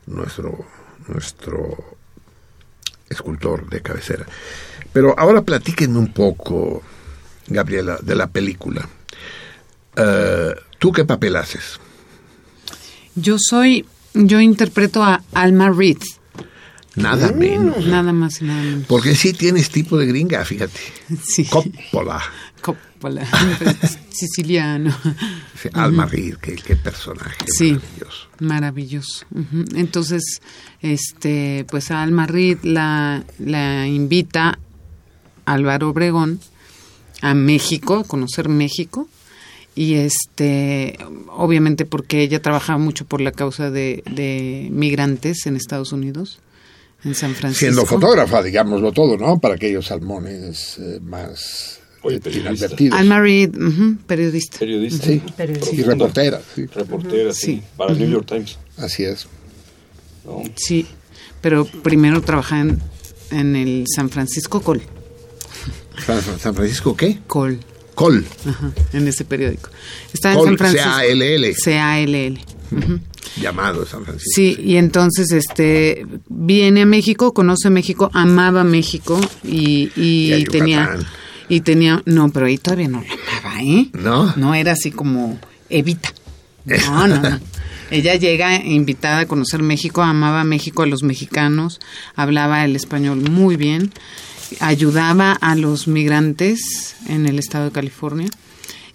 [0.08, 0.66] nuestro,
[1.08, 1.98] nuestro
[3.10, 4.26] escultor de cabecera.
[4.92, 6.82] Pero ahora platíquenme un poco,
[7.48, 8.88] Gabriela, de la película.
[9.96, 11.80] Eh, ¿Tú qué papel haces?
[13.16, 15.98] Yo soy, yo interpreto a Alma Reed,
[16.96, 17.86] Nada menos.
[17.86, 18.88] nada más y nada menos.
[18.88, 20.80] Porque sí tienes tipo de gringa, fíjate.
[21.24, 21.46] Sí.
[21.46, 22.22] Coppola.
[22.62, 23.26] Coppola,
[24.10, 24.96] siciliano.
[25.62, 27.74] Sí, Alma Reed, qué, qué personaje Sí.
[27.74, 28.28] maravilloso.
[28.40, 29.26] Maravilloso.
[29.76, 30.42] Entonces,
[30.82, 34.60] este, pues a Alma Reed la, la invita
[35.46, 36.40] Álvaro Obregón
[37.22, 39.08] a México, a conocer México.
[39.76, 40.98] Y este,
[41.30, 46.40] obviamente porque ella trabajaba mucho por la causa de, de migrantes en Estados Unidos,
[47.04, 47.60] en San Francisco.
[47.60, 49.38] Siendo fotógrafa, digámoslo todo, ¿no?
[49.40, 52.68] Para aquellos salmones eh, más Oye, periodista.
[53.20, 54.60] Reed, ujú, periodista.
[54.60, 55.06] Periodista.
[55.08, 55.76] Sí, Periodista.
[55.76, 56.66] y reportera, sí.
[56.68, 57.46] Reportera, sí.
[57.46, 57.62] Sí.
[57.76, 58.58] Para el New York Times.
[58.78, 59.28] Así es.
[60.26, 60.44] ¿no?
[60.56, 60.86] Sí,
[61.42, 62.82] pero primero trabajaba en,
[63.32, 64.82] en el San Francisco Col.
[66.06, 67.20] San, San Francisco, ¿qué?
[67.28, 67.60] Col.
[67.96, 68.24] Col.
[68.46, 69.70] Ajá, en ese periódico.
[70.14, 70.90] Está en Col, San Francisco.
[70.90, 71.56] C-A-L-L.
[71.56, 72.42] C-A-L-L.
[72.72, 73.00] Ujú.
[73.42, 74.32] Llamado San Francisco.
[74.36, 80.46] Sí, y entonces este viene a México, conoce México, amaba México y, y, Y a
[80.46, 81.08] tenía Yucatán.
[81.50, 83.90] Y tenía no, pero ahí todavía no la amaba, ¿eh?
[83.94, 84.34] ¿No?
[84.36, 86.14] No era así como Evita.
[86.66, 87.40] No, no, no.
[87.92, 91.80] Ella llega invitada a conocer México, amaba México, a los mexicanos,
[92.16, 93.94] hablaba el español muy bien,
[94.60, 98.30] ayudaba a los migrantes en el estado de California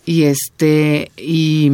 [0.05, 1.71] y este y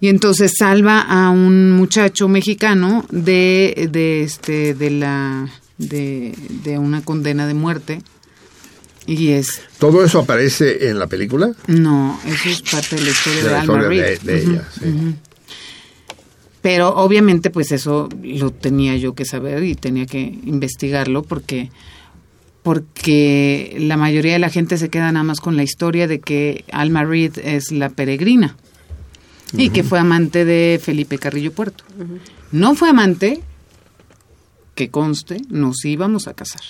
[0.00, 5.48] y entonces salva a un muchacho mexicano de, de este de la
[5.78, 8.02] de, de una condena de muerte
[9.08, 11.52] y es ¿Todo eso aparece en la película?
[11.66, 14.48] no eso es parte de la historia de, De la Alma historia de, Reed.
[14.48, 15.14] ella, sí.
[16.60, 21.70] pero obviamente pues eso lo tenía yo que saber y tenía que investigarlo porque
[22.62, 26.66] porque la mayoría de la gente se queda nada más con la historia de que
[26.70, 28.56] Alma Reed es la peregrina
[29.54, 31.84] y que fue amante de Felipe Carrillo Puerto.
[32.52, 33.40] No fue amante,
[34.74, 36.60] que conste, nos íbamos a casar.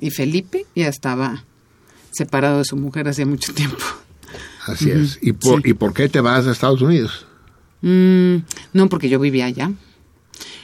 [0.00, 1.44] Y Felipe ya estaba
[2.10, 3.84] separado de su mujer hacía mucho tiempo.
[4.66, 5.18] Así es.
[5.22, 7.26] ¿Y por, ¿Y por qué te vas a Estados Unidos?
[7.82, 8.36] Mm,
[8.72, 9.72] no, porque yo vivía allá.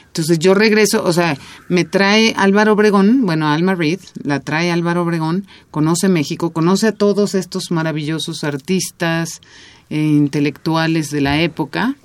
[0.07, 5.03] Entonces yo regreso, o sea, me trae Álvaro Obregón, bueno, Alma Reed, la trae Álvaro
[5.03, 9.41] Obregón, conoce México, conoce a todos estos maravillosos artistas,
[9.89, 11.95] e intelectuales de la época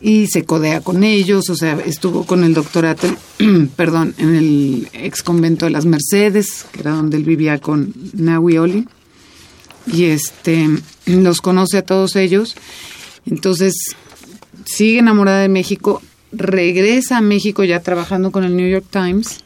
[0.00, 3.16] y se codea con ellos, o sea, estuvo con el doctor Atel,
[3.76, 8.58] perdón, en el ex convento de las Mercedes, que era donde él vivía con Nahui
[8.58, 8.88] Oli,
[9.86, 10.68] y este,
[11.06, 12.56] los conoce a todos ellos,
[13.26, 13.74] entonces
[14.64, 16.00] sigue enamorada de México,
[16.32, 19.40] regresa a México ya trabajando con el New York Times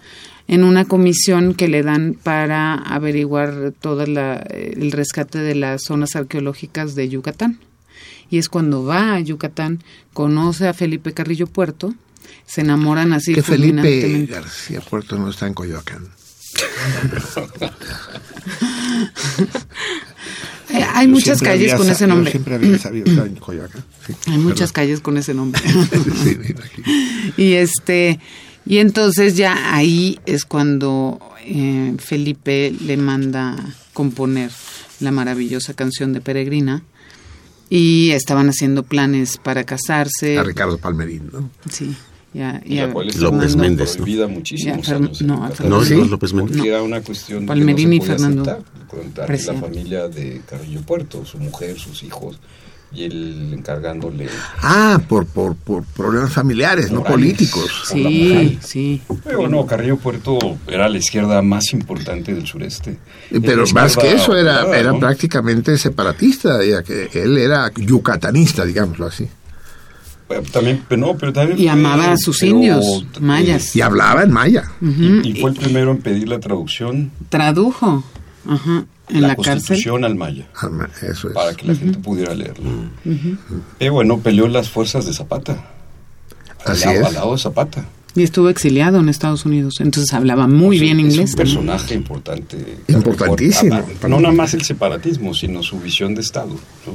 [0.46, 6.94] en una comisión que le dan para averiguar todo el rescate de las zonas arqueológicas
[6.94, 7.58] de Yucatán.
[8.30, 11.94] Y es cuando va a Yucatán, conoce a Felipe Carrillo Puerto,
[12.46, 14.26] se enamoran así Que Felipe.
[14.26, 16.08] García Puerto no está en Coyoacán.
[20.70, 22.30] Eh, hay muchas calles había con ese yo nombre.
[22.32, 23.84] siempre había sabido estar en Coyoacán.
[24.06, 24.14] sí.
[24.30, 25.60] Hay muchas calles con ese nombre.
[26.24, 26.54] Sí, me
[27.36, 28.18] y este
[28.66, 33.56] y entonces ya ahí es cuando eh, Felipe le manda
[33.92, 34.50] componer
[35.00, 36.82] la maravillosa canción de Peregrina
[37.70, 40.38] y estaban haciendo planes para casarse.
[40.38, 41.50] A Ricardo Palmerín, ¿no?
[41.70, 41.94] Sí.
[42.32, 44.28] Ya, Y ya la cual López Méndez, ¿no?
[44.28, 45.48] muchísimos Ya, años no.
[45.68, 45.94] No, ¿Sí?
[45.94, 46.56] López Méndez.
[46.56, 48.64] Porque era una cuestión Palmerín que y no se podía Fernando
[49.22, 52.40] aceptar, la familia de Carrillo Puerto, su mujer, sus hijos,
[52.92, 54.28] y él encargándole...
[54.62, 57.84] Ah, por, por, por problemas familiares, no políticos.
[57.86, 59.02] Sí, sí.
[59.24, 62.98] Pero no, Carrillo Puerto era la izquierda más importante del sureste.
[63.30, 65.00] Pero Era más que eso, era, era ¿no?
[65.00, 69.28] prácticamente separatista, ya que él era yucatanista, digámoslo así.
[70.52, 73.76] También, pero no, pero también Y amaba a sus pero, indios, eh, mayas.
[73.76, 74.64] Y hablaba en maya.
[74.80, 78.02] Y, y fue el primero en pedir la traducción Tradujo.
[78.48, 78.84] Ajá.
[79.08, 79.54] En la, la, cárcel.
[79.54, 81.34] constitución al maya Alma- Eso es.
[81.34, 82.70] para que la gente pudiera leerla.
[83.78, 85.70] Eh, bueno, peleó las fuerzas de Zapata.
[86.64, 87.06] Al, Así lado, es.
[87.06, 87.84] al lado de Zapata.
[88.16, 89.74] Y estuvo exiliado en Estados Unidos.
[89.80, 91.30] Entonces hablaba muy O sea, bien es inglés.
[91.32, 92.78] un personaje importante.
[92.88, 93.82] Importantísimo.
[94.00, 96.50] Por- No nada más el separatismo, sino su visión de Estado.
[96.86, 96.92] ¿no?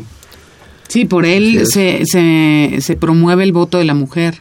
[0.87, 4.39] Sí, por él se, se, se promueve el voto de la mujer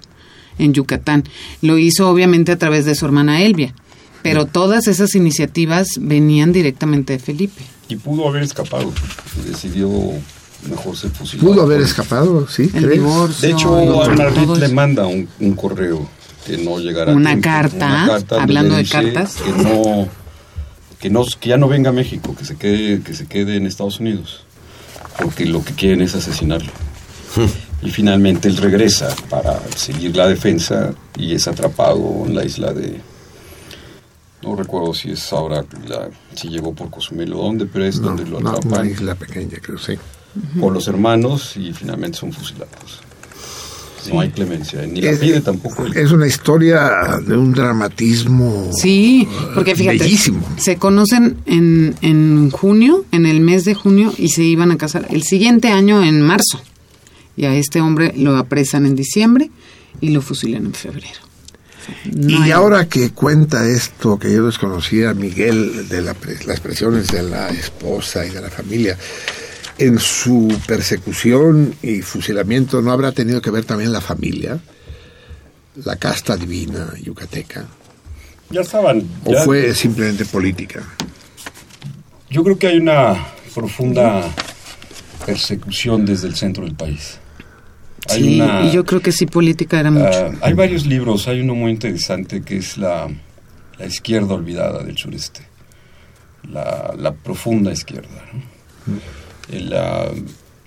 [0.59, 1.25] en Yucatán.
[1.61, 3.75] Lo hizo obviamente a través de su hermana Elvia,
[4.23, 7.63] pero todas esas iniciativas venían directamente de Felipe.
[7.89, 8.93] Y pudo haber escapado.
[9.47, 9.91] Decidió
[10.69, 11.49] mejor ser fusilado.
[11.49, 12.63] Pudo haber escapado, ¿sí?
[12.75, 12.91] El ¿crees?
[12.93, 13.49] divorcio.
[13.49, 16.09] De hecho, y a todo Margrit le manda un, un correo
[16.47, 19.37] que no llegará a Una tiempo, carta, donde hablando le de cartas.
[19.37, 20.09] que no
[20.99, 23.67] que no que ya no venga a México que se quede que se quede en
[23.67, 24.45] Estados Unidos
[25.19, 26.73] porque lo que quieren es asesinarlo
[27.83, 33.01] y finalmente él regresa para seguir la defensa y es atrapado en la isla de
[34.43, 38.09] no recuerdo si es ahora la, si llegó por Cozumel o dónde pero es No,
[38.09, 39.95] donde lo no, atrapan una isla pequeña, creo, sí.
[40.61, 43.01] por los hermanos y finalmente son fusilados
[44.13, 45.85] no hay clemencia ni la Es- pide tampoco.
[45.87, 50.41] Es una historia de un dramatismo Sí, porque fíjate, bellísimo.
[50.57, 55.09] se conocen en, en junio, en el mes de junio, y se iban a casar
[55.11, 56.59] el siguiente año en marzo.
[57.37, 59.51] Y a este hombre lo apresan en diciembre
[60.01, 61.21] y lo fusilan en febrero.
[62.15, 66.15] No y hay- ahora que cuenta esto que yo desconocía, Miguel, de la
[66.47, 68.97] las presiones de la esposa y de la familia,
[69.79, 74.59] en su persecución y fusilamiento, ¿no habrá tenido que ver también la familia?
[75.85, 77.65] La casta divina yucateca.
[78.51, 80.83] ya estaban ¿O ya- fue simplemente política?
[82.31, 84.23] Yo creo que hay una profunda
[85.25, 87.19] persecución desde el centro del país.
[88.11, 90.07] Hay Sí, una- y yo creo que sí, política era mucho.
[90.09, 93.09] ah, hay varios libros, hay uno muy interesante que es la,
[93.79, 95.41] la izquierda olvidada del sureste,
[96.51, 98.25] la, la profunda izquierda.
[98.87, 99.57] ¿no?
[99.57, 100.11] El, ah,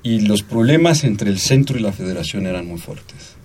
[0.04, 3.36] y los problemas entre el centro y la federación eran muy fuertes.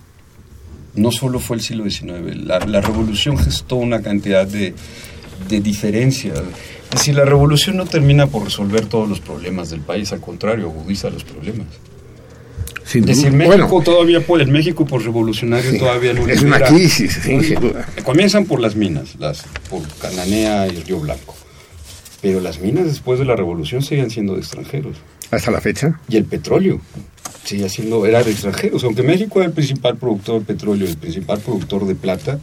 [0.95, 4.73] No solo fue el siglo XIX, la, la revolución gestó una cantidad de,
[5.47, 6.39] de diferencias.
[6.39, 10.65] Es decir, la revolución no termina por resolver todos los problemas del país, al contrario,
[10.71, 11.67] agudiza los problemas.
[12.87, 13.29] Sin duda.
[13.31, 17.59] México Bueno, todavía, por, el México por revolucionario Sí, todavía no es una crisis, sin
[17.59, 17.85] duda.
[18.03, 21.35] Comienzan por las minas, las, por Cananea y Río Blanco.
[22.21, 24.97] Pero las minas después de la revolución seguían siendo de extranjeros.
[25.31, 25.99] hasta la fecha.
[26.07, 26.79] Y el petróleo
[27.43, 28.83] sigue siendo, era de extranjeros.
[28.85, 32.39] Aunque México era el principal productor de petróleo, el principal productor de plata,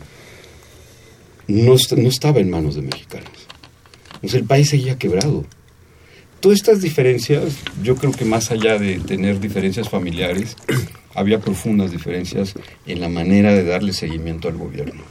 [1.49, 3.31] no, no estaba en manos de mexicanos.
[4.15, 5.45] Entonces el país seguía quebrado.
[6.45, 10.59] Todas estas diferencias, yo creo que más allá de tener diferencias familiares,
[11.15, 12.53] había profundas diferencias
[12.85, 15.05] en la manera de darle seguimiento al gobierno.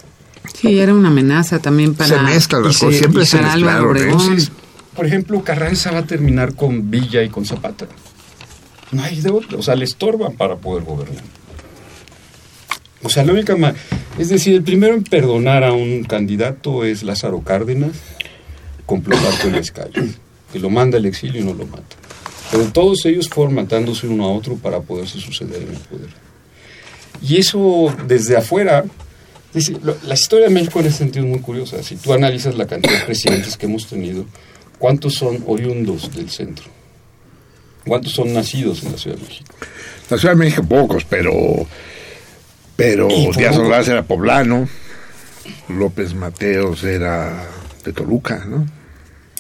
[0.53, 2.08] Sí, era una amenaza también para...
[2.08, 4.02] Se mezclan las cosas, siempre se mezclaron, ¿eh?
[4.03, 4.52] Entonces,
[4.95, 7.88] por ejemplo, Carranza va a terminar con Villa y con Zapata.
[8.92, 9.58] No hay de otra.
[9.58, 11.24] O sea, le estorban para poder gobernar.
[13.02, 13.56] O sea, la única
[14.20, 17.94] Es decir, el primero en perdonar a un candidato es Lázaro Cárdenas
[18.86, 20.20] con Plutarco Elías Calles,
[20.54, 21.84] que lo manda al exilio y no lo mata.
[22.52, 26.10] Pero todos ellos fueron matándose uno a otro para poderse suceder en el poder.
[27.22, 28.86] Y eso desde afuera,
[29.82, 31.82] lo- la historia de México en ese sentido es muy curiosa.
[31.84, 34.26] Si tú analizas la cantidad de presidentes que hemos tenido,
[34.78, 36.66] ¿cuántos son oriundos del centro?
[37.88, 39.56] ¿Cuántos son nacidos en la Ciudad de México?
[40.10, 41.32] La Ciudad de México pocos, pero
[42.76, 43.58] pero Díaz.
[43.58, 44.68] Ordaz era poblano,
[45.70, 47.46] López Mateos era
[47.84, 48.66] de Toluca, ¿no?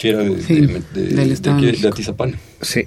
[0.03, 1.87] Que era de, Sí, de- de- del de Estado de aquí, de México.
[1.93, 2.35] Atizapán.
[2.61, 2.83] Sí.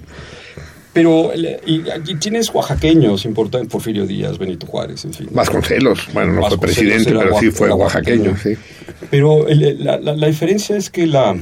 [0.93, 5.27] Pero y aquí tienes oaxaqueños importantes, Porfirio Díaz, Benito Juárez, en fin.
[5.31, 8.57] Vasconcelos, bueno, no fue presidente, pero sí fue oaxaqueño, oaxaqueño.
[8.57, 8.61] sí.
[9.09, 11.35] Pero el- la, la- la diferencia es que la,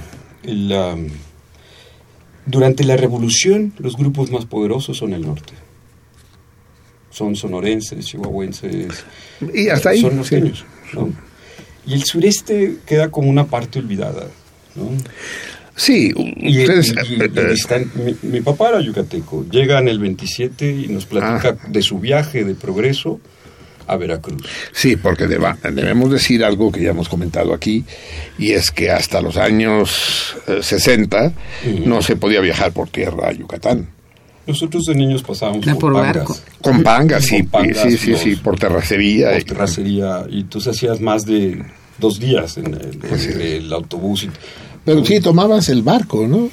[0.43, 0.97] la-
[2.47, 5.53] Durante la revolución, los grupos más poderosos son el norte.
[7.09, 9.03] Son sonorenses, chihuahuenses.
[9.53, 10.15] Y hasta ahí, Son sí.
[10.17, 10.65] norteños.
[10.93, 11.09] ¿no?
[11.87, 14.27] Y el sureste queda como una parte olvidada.
[14.75, 14.89] ¿no?
[15.75, 16.93] Sí, Y, ustedes...
[17.09, 19.45] y- y- y están- mi, mi papá era yucateco.
[19.51, 21.67] Llega en el 27 y nos platica Ah.
[21.67, 23.19] de su viaje de progreso
[23.87, 24.41] a Veracruz.
[24.71, 27.83] Sí, porque deba- debemos decir algo que ya hemos comentado aquí,
[28.39, 31.33] y es que hasta los años eh, 60
[31.85, 33.89] no se podía viajar por tierra a Yucatán.
[34.47, 36.15] Nosotros de niños pasábamos Ah, por, por pangas.
[36.15, 36.37] barco.
[36.61, 39.31] Con pangas, sí, Con pangas, sí, sí, los- sí, por terracería.
[39.31, 40.25] por y- terracería.
[40.29, 41.61] Y tú hacías más de
[41.99, 44.23] dos días en el, entre el autobús.
[44.23, 44.29] Y,
[44.85, 46.49] Pero sí, tomabas el barco, ¿no?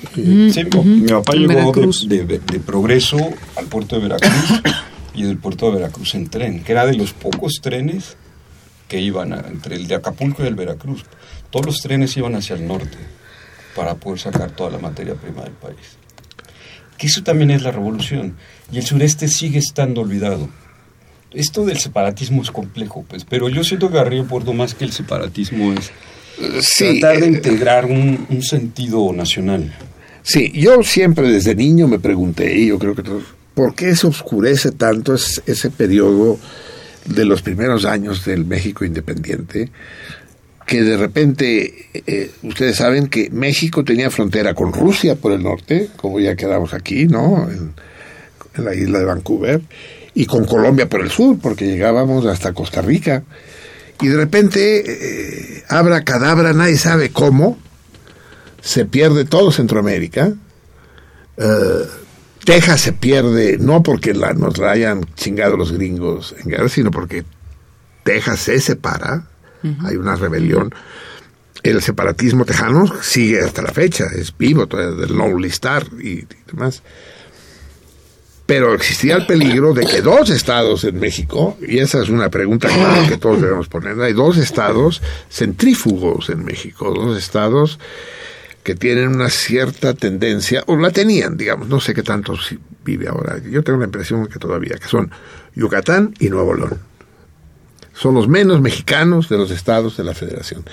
[0.52, 1.72] Sí, mi papá llegó
[2.08, 3.18] de, de- de Progreso
[3.56, 4.62] al puerto de Veracruz
[5.14, 8.16] y del puerto de Veracruz en tren, que era de los pocos trenes
[8.88, 11.04] que iban a- entre el de Acapulco y el Veracruz.
[11.50, 12.96] Todos los trenes iban hacia el norte
[13.76, 15.76] para poder sacar toda la materia prima del país.
[16.96, 18.36] Que eso también es la revolución.
[18.70, 20.48] Y el sureste sigue estando olvidado.
[21.32, 24.92] Esto del separatismo es complejo, pues, pero yo siento que Garrillo Puerto más que el
[24.92, 25.90] separatismo es
[26.60, 29.72] Sí, tratar de eh, integrar un, un sentido nacional.
[30.22, 34.06] Sí, yo siempre desde niño me pregunté, y yo creo que todos, ¿por qué se
[34.06, 36.38] oscurece tanto es- ese periodo
[37.06, 39.70] de los primeros años del México independiente?
[40.66, 45.88] Que de repente, eh, ustedes saben que México tenía frontera con Rusia por el norte,
[45.96, 47.48] como ya quedamos aquí, ¿no?
[47.50, 47.72] En,
[48.56, 49.60] en la isla de Vancouver,
[50.14, 53.24] y con Colombia por el sur, porque llegábamos hasta Costa Rica.
[54.02, 54.82] Y de repente,
[55.58, 57.58] eh, abra cadabra, nadie sabe cómo,
[58.60, 60.32] se pierde todo Centroamérica.
[61.36, 61.86] Eh,
[62.44, 66.90] Texas se pierde no porque la, nos la hayan chingado los gringos en guerra, sino
[66.90, 67.24] porque
[68.02, 69.28] Texas se separa,
[69.84, 70.74] hay una rebelión.
[71.62, 76.26] El separatismo tejano sigue hasta la fecha, es vivo todavía del Lonely Star y, y
[76.48, 76.82] demás.
[78.46, 82.68] Pero existía el peligro de que dos estados en México, y esa es una pregunta
[83.08, 87.78] que, todos debemos poner, hay dos estados centrífugos en México, dos estados
[88.62, 92.34] que tienen una cierta tendencia, o la tenían, digamos, no sé qué tanto
[92.84, 95.10] vive ahora, yo tengo la impresión que todavía, que son
[95.54, 96.91] Yucatán y Nuevo León.
[97.94, 100.64] Son los menos mexicanos de los estados de la federación.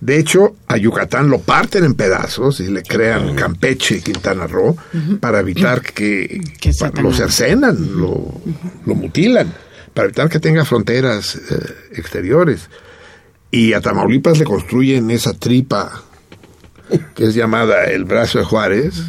[0.00, 4.76] De hecho, a Yucatán lo parten en pedazos y le crean Campeche y Quintana Roo
[5.20, 6.72] para evitar que, Que
[7.02, 8.40] lo cercenan, lo,
[8.84, 9.52] mutilan,
[9.94, 12.68] para evitar que tenga fronteras eh, exteriores.
[13.50, 16.02] Y a Tamaulipas le construyen esa tripa
[17.14, 19.02] que es llamada el brazo de Juárez,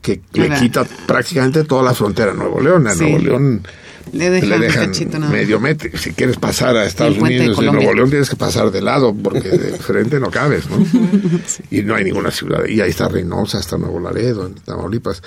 [0.00, 2.86] que le quita prácticamente toda la frontera a Nuevo León.
[2.86, 3.00] A Sí.
[3.00, 3.66] Nuevo León
[4.12, 5.90] Le dejan cachito medio metro.
[5.98, 7.80] Si quieres pasar a Estados Unidos de Colombia.
[7.84, 10.76] Nuevo León, tienes que pasar de lado, porque de frente no cabes, ¿no?
[11.70, 12.64] Y no hay ninguna ciudad.
[12.66, 15.22] Y ahí está Reynosa, hasta Nuevo Laredo, en Tamaulipas.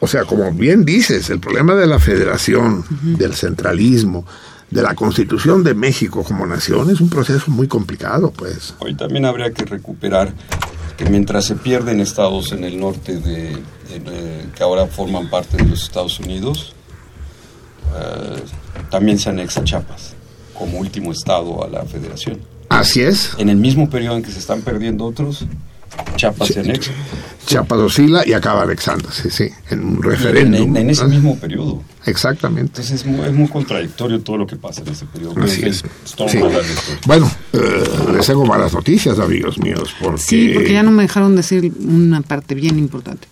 [0.00, 4.26] O sea, como bien dices, el problema de la federación, del centralismo,
[4.70, 8.74] de la constitución de México como nación es un proceso muy complicado, pues.
[8.80, 10.34] Hoy también habría que recuperar
[10.96, 13.50] que mientras se pierden estados en el norte de,
[13.88, 16.74] de- de- que ahora forman parte de los Estados Unidos,
[18.90, 20.14] también se anexa Chiapas
[20.58, 22.38] como último estado a la federación.
[22.68, 23.32] Así es.
[23.38, 25.44] En el mismo periodo en que se están perdiendo otros,
[26.16, 26.90] Chiapas se anexa.
[27.46, 30.62] Chiapas oscila y acaba anexándose, sí, en un referéndum.
[30.70, 31.10] en- en ese ¿no?
[31.10, 31.82] mismo periodo.
[32.06, 32.80] Exactamente.
[32.80, 35.34] Entonces es muy, es muy contradictorio todo lo que pasa en ese periodo.
[35.42, 35.84] Así es.
[36.28, 36.38] Sí.
[37.06, 37.84] Bueno, eh,
[38.14, 40.20] les tengo malas noticias, amigos míos, porque...
[40.22, 43.28] Sí, porque ya no me dejaron decir una parte bien importante.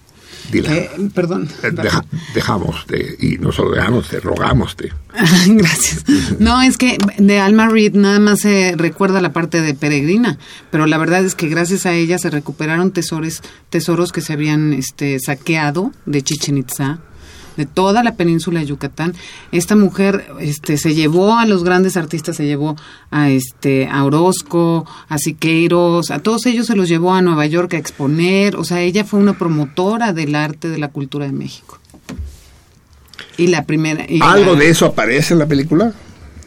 [0.51, 0.75] Dila.
[0.75, 1.49] Eh, perdón.
[1.63, 4.77] Eh, deja- dejamos de, y no solo dejamos, te rogamos.
[5.47, 6.05] Gracias.
[6.39, 10.39] No, es que de Alma Reed nada más se recuerda la parte de peregrina,
[10.71, 14.73] pero la verdad es que gracias a ella se recuperaron tesoros, tesoros que se habían
[14.73, 16.99] este, saqueado de Chichen Itza,
[17.57, 19.15] de toda la península de Yucatán.
[19.53, 22.77] Esta mujer este, se llevó a los grandes artistas, se llevó
[23.11, 27.75] a este a Orozco, a Siqueiros, a todos ellos se los llevó a Nueva York
[27.75, 28.57] a exponer.
[28.57, 31.79] O sea, ella fue una promotora del arte, de la cultura de México.
[33.37, 34.05] Y la primera.
[34.09, 35.93] y ¿Algo la- de eso aparece en la película?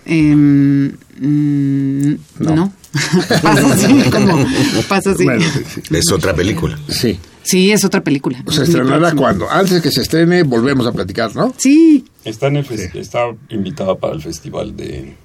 [0.06, 0.88] Em,
[1.20, 2.72] mm, no.
[3.42, 4.46] pasa así como
[4.88, 5.24] pasa así.
[5.26, 5.82] Bueno, sí, sí.
[5.96, 6.78] Es otra película.
[6.88, 7.20] Sí.
[7.48, 8.44] Sí, es otra película.
[8.50, 9.50] ¿Se Es estrenará cuándo?
[9.50, 11.54] Antes de que se estrene, volvemos a platicar, ¿no?
[11.58, 13.20] Sí, Está, en el fes- está
[13.50, 15.16] invitada para el festival de,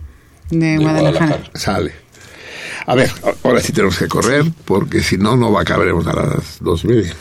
[0.51, 1.27] de, de Guadalajara.
[1.27, 1.51] Guadalajara.
[1.59, 1.93] Sale.
[2.87, 6.59] A ver, a- ahora sí tenemos que correr, porque si no, no acabaremos a las
[6.61, 7.13] dos media.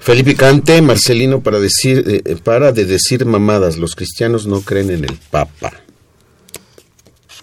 [0.00, 4.90] Felipe Cante, Marcelino, para decir, eh, eh, para de decir mamadas, los cristianos no creen
[4.90, 5.72] en el Papa.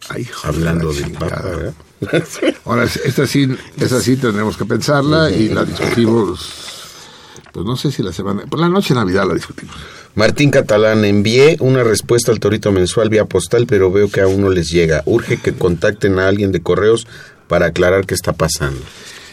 [0.10, 1.12] Ay, Hablando la del.
[1.12, 1.74] Papa, ¿verdad?
[2.66, 3.48] Ahora, esta sí,
[3.80, 6.75] esta sí tenemos que pensarla y la discutimos
[7.56, 8.42] Pues no sé si la semana...
[8.50, 9.74] Por la noche de Navidad la discutimos.
[10.14, 14.50] Martín Catalán, envié una respuesta al Torito Mensual vía postal, pero veo que aún no
[14.50, 15.04] les llega.
[15.06, 17.08] Urge que contacten a alguien de correos
[17.48, 18.82] para aclarar qué está pasando.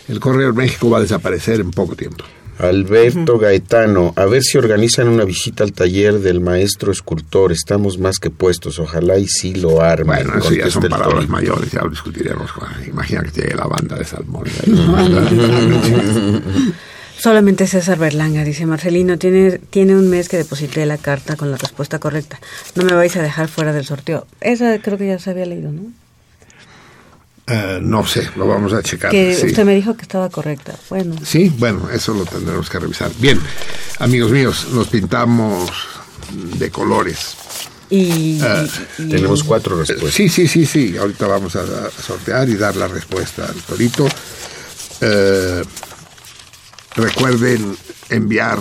[0.09, 2.23] El Correo de México va a desaparecer en poco tiempo.
[2.61, 7.51] Alberto Gaetano, a ver si organizan una visita al taller del maestro escultor.
[7.51, 8.79] Estamos más que puestos.
[8.79, 10.07] Ojalá y sí lo armen.
[10.29, 11.33] Bueno, eso ya son palabras Torito.
[11.33, 12.53] mayores, ya lo discutiremos.
[12.53, 14.45] con- Imagina que llegue la banda de Salmón.
[17.23, 21.57] Solamente César Berlanga, dice Marcelino, tiene, tiene un mes que deposité la carta con la
[21.57, 22.41] respuesta correcta.
[22.75, 24.27] No me vais a dejar fuera del sorteo.
[24.41, 25.83] Esa creo que ya se había leído, ¿no?
[27.47, 29.13] Eh, no sé, lo vamos a checar.
[29.13, 29.47] que sí.
[29.47, 30.75] usted me dijo que estaba correcta.
[30.91, 33.13] Bueno, Sí, bueno, eso lo tendremos que revisar.
[33.19, 33.39] Bien,
[34.01, 35.71] amigos míos, nos pintamos
[36.59, 37.37] de colores.
[37.89, 38.65] y, Ah,
[38.99, 40.13] y- Tenemos cuatro respuestas.
[40.13, 40.97] Sí, sí, sí, sí.
[40.97, 44.09] Ahorita vamos a, a sortear y dar la respuesta al torito.
[45.01, 45.63] Eh,
[46.97, 47.77] recuerden
[48.11, 48.59] enviar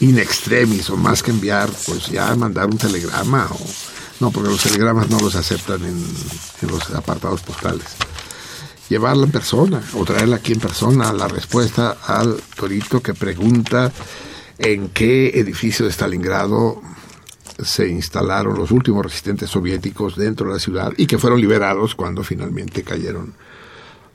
[0.00, 3.58] in extremis o más que enviar, pues ya mandar un telegrama o
[4.20, 6.04] no, porque los telegramas no los aceptan en,
[6.68, 7.86] los apartados postales.
[8.88, 13.92] Llevarla en persona o traerla aquí en persona la respuesta al torito que pregunta
[14.58, 16.82] en qué edificio de Stalingrado
[17.62, 22.24] se instalaron los últimos resistentes soviéticos dentro de la ciudad y que fueron liberados cuando
[22.24, 23.34] finalmente cayeron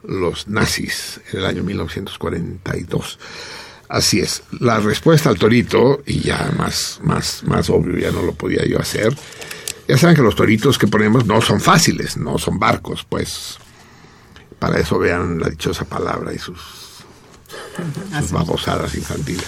[0.07, 3.19] los nazis en el año 1942.
[3.87, 8.33] Así es, la respuesta al torito, y ya más, más, más obvio, ya no lo
[8.33, 9.15] podía yo hacer,
[9.87, 13.57] ya saben que los toritos que ponemos no son fáciles, no son barcos, pues
[14.57, 16.59] para eso vean la dichosa palabra y sus,
[18.19, 19.45] sus babosadas infantiles.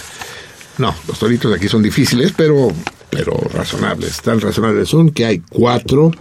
[0.77, 2.72] No, los toritos de aquí son difíciles, pero,
[3.10, 4.22] pero razonables.
[4.22, 6.11] Tan razonables son que hay cuatro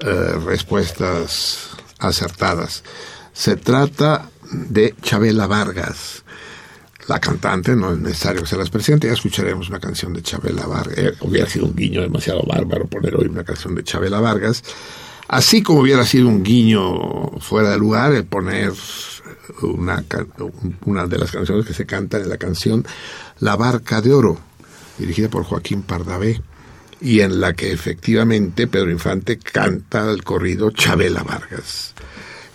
[0.00, 2.84] eh, respuestas acertadas.
[3.34, 6.22] Se trata de Chabela Vargas.
[7.08, 10.66] La cantante, no es necesario que se las presente, ya escucharemos una canción de Chabela
[10.66, 10.96] Vargas.
[10.96, 14.62] Eh, hubiera sido un guiño demasiado bárbaro poner hoy una canción de Chabela Vargas.
[15.26, 18.72] Así como hubiera sido un guiño fuera de lugar el poner
[19.62, 22.86] una, de las canciones que se cantan en la canción
[23.40, 24.38] La Barca de Oro,
[24.96, 26.40] dirigida por Joaquín Pardavé,
[27.00, 31.94] y en la que efectivamente Pedro Infante canta el corrido Chabela Vargas.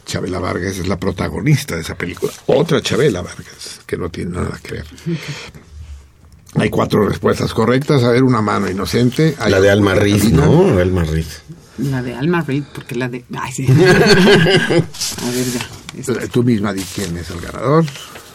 [0.09, 2.33] Chabela Vargas es la protagonista de esa película.
[2.47, 4.85] Otra Chabela Vargas, que no tiene nada que ver.
[6.55, 8.03] Hay cuatro respuestas correctas.
[8.03, 9.35] A ver, una mano inocente.
[9.37, 10.31] Hay La de Alma Riz.
[10.31, 10.79] ¿no?
[10.79, 11.41] Alma Riz.
[11.77, 13.23] La de Alma Reid, porque la de...
[13.39, 13.67] Ay, sí.
[13.69, 15.69] A ver, ya.
[15.97, 17.85] Este, Tú misma di quién es el ganador.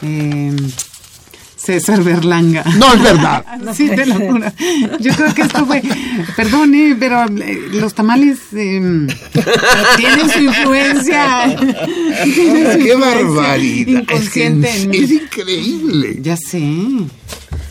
[0.02, 0.56] eh,
[1.64, 2.62] César Berlanga.
[2.76, 3.44] No es verdad.
[3.74, 4.52] sí, te lo juro.
[5.00, 5.82] Yo creo que esto fue...
[6.36, 9.06] Perdón, eh, pero eh, los tamales eh,
[9.96, 11.56] tienen su influencia.
[12.24, 14.02] Tienen su ¡Qué influencia barbaridad!
[14.10, 16.18] Es, que Inconsciente es increíble.
[16.20, 16.60] Ya sé.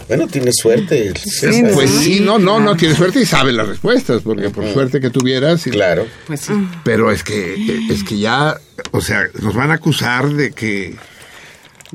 [0.08, 1.14] Bueno, tiene suerte.
[1.16, 1.72] César.
[1.74, 5.10] Pues sí, no, no, no tiene suerte y sabe las respuestas, porque por suerte que
[5.10, 5.66] tuvieras.
[5.68, 6.06] y- Claro.
[6.28, 6.54] Pues sí.
[6.84, 8.58] Pero es que, es que ya,
[8.92, 10.96] o sea, nos van a acusar de que.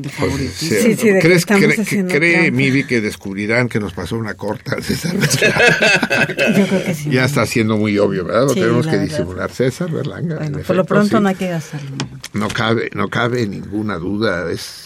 [0.01, 0.69] De favoritismo.
[0.69, 2.51] se- Sí, sí, de que ¿crees- que cree trampa.
[2.53, 5.17] Miri que descubrirán que nos pasó una corta César?
[6.57, 7.11] yo creo que sí.
[7.11, 8.43] ya está siendo muy obvio, ¿verdad?
[8.43, 9.05] Lo Sí, tenemos que verdad.
[9.09, 9.51] disimular.
[9.51, 10.35] César Berlanga.
[10.35, 11.23] en Bueno, por efecto, lo pronto sí.
[11.23, 11.97] no hay que gastarlo.
[12.33, 14.51] No cabe, no cabe ninguna duda.
[14.53, 14.85] Es,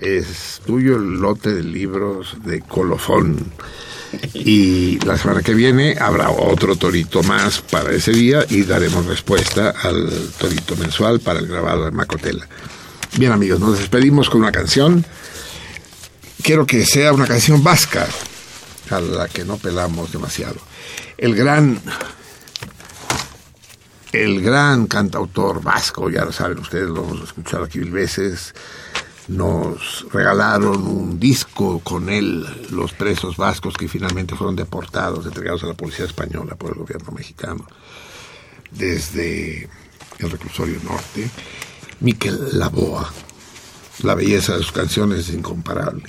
[0.00, 3.36] es tuyo el lote de libros de colofón.
[4.32, 9.70] Y la semana que viene habrá otro torito más para ese día y daremos respuesta
[9.82, 12.46] al torito mensual para el grabado de Macotela.
[13.16, 15.06] Bien amigos, nos despedimos con una canción.
[16.42, 18.08] Quiero que sea una canción vasca,
[18.90, 20.56] a la que no pelamos demasiado.
[21.16, 21.80] El gran
[24.10, 28.52] el gran cantautor vasco, ya lo saben ustedes, lo hemos escuchado aquí mil veces,
[29.28, 35.68] nos regalaron un disco con él, los presos vascos que finalmente fueron deportados, entregados a
[35.68, 37.64] la policía española por el gobierno mexicano,
[38.72, 39.68] desde
[40.18, 41.30] el reclusorio norte.
[42.00, 43.12] Miquel Laboa,
[44.02, 46.04] la belleza de sus canciones es incomparable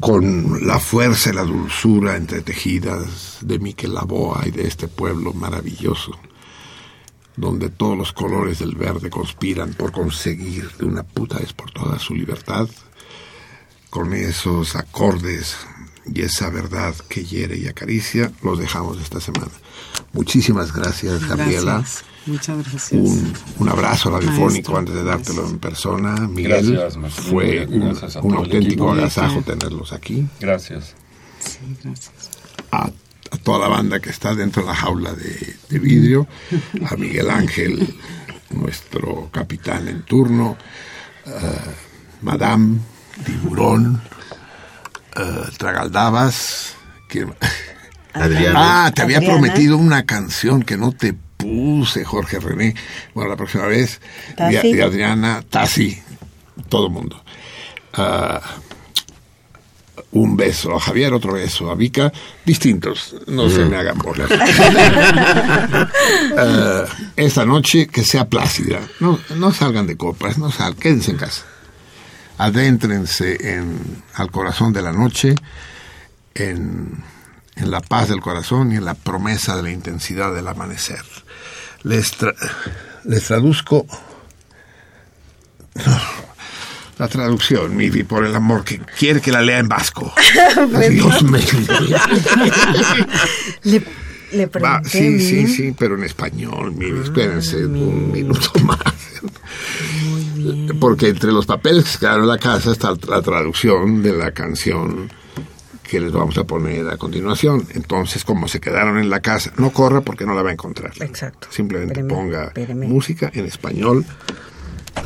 [0.00, 6.12] con la fuerza y la dulzura entretejidas de Miquel Laboa y de este pueblo maravilloso,
[7.36, 12.02] donde todos los colores del verde conspiran por conseguir de una puta vez por todas
[12.02, 12.68] su libertad,
[13.90, 15.56] con esos acordes
[16.12, 19.52] y esa verdad que hiere y acaricia, los dejamos esta semana.
[20.12, 21.78] Muchísimas gracias, Gabriela.
[21.78, 22.04] Gracias.
[22.26, 22.92] Muchas gracias.
[22.92, 26.14] Un, un abrazo radiofónico Maestro, antes de dártelo en persona.
[26.26, 27.24] Miguel, Gracias, maestro.
[27.24, 30.26] fue un, Gracias auténtico agasajo tenerlos aquí.
[30.40, 30.94] Gracias.
[31.40, 32.12] Sí, gracias.
[32.72, 32.84] a,
[33.30, 36.26] a toda la banda que está dentro de la jaula de, de vidrio,
[36.90, 37.94] a Miguel Ángel,
[38.50, 40.56] nuestro capitán en turno,
[41.26, 42.78] a Madame
[43.24, 44.00] Tiburón,
[45.58, 46.74] Tragaldabas.
[48.14, 49.26] Ah, te había Adriana.
[49.26, 51.14] prometido una canción que no te
[51.44, 52.74] puse, Jorge René.
[53.12, 54.00] Bueno, la próxima vez.
[54.30, 54.68] Y, Tassi.
[54.68, 56.02] y Adriana, Tassi,
[56.68, 57.22] todo el mundo.
[57.92, 58.40] Ah,
[60.12, 62.12] un beso a Javier, otro beso a Vika,
[62.44, 64.30] distintos, no se me hagan bolas.
[66.36, 66.84] Ah,
[67.16, 71.44] esta noche que sea plácida, no, no salgan de copas, no salgan, quédense en casa.
[72.38, 75.34] Adéntrense en, al corazón de la noche,
[76.34, 77.02] en,
[77.56, 81.02] en la paz del corazón y en la promesa de la intensidad del amanecer.
[81.84, 82.34] Les, tra-
[83.04, 83.86] les traduzco
[86.98, 90.12] la traducción, Mivi, por el amor que quiere que la lea en vasco.
[90.90, 91.42] Dios mío.
[93.64, 93.82] Le,
[94.32, 94.88] le pregunté.
[94.88, 98.78] sí, sí, sí, pero en español, Mivi, espérense un minuto más.
[100.80, 104.32] Porque entre los papeles que se quedaron en la casa está la traducción de la
[104.32, 105.10] canción
[105.88, 107.66] que les vamos a poner a continuación.
[107.74, 110.92] Entonces, como se quedaron en la casa, no corra porque no la va a encontrar.
[111.00, 111.48] Exacto.
[111.50, 112.86] Simplemente Espéreme, ponga espéreme.
[112.88, 114.04] música en español.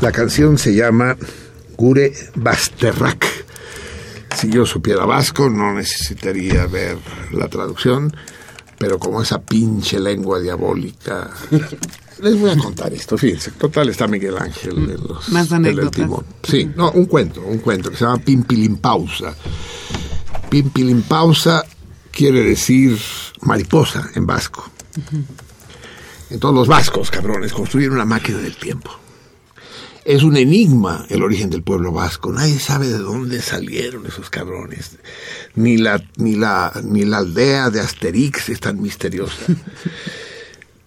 [0.00, 1.16] La canción se llama
[1.76, 3.26] Gure Basterrak.
[4.36, 6.96] Si yo supiera vasco, no necesitaría ver
[7.32, 8.14] la traducción,
[8.78, 11.30] pero como esa pinche lengua diabólica.
[12.22, 13.52] Les voy a contar esto, fíjense.
[13.52, 15.28] Total, está Miguel Ángel en los.
[15.30, 15.92] Más anécdotas.
[15.92, 16.24] timón.
[16.42, 19.34] Sí, no, un cuento, un cuento que se llama Pimpilimpausa.
[20.50, 21.64] Pimpilimpausa
[22.10, 22.98] quiere decir
[23.42, 24.68] mariposa en vasco.
[26.30, 28.90] Entonces los vascos, cabrones, construyeron una máquina del tiempo.
[30.04, 32.32] Es un enigma el origen del pueblo vasco.
[32.32, 34.98] Nadie sabe de dónde salieron esos cabrones.
[35.54, 39.36] Ni la, ni la, ni la aldea de Asterix es tan misteriosa.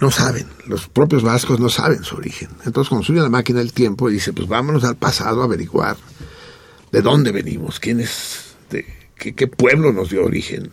[0.01, 2.49] No saben, los propios vascos no saben su origen.
[2.65, 5.95] Entonces construyen la máquina del tiempo y dice, pues vámonos al pasado a averiguar
[6.91, 8.50] de dónde venimos, quién es, de,
[9.21, 10.71] qué, pueblo nos dio origen,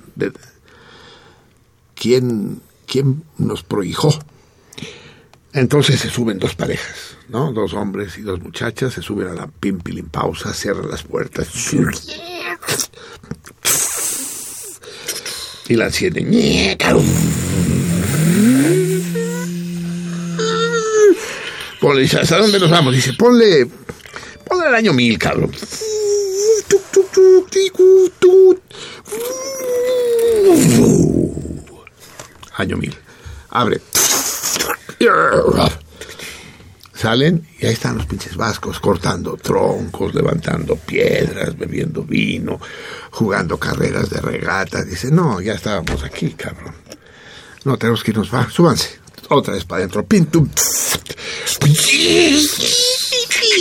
[1.94, 4.18] quién, quién nos prohijó.
[5.52, 7.52] Entonces se suben dos parejas, ¿no?
[7.52, 11.48] Dos hombres y dos muchachas, se suben a la pimpilimpausa, cierran las puertas
[15.68, 16.32] y la encienden.
[21.80, 22.94] Ponle, dice, ¿hasta dónde nos vamos?
[22.94, 23.66] Dice, ponle,
[24.44, 25.52] ponle el año mil, cabrón.
[32.56, 32.96] Año mil.
[33.50, 33.80] Abre.
[36.94, 42.60] Salen y ahí están los pinches vascos cortando troncos, levantando piedras, bebiendo vino,
[43.12, 44.82] jugando carreras de regata.
[44.82, 46.74] Dice, no, ya estábamos aquí, cabrón.
[47.64, 48.98] No, tenemos que irnos, va, súbanse.
[49.28, 50.04] Otra vez para adentro.
[50.04, 50.48] Pintum.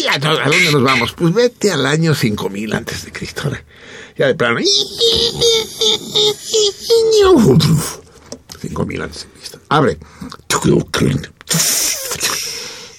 [0.10, 1.14] ¿A dó- a dónde nos vamos?
[1.14, 3.52] Pues vete al año 5000 antes de Cristo.
[4.18, 4.60] Ya de plano.
[8.62, 9.60] 5000 antes de Cristo.
[9.70, 9.98] Abre.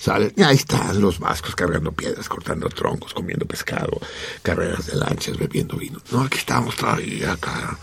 [0.01, 0.33] Sale.
[0.37, 4.01] Y ahí están los vascos cargando piedras, cortando troncos, comiendo pescado,
[4.43, 6.01] carreras de lanchas, bebiendo vino.
[6.11, 7.79] No, aquí estamos todavía, acá.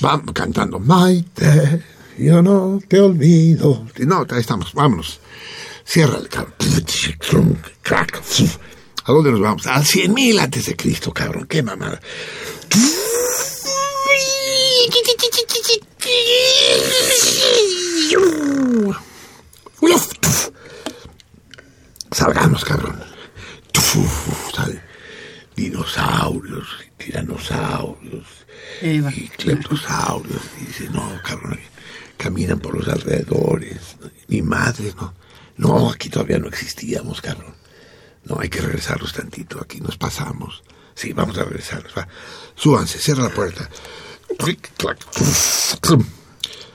[0.00, 1.82] Vamos cantando Maite,
[2.18, 3.86] yo no te olvido.
[4.00, 5.20] No, ahí estamos, vámonos.
[5.84, 6.54] Cierra el cabrón.
[9.04, 9.66] ¿A dónde nos vamos?
[9.66, 11.46] Al 100 mil antes de Cristo, cabrón.
[11.46, 12.00] Qué mamada.
[22.12, 23.02] Salgamos, cabrón.
[25.56, 28.26] Dinosaurios, tiranosaurios
[28.80, 29.12] Eva.
[29.14, 30.42] y cleptosaurios.
[30.60, 31.58] Y dice, no, cabrón,
[32.16, 33.96] caminan por los alrededores.
[34.28, 35.14] Mi madre, no.
[35.56, 37.54] No, aquí todavía no existíamos, cabrón.
[38.24, 39.60] No, hay que regresarnos tantito.
[39.60, 40.62] Aquí nos pasamos.
[40.94, 41.92] Sí, vamos a regresarnos.
[41.96, 42.06] Va.
[42.86, 43.68] Cierra la puerta.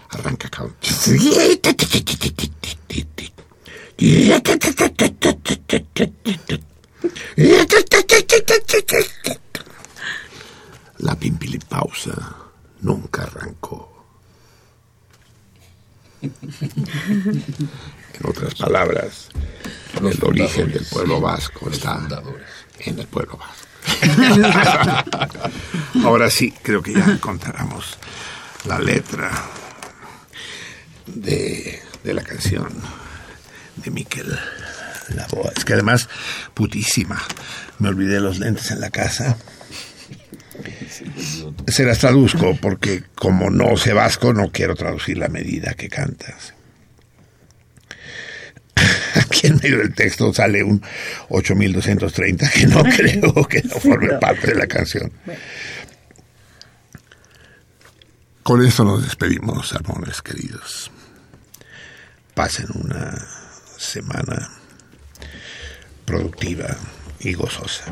[0.10, 0.76] Arranca, cabrón.
[11.00, 12.36] La pimpilipausa
[12.82, 14.06] nunca arrancó.
[18.20, 19.30] En otras palabras,
[19.96, 22.00] el origen del pueblo vasco está
[22.80, 23.68] en el pueblo vasco.
[26.04, 27.98] Ahora sí, creo que ya encontramos
[28.66, 29.32] la letra
[31.06, 32.70] de, de la canción
[33.78, 34.38] de Miquel
[35.10, 35.52] Laboa.
[35.56, 36.10] Es que además,
[36.54, 37.22] putísima,
[37.80, 39.38] me olvidé los lentes en la casa.
[41.68, 46.57] Se las traduzco porque como no sé vasco no quiero traducir la medida que cantas.
[49.16, 50.82] Aquí en medio del texto sale un
[51.30, 55.12] 8230 que no creo que no forme parte de la canción.
[58.44, 60.92] con esto nos despedimos, amores queridos.
[62.34, 63.14] Pasen una
[63.78, 64.50] semana
[66.06, 66.78] productiva
[67.20, 67.84] y gozosa.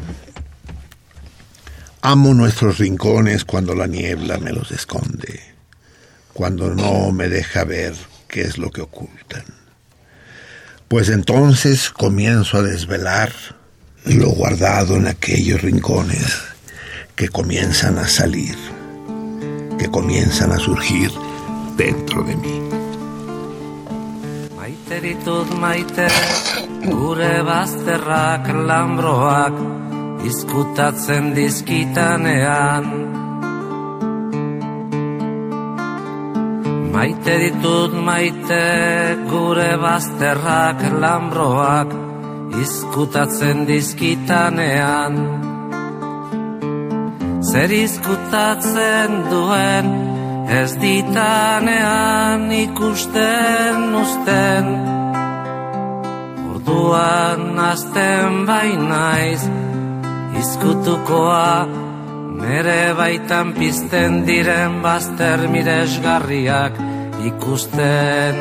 [2.01, 5.41] Amo nuestros rincones cuando la niebla me los esconde,
[6.33, 7.95] cuando no me deja ver
[8.27, 9.64] qué es lo que ocultan.
[10.87, 13.31] Pues entonces comienzo a desvelar
[14.05, 16.37] lo guardado en aquellos rincones
[17.15, 18.55] que comienzan a salir,
[19.79, 21.11] que comienzan a surgir
[21.75, 22.61] dentro de mí.
[25.59, 26.07] Maite
[26.85, 29.53] gure bazterrak lambroak,
[30.23, 33.24] izkutatzen dizkitanean.
[36.95, 38.65] Maite ditut maite,
[39.27, 41.91] gure bazterrak lambroak,
[42.63, 45.17] izkutatzen dizkitanean.
[47.51, 49.91] Zer izkutatzen duen,
[50.61, 54.73] ez ditanean ikusten usten.
[56.53, 59.41] Orduan azten bainaiz,
[60.39, 61.84] izkutukoa,
[62.41, 66.79] nere baitan pizten diren bazter miresgarriak
[67.29, 68.39] ikusten.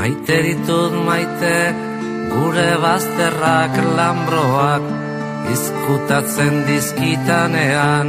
[0.00, 1.56] Maite ditut maite,
[2.32, 4.99] gure bazterrak lambroak,
[5.52, 8.08] izkutatzen dizkitanean.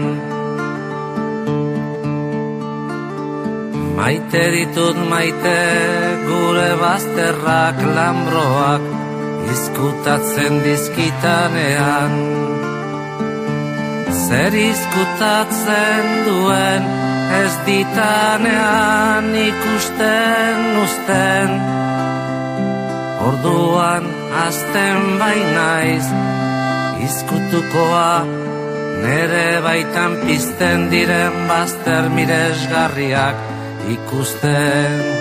[3.98, 5.58] Maite ditut maite,
[6.28, 8.88] gure bazterrak lambroak,
[9.54, 12.16] izkutatzen dizkitanean.
[14.26, 16.90] Zer izkutatzen duen,
[17.42, 21.58] ez ditanean ikusten usten.
[23.30, 24.08] Orduan
[24.48, 26.08] azten bainaiz,
[27.06, 28.12] izkutukoa,
[29.04, 33.50] nere baitan pizten diren bazter miresgarriak
[33.96, 35.21] ikusten.